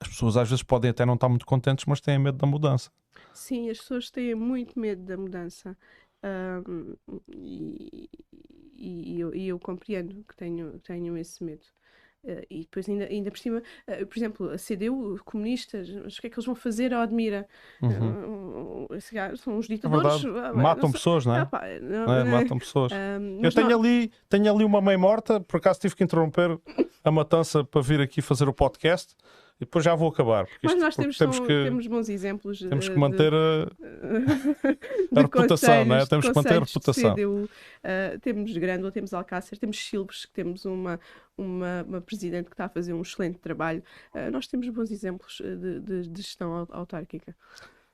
as 0.00 0.08
pessoas 0.08 0.36
às 0.36 0.48
vezes 0.48 0.62
podem 0.62 0.90
até 0.90 1.04
não 1.06 1.14
estar 1.14 1.28
muito 1.28 1.46
contentes, 1.46 1.84
mas 1.86 2.00
têm 2.00 2.18
medo 2.18 2.38
da 2.38 2.46
mudança. 2.46 2.90
Sim, 3.32 3.70
as 3.70 3.78
pessoas 3.78 4.10
têm 4.10 4.34
muito 4.34 4.78
medo 4.78 5.02
da 5.04 5.16
mudança. 5.16 5.76
Ahm, 6.22 6.94
e, 7.28 8.10
e- 8.74 9.20
eu, 9.20 9.34
e 9.34 9.48
eu 9.48 9.58
compreendo 9.58 10.24
que 10.24 10.36
tenham, 10.36 10.78
tenham 10.80 11.16
esse 11.16 11.42
medo. 11.42 11.64
Uh, 12.24 12.44
e 12.50 12.60
depois, 12.62 12.88
ainda, 12.88 13.04
ainda 13.04 13.30
por 13.30 13.38
cima, 13.38 13.62
uh, 13.88 14.06
por 14.06 14.18
exemplo, 14.18 14.50
a 14.50 14.56
CDU, 14.56 15.20
comunistas, 15.24 15.88
mas 15.88 16.16
o 16.16 16.20
que 16.20 16.26
é 16.26 16.30
que 16.30 16.36
eles 16.36 16.46
vão 16.46 16.54
fazer 16.54 16.92
ao 16.92 17.00
Admira? 17.00 17.46
Uhum. 17.80 18.86
Uh, 18.90 19.36
são 19.36 19.56
os 19.56 19.66
é 19.66 19.74
ditadores. 19.74 20.24
É 20.24 20.52
matam 20.52 20.90
pessoas, 20.90 21.24
não 21.24 21.36
é? 21.36 21.40
Ah, 21.40 21.46
pá, 21.46 21.62
não, 21.80 22.12
é? 22.12 22.24
Matam 22.24 22.58
pessoas. 22.58 22.92
Eu 23.40 23.52
tenho, 23.52 23.70
não... 23.70 23.78
ali, 23.78 24.10
tenho 24.28 24.52
ali 24.52 24.64
uma 24.64 24.80
mãe 24.80 24.96
morta, 24.96 25.40
por 25.40 25.58
acaso 25.58 25.80
tive 25.80 25.94
que 25.94 26.02
interromper 26.02 26.58
a 27.04 27.10
matança 27.10 27.62
para 27.62 27.80
vir 27.80 28.00
aqui 28.00 28.20
fazer 28.20 28.48
o 28.48 28.52
podcast. 28.52 29.14
E 29.60 29.64
depois 29.64 29.84
já 29.84 29.92
vou 29.94 30.08
acabar. 30.08 30.46
Mas 30.62 30.72
isto, 30.72 30.80
nós 30.80 30.94
temos, 30.94 31.18
temos, 31.18 31.40
que, 31.40 31.46
temos 31.46 31.86
bons 31.88 32.08
exemplos. 32.08 32.60
Temos 32.60 32.88
que 32.88 32.96
manter 32.96 33.32
a, 33.34 33.66
a 35.18 35.22
reputação, 35.22 35.84
não 35.84 35.96
é? 35.96 36.06
Temos 36.06 36.28
que 36.28 36.34
manter 36.34 36.54
a 36.54 36.60
reputação. 36.60 37.14
CDU, 37.14 37.44
uh, 37.44 38.18
temos 38.20 38.56
Grândola, 38.56 38.92
temos 38.92 39.12
Alcácer, 39.12 39.58
temos 39.58 39.76
Silves, 39.84 40.26
que 40.26 40.32
temos 40.32 40.64
uma, 40.64 41.00
uma, 41.36 41.84
uma, 41.88 42.00
presidente 42.00 42.46
que 42.46 42.54
está 42.54 42.66
a 42.66 42.68
fazer 42.68 42.92
um 42.92 43.02
excelente 43.02 43.40
trabalho. 43.40 43.82
Uh, 44.14 44.30
nós 44.30 44.46
temos 44.46 44.68
bons 44.68 44.92
exemplos 44.92 45.42
de, 45.42 45.80
de, 45.80 46.08
de 46.08 46.22
gestão 46.22 46.68
autárquica. 46.70 47.34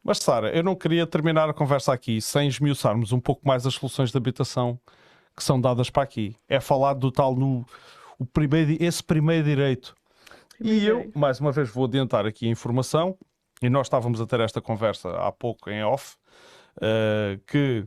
Mas, 0.03 0.19
Sara, 0.19 0.55
eu 0.55 0.63
não 0.63 0.77
queria 0.77 1.07
terminar 1.07 1.49
a 1.49 1.55
conversa 1.55 1.95
aqui 1.95 2.21
sem 2.21 2.47
esmiuçarmos 2.47 3.11
um 3.11 3.21
pouco 3.21 3.41
mais 3.49 3.67
as 3.67 3.73
soluções 3.73 4.11
de 4.11 4.19
habitação 4.19 4.79
que 5.35 5.43
são 5.43 5.59
dadas 5.59 5.89
para 5.89 6.03
aqui. 6.03 6.37
É 6.47 6.61
falar 6.61 6.93
do 6.93 7.11
tal 7.11 7.35
no 7.35 7.65
o 8.19 8.27
primeiro, 8.27 8.77
esse 8.81 9.03
primeiro 9.03 9.45
direito 9.45 9.95
e 10.61 10.87
eu, 10.87 11.11
mais 11.15 11.41
uma 11.41 11.53
vez, 11.53 11.69
vou 11.69 11.85
adiantar 11.85 12.27
aqui 12.27 12.47
a 12.47 12.51
informação, 12.51 13.17
e 13.63 13.69
nós 13.69 13.87
estávamos 13.87 14.21
a 14.21 14.27
ter 14.27 14.41
esta 14.41 14.61
conversa 14.61 15.11
há 15.11 15.33
pouco 15.33 15.71
em 15.71 15.83
off, 15.83 16.17
uh, 16.77 17.39
que. 17.47 17.87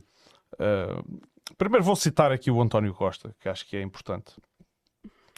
Uh, 0.54 1.20
primeiro 1.56 1.84
vou 1.84 1.96
citar 1.96 2.32
aqui 2.32 2.50
o 2.50 2.60
António 2.60 2.94
Costa, 2.94 3.34
que 3.40 3.48
acho 3.48 3.66
que 3.66 3.76
é 3.76 3.82
importante. 3.82 4.34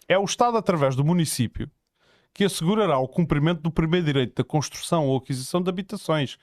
É 0.09 0.19
o 0.19 0.25
Estado, 0.25 0.57
através 0.57 0.97
do 0.97 1.05
município, 1.05 1.71
que 2.33 2.45
assegurará 2.45 2.99
o 2.99 3.09
cumprimento 3.09 3.61
do 3.61 3.71
primeiro 3.71 4.07
direito 4.07 4.35
da 4.35 4.45
construção 4.45 5.07
ou 5.07 5.17
aquisição 5.19 5.63
de 5.63 5.69
habitações, 5.69 6.37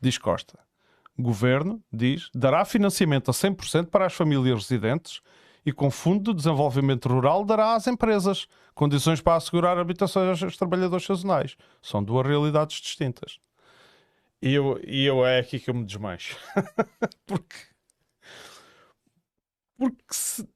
diz 0.00 0.18
Costa. 0.18 0.58
O 1.16 1.22
Governo, 1.22 1.82
diz, 1.92 2.30
dará 2.34 2.64
financiamento 2.64 3.30
a 3.30 3.34
100% 3.34 3.86
para 3.86 4.06
as 4.06 4.14
famílias 4.14 4.58
residentes 4.58 5.20
e 5.64 5.72
com 5.72 5.90
Fundo 5.90 6.32
de 6.32 6.38
Desenvolvimento 6.38 7.08
Rural 7.08 7.44
dará 7.44 7.74
às 7.74 7.86
empresas 7.86 8.46
condições 8.74 9.20
para 9.20 9.36
assegurar 9.36 9.78
habitações 9.78 10.42
aos 10.42 10.56
trabalhadores 10.56 11.06
sazonais. 11.06 11.56
São 11.80 12.02
duas 12.02 12.26
realidades 12.26 12.80
distintas. 12.80 13.38
E 14.40 14.52
eu, 14.52 14.80
e 14.84 15.04
eu 15.04 15.24
é 15.24 15.38
aqui 15.38 15.60
que 15.60 15.70
eu 15.70 15.74
me 15.74 15.84
desmancho. 15.84 16.36
porque 17.26 17.56
porque 19.82 20.02
se, 20.10 20.48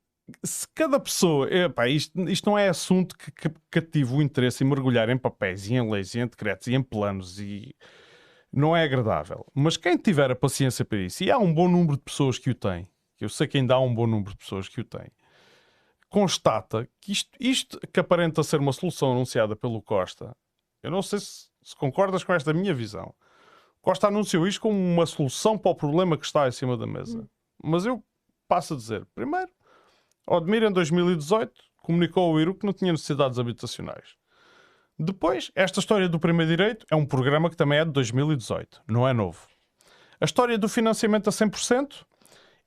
se 0.44 0.66
cada 0.74 1.00
pessoa. 1.00 1.52
Epá, 1.52 1.88
isto, 1.88 2.28
isto 2.28 2.48
não 2.48 2.56
é 2.56 2.68
assunto 2.68 3.16
que, 3.16 3.30
que 3.32 3.50
cativa 3.70 4.14
o 4.14 4.22
interesse 4.22 4.62
em 4.62 4.66
mergulhar 4.66 5.08
em 5.08 5.18
papéis 5.18 5.68
e 5.68 5.74
em 5.74 5.90
leis 5.90 6.14
e 6.14 6.20
em 6.20 6.26
decretos 6.26 6.68
e 6.68 6.74
em 6.74 6.82
planos 6.82 7.40
e 7.40 7.74
não 8.52 8.76
é 8.76 8.84
agradável. 8.84 9.44
Mas 9.54 9.76
quem 9.76 9.96
tiver 9.96 10.30
a 10.30 10.36
paciência 10.36 10.84
para 10.84 10.98
isso, 10.98 11.24
e 11.24 11.30
há 11.30 11.38
um 11.38 11.52
bom 11.52 11.68
número 11.68 11.96
de 11.96 12.02
pessoas 12.02 12.38
que 12.38 12.50
o 12.50 12.54
têm, 12.54 12.88
que 13.16 13.24
eu 13.24 13.28
sei 13.28 13.46
que 13.46 13.58
ainda 13.58 13.74
há 13.74 13.80
um 13.80 13.94
bom 13.94 14.06
número 14.06 14.30
de 14.30 14.36
pessoas 14.36 14.68
que 14.68 14.80
o 14.80 14.84
têm, 14.84 15.10
constata 16.08 16.88
que 17.00 17.12
isto, 17.12 17.30
isto 17.40 17.80
que 17.92 18.00
aparenta 18.00 18.42
ser 18.42 18.60
uma 18.60 18.72
solução 18.72 19.12
anunciada 19.12 19.56
pelo 19.56 19.82
Costa, 19.82 20.36
eu 20.82 20.90
não 20.90 21.02
sei 21.02 21.18
se, 21.18 21.48
se 21.62 21.74
concordas 21.74 22.22
com 22.22 22.32
esta 22.32 22.52
minha 22.52 22.74
visão. 22.74 23.14
Costa 23.80 24.08
anunciou 24.08 24.46
isto 24.46 24.60
como 24.60 24.78
uma 24.78 25.06
solução 25.06 25.56
para 25.56 25.70
o 25.70 25.74
problema 25.74 26.16
que 26.16 26.26
está 26.26 26.48
em 26.48 26.52
cima 26.52 26.76
da 26.76 26.86
mesa. 26.86 27.20
Hum. 27.20 27.28
Mas 27.62 27.86
eu 27.86 28.04
passo 28.48 28.74
a 28.74 28.76
dizer, 28.76 29.06
primeiro, 29.14 29.50
Odmir 30.26 30.62
em 30.62 30.72
2018 30.72 31.52
comunicou 31.76 32.30
ao 32.30 32.40
IRU 32.40 32.54
que 32.54 32.66
não 32.66 32.72
tinha 32.72 32.92
necessidades 32.92 33.38
habitacionais. 33.38 34.16
Depois, 34.98 35.52
esta 35.54 35.78
história 35.78 36.08
do 36.08 36.18
primeiro 36.18 36.50
direito 36.50 36.86
é 36.90 36.96
um 36.96 37.06
programa 37.06 37.50
que 37.50 37.56
também 37.56 37.78
é 37.78 37.84
de 37.84 37.92
2018, 37.92 38.82
não 38.88 39.06
é 39.06 39.12
novo. 39.12 39.46
A 40.20 40.24
história 40.24 40.56
do 40.58 40.68
financiamento 40.68 41.28
a 41.28 41.32
100% 41.32 42.04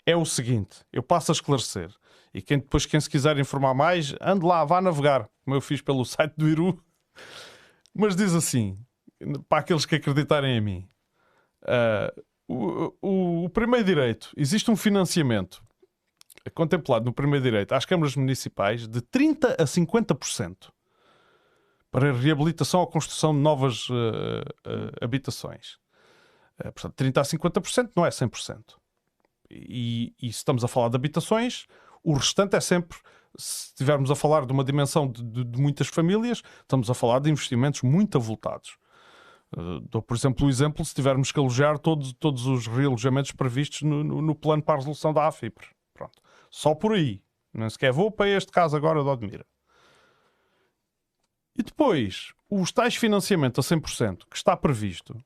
é 0.10 0.16
o 0.16 0.26
seguinte: 0.26 0.84
eu 0.92 1.04
passo 1.04 1.32
a 1.32 1.34
esclarecer. 1.34 1.94
E 2.34 2.42
quem 2.42 2.60
depois, 2.60 2.86
quem 2.86 3.00
se 3.00 3.10
quiser 3.10 3.38
informar 3.38 3.74
mais, 3.74 4.14
ande 4.22 4.46
lá, 4.46 4.64
vá 4.64 4.82
navegar, 4.82 5.28
como 5.44 5.56
eu 5.56 5.62
fiz 5.62 5.82
pelo 5.82 6.06
site 6.06 6.34
do 6.38 6.48
Iru. 6.48 6.84
Mas 7.94 8.16
diz 8.16 8.34
assim, 8.34 8.78
para 9.48 9.60
aqueles 9.60 9.86
que 9.86 9.96
acreditarem 9.96 10.58
em 10.58 10.62
mim, 10.62 10.90
uh, 11.64 12.24
o, 12.48 12.96
o, 13.02 13.46
o, 13.46 13.50
primeiro 13.50 13.86
direito, 13.86 14.32
existe 14.38 14.70
um 14.70 14.76
financiamento 14.76 15.64
contemplado 16.54 17.06
no 17.06 17.14
primeiro 17.14 17.44
direito 17.44 17.74
às 17.74 17.86
câmaras 17.86 18.16
municipais 18.16 18.88
de 18.88 19.02
30% 19.02 19.56
a 19.60 19.66
50% 19.66 20.72
para 21.92 22.10
a 22.10 22.14
reabilitação 22.14 22.80
ou 22.80 22.88
construção 22.88 23.34
de 23.34 23.40
novas 23.40 23.90
uh, 23.90 23.94
uh, 23.94 25.04
habitações. 25.04 25.78
portanto, 26.76 26.96
30% 26.96 27.18
a 27.18 27.24
50% 27.24 27.92
não 27.96 28.06
é 28.06 28.10
100% 28.10 28.80
e, 29.50 30.14
e, 30.22 30.32
se 30.32 30.40
estamos 30.40 30.64
a 30.64 30.68
falar 30.68 30.90
de 30.90 30.96
habitações, 30.96 31.66
o 32.04 32.14
restante 32.14 32.56
é 32.56 32.60
sempre, 32.60 32.98
se 33.38 33.68
estivermos 33.68 34.12
a 34.12 34.16
falar 34.16 34.46
de 34.46 34.54
uma 34.54 34.64
dimensão 34.64 35.08
de, 35.08 35.24
de, 35.24 35.44
de 35.44 35.62
muitas 35.62 35.88
famílias, 35.88 36.42
estamos 36.62 36.90
a 36.90 36.94
falar 36.94 37.20
de 37.20 37.30
investimentos 37.30 37.82
muito 37.82 38.18
avultados. 38.18 38.78
Uh, 39.56 39.80
dou, 39.82 40.02
por 40.02 40.16
exemplo, 40.16 40.46
o 40.46 40.50
exemplo 40.50 40.86
se 40.86 40.94
tivermos 40.94 41.32
que 41.32 41.40
alojar 41.40 41.80
todos, 41.80 42.14
todos 42.14 42.46
os 42.46 42.68
realojamentos 42.68 43.32
previstos 43.32 43.82
no, 43.82 44.04
no, 44.04 44.22
no, 44.22 44.36
plano 44.36 44.62
para 44.62 44.76
a 44.76 44.78
resolução 44.78 45.12
da 45.12 45.28
AFIPR. 45.28 45.66
Pronto. 45.94 46.22
Só 46.52 46.76
por 46.76 46.94
aí. 46.94 47.22
Nem 47.52 47.68
sequer 47.70 47.92
vou 47.92 48.12
para 48.12 48.30
este 48.30 48.52
caso 48.52 48.78
agora 48.78 49.02
de 49.02 49.10
Odmira. 49.10 49.46
E 51.58 51.64
depois, 51.64 52.32
os 52.50 52.72
tais 52.72 52.96
financiamento 52.96 53.60
a 53.60 53.64
100% 53.64 54.26
que 54.30 54.38
está 54.38 54.56
previsto, 54.56 55.18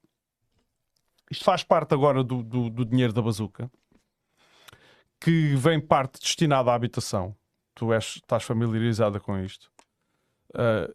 isto 1.30 1.44
faz 1.44 1.64
parte 1.64 1.94
agora 1.94 2.24
do, 2.24 2.41
do, 2.41 2.70
do 2.70 2.86
dinheiro 2.86 3.12
da 3.12 3.22
bazuca, 3.22 3.70
que 5.24 5.56
vem 5.56 5.80
parte 5.80 6.20
destinada 6.20 6.70
à 6.70 6.76
habitação. 6.76 7.34
Tu 7.74 7.94
és, 7.94 8.16
estás 8.16 8.44
familiarizada 8.44 9.22
com 9.22 9.40
isto. 9.40 9.72
Uh, 10.50 10.94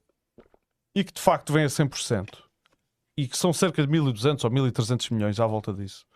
e 0.94 1.02
que 1.02 1.12
de 1.12 1.20
facto 1.20 1.50
vem 1.50 1.64
a 1.64 1.68
100%. 1.68 2.36
E 3.16 3.26
que 3.26 3.38
são 3.38 3.54
cerca 3.54 3.84
de 3.84 3.90
1.200 3.90 4.44
ou 4.44 4.50
1.300 4.50 5.12
milhões 5.12 5.40
à 5.40 5.46
volta 5.46 5.72
disso. 5.72 6.06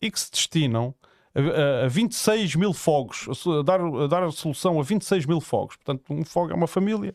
E 0.00 0.10
que 0.10 0.18
se 0.18 0.30
destinam 0.30 0.92
a, 1.34 1.82
a, 1.82 1.84
a 1.84 1.88
26 1.88 2.56
mil 2.56 2.72
fogos, 2.72 3.28
a 3.46 3.62
dar, 3.62 3.80
a 3.80 4.06
dar 4.08 4.24
a 4.24 4.32
solução 4.32 4.80
a 4.80 4.82
26 4.82 5.24
mil 5.26 5.40
fogos. 5.40 5.76
Portanto, 5.76 6.12
um 6.12 6.24
fogo 6.24 6.50
é 6.50 6.54
uma 6.54 6.66
família, 6.66 7.14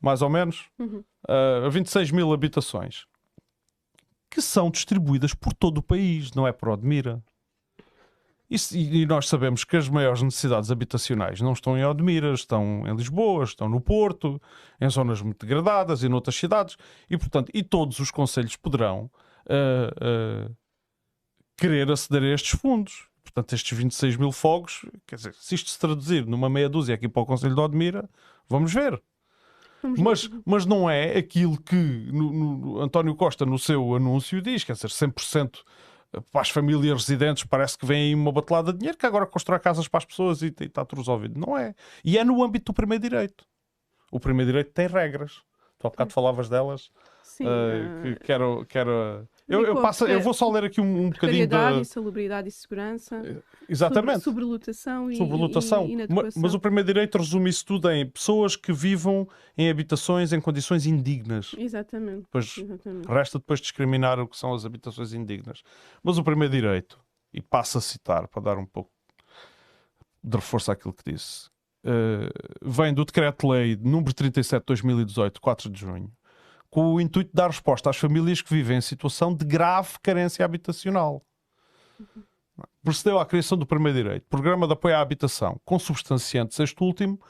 mais 0.00 0.22
ou 0.22 0.30
menos, 0.30 0.64
uhum. 0.78 1.04
uh, 1.28 1.66
a 1.66 1.68
26 1.68 2.10
mil 2.10 2.32
habitações, 2.32 3.06
que 4.30 4.40
são 4.40 4.70
distribuídas 4.70 5.34
por 5.34 5.52
todo 5.52 5.78
o 5.78 5.82
país, 5.82 6.32
não 6.32 6.46
é 6.46 6.52
por 6.52 6.70
Odmira, 6.70 7.22
e, 8.72 9.06
nós 9.06 9.28
sabemos 9.28 9.64
que 9.64 9.76
as 9.76 9.88
maiores 9.88 10.22
necessidades 10.22 10.70
habitacionais 10.70 11.40
não 11.40 11.52
estão 11.52 11.76
em 11.78 11.84
Odmira, 11.84 12.32
estão 12.34 12.84
em 12.86 12.94
Lisboa, 12.94 13.44
estão 13.44 13.68
no 13.68 13.80
Porto, 13.80 14.40
em 14.80 14.88
zonas 14.90 15.22
muito 15.22 15.46
degradadas 15.46 16.02
e 16.02 16.08
noutras 16.08 16.36
cidades. 16.36 16.76
E, 17.08 17.16
portanto, 17.16 17.50
e 17.54 17.62
todos 17.62 17.98
os 17.98 18.10
conselhos 18.10 18.56
poderão 18.56 19.10
uh, 19.46 20.48
uh, 20.48 20.56
querer 21.56 21.90
aceder 21.90 22.22
a 22.22 22.34
estes 22.34 22.58
fundos. 22.60 23.06
Portanto, 23.22 23.54
estes 23.54 23.78
26 23.78 24.16
mil 24.16 24.32
fogos, 24.32 24.84
quer 25.06 25.16
dizer, 25.16 25.34
se 25.34 25.54
isto 25.54 25.70
se 25.70 25.78
traduzir 25.78 26.26
numa 26.26 26.50
meia 26.50 26.68
dúzia 26.68 26.94
aqui 26.94 27.08
para 27.08 27.22
o 27.22 27.26
Conselho 27.26 27.54
de 27.54 27.60
Odmira, 27.60 28.10
vamos 28.48 28.74
ver. 28.74 29.00
mas, 29.98 30.28
mas 30.44 30.66
não 30.66 30.90
é 30.90 31.16
aquilo 31.16 31.58
que 31.60 31.74
no, 32.12 32.32
no, 32.32 32.80
António 32.80 33.14
Costa, 33.14 33.46
no 33.46 33.58
seu 33.58 33.94
anúncio, 33.94 34.42
diz, 34.42 34.64
quer 34.64 34.74
dizer, 34.74 34.88
100% 34.88 35.60
para 36.30 36.42
as 36.42 36.50
famílias 36.50 37.06
residentes 37.06 37.44
parece 37.44 37.78
que 37.78 37.86
vem 37.86 38.08
aí 38.08 38.14
uma 38.14 38.30
batelada 38.30 38.72
de 38.72 38.78
dinheiro 38.78 38.98
que 38.98 39.06
agora 39.06 39.26
constrói 39.26 39.58
casas 39.58 39.88
para 39.88 39.98
as 39.98 40.04
pessoas 40.04 40.42
e, 40.42 40.54
e 40.60 40.64
está 40.64 40.84
tudo 40.84 40.98
resolvido. 40.98 41.38
Não 41.38 41.56
é. 41.56 41.74
E 42.04 42.18
é 42.18 42.24
no 42.24 42.42
âmbito 42.42 42.72
do 42.72 42.74
primeiro 42.74 43.02
direito. 43.02 43.44
O 44.10 44.20
primeiro 44.20 44.50
direito 44.50 44.72
tem 44.72 44.86
regras. 44.86 45.42
Tu 45.78 45.86
há 45.86 45.90
bocado 45.90 46.12
falavas 46.12 46.48
delas. 46.48 46.90
Sim, 47.22 47.46
uh, 47.46 48.02
que 48.02 48.24
quero, 48.24 48.66
quero 48.66 49.26
eu, 49.52 49.66
eu, 49.66 49.82
passo, 49.82 50.06
eu 50.06 50.20
vou 50.20 50.32
só 50.32 50.50
ler 50.50 50.64
aqui 50.64 50.80
um, 50.80 51.06
um 51.06 51.10
bocadinho 51.10 51.46
da. 51.46 51.72
insalubridade 51.72 52.48
e 52.48 52.50
segurança. 52.50 53.16
Eh, 53.24 53.36
exatamente. 53.68 54.22
Sobre, 54.22 54.42
sobrelotação 54.42 55.10
e. 55.10 55.16
Sobrelotação. 55.16 55.86
E, 55.86 55.92
e 55.92 56.06
mas, 56.08 56.36
mas, 56.36 56.54
o 56.54 56.60
primeiro 56.60 56.86
direito 56.86 57.18
resume 57.18 57.50
isso 57.50 57.64
tudo 57.66 57.90
em 57.90 58.08
pessoas 58.08 58.56
que 58.56 58.72
vivam 58.72 59.28
em 59.56 59.68
habitações 59.68 60.32
em 60.32 60.40
condições 60.40 60.86
indignas. 60.86 61.54
Exatamente. 61.58 62.26
Pois 62.30 62.56
Exatamente. 62.56 63.06
resta 63.06 63.38
depois 63.38 63.60
discriminar 63.60 64.18
o 64.18 64.26
que 64.26 64.36
são 64.36 64.54
as 64.54 64.64
habitações 64.64 65.12
indignas. 65.12 65.62
Mas 66.02 66.16
o 66.16 66.24
primeiro 66.24 66.52
direito, 66.52 66.98
e 67.32 67.42
passo 67.42 67.78
a 67.78 67.80
citar 67.80 68.28
para 68.28 68.42
dar 68.42 68.58
um 68.58 68.66
pouco 68.66 68.90
de 70.24 70.36
reforço 70.36 70.72
àquilo 70.72 70.94
que 70.94 71.12
disse, 71.12 71.48
uh, 71.84 72.70
vem 72.70 72.94
do 72.94 73.04
Decreto-Lei 73.04 73.76
número 73.76 74.14
37 74.14 74.60
de 74.60 74.66
2018, 74.66 75.40
4 75.40 75.70
de 75.70 75.80
junho 75.80 76.10
com 76.72 76.94
o 76.94 77.00
intuito 77.02 77.28
de 77.28 77.36
dar 77.36 77.48
resposta 77.48 77.90
às 77.90 77.98
famílias 77.98 78.40
que 78.40 78.48
vivem 78.48 78.78
em 78.78 78.80
situação 78.80 79.34
de 79.34 79.44
grave 79.44 79.98
carência 80.02 80.42
habitacional. 80.42 81.22
Procedeu 82.82 83.18
à 83.18 83.26
criação 83.26 83.58
do 83.58 83.66
primeiro 83.66 83.98
direito, 84.02 84.26
Programa 84.26 84.66
de 84.66 84.72
Apoio 84.72 84.96
à 84.96 85.00
Habitação, 85.00 85.60
consubstanciante 85.66 86.60
este 86.62 86.82
último, 86.82 87.20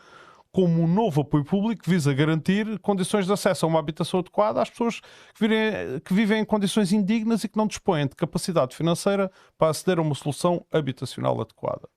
como 0.53 0.81
um 0.81 0.87
novo 0.87 1.23
apoio 1.23 1.45
público 1.45 1.83
que 1.83 1.91
visa 1.91 2.15
garantir 2.15 2.79
condições 2.79 3.27
de 3.27 3.33
acesso 3.33 3.67
a 3.67 3.69
uma 3.69 3.81
habitação 3.81 4.21
adequada 4.21 4.63
às 4.63 4.71
pessoas 4.71 5.01
que, 5.01 5.41
virem, 5.41 5.99
que 6.05 6.15
vivem 6.15 6.43
em 6.43 6.45
condições 6.45 6.93
indignas 6.93 7.43
e 7.43 7.49
que 7.49 7.57
não 7.57 7.67
dispõem 7.67 8.07
de 8.07 8.15
capacidade 8.15 8.77
financeira 8.77 9.29
para 9.59 9.71
aceder 9.71 9.99
a 9.99 10.03
uma 10.03 10.15
solução 10.15 10.65
habitacional 10.71 11.41
adequada. 11.41 11.89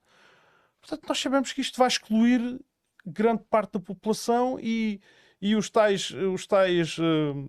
Portanto, 0.81 1.07
nós 1.07 1.19
sabemos 1.19 1.53
que 1.53 1.61
isto 1.61 1.77
vai 1.77 1.89
excluir 1.89 2.59
grande 3.05 3.43
parte 3.47 3.73
da 3.73 3.79
população 3.79 4.57
e, 4.59 4.99
e 5.45 5.55
os 5.55 5.69
tais, 5.69 6.09
os 6.09 6.47
tais, 6.47 6.97
uh, 6.97 7.47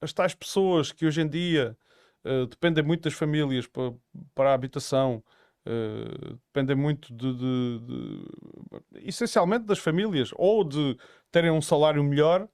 as 0.00 0.12
tais 0.12 0.34
pessoas 0.34 0.90
que 0.90 1.06
hoje 1.06 1.20
em 1.20 1.28
dia 1.28 1.78
uh, 2.24 2.44
dependem 2.46 2.82
muito 2.82 3.04
das 3.04 3.12
famílias 3.12 3.68
para, 3.68 3.94
para 4.34 4.50
a 4.50 4.54
habitação, 4.54 5.22
uh, 5.64 6.34
dependem 6.52 6.74
muito 6.74 7.14
de, 7.14 7.32
de, 7.32 7.78
de, 7.86 9.08
essencialmente 9.08 9.64
das 9.64 9.78
famílias, 9.78 10.30
ou 10.34 10.64
de 10.64 10.98
terem 11.30 11.52
um 11.52 11.62
salário 11.62 12.02
melhor 12.02 12.48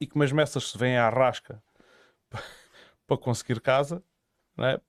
e 0.00 0.06
que 0.06 0.16
umas 0.16 0.32
messas 0.32 0.72
se 0.72 0.76
vêm 0.76 0.96
à 0.96 1.08
rasca 1.08 1.62
para 3.06 3.16
conseguir 3.16 3.60
casa, 3.60 4.02
não 4.56 4.66
é? 4.66 4.80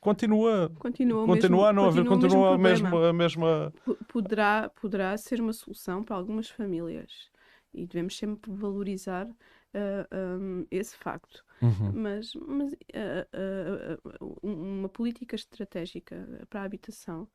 Continua 0.00 0.70
continua, 0.78 1.26
continua 1.26 1.68
a 1.68 1.72
não 1.72 1.84
haver 1.86 2.04
continua 2.04 2.54
a 2.54 2.58
mesma, 2.58 3.08
a 3.08 3.12
mesma 3.12 3.72
poderá 4.08 4.70
poderá 4.80 5.16
ser 5.16 5.40
uma 5.40 5.52
solução 5.52 6.02
para 6.02 6.16
algumas 6.16 6.48
famílias 6.48 7.30
e 7.72 7.86
devemos 7.86 8.16
sempre 8.16 8.52
valorizar 8.52 9.26
uh, 9.26 9.34
eh, 9.72 10.06
um, 10.14 10.66
esse 10.70 10.96
facto 10.96 11.44
uhum. 11.62 11.92
mas, 11.94 12.34
mas 12.34 12.72
uh, 12.72 13.98
uh, 14.20 14.40
uma 14.42 14.88
política 14.88 15.34
estratégica 15.34 16.46
para 16.50 16.62
a 16.62 16.64
habitação 16.64 17.28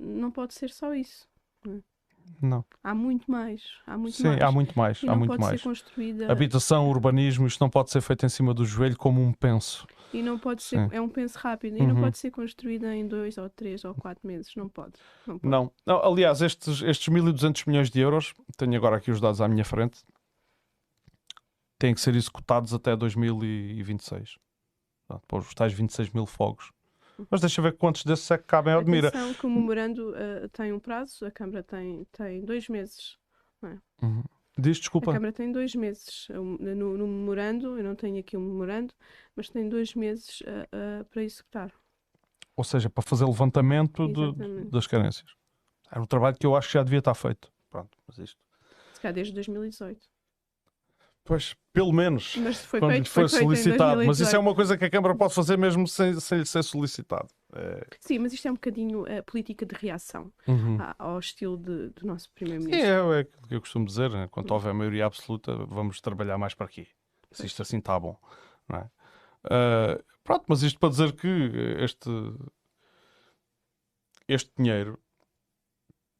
não 0.00 0.30
pode 0.30 0.54
ser 0.54 0.70
só 0.70 0.94
isso 0.94 1.28
é? 1.68 1.93
Não. 2.40 2.64
Há 2.82 2.94
muito 2.94 3.30
mais. 3.30 3.62
Há 3.86 3.96
muito 3.96 4.16
Sim, 4.16 4.28
mais. 4.28 4.42
há 4.42 4.52
muito 4.52 4.78
mais. 4.78 5.02
E 5.02 5.08
há 5.08 5.16
muito 5.16 5.40
mais. 5.40 5.62
construída. 5.62 6.30
Habitação, 6.30 6.88
urbanismo, 6.88 7.46
isto 7.46 7.60
não 7.60 7.70
pode 7.70 7.90
ser 7.90 8.00
feito 8.00 8.26
em 8.26 8.28
cima 8.28 8.52
do 8.52 8.64
joelho 8.64 8.96
como 8.96 9.22
um 9.22 9.32
penso. 9.32 9.86
E 10.12 10.22
não 10.22 10.38
pode 10.38 10.62
ser, 10.62 10.76
Sim. 10.76 10.96
é 10.96 11.00
um 11.00 11.08
penso 11.08 11.36
rápido, 11.38 11.76
e 11.76 11.80
uhum. 11.80 11.88
não 11.88 11.96
pode 11.96 12.18
ser 12.18 12.30
construída 12.30 12.94
em 12.94 13.06
dois 13.06 13.36
ou 13.36 13.48
três 13.50 13.84
ou 13.84 13.94
quatro 13.94 14.26
meses, 14.26 14.54
não 14.54 14.68
pode. 14.68 14.92
Não, 15.26 15.38
pode. 15.38 15.50
não. 15.50 15.72
não 15.84 16.04
aliás, 16.04 16.40
estes, 16.40 16.82
estes 16.82 17.12
1.200 17.12 17.66
milhões 17.66 17.90
de 17.90 18.00
euros, 18.00 18.32
tenho 18.56 18.76
agora 18.76 18.96
aqui 18.96 19.10
os 19.10 19.20
dados 19.20 19.40
à 19.40 19.48
minha 19.48 19.64
frente, 19.64 20.04
têm 21.78 21.94
que 21.94 22.00
ser 22.00 22.14
executados 22.14 22.72
até 22.72 22.94
2026. 22.94 24.38
Depois 25.10 25.46
os 25.46 25.54
tais 25.54 25.72
26 25.72 26.10
mil 26.10 26.26
fogos 26.26 26.73
mas 27.30 27.40
deixa 27.40 27.62
ver 27.62 27.76
quantos 27.76 28.04
desses 28.04 28.30
é 28.30 28.38
que 28.38 28.44
cabem 28.44 28.72
ao 28.72 28.80
Admira. 28.80 29.08
Atenção 29.08 29.34
que 29.34 29.46
o 29.46 29.50
memorando 29.50 30.10
uh, 30.10 30.48
tem 30.50 30.72
um 30.72 30.78
prazo, 30.78 31.24
a 31.26 31.30
Câmara 31.30 31.62
tem, 31.62 32.06
tem 32.12 32.44
dois 32.44 32.68
meses. 32.68 33.16
É? 33.62 34.04
Uhum. 34.04 34.22
Diz, 34.58 34.78
desculpa. 34.78 35.10
A 35.10 35.14
Câmara 35.14 35.32
tem 35.32 35.50
dois 35.50 35.74
meses 35.74 36.28
no, 36.30 36.96
no, 36.96 37.06
memorando, 37.08 37.78
eu 37.78 37.84
não 37.84 37.94
tenho 37.94 38.20
aqui 38.20 38.36
um 38.36 38.40
memorando, 38.40 38.94
mas 39.34 39.48
tem 39.48 39.68
dois 39.68 39.94
meses 39.94 40.40
uh, 40.42 41.00
uh, 41.00 41.04
para 41.06 41.22
executar. 41.22 41.72
Ou 42.56 42.62
seja, 42.62 42.88
para 42.88 43.02
fazer 43.02 43.24
levantamento 43.24 44.06
de, 44.06 44.70
das 44.70 44.86
carências. 44.86 45.34
Era 45.90 46.00
um 46.00 46.06
trabalho 46.06 46.36
que 46.36 46.46
eu 46.46 46.54
acho 46.54 46.68
que 46.68 46.74
já 46.74 46.82
devia 46.84 47.00
estar 47.00 47.14
feito. 47.14 47.52
Pronto, 47.68 47.98
mas 48.06 48.18
isto. 48.18 48.38
Se 48.94 49.00
calhar 49.00 49.14
desde 49.14 49.34
2018. 49.34 50.13
Pois, 51.24 51.56
pelo 51.72 51.90
menos. 51.90 52.36
Mas 52.36 52.62
foi 52.64 52.80
quando 52.80 52.92
feito, 52.92 53.08
foi, 53.08 53.28
foi 53.28 53.40
solicitado. 53.40 54.04
Mas 54.04 54.20
isso 54.20 54.36
é 54.36 54.38
uma 54.38 54.54
coisa 54.54 54.76
que 54.76 54.84
a 54.84 54.90
Câmara 54.90 55.14
pode 55.14 55.34
fazer 55.34 55.56
mesmo 55.56 55.88
sem, 55.88 56.20
sem 56.20 56.40
lhe 56.40 56.46
ser 56.46 56.62
solicitado. 56.62 57.28
É... 57.54 57.86
Sim, 57.98 58.18
mas 58.18 58.34
isto 58.34 58.46
é 58.46 58.50
um 58.50 58.54
bocadinho 58.54 59.04
a 59.10 59.22
política 59.22 59.64
de 59.64 59.74
reação 59.74 60.30
uhum. 60.46 60.76
ao 60.98 61.18
estilo 61.18 61.56
de, 61.56 61.88
do 61.90 62.06
nosso 62.06 62.30
Primeiro-Ministro. 62.34 62.86
Sim, 62.86 62.92
é, 62.92 63.20
é 63.20 63.22
o 63.22 63.48
que 63.48 63.54
eu 63.54 63.60
costumo 63.60 63.86
dizer. 63.86 64.10
Né? 64.10 64.28
Quando 64.30 64.50
houver 64.50 64.74
maioria 64.74 65.06
absoluta, 65.06 65.56
vamos 65.66 65.98
trabalhar 66.00 66.36
mais 66.36 66.52
para 66.52 66.66
aqui. 66.66 66.86
Se 67.32 67.46
isto 67.46 67.62
assim 67.62 67.78
está 67.78 67.98
bom. 67.98 68.18
Não 68.68 68.78
é? 68.78 68.90
Uh, 69.46 70.04
pronto, 70.22 70.44
mas 70.46 70.62
isto 70.62 70.78
para 70.78 70.90
dizer 70.90 71.12
que 71.12 71.28
este, 71.78 72.10
este 74.28 74.52
dinheiro 74.58 74.98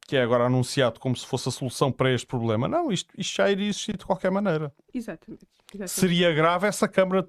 que 0.07 0.17
é 0.17 0.23
agora 0.23 0.45
anunciado 0.45 1.01
como 1.01 1.17
se 1.17 1.27
fosse 1.27 1.49
a 1.49 1.53
solução 1.53 1.91
para 1.91 2.13
este 2.13 2.27
problema. 2.27 2.69
Não, 2.69 2.93
isto, 2.93 3.13
isto 3.17 3.37
já 3.37 3.51
iria 3.51 3.69
existir 3.69 3.97
de 3.97 4.05
qualquer 4.05 4.31
maneira. 4.31 4.73
Exatamente. 4.93 5.47
Exatamente. 5.73 5.91
Seria 5.91 6.33
grave 6.33 6.67
essa 6.67 6.87
Câmara 6.87 7.29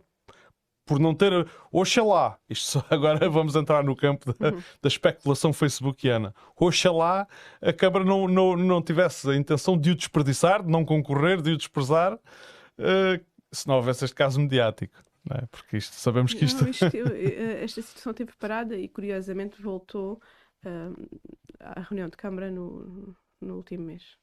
por 0.85 0.99
não 0.99 1.15
ter. 1.15 1.31
Oxalá, 1.71 2.37
isto 2.49 2.65
só 2.65 2.85
agora 2.91 3.27
vamos 3.29 3.55
entrar 3.55 3.83
no 3.83 3.95
campo 3.95 4.33
da, 4.37 4.49
uhum. 4.49 4.63
da 4.81 4.87
especulação 4.87 5.51
facebookiana. 5.51 6.33
Oxalá 6.55 7.27
a 7.61 7.73
Câmara 7.73 8.05
não, 8.05 8.27
não, 8.27 8.55
não 8.55 8.81
tivesse 8.81 9.29
a 9.29 9.35
intenção 9.35 9.77
de 9.77 9.91
o 9.91 9.95
desperdiçar, 9.95 10.63
de 10.63 10.69
não 10.69 10.85
concorrer, 10.85 11.41
de 11.41 11.51
o 11.51 11.57
desprezar, 11.57 12.13
uh, 12.13 13.25
se 13.51 13.67
não 13.67 13.75
houvesse 13.75 14.05
este 14.05 14.15
caso 14.15 14.39
mediático. 14.39 14.95
É? 15.31 15.45
Porque 15.47 15.77
isto, 15.77 15.95
sabemos 15.95 16.35
que 16.35 16.45
isto. 16.45 16.63
Não, 16.63 16.69
isto 16.69 16.85
eh, 16.85 17.63
esta 17.63 17.81
situação 17.81 18.11
esteve 18.11 18.29
preparada 18.29 18.77
e 18.77 18.87
curiosamente 18.87 19.59
voltou 19.59 20.21
uh, 20.63 21.19
à 21.59 21.81
reunião 21.81 22.09
de 22.09 22.17
Câmara 22.17 22.51
no, 22.51 23.15
no 23.41 23.55
último 23.55 23.85
mês. 23.85 24.17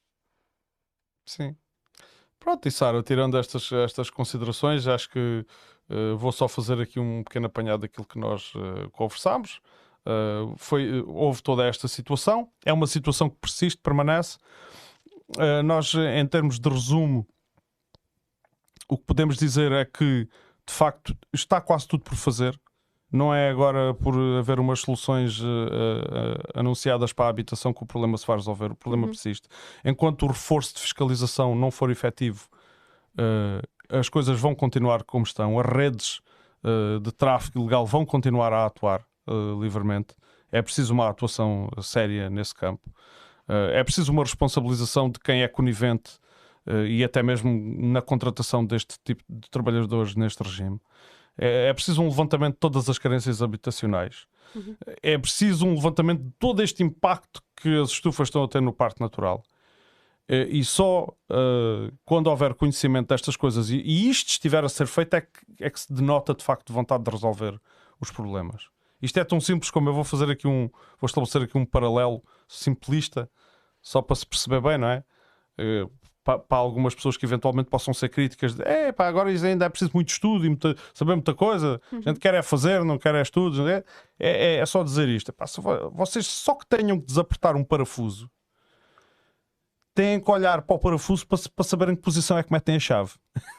Sim. 1.27 1.57
Pronto, 2.39 2.67
e 2.67 2.73
Sara, 2.73 3.03
tirando 3.03 3.39
estas, 3.39 3.71
estas 3.71 4.11
considerações, 4.11 4.87
acho 4.89 5.09
que 5.11 5.47
uh, 5.89 6.17
vou 6.17 6.33
só 6.33 6.49
fazer 6.49 6.81
aqui 6.81 6.99
um 6.99 7.23
pequeno 7.23 7.47
apanhado 7.47 7.83
daquilo 7.83 8.05
que 8.05 8.19
nós 8.19 8.53
uh, 8.57 8.91
conversámos. 8.91 9.61
Uh, 10.05 10.57
foi, 10.57 11.03
houve 11.07 11.41
toda 11.41 11.65
esta 11.65 11.87
situação, 11.87 12.51
é 12.65 12.73
uma 12.73 12.89
situação 12.89 13.31
que 13.31 13.37
persiste, 13.37 13.81
permanece. 13.81 14.39
nós, 15.65 15.95
em 15.95 16.27
termos 16.27 16.59
de 16.59 16.69
resumo, 16.69 17.25
o 18.89 18.99
que 18.99 19.05
podemos 19.05 19.37
dizer 19.37 19.71
é 19.71 19.85
que, 19.85 20.29
de 20.67 20.75
facto, 20.75 21.17
está 21.33 21.61
quase 21.61 21.87
tudo 21.87 22.03
por 22.03 22.17
fazer 22.17 22.61
não 23.13 23.35
é 23.35 23.51
agora 23.51 23.93
por 23.93 24.15
haver 24.39 24.59
umas 24.59 24.81
soluções 24.81 25.39
uh, 25.39 25.45
uh, 25.45 26.59
anunciadas 26.59 27.13
para 27.13 27.27
a 27.27 27.29
habitação 27.29 27.73
que 27.73 27.83
o 27.83 27.87
problema 27.87 28.17
se 28.17 28.27
vai 28.27 28.37
resolver. 28.37 28.73
O 28.73 28.75
problema 28.75 29.05
uhum. 29.05 29.13
persiste. 29.13 29.47
Enquanto 29.85 30.23
o 30.23 30.29
reforço 30.29 30.75
de 30.75 30.81
fiscalização 30.81 31.55
não 31.55 31.71
for 31.71 31.91
efetivo, 31.91 32.49
uh, 33.19 33.95
as 33.95 34.09
coisas 34.09 34.41
vão 34.41 34.55
continuar 34.55 35.05
como 35.05 35.25
estão. 35.25 35.61
As 35.61 35.67
redes 35.67 36.21
de 37.03 37.11
tráfego 37.11 37.59
ilegal 37.59 37.85
vão 37.85 38.07
continuar 38.07 38.53
a 38.53 38.67
atuar 38.67 39.05
livremente. 39.61 40.15
É 40.53 40.63
preciso 40.63 40.95
uma 40.95 41.09
atuação 41.09 41.69
séria 41.83 42.31
nesse 42.31 42.55
campo. 42.55 42.89
é 43.49 43.83
preciso 43.83 44.13
uma 44.13 44.23
responsabilização 44.23 45.11
de 45.11 45.19
quem 45.19 45.43
é 45.43 45.49
conivente 45.49 46.13
e 46.89 47.03
até 47.03 47.21
mesmo 47.21 47.51
na 47.85 48.01
contratação 48.01 48.65
deste 48.65 48.95
tipo 49.05 49.25
de 49.29 49.51
trabalhadores 49.51 50.15
neste 50.15 50.41
regime. 50.41 50.81
É, 51.39 51.69
é 51.69 51.73
preciso 51.73 52.03
um 52.03 52.09
levantamento 52.09 52.55
de 52.55 52.61
todas 52.61 52.89
as 52.89 52.99
carências 52.99 53.43
habitacionais. 53.43 54.27
Uhum. 54.55 54.77
É 55.03 55.17
preciso 55.17 55.67
um 55.67 55.75
levantamento 55.75 56.23
de 56.23 56.31
todo 56.39 56.63
este 56.63 56.83
impacto 56.83 57.43
que 57.57 57.81
as 57.81 57.91
estufas 57.91 58.29
estão 58.29 58.45
a 58.45 58.49
ter 58.49 58.61
no 58.61 58.73
parque 58.73 59.01
natural. 59.01 59.43
É, 60.29 60.45
e 60.45 60.65
só 60.65 61.05
uh, 61.05 61.93
quando 62.05 62.29
houver 62.29 62.55
conhecimento 62.55 63.09
destas 63.09 63.37
coisas 63.37 63.71
e, 63.71 63.79
e, 63.79 64.09
isto 64.09 64.29
estiver 64.29 64.65
a 64.65 64.69
ser 64.69 64.87
feito 64.87 65.15
é 65.15 65.21
que, 65.21 65.29
é 65.61 65.69
que 65.69 65.81
se 65.81 65.93
denota 65.93 66.33
de 66.33 66.45
facto 66.45 66.73
vontade 66.73 67.03
de 67.03 67.11
resolver 67.11 67.61
os 68.01 68.11
problemas. 68.11 68.69
Isto 69.01 69.19
é 69.19 69.25
tão 69.25 69.41
simples 69.41 69.71
como 69.71 69.89
eu 69.89 69.93
vou 69.93 70.05
fazer 70.05 70.31
aqui 70.31 70.47
um, 70.47 70.71
vou 71.01 71.07
estabelecer 71.07 71.43
aqui 71.43 71.59
um 71.59 71.67
paralelo 71.67 72.23
simplista, 72.47 73.29
só 73.83 74.01
para 74.01 74.15
se 74.15 74.25
perceber 74.25 74.61
bem, 74.61 74.79
não 74.79 74.89
é? 74.89 75.05
Uh, 75.59 75.91
para, 76.25 76.39
para, 76.39 76.59
algumas 76.59 76.95
pessoas 76.95 77.17
que 77.17 77.27
eventualmente 77.27 77.69
possam 77.69 77.93
ser 77.93 78.09
críticas 78.09 78.55
de 78.55 78.63
é 78.63 78.93
pá, 78.93 79.09
agora 79.09 79.29
ainda 79.29 79.65
é 79.65 79.69
preciso 79.69 79.91
muito 79.95 80.11
estudo 80.11 80.45
e 80.45 80.49
muita, 80.49 80.77
saber 80.95 81.15
muita 81.15 81.35
coisa, 81.35 81.81
a 81.93 81.97
gente 82.01 82.21
quer 82.21 82.35
é 82.35 82.43
fazer, 82.43 82.85
não 82.85 82.99
quer 82.99 83.15
é 83.15 83.23
estudos, 83.23 83.59
é, 83.61 83.85
é, 84.19 84.57
é 84.57 84.67
só 84.67 84.83
dizer 84.83 85.09
isto. 85.09 85.31
Epá, 85.31 85.47
vocês 85.93 86.27
só 86.27 86.55
que 86.55 86.67
tenham 86.67 86.99
que 87.01 87.07
desapertar 87.07 87.57
um 87.57 87.65
parafuso 87.65 88.31
têm 89.95 90.21
que 90.21 90.31
olhar 90.31 90.63
para 90.63 90.77
o 90.77 90.79
parafuso 90.79 91.27
para, 91.27 91.39
para 91.55 91.65
saber 91.65 91.89
em 91.91 91.97
que 91.97 92.03
posição 92.03 92.39
é 92.39 92.43
que 92.43 92.53
metem 92.53 92.77
a 92.77 92.81
chave. 92.81 93.13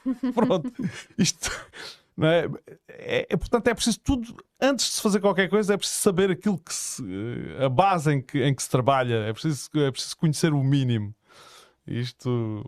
Pronto, 0.34 0.72
isto. 1.18 1.52
Não 2.16 2.28
é? 2.28 2.48
É, 2.88 3.28
é, 3.30 3.38
portanto, 3.38 3.68
é 3.68 3.74
preciso 3.74 4.00
tudo, 4.00 4.36
antes 4.62 4.86
de 4.86 4.92
se 4.94 5.02
fazer 5.02 5.20
qualquer 5.20 5.50
coisa, 5.50 5.74
é 5.74 5.78
preciso 5.78 6.00
saber 6.00 6.30
aquilo 6.30 6.60
que 6.60 6.74
se, 6.74 7.04
a 7.60 7.70
base 7.70 8.14
em 8.14 8.22
que, 8.22 8.44
em 8.44 8.54
que 8.54 8.62
se 8.62 8.70
trabalha, 8.70 9.16
é 9.16 9.34
preciso, 9.34 9.70
é 9.76 9.92
preciso 9.92 10.18
conhecer 10.18 10.54
o 10.54 10.64
mínimo. 10.64 11.14
Isto. 11.88 12.64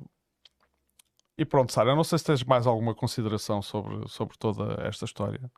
E 1.37 1.43
pronto, 1.43 1.73
Sara, 1.73 1.91
eu 1.91 1.95
não 1.95 2.03
sei 2.03 2.17
se 2.17 2.23
tens 2.23 2.43
mais 2.43 2.65
alguma 2.65 2.95
consideração 2.95 3.61
sobre, 3.61 4.07
sobre 4.07 4.37
toda 4.37 4.81
esta 4.87 5.03
história. 5.03 5.51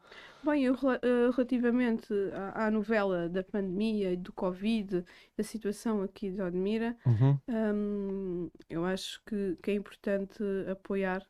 Bem, 0.44 0.64
eu, 0.64 0.74
eh, 0.74 1.30
relativamente 1.36 2.12
à, 2.34 2.66
à, 2.66 2.72
novela 2.72 3.30
da 3.30 3.44
pandemia 3.44 4.12
e 4.12 4.18
do 4.18 4.34
Covid, 4.34 5.06
da 5.38 5.44
situação 5.44 6.02
aqui 6.02 6.32
de 6.32 6.42
Odmira, 6.42 6.98
uhum. 7.06 7.40
um, 7.48 8.52
eu 8.68 8.86
acho 8.86 9.22
que, 9.24 9.56
que, 9.62 9.70
é 9.70 9.76
importante 9.76 10.44
apoiar 10.72 11.22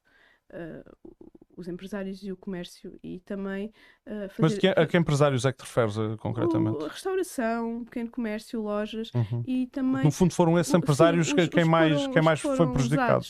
uh, 0.52 1.18
os 1.58 1.68
empresários 1.68 2.24
e 2.24 2.32
o 2.32 2.38
comércio 2.38 2.98
e 3.04 3.20
também 3.22 3.74
uh, 4.06 4.30
fazer... 4.30 4.42
Mas 4.42 4.58
que, 4.58 4.68
a 4.68 4.86
que 4.86 4.96
empresários 4.96 5.44
é 5.44 5.52
que 5.52 5.58
te 5.58 5.62
referes 5.62 5.98
uh, 5.98 6.16
concretamente? 6.18 6.78
O, 6.78 6.86
a 6.86 6.90
restauração, 6.90 7.84
pequeno 7.84 8.10
comércio, 8.10 8.62
lojas 8.62 9.12
uhum. 9.14 9.44
e 9.46 9.68
também... 9.68 10.04
No 10.04 10.12
fundo 10.12 10.34
foram 10.34 10.58
esses 10.60 10.74
empresários 10.74 11.28
sim, 11.28 11.36
os, 11.36 11.50
quem, 11.50 11.64
os 11.64 11.70
mais, 11.70 12.00
foram, 12.00 12.14
quem 12.14 12.22
mais 12.22 12.40
foi 12.40 12.72
prejudicado. 12.72 13.26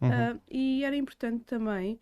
Uhum. 0.00 0.08
Uh, 0.08 0.40
e 0.48 0.84
era 0.84 0.96
importante 0.96 1.44
também 1.44 2.00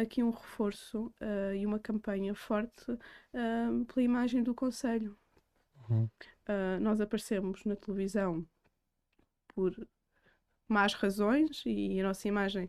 aqui 0.00 0.22
um 0.22 0.30
reforço 0.30 1.10
e 1.56 1.64
uma 1.64 1.78
campanha 1.78 2.34
forte 2.34 2.84
pela 3.32 4.04
imagem 4.04 4.42
do 4.42 4.54
Conselho. 4.54 5.16
Uhum. 5.88 6.08
nós 6.80 7.00
aparecemos 7.00 7.64
na 7.64 7.74
televisão 7.74 8.44
por 9.54 9.74
más 10.68 10.94
razões 10.94 11.62
e 11.66 12.00
a 12.00 12.04
nossa 12.04 12.26
imagem 12.28 12.64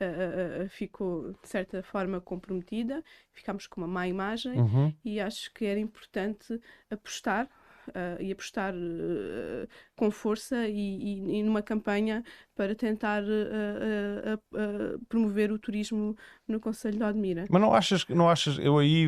uh, 0.00 0.64
uh, 0.64 0.68
ficou 0.68 1.32
de 1.42 1.48
certa 1.48 1.82
forma 1.82 2.20
comprometida, 2.20 3.02
ficámos 3.32 3.66
com 3.66 3.80
uma 3.80 3.86
má 3.86 4.06
imagem 4.06 4.60
uhum. 4.60 4.94
e 5.04 5.20
acho 5.20 5.52
que 5.52 5.64
era 5.64 5.80
importante 5.80 6.60
apostar 6.90 7.48
Uh, 7.88 8.20
e 8.20 8.32
apostar 8.32 8.74
uh, 8.74 9.68
com 9.94 10.10
força 10.10 10.66
e, 10.66 10.72
e, 10.74 11.38
e, 11.38 11.42
numa 11.44 11.62
campanha 11.62 12.24
para 12.56 12.74
tentar 12.74 13.22
uh, 13.22 14.98
promover 15.08 15.52
o 15.52 15.58
turismo 15.58 16.16
no 16.48 16.58
Conselho 16.58 16.98
de 16.98 17.04
Admira. 17.04 17.44
Mas 17.48 17.62
não 17.62 17.72
achas, 17.72 18.04
não 18.08 18.28
achas 18.28 18.58
eu 18.58 18.76
aí, 18.76 19.06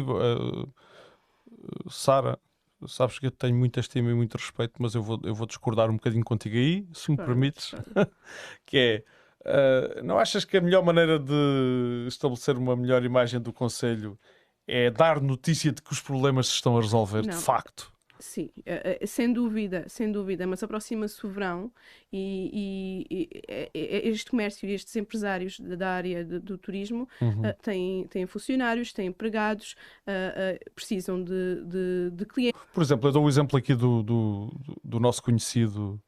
Sara, 1.91 2.39
sabes 2.87 3.19
que 3.19 3.27
eu 3.27 3.31
tenho 3.31 3.57
muita 3.57 3.81
estima 3.81 4.11
e 4.11 4.15
muito 4.15 4.37
respeito, 4.37 4.75
mas 4.79 4.95
eu 4.95 5.03
vou, 5.03 5.21
eu 5.25 5.35
vou 5.35 5.47
discordar 5.47 5.91
um 5.91 5.95
bocadinho 5.95 6.25
contigo 6.25 6.57
aí, 6.57 6.87
se 6.93 7.11
me 7.11 7.17
claro, 7.17 7.31
permites, 7.31 7.71
claro. 7.71 8.11
que 8.65 8.79
é 8.79 9.05
Uh, 9.49 10.03
não 10.05 10.19
achas 10.19 10.45
que 10.45 10.57
a 10.57 10.61
melhor 10.61 10.85
maneira 10.85 11.19
de 11.19 12.05
estabelecer 12.09 12.57
uma 12.57 12.77
melhor 12.77 13.03
imagem 13.05 13.41
do 13.41 13.53
Conselho 13.53 14.19
é 14.67 14.91
dar 14.91 15.21
notícia 15.21 15.73
de 15.73 15.81
que 15.81 15.93
os 15.93 16.01
problemas 16.01 16.49
se 16.49 16.55
estão 16.55 16.77
a 16.77 16.81
resolver 16.81 17.23
não. 17.23 17.31
de 17.31 17.37
facto? 17.37 17.91
Sim, 18.21 18.51
eh, 18.67 18.99
eh, 19.01 19.07
sem 19.07 19.33
dúvida, 19.33 19.85
sem 19.89 20.11
dúvida, 20.11 20.47
mas 20.47 20.63
aproxima-se 20.63 21.25
o 21.25 21.29
verão 21.29 21.71
e, 22.13 23.07
e, 23.11 23.29
e, 23.75 24.09
este 24.09 24.31
comércio 24.31 24.69
e 24.69 24.73
estes 24.73 24.95
empresários 24.97 25.61
da 25.61 25.91
área 25.91 26.25
de, 26.25 26.41
do 26.41 26.59
turismo 26.59 27.09
uhum. 27.21 27.49
uh, 27.49 27.55
têm, 27.63 28.07
têm 28.09 28.27
funcionários, 28.27 28.93
têm 28.93 29.07
empregados, 29.07 29.77
uh, 30.07 30.57
uh, 30.57 30.75
precisam 30.75 31.23
de, 31.23 31.65
de, 31.65 32.11
de, 32.13 32.25
clientes. 32.27 32.61
Por 32.75 32.83
exemplo, 32.83 33.09
eu 33.09 33.13
dou 33.13 33.23
o 33.23 33.27
um 33.27 33.29
exemplo 33.29 33.57
aqui 33.57 33.75
do, 33.75 34.03
do, 34.03 34.53
do 34.83 34.99
nosso 34.99 35.23
conhecido 35.23 36.01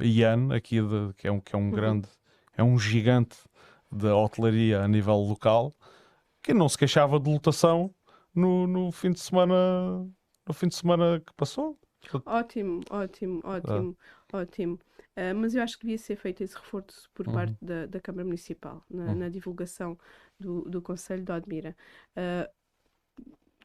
Ian, 0.00 0.54
aqui 0.54 0.80
de, 0.80 1.14
que 1.16 1.28
é 1.28 1.32
um, 1.32 1.40
que 1.40 1.54
é 1.54 1.58
um 1.58 1.66
uhum. 1.66 1.70
grande, 1.70 2.08
é 2.56 2.62
um 2.62 2.78
gigante 2.78 3.36
da 3.90 4.16
hotelaria 4.16 4.80
a 4.80 4.88
nível 4.88 5.16
local, 5.16 5.72
que 6.42 6.52
não 6.52 6.68
se 6.68 6.76
queixava 6.76 7.20
de 7.20 7.30
lotação 7.30 7.94
no, 8.34 8.66
no 8.66 8.90
fim 8.90 9.12
de 9.12 9.20
semana 9.20 9.54
no 10.46 10.54
fim 10.54 10.68
de 10.68 10.74
semana 10.74 11.20
que 11.20 11.32
passou. 11.34 11.78
Ótimo, 12.26 12.80
ótimo, 12.90 13.40
ótimo, 13.44 13.96
ah. 14.32 14.38
ótimo. 14.38 14.74
Uh, 15.16 15.34
mas 15.34 15.54
eu 15.54 15.62
acho 15.62 15.78
que 15.78 15.86
devia 15.86 15.98
ser 15.98 16.16
feito 16.16 16.42
esse 16.42 16.54
reforço 16.56 17.08
por 17.14 17.26
uhum. 17.26 17.34
parte 17.34 17.56
da, 17.62 17.86
da 17.86 18.00
Câmara 18.00 18.24
Municipal 18.24 18.84
na, 18.90 19.06
uhum. 19.06 19.14
na 19.14 19.28
divulgação 19.28 19.98
do, 20.38 20.62
do 20.62 20.82
Conselho 20.82 21.22
de 21.22 21.32
Odmira. 21.32 21.76
Uh, 22.16 22.50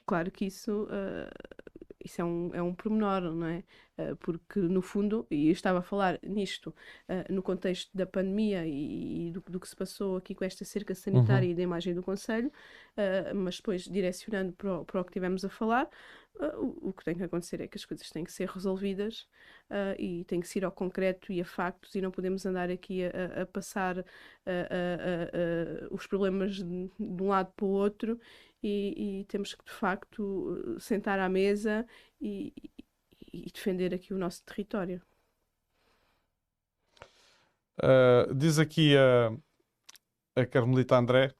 claro 0.06 0.32
que 0.32 0.46
isso 0.46 0.84
uh, 0.84 1.70
isso 2.04 2.22
é 2.22 2.24
um, 2.24 2.52
é 2.54 2.62
um 2.62 2.74
pormenor, 2.74 3.22
não 3.22 3.46
é? 3.46 3.64
Uh, 3.98 4.16
porque, 4.18 4.60
no 4.60 4.82
fundo, 4.82 5.28
e 5.30 5.48
eu 5.48 5.52
estava 5.52 5.80
a 5.80 5.82
falar 5.82 6.18
nisto 6.24 6.68
uh, 7.10 7.34
no 7.34 7.44
contexto 7.44 7.90
da 7.96 8.06
pandemia 8.06 8.66
e, 8.66 9.28
e 9.28 9.32
do, 9.32 9.44
do, 9.50 9.60
que 9.60 9.68
se 9.68 9.76
passou 9.76 10.16
aqui 10.16 10.34
com 10.34 10.46
esta 10.46 10.64
cerca 10.64 10.96
sanitária 10.96 11.46
uhum. 11.46 11.52
e 11.52 11.56
da 11.56 11.62
imagem 11.62 11.94
do 11.94 12.02
Conselho, 12.02 12.48
uh, 12.48 13.36
mas 13.36 13.58
depois 13.58 13.84
direcionando 13.84 14.54
para 14.54 14.80
o, 14.80 14.86
para 14.86 15.02
o 15.02 15.04
que 15.04 15.12
tivemos 15.12 15.44
a 15.44 15.50
falar, 15.50 15.90
o, 16.58 16.94
que 16.94 17.04
tem 17.04 17.16
que 17.16 17.24
acontecer 17.24 17.60
é 17.62 17.68
que 17.68 17.78
as 17.78 17.86
coisas 17.86 18.10
têm 18.10 18.24
que 18.24 18.32
ser 18.32 18.48
resolvidas 18.48 19.28
e 19.98 20.24
tem 20.26 20.40
que 20.40 20.48
ser 20.48 20.64
ao 20.64 20.72
concreto 20.72 21.34
e 21.34 21.42
a 21.42 21.46
factos 21.46 21.94
e 21.96 22.02
não 22.02 22.12
podemos 22.12 22.46
andar 22.46 22.70
aqui 22.70 23.04
a, 23.04 23.42
a 23.42 23.46
passar 23.46 24.06
os 25.92 26.08
problemas 26.08 26.56
de, 26.56 26.64
de 26.64 27.24
um 27.24 27.28
lado 27.28 27.52
para 27.56 27.66
o 27.66 27.70
outro 27.70 28.20
e, 28.64 29.22
e, 29.22 29.26
temos 29.26 29.54
que 29.54 29.64
de 29.66 29.72
facto 29.72 30.78
sentar 30.80 31.20
à 31.20 31.28
mesa 31.28 31.86
e, 32.22 32.54
e 33.34 33.52
defender 33.52 33.94
aqui 33.94 34.14
o 34.14 34.18
nosso 34.18 34.44
território. 34.44 35.02
Uh, 37.82 38.34
diz 38.36 38.60
aqui 38.60 38.96
a, 38.98 40.42
a 40.42 40.46
Carmelita 40.46 40.98
André 40.98 41.34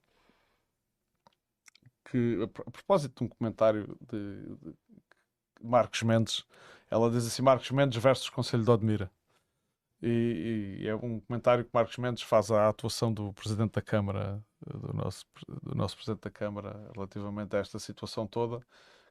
que, 2.06 2.42
a 2.42 2.72
propósito 2.72 3.20
de 3.20 3.24
um 3.26 3.28
comentário 3.28 3.98
de, 4.02 4.56
de 4.56 4.76
Marcos 5.62 6.02
Mendes, 6.04 6.46
ela 6.90 7.10
diz 7.10 7.26
assim: 7.28 7.42
Marcos 7.42 7.70
Mendes 7.72 8.02
versus 8.02 8.30
Conselho 8.30 8.64
de 8.64 8.72
Odmira. 8.72 9.12
E, 10.02 10.80
e, 10.82 10.88
é 10.88 10.96
um 10.96 11.20
comentário 11.20 11.66
que 11.66 11.72
Marcos 11.74 11.98
Mendes 11.98 12.24
faz 12.24 12.50
à 12.52 12.70
atuação 12.70 13.14
do 13.14 13.34
Presidente 13.34 13.74
da 13.74 13.82
Câmara, 13.82 14.42
do 14.66 14.94
nosso, 14.94 15.26
do 15.62 15.76
nosso 15.76 15.96
Presidente 15.96 16.22
da 16.24 16.30
Câmara, 16.30 16.90
relativamente 16.96 17.56
a 17.56 17.60
esta 17.60 17.78
situação 17.80 18.26
toda, 18.26 18.60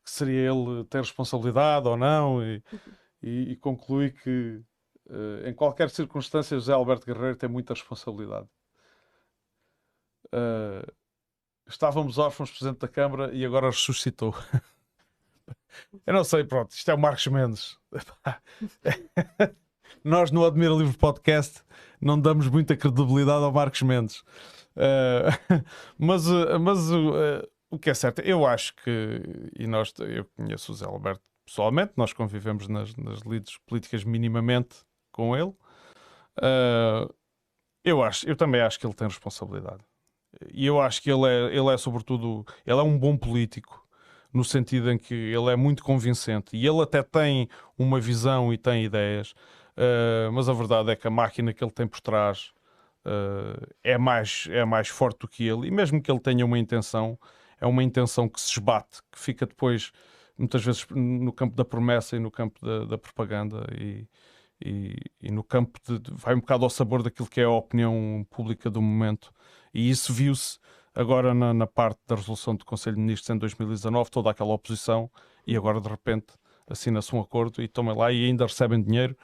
que 0.02 0.10
seria 0.10 0.50
ele 0.50 0.84
ter 0.84 0.98
responsabilidade 0.98 1.86
ou 1.86 1.96
não, 1.96 2.42
e, 2.42 2.62
e, 3.22 3.52
e 3.52 3.56
conclui 3.56 4.10
que 4.12 4.62
uh, 5.08 5.46
em 5.46 5.54
qualquer 5.54 5.90
circunstância 5.90 6.56
José 6.56 6.72
Alberto 6.72 7.06
Guerreiro 7.06 7.36
tem 7.36 7.50
muita 7.50 7.74
responsabilidade. 7.74 8.48
Uh, 10.26 10.90
estávamos 11.66 12.16
órfãos 12.16 12.50
Presidente 12.50 12.80
da 12.80 12.88
Câmara 12.88 13.32
e 13.34 13.44
agora 13.44 13.66
ressuscitou. 13.66 14.34
Eu 16.06 16.14
não 16.14 16.24
sei, 16.24 16.44
pronto, 16.44 16.72
isto 16.72 16.90
é 16.90 16.94
o 16.94 16.98
Marcos 16.98 17.26
Mendes. 17.26 17.78
nós 20.04 20.30
no 20.30 20.44
Admira 20.44 20.74
Livre 20.74 20.96
Podcast 20.96 21.62
não 22.00 22.20
damos 22.20 22.48
muita 22.48 22.76
credibilidade 22.76 23.44
ao 23.44 23.52
Marcos 23.52 23.82
Mendes. 23.82 24.20
Uh, 24.76 25.30
mas 25.98 26.26
mas 26.60 26.90
uh, 26.90 27.46
o 27.70 27.78
que 27.78 27.90
é 27.90 27.94
certo, 27.94 28.20
eu 28.20 28.46
acho 28.46 28.74
que, 28.76 29.22
e 29.58 29.66
nós, 29.66 29.92
eu 29.98 30.24
conheço 30.36 30.72
o 30.72 30.74
Zé 30.74 30.86
Alberto 30.86 31.22
pessoalmente, 31.44 31.92
nós 31.96 32.12
convivemos 32.12 32.68
nas, 32.68 32.94
nas 32.96 33.20
lides 33.20 33.58
políticas 33.66 34.04
minimamente 34.04 34.76
com 35.12 35.36
ele. 35.36 35.54
Uh, 36.38 37.12
eu, 37.84 38.02
acho, 38.02 38.28
eu 38.28 38.36
também 38.36 38.60
acho 38.60 38.78
que 38.78 38.86
ele 38.86 38.94
tem 38.94 39.08
responsabilidade. 39.08 39.82
E 40.52 40.66
eu 40.66 40.80
acho 40.80 41.02
que 41.02 41.10
ele 41.10 41.26
é, 41.26 41.56
ele 41.56 41.72
é, 41.72 41.76
sobretudo, 41.76 42.44
ele 42.66 42.78
é 42.78 42.82
um 42.82 42.98
bom 42.98 43.16
político 43.16 43.86
no 44.32 44.44
sentido 44.44 44.90
em 44.90 44.98
que 44.98 45.14
ele 45.14 45.50
é 45.50 45.56
muito 45.56 45.82
convincente. 45.82 46.56
E 46.56 46.66
ele 46.66 46.82
até 46.82 47.02
tem 47.02 47.48
uma 47.78 48.00
visão 48.00 48.52
e 48.52 48.58
tem 48.58 48.84
ideias, 48.84 49.34
Uh, 49.78 50.32
mas 50.32 50.48
a 50.48 50.52
verdade 50.52 50.90
é 50.90 50.96
que 50.96 51.06
a 51.06 51.10
máquina 51.10 51.54
que 51.54 51.62
ele 51.62 51.70
tem 51.70 51.86
por 51.86 52.00
trás 52.00 52.52
uh, 53.06 53.64
é, 53.84 53.96
mais, 53.96 54.48
é 54.50 54.64
mais 54.64 54.88
forte 54.88 55.20
do 55.20 55.28
que 55.28 55.46
ele, 55.46 55.68
e 55.68 55.70
mesmo 55.70 56.02
que 56.02 56.10
ele 56.10 56.18
tenha 56.18 56.44
uma 56.44 56.58
intenção, 56.58 57.16
é 57.60 57.66
uma 57.66 57.84
intenção 57.84 58.28
que 58.28 58.40
se 58.40 58.50
esbate, 58.50 58.98
que 59.12 59.18
fica 59.20 59.46
depois, 59.46 59.92
muitas 60.36 60.64
vezes, 60.64 60.84
no 60.90 61.32
campo 61.32 61.54
da 61.54 61.64
promessa 61.64 62.16
e 62.16 62.18
no 62.18 62.28
campo 62.28 62.58
da, 62.60 62.86
da 62.86 62.98
propaganda. 62.98 63.64
E, 63.72 64.08
e, 64.60 64.96
e, 65.22 65.30
no 65.30 65.44
campo 65.44 65.78
de, 65.86 66.12
vai 66.12 66.34
um 66.34 66.40
bocado 66.40 66.64
ao 66.64 66.70
sabor 66.70 67.00
daquilo 67.00 67.28
que 67.28 67.40
é 67.40 67.44
a 67.44 67.50
opinião 67.50 68.26
pública 68.30 68.68
do 68.68 68.82
momento. 68.82 69.32
E 69.72 69.88
isso 69.88 70.12
viu-se 70.12 70.58
agora 70.98 71.32
na, 71.32 71.54
na, 71.54 71.66
parte 71.66 72.00
da 72.08 72.16
resolução 72.16 72.56
do 72.56 72.64
Conselho 72.64 72.96
de 72.96 73.02
Ministros 73.02 73.30
em 73.30 73.38
2019, 73.38 74.10
toda 74.10 74.30
aquela 74.30 74.52
oposição, 74.52 75.08
e 75.46 75.56
agora 75.56 75.80
de 75.80 75.88
repente 75.88 76.34
assina-se 76.66 77.14
um 77.14 77.20
acordo 77.20 77.62
e 77.62 77.68
tomem 77.68 77.96
lá 77.96 78.12
e 78.12 78.24
ainda 78.26 78.44
recebem 78.44 78.82
dinheiro 78.82 79.16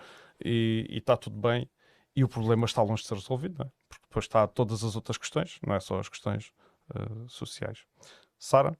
e 0.42 0.86
está 0.88 1.16
tudo 1.16 1.36
bem 1.36 1.68
e 2.14 2.22
o 2.22 2.28
problema 2.28 2.64
está 2.64 2.80
longe 2.80 3.02
de 3.02 3.08
ser 3.08 3.14
resolvido, 3.14 3.60
é? 3.64 3.66
porque 3.88 4.06
depois 4.06 4.24
está 4.24 4.46
todas 4.46 4.84
as 4.84 4.94
outras 4.94 5.18
questões, 5.18 5.58
não 5.66 5.74
é 5.74 5.80
só 5.80 5.98
as 5.98 6.08
questões 6.08 6.52
uh, 6.94 7.28
sociais. 7.28 7.84
Sara? 8.38 8.78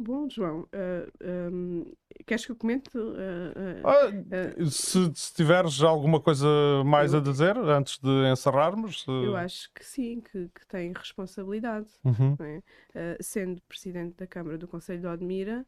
Bom, 0.00 0.28
João, 0.30 0.60
uh, 0.60 0.68
eh, 0.72 1.08
um, 1.50 1.80
ehm, 1.80 1.92
queres 2.24 2.46
que 2.46 2.52
eu 2.52 2.56
comente? 2.56 2.88
Uh, 2.96 4.60
uh, 4.60 4.70
se, 4.70 5.10
se, 5.12 5.34
tiveres 5.34 5.82
alguma 5.82 6.20
coisa 6.20 6.46
mais 6.86 7.12
eu, 7.12 7.18
a 7.18 7.22
dizer 7.22 7.58
antes 7.58 7.98
de 7.98 8.30
encerrarmos. 8.30 9.04
Eu 9.08 9.36
acho 9.36 9.68
que 9.74 9.84
sim, 9.84 10.20
que, 10.20 10.48
que 10.54 10.66
tem 10.68 10.92
responsabilidade. 10.92 11.88
Uhum. 12.04 12.36
É? 12.40 13.18
sendo 13.20 13.60
presidente 13.62 14.16
da 14.16 14.26
Câmara 14.26 14.56
do 14.56 14.68
Conselho 14.68 15.00
de 15.00 15.06
Odmira, 15.08 15.66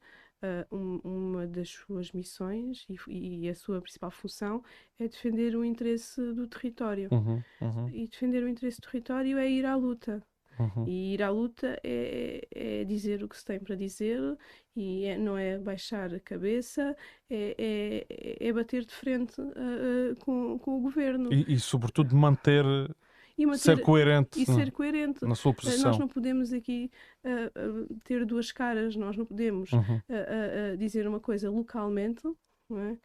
um, 0.71 1.01
uma 1.03 1.47
das 1.47 1.69
suas 1.69 2.13
missões 2.13 2.87
e, 2.89 2.97
e, 3.09 3.49
a 3.49 3.55
sua 3.55 3.81
principal 3.81 4.11
função 4.11 4.63
é 4.99 5.09
defender 5.09 5.57
o 5.57 5.65
interesse 5.65 6.21
do 6.33 6.47
território. 6.47 7.09
Uhum, 7.11 7.43
uhum. 7.61 7.89
E 7.89 8.07
defender 8.07 8.45
o 8.45 8.49
interesse 8.49 8.81
do 8.81 8.85
território 8.85 9.39
é 9.39 9.51
ir 9.51 9.67
à 9.67 9.75
luta. 9.75 10.23
Uhum. 10.61 10.85
E 10.87 11.15
ir 11.15 11.23
à 11.23 11.31
luta 11.31 11.81
é, 11.83 12.47
é, 12.55 12.85
dizer 12.85 13.25
o 13.25 13.29
que 13.29 13.37
se 13.37 13.45
tem 13.45 13.59
para 13.59 13.75
dizer 13.75 14.21
e 14.77 15.07
é, 15.07 15.17
não 15.17 15.37
é 15.39 15.59
baixar 15.59 16.15
a 16.15 16.21
cabeça, 16.21 16.95
é, 17.31 18.07
é, 18.39 18.49
é 18.49 18.53
bater 18.53 18.85
de 18.85 18.93
frente 18.93 19.41
uh, 19.41 20.15
com, 20.21 20.59
com 20.59 20.77
o 20.77 20.81
governo. 20.81 21.33
E, 21.33 21.55
e, 21.55 21.59
sobretudo, 21.59 22.15
manter 22.15 22.65
e 23.39 23.47
manter, 23.47 23.59
Ser 23.59 23.81
coerente 23.81 24.41
e 24.41 24.45
ser 24.45 24.71
coerente. 24.71 25.25
na 25.25 25.35
sua 25.35 25.53
Uh, 25.53 25.55
posição. 25.55 25.91
Nós 25.91 25.99
não 25.99 26.09
podemos 26.09 26.53
aqui 26.53 26.91
uh, 27.25 27.91
uh, 27.91 27.99
ter 28.05 28.27
duas 28.27 28.53
caras, 28.53 28.95
nós 28.97 29.17
não 29.17 29.25
podemos 29.25 29.73
Uhum. 29.73 29.97
uh, 29.97 30.77
dizer 30.77 31.09
uma 31.09 31.21
coisa 31.21 31.51
localmente 31.51 32.27
é? 32.73 32.97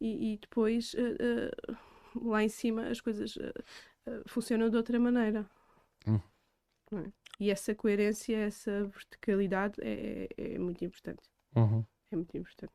e, 0.00 0.32
e 0.32 0.38
depois 0.38 0.96
lá 2.14 2.42
em 2.42 2.48
cima 2.48 2.88
as 2.88 3.00
coisas 3.00 3.38
funcionam 4.26 4.70
de 4.70 4.76
outra 4.76 4.98
maneira. 4.98 5.46
Hum. 6.06 6.18
É? 6.92 7.12
E 7.40 7.50
essa 7.50 7.74
coerência, 7.74 8.36
essa 8.36 8.84
verticalidade 8.84 9.74
é, 9.80 10.28
é- 10.36 10.54
é 10.54 10.58
muito 10.58 10.84
importante. 10.84 11.22
Uhum. 11.56 11.84
É 12.10 12.16
muito 12.16 12.36
importante. 12.36 12.72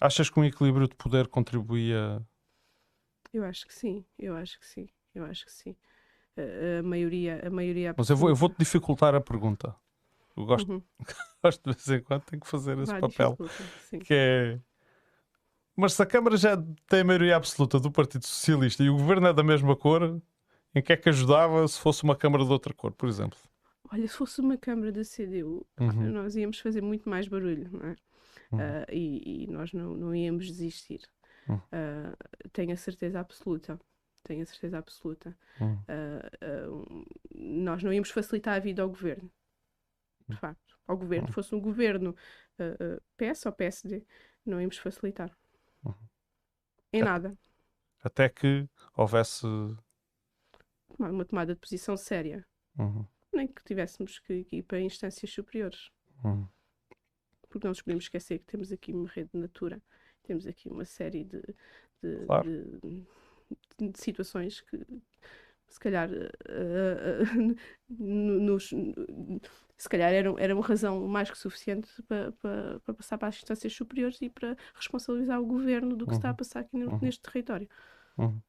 Achas 0.00 0.30
que 0.30 0.38
um 0.40 0.44
equilíbrio 0.44 0.88
de 0.88 0.94
poder 0.94 1.28
contribuía. 1.28 2.22
Eu 3.32 3.44
acho 3.44 3.66
que 3.66 3.74
sim, 3.74 4.04
eu 4.18 4.34
acho 4.36 4.58
que 4.58 4.66
sim, 4.66 4.88
eu 5.14 5.24
acho 5.24 5.44
que 5.44 5.52
sim. 5.52 5.76
A, 6.36 6.78
a 6.80 6.82
maioria, 6.82 7.46
a 7.46 7.50
maioria 7.50 7.94
Mas 7.96 8.08
eu, 8.08 8.16
vou, 8.16 8.28
eu 8.28 8.32
absoluta. 8.32 8.54
vou-te 8.54 8.58
dificultar 8.58 9.14
a 9.14 9.20
pergunta. 9.20 9.74
Eu 10.36 10.46
gosto, 10.46 10.70
Uhum. 10.72 10.82
gosto 11.42 11.62
de 11.70 11.76
vez 11.76 11.88
em 12.00 12.02
quando, 12.02 12.22
tenho 12.24 12.40
que 12.40 12.48
fazer 12.48 12.78
esse 12.78 12.92
Vá, 12.92 13.00
papel. 13.00 13.36
Que 14.04 14.14
é. 14.14 14.60
Mas 15.76 15.92
se 15.92 16.02
a 16.02 16.06
Câmara 16.06 16.36
já 16.36 16.56
tem 16.88 17.00
a 17.00 17.04
maioria 17.04 17.36
absoluta 17.36 17.78
do 17.78 17.90
Partido 17.90 18.26
Socialista 18.26 18.82
e 18.82 18.90
o 18.90 18.96
governo 18.96 19.28
é 19.28 19.32
da 19.32 19.42
mesma 19.44 19.76
cor, 19.76 20.20
em 20.74 20.82
que 20.82 20.92
é 20.92 20.96
que 20.96 21.08
ajudava 21.08 21.66
se 21.68 21.78
fosse 21.78 22.02
uma 22.04 22.16
Câmara 22.16 22.44
de 22.44 22.50
outra 22.50 22.74
cor, 22.74 22.92
por 22.92 23.08
exemplo? 23.08 23.38
Olha, 23.90 24.06
se 24.08 24.14
fosse 24.16 24.40
uma 24.40 24.56
Câmara 24.56 24.92
da 24.92 25.02
CDU, 25.04 25.66
Uhum. 25.80 26.10
nós 26.12 26.36
íamos 26.36 26.58
fazer 26.60 26.82
muito 26.82 27.08
mais 27.08 27.26
barulho, 27.28 27.70
não 27.72 27.80
é? 27.88 27.96
Uhum. 28.52 28.60
Ah, 28.60 28.86
e, 28.92 29.44
e 29.44 29.46
nós 29.46 29.72
não, 29.72 29.94
não 29.94 30.14
íamos 30.14 30.46
desistir. 30.46 31.00
Uhum. 31.48 31.60
Ah, 31.72 32.16
tenho 32.52 32.72
a 32.72 32.76
certeza 32.76 33.20
absoluta. 33.20 33.80
Tenho 34.24 34.42
a 34.42 34.46
certeza 34.46 34.78
absoluta. 34.78 35.36
Uhum. 35.60 35.78
Um, 36.70 37.04
nós 37.64 37.82
não 37.82 37.92
íamos 37.92 38.10
facilitar 38.10 38.56
a 38.56 38.60
vida 38.60 38.82
ao 38.82 38.88
governo. 38.88 39.30
De 40.28 40.34
Hum. 40.34 40.38
facto. 40.38 40.78
Ao 40.86 40.96
governo. 40.96 41.32
Fosse 41.32 41.54
um 41.54 41.60
governo 41.60 42.14
PS 43.16 43.46
ou 43.48 43.52
PSD, 43.52 44.04
não 44.44 44.60
íamos 44.60 44.76
facilitar. 44.78 45.34
Uhum. 45.84 45.94
Em 46.92 47.02
nada. 47.02 47.36
Até 48.02 48.28
que 48.28 48.68
houvesse. 48.96 49.46
Uma, 50.98 51.10
uma 51.10 51.24
tomada 51.24 51.54
de 51.54 51.60
posição 51.60 51.96
séria. 51.96 52.46
Uhum. 52.78 53.06
Nem 53.32 53.46
que 53.48 53.62
tivéssemos 53.64 54.18
que 54.18 54.46
ir 54.50 54.62
para 54.64 54.80
instâncias 54.80 55.30
superiores. 55.32 55.90
Uhum. 56.24 56.48
porque 57.50 57.66
não 57.66 57.70
nos 57.70 57.80
podemos 57.80 58.04
esquecer 58.04 58.40
que 58.40 58.44
temos 58.46 58.70
aqui 58.72 58.92
uma 58.92 59.08
rede 59.08 59.30
de 59.32 59.38
natura, 59.40 59.80
temos 60.22 60.46
aqui 60.46 60.68
uma 60.68 60.84
série 60.84 61.24
de, 61.24 61.40
de, 62.02 62.26
Claro. 62.26 62.44
de- 62.44 63.90
de 63.90 63.98
situações 63.98 64.60
que 64.60 64.84
se 65.66 65.80
calhar 65.80 66.10
eh, 66.12 67.22
no- 67.88 68.40
nos, 68.40 68.68
se 69.78 69.88
calhar 69.88 70.12
era, 70.12 70.34
era 70.38 70.54
uma 70.54 70.66
razão 70.66 71.06
mais 71.08 71.30
que 71.30 71.38
suficiente 71.38 71.88
para, 72.02 72.32
para, 72.32 72.80
para 72.80 72.94
passar 72.94 73.16
para 73.16 73.28
as 73.28 73.36
instâncias 73.36 73.72
superiores 73.72 74.20
e 74.20 74.28
para 74.28 74.54
responsabilizar 74.74 75.40
o 75.40 75.46
governo 75.46 75.96
do 75.96 76.04
que 76.06 76.12
se 76.12 76.18
está 76.18 76.28
a 76.28 76.32
Uhum. 76.32 76.36
passar 76.36 76.60
aqui 76.60 76.76
no- 76.76 76.90
Uhum. 76.90 76.98
neste 77.00 77.22
território. 77.22 77.68
Uhum. 78.18 78.42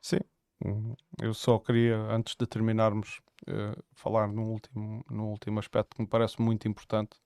Sim. 0.00 0.20
Uhum. 0.64 0.96
Eu 1.22 1.32
só 1.34 1.58
queria, 1.60 1.96
antes 1.96 2.34
de 2.34 2.46
terminarmos, 2.46 3.20
eh, 3.46 3.76
falar 3.92 4.28
num 4.28 4.50
último, 4.50 5.04
num 5.10 5.30
último 5.30 5.58
aspecto 5.58 5.96
que 5.96 6.02
me 6.02 6.08
parece 6.08 6.40
muito 6.40 6.66
importante 6.68 7.16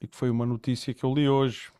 e 0.00 0.06
que 0.06 0.16
foi 0.16 0.30
uma 0.30 0.46
notícia 0.46 0.92
que 0.94 1.04
eu 1.04 1.14
li 1.14 1.28
hoje 1.28 1.72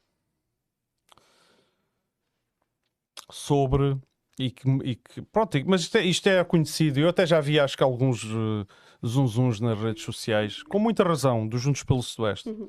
sobre 3.30 3.96
e 4.38 4.50
que, 4.50 4.68
e 4.84 4.96
que- 4.96 5.22
pronto, 5.22 5.56
mas 5.66 5.82
isto 5.82 5.96
é, 5.98 6.04
isto 6.04 6.28
é 6.28 6.42
conhecido, 6.44 6.98
eu 6.98 7.08
até 7.08 7.24
já 7.24 7.40
vi 7.40 7.58
acho 7.60 7.76
que 7.76 7.82
alguns 7.82 8.24
uh, 8.24 8.66
zunzuns 9.06 9.60
nas 9.60 9.78
redes 9.78 10.02
sociais, 10.02 10.62
com 10.64 10.78
muita 10.78 11.04
razão, 11.04 11.46
dos 11.46 11.60
Juntos 11.60 11.84
pelo 11.84 12.02
Sudoeste. 12.02 12.48
Uhum. 12.48 12.68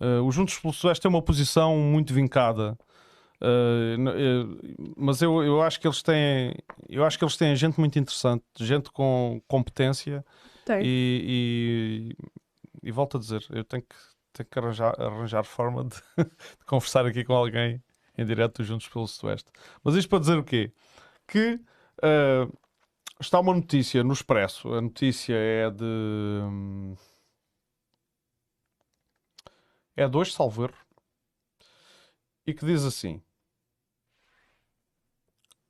Uh, 0.00 0.26
os 0.26 0.34
Juntos 0.34 0.58
pelo 0.58 0.72
Sudoeste 0.72 1.02
têm 1.02 1.10
uma 1.10 1.22
posição 1.22 1.76
muito 1.76 2.14
vincada. 2.14 2.78
Uh, 3.44 3.98
n- 3.98 4.10
uh, 4.10 4.94
mas 4.96 5.20
eu, 5.20 5.42
eu 5.42 5.60
acho 5.62 5.80
que 5.80 5.86
eles 5.86 6.02
têm 6.02 6.54
eu 6.88 7.04
acho 7.04 7.18
que 7.18 7.24
eles 7.24 7.36
têm 7.36 7.54
gente 7.56 7.78
muito 7.78 7.98
interessante, 7.98 8.44
gente 8.58 8.90
com 8.90 9.42
competência 9.48 10.24
e, 10.80 12.14
e, 12.82 12.88
e 12.88 12.92
volto 12.92 13.16
a 13.18 13.20
dizer, 13.20 13.44
eu 13.50 13.64
tenho 13.64 13.82
que, 13.82 13.96
tenho 14.32 14.48
que 14.48 14.58
arranjar, 14.58 14.94
arranjar 15.00 15.44
forma 15.44 15.84
de, 15.84 15.96
de 16.24 16.64
conversar 16.66 17.06
aqui 17.06 17.24
com 17.24 17.34
alguém 17.34 17.82
em 18.16 18.24
direto 18.24 18.64
Juntos 18.64 18.88
pelo 18.88 19.06
Sudoeste. 19.08 19.50
Mas 19.82 19.94
isto 19.96 20.08
para 20.08 20.20
dizer 20.20 20.38
o 20.38 20.44
quê? 20.44 20.72
Que 21.28 21.60
uh, 22.04 22.52
está 23.20 23.40
uma 23.40 23.54
notícia 23.54 24.04
no 24.04 24.12
Expresso. 24.14 24.72
A 24.74 24.80
notícia 24.80 25.34
é 25.34 25.70
de. 25.70 25.84
hum, 25.84 26.96
É 29.96 30.08
de 30.08 30.16
hoje, 30.16 30.32
salvo 30.32 30.64
erro. 30.64 30.74
E 32.46 32.52
que 32.54 32.64
diz 32.66 32.84
assim. 32.84 33.22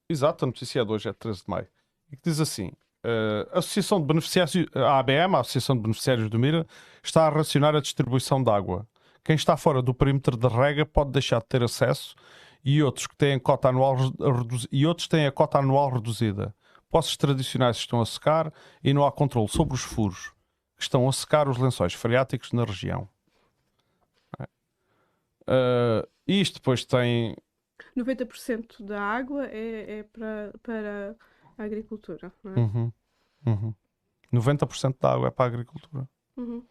Exato, 0.09 0.44
a 0.44 0.47
notícia 0.47 0.81
é 0.81 0.85
de 0.85 0.93
hoje, 0.93 1.09
é 1.09 1.12
13 1.12 1.43
de 1.43 1.51
maio. 1.51 1.68
E 2.12 2.16
que 2.16 2.22
diz 2.24 2.40
assim: 2.40 2.68
uh, 2.68 3.48
a 3.52 3.59
Associação 3.59 4.01
de 4.01 4.06
Beneficiários, 4.06 4.66
a 4.74 4.98
ABM, 4.98 5.36
a 5.36 5.40
Associação 5.40 5.76
de 5.76 5.82
Beneficiários 5.82 6.28
do 6.28 6.39
Mira, 6.39 6.66
está 7.02 7.26
a 7.26 7.31
racionar 7.31 7.74
a 7.74 7.81
distribuição 7.81 8.43
de 8.43 8.51
água. 8.51 8.86
Quem 9.24 9.35
está 9.35 9.56
fora 9.56 9.81
do 9.81 9.94
perímetro 9.94 10.36
de 10.36 10.48
rega 10.48 10.85
pode 10.85 11.10
deixar 11.10 11.39
de 11.39 11.47
ter 11.47 11.62
acesso 11.62 12.14
e 12.62 12.82
outros 12.82 13.06
que 13.06 13.16
têm 13.16 13.39
cota 13.39 13.68
anual 13.68 13.97
e 14.70 14.86
outros 14.86 15.09
têm 15.09 15.26
a 15.26 15.32
cota 15.32 15.59
anual 15.59 15.90
reduzida. 15.90 16.55
Poços 16.90 17.16
tradicionais 17.16 17.76
estão 17.76 18.01
a 18.01 18.06
secar 18.06 18.52
e 18.82 18.93
não 18.93 19.05
há 19.06 19.10
controle 19.10 19.48
sobre 19.48 19.74
os 19.74 19.82
furos 19.82 20.32
que 20.76 20.82
estão 20.82 21.09
a 21.09 21.12
secar 21.12 21.48
os 21.48 21.56
lençóis 21.56 21.94
freáticos 21.94 22.52
na 22.52 22.64
região. 22.64 23.09
Uh, 25.43 26.06
isto 26.26 26.55
depois 26.55 26.85
tem 26.85 27.36
90% 27.97 28.83
da 28.85 29.01
água 29.01 29.47
é, 29.47 29.99
é 29.99 30.03
para, 30.03 30.53
para 30.62 31.16
a 31.59 31.62
agricultura. 31.65 32.33
Não 32.43 32.53
é? 32.53 32.59
Uhum, 32.59 32.93
uhum. 33.47 33.75
90% 34.33 34.97
da 35.01 35.12
água 35.12 35.29
é 35.29 35.31
para 35.31 35.45
a 35.45 35.49
agricultura. 35.49 36.09
Uhum. 36.37 36.65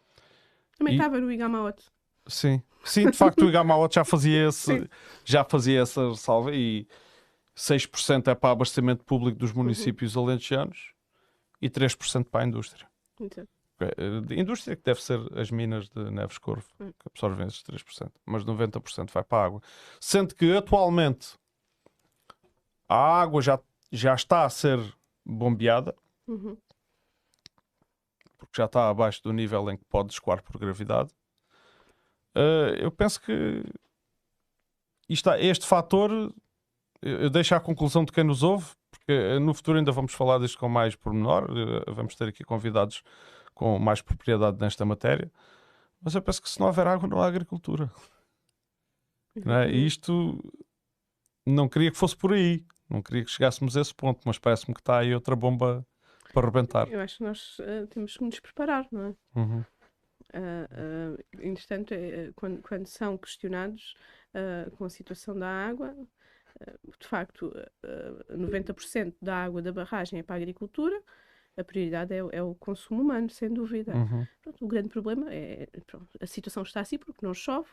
Também 0.77 0.93
E- 0.95 0.97
estava 0.97 1.19
no 1.19 1.31
Igamaote. 1.31 1.85
Sim, 2.25 2.61
sim, 2.85 3.09
de 3.09 3.17
facto 3.17 3.45
o 3.45 3.49
Igamaote 3.49 3.95
já 3.95 4.05
fazia 4.05 4.47
esse, 4.47 4.79
Sim. 4.79 4.87
já 5.25 5.43
fazia 5.43 5.81
essa 5.81 6.13
salva 6.15 6.51
e 6.53 6.87
6% 7.55 8.27
é 8.31 8.35
para 8.35 8.51
abastecimento 8.51 9.03
público 9.03 9.37
dos 9.37 9.51
municípios 9.51 10.15
alentejanos 10.15 10.93
e 11.61 11.69
3% 11.69 12.25
para 12.29 12.43
a 12.43 12.47
indústria. 12.47 12.87
Eh, 13.21 13.45
De 14.27 14.39
indústria 14.39 14.75
que 14.75 14.83
deve 14.83 15.01
ser 15.01 15.19
as 15.37 15.51
minas 15.51 15.89
de 15.89 16.09
Neves 16.11 16.37
Corvo, 16.37 16.67
Hum. 16.79 16.91
que 16.91 17.07
absorvem 17.07 17.47
esses 17.47 17.63
3%, 17.63 18.11
mas 18.25 18.45
90% 18.45 19.11
vai 19.11 19.23
para 19.23 19.37
a 19.37 19.45
água. 19.45 19.61
Sendo 19.99 20.35
que 20.35 20.55
atualmente 20.55 21.37
a 22.87 23.21
água 23.21 23.41
já, 23.41 23.59
já 23.91 24.13
está 24.13 24.45
a 24.45 24.49
ser 24.49 24.79
bombeada, 25.25 25.95
uhum. 26.27 26.57
porque 28.37 28.53
já 28.57 28.65
está 28.65 28.89
abaixo 28.89 29.23
do 29.23 29.33
nível 29.33 29.69
em 29.69 29.77
que 29.77 29.85
pode 29.85 30.13
escoar 30.13 30.43
por 30.43 30.57
gravidade. 30.57 31.11
Eh, 32.35 32.77
eu 32.79 32.91
penso 32.91 33.21
que 33.21 33.63
isto, 35.09 35.29
este 35.31 35.65
fator 35.65 36.11
eu 36.11 37.19
eu 37.23 37.29
deixo 37.29 37.53
à 37.53 37.59
conclusão 37.59 38.05
de 38.05 38.11
quem 38.11 38.23
nos 38.23 38.43
ouve, 38.43 38.67
porque 38.89 39.11
eh, 39.11 39.39
no 39.39 39.53
futuro 39.53 39.77
ainda 39.77 39.91
vamos 39.91 40.13
falar 40.13 40.39
disto 40.39 40.57
com 40.57 40.69
mais 40.69 40.95
pormenor, 40.95 41.49
eh, 41.51 41.91
vamos 41.91 42.15
ter 42.15 42.29
aqui 42.29 42.43
convidados 42.43 43.03
com 43.53 43.77
mais 43.79 44.01
propriedade 44.01 44.59
nesta 44.59 44.85
matéria, 44.85 45.31
mas 46.01 46.15
eu 46.15 46.21
penso 46.21 46.41
que 46.41 46.49
se 46.49 46.59
não 46.59 46.67
houver 46.67 46.87
água 46.87 47.07
não 47.07 47.21
há 47.21 47.27
agricultura. 47.27 47.91
Não 49.35 49.55
é? 49.55 49.71
E 49.71 49.85
isto 49.85 50.43
não 51.45 51.67
queria 51.67 51.91
que 51.91 51.97
fosse 51.97 52.15
por 52.15 52.33
aí, 52.33 52.65
não 52.89 53.01
queria 53.01 53.23
que 53.23 53.31
chegássemos 53.31 53.75
a 53.75 53.81
esse 53.81 53.93
ponto, 53.93 54.21
mas 54.25 54.37
parece-me 54.37 54.73
que 54.73 54.81
está 54.81 54.99
aí 54.99 55.13
outra 55.13 55.35
bomba 55.35 55.85
para 56.33 56.45
rebentar. 56.45 56.87
Eu 56.89 56.99
acho 56.99 57.17
que 57.17 57.23
nós 57.23 57.57
eh, 57.61 57.85
temos 57.87 58.17
que 58.17 58.23
nos 58.23 58.39
preparar, 58.39 58.87
não 58.91 59.05
é? 59.05 59.39
Uhum. 59.39 59.63
Ah, 60.33 60.67
ah, 60.71 61.23
entretanto, 61.39 61.93
eh, 61.93 62.31
quando, 62.35 62.61
quando 62.61 62.87
são 62.87 63.17
questionados 63.17 63.95
com 64.77 64.85
a 64.85 64.89
situação 64.89 65.37
da 65.37 65.47
água, 65.47 65.95
de 66.99 67.07
facto, 67.07 67.53
ah, 67.83 68.35
90% 68.35 69.15
da 69.21 69.43
água 69.43 69.61
da 69.61 69.71
barragem 69.71 70.19
é 70.19 70.23
para 70.23 70.35
a 70.35 70.37
agricultura, 70.37 70.99
a 71.57 71.63
prioridade 71.63 72.13
é, 72.13 72.23
o- 72.23 72.29
é 72.31 72.41
o 72.41 72.55
consumo 72.55 73.01
humano, 73.01 73.29
sem 73.29 73.49
dúvida. 73.53 73.95
Uhum. 73.95 74.25
Pronto, 74.41 74.65
o 74.65 74.67
grande 74.67 74.89
problema 74.89 75.31
é 75.33 75.67
pronto, 75.87 76.07
a 76.21 76.25
situação 76.27 76.63
está 76.63 76.81
assim 76.81 76.97
porque 76.97 77.25
não 77.25 77.33
chove, 77.33 77.69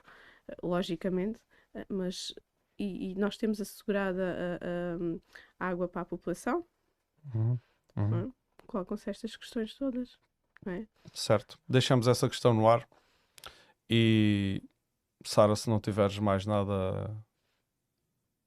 eh, 0.48 0.56
logicamente, 0.62 1.40
eh, 1.74 1.86
mas 1.88 2.34
e, 2.78 3.10
e 3.10 3.14
nós 3.14 3.36
temos 3.36 3.60
assegurada 3.60 4.22
a, 5.60 5.64
a- 5.64 5.66
a 5.66 5.70
água 5.70 5.88
para 5.88 6.02
a 6.02 6.04
população, 6.04 6.64
Uhum. 7.34 7.58
Uhum. 7.96 8.28
é? 8.28 8.32
colocam-se 8.66 9.10
estas 9.10 9.36
questões 9.36 9.74
todas. 9.74 10.18
É? 10.66 10.86
Certo. 11.12 11.58
Deixamos 11.68 12.06
essa 12.06 12.28
questão 12.28 12.52
no 12.54 12.68
ar. 12.68 12.86
E 13.88 14.62
Sara, 15.24 15.56
se 15.56 15.68
não 15.70 15.80
tiveres 15.80 16.18
mais 16.18 16.44
nada, 16.46 17.16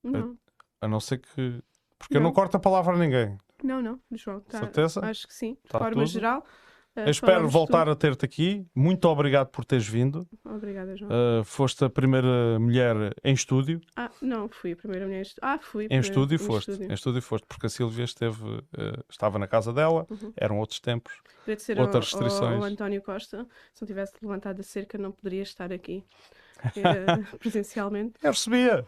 Não, 0.03 0.37
a 0.81 0.87
não 0.87 0.99
ser 0.99 1.17
que. 1.19 1.61
Porque 1.97 2.17
eu 2.17 2.21
não 2.21 2.29
Não. 2.29 2.33
corto 2.33 2.57
a 2.57 2.59
palavra 2.59 2.93
a 2.93 2.97
ninguém. 2.97 3.37
Não, 3.63 3.81
não, 3.81 3.99
João. 4.11 4.41
Tá, 4.41 4.59
Certeza? 4.59 4.99
Acho 5.05 5.25
que 5.27 5.33
sim. 5.33 5.53
De 5.63 5.69
Tá 5.69 5.79
forma 5.79 5.93
tudo? 5.95 6.05
geral. 6.07 6.45
Eu 6.95 7.09
espero 7.09 7.49
voltar 7.49 7.89
a 7.89 7.95
ter-te 7.95 8.23
aqui. 8.23 8.67
Muito 8.75 9.05
obrigado 9.05 9.47
por 9.47 9.65
teres 9.65 9.87
vindo. 9.87 10.27
Obrigada, 10.45 10.95
João. 10.95 11.09
Uh, 11.11 11.43
foste 11.43 11.83
a 11.83 11.89
primeira 11.89 12.59
mulher 12.59 12.95
em 13.23 13.33
estúdio. 13.33 13.81
Ah, 13.95 14.11
não, 14.21 14.47
fui 14.47 14.73
a 14.73 14.75
primeira 14.75 15.03
mulher 15.07 15.17
em 15.17 15.21
estúdio. 15.23 15.39
Ah, 15.41 15.57
fui. 15.59 15.87
Em 15.89 15.99
estúdio 15.99 16.35
em 16.35 16.37
foste. 16.37 16.69
estúdio. 16.69 16.91
Em 16.91 16.93
estúdio 16.93 17.21
foste, 17.23 17.45
porque 17.47 17.65
a 17.65 17.69
Silvia 17.69 18.03
esteve, 18.03 18.43
uh, 18.43 18.61
estava 19.09 19.39
na 19.39 19.47
casa 19.47 19.73
dela, 19.73 20.05
Uhum. 20.07 20.31
eram 20.37 20.59
outros 20.59 20.79
tempos. 20.79 21.13
Agradecer 21.41 21.79
Outras 21.79 22.13
ao, 22.13 22.19
restrições. 22.21 22.57
ao 22.59 22.63
António 22.63 23.01
Costa. 23.01 23.47
Se 23.73 23.81
não 23.81 23.87
tivesse 23.87 24.13
levantado 24.21 24.59
a 24.59 24.63
cerca, 24.63 24.95
não 24.95 25.11
poderia 25.11 25.41
estar 25.41 25.73
aqui 25.73 26.05
presencialmente. 27.39 28.13
Eu 28.21 28.31
recebia. 28.31 28.85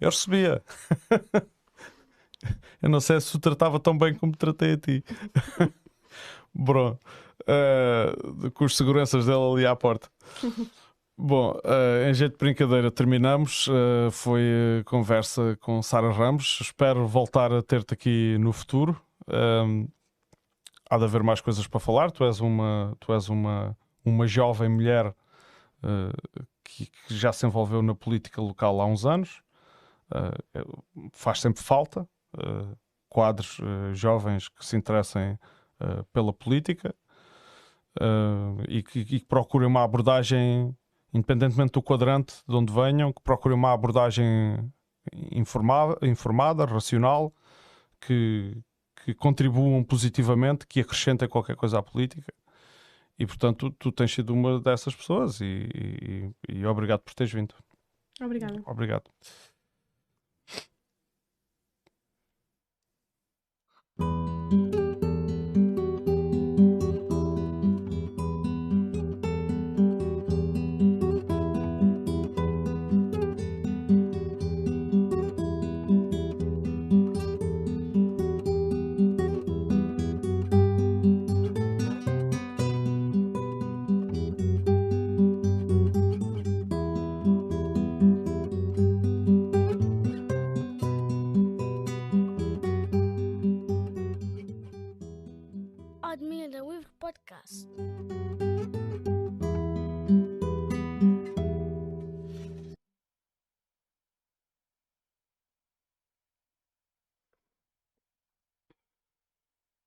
Eu 0.00 0.10
recebia. 0.10 0.60
Eu 2.80 2.88
não 2.88 3.00
sei 3.00 3.20
se 3.20 3.34
o 3.36 3.38
tratava 3.38 3.78
tão 3.78 3.96
bem 3.96 4.14
como 4.14 4.36
tratei 4.36 4.72
a 4.72 4.76
ti. 4.76 5.04
Bom, 6.54 6.98
uh, 7.42 8.50
com 8.52 8.64
os 8.64 8.76
seguranças 8.76 9.26
dela 9.26 9.52
ali 9.52 9.66
à 9.66 9.74
porta. 9.74 10.08
Bom, 11.16 11.52
uh, 11.52 12.08
em 12.08 12.14
jeito 12.14 12.32
de 12.32 12.38
brincadeira, 12.38 12.90
terminamos. 12.90 13.68
Uh, 13.68 14.10
foi 14.10 14.40
uh, 14.40 14.84
conversa 14.84 15.56
com 15.60 15.82
Sara 15.82 16.10
Ramos. 16.10 16.58
Espero 16.60 17.06
voltar 17.06 17.52
a 17.52 17.62
ter-te 17.62 17.94
aqui 17.94 18.36
no 18.38 18.52
futuro. 18.52 19.00
Um, 19.28 19.86
há 20.90 20.98
de 20.98 21.04
haver 21.04 21.22
mais 21.22 21.40
coisas 21.40 21.66
para 21.66 21.78
falar. 21.78 22.10
Tu 22.10 22.24
és 22.24 22.40
uma, 22.40 22.96
tu 22.98 23.12
és 23.12 23.28
uma, 23.28 23.76
uma 24.04 24.26
jovem 24.26 24.68
mulher 24.68 25.06
uh, 25.06 26.44
que, 26.64 26.86
que 26.86 27.14
já 27.14 27.32
se 27.32 27.46
envolveu 27.46 27.82
na 27.82 27.94
política 27.94 28.40
local 28.40 28.80
há 28.80 28.86
uns 28.86 29.06
anos. 29.06 29.42
Faz 31.12 31.40
sempre 31.40 31.62
falta 31.62 32.06
uh, 32.34 32.76
quadros 33.08 33.58
uh, 33.58 33.94
jovens 33.94 34.48
que 34.48 34.64
se 34.64 34.76
interessem 34.76 35.32
uh, 35.80 36.04
pela 36.12 36.32
política 36.32 36.94
e 38.68 38.82
que, 38.82 39.00
e 39.00 39.20
que 39.20 39.26
procurem 39.26 39.68
uma 39.68 39.84
abordagem, 39.84 40.74
independentemente 41.12 41.72
do 41.72 41.82
quadrante 41.82 42.36
de 42.48 42.56
onde 42.56 42.72
venham, 42.72 43.12
que 43.12 43.20
procurem 43.22 43.56
uma 43.56 43.70
abordagem 43.72 44.24
informada, 45.30 45.98
informada 46.06 46.64
racional, 46.64 47.34
que, 48.00 48.56
que 49.04 49.14
contribuam 49.14 49.84
positivamente, 49.84 50.66
que 50.66 50.80
acrescentem 50.80 51.28
qualquer 51.28 51.54
coisa 51.54 51.78
à 51.80 51.82
política. 51.82 52.32
E 53.18 53.26
portanto, 53.26 53.70
tu, 53.70 53.76
tu 53.78 53.92
tens 53.92 54.12
sido 54.12 54.32
uma 54.32 54.58
dessas 54.58 54.94
pessoas 54.94 55.40
e, 55.40 55.68
e- 55.74 56.32
e 56.48 56.66
obrigado 56.66 57.00
por 57.00 57.12
teres 57.14 57.32
vindo. 57.32 57.54
Obrigada. 58.20 58.62
Obrigado. 58.66 59.10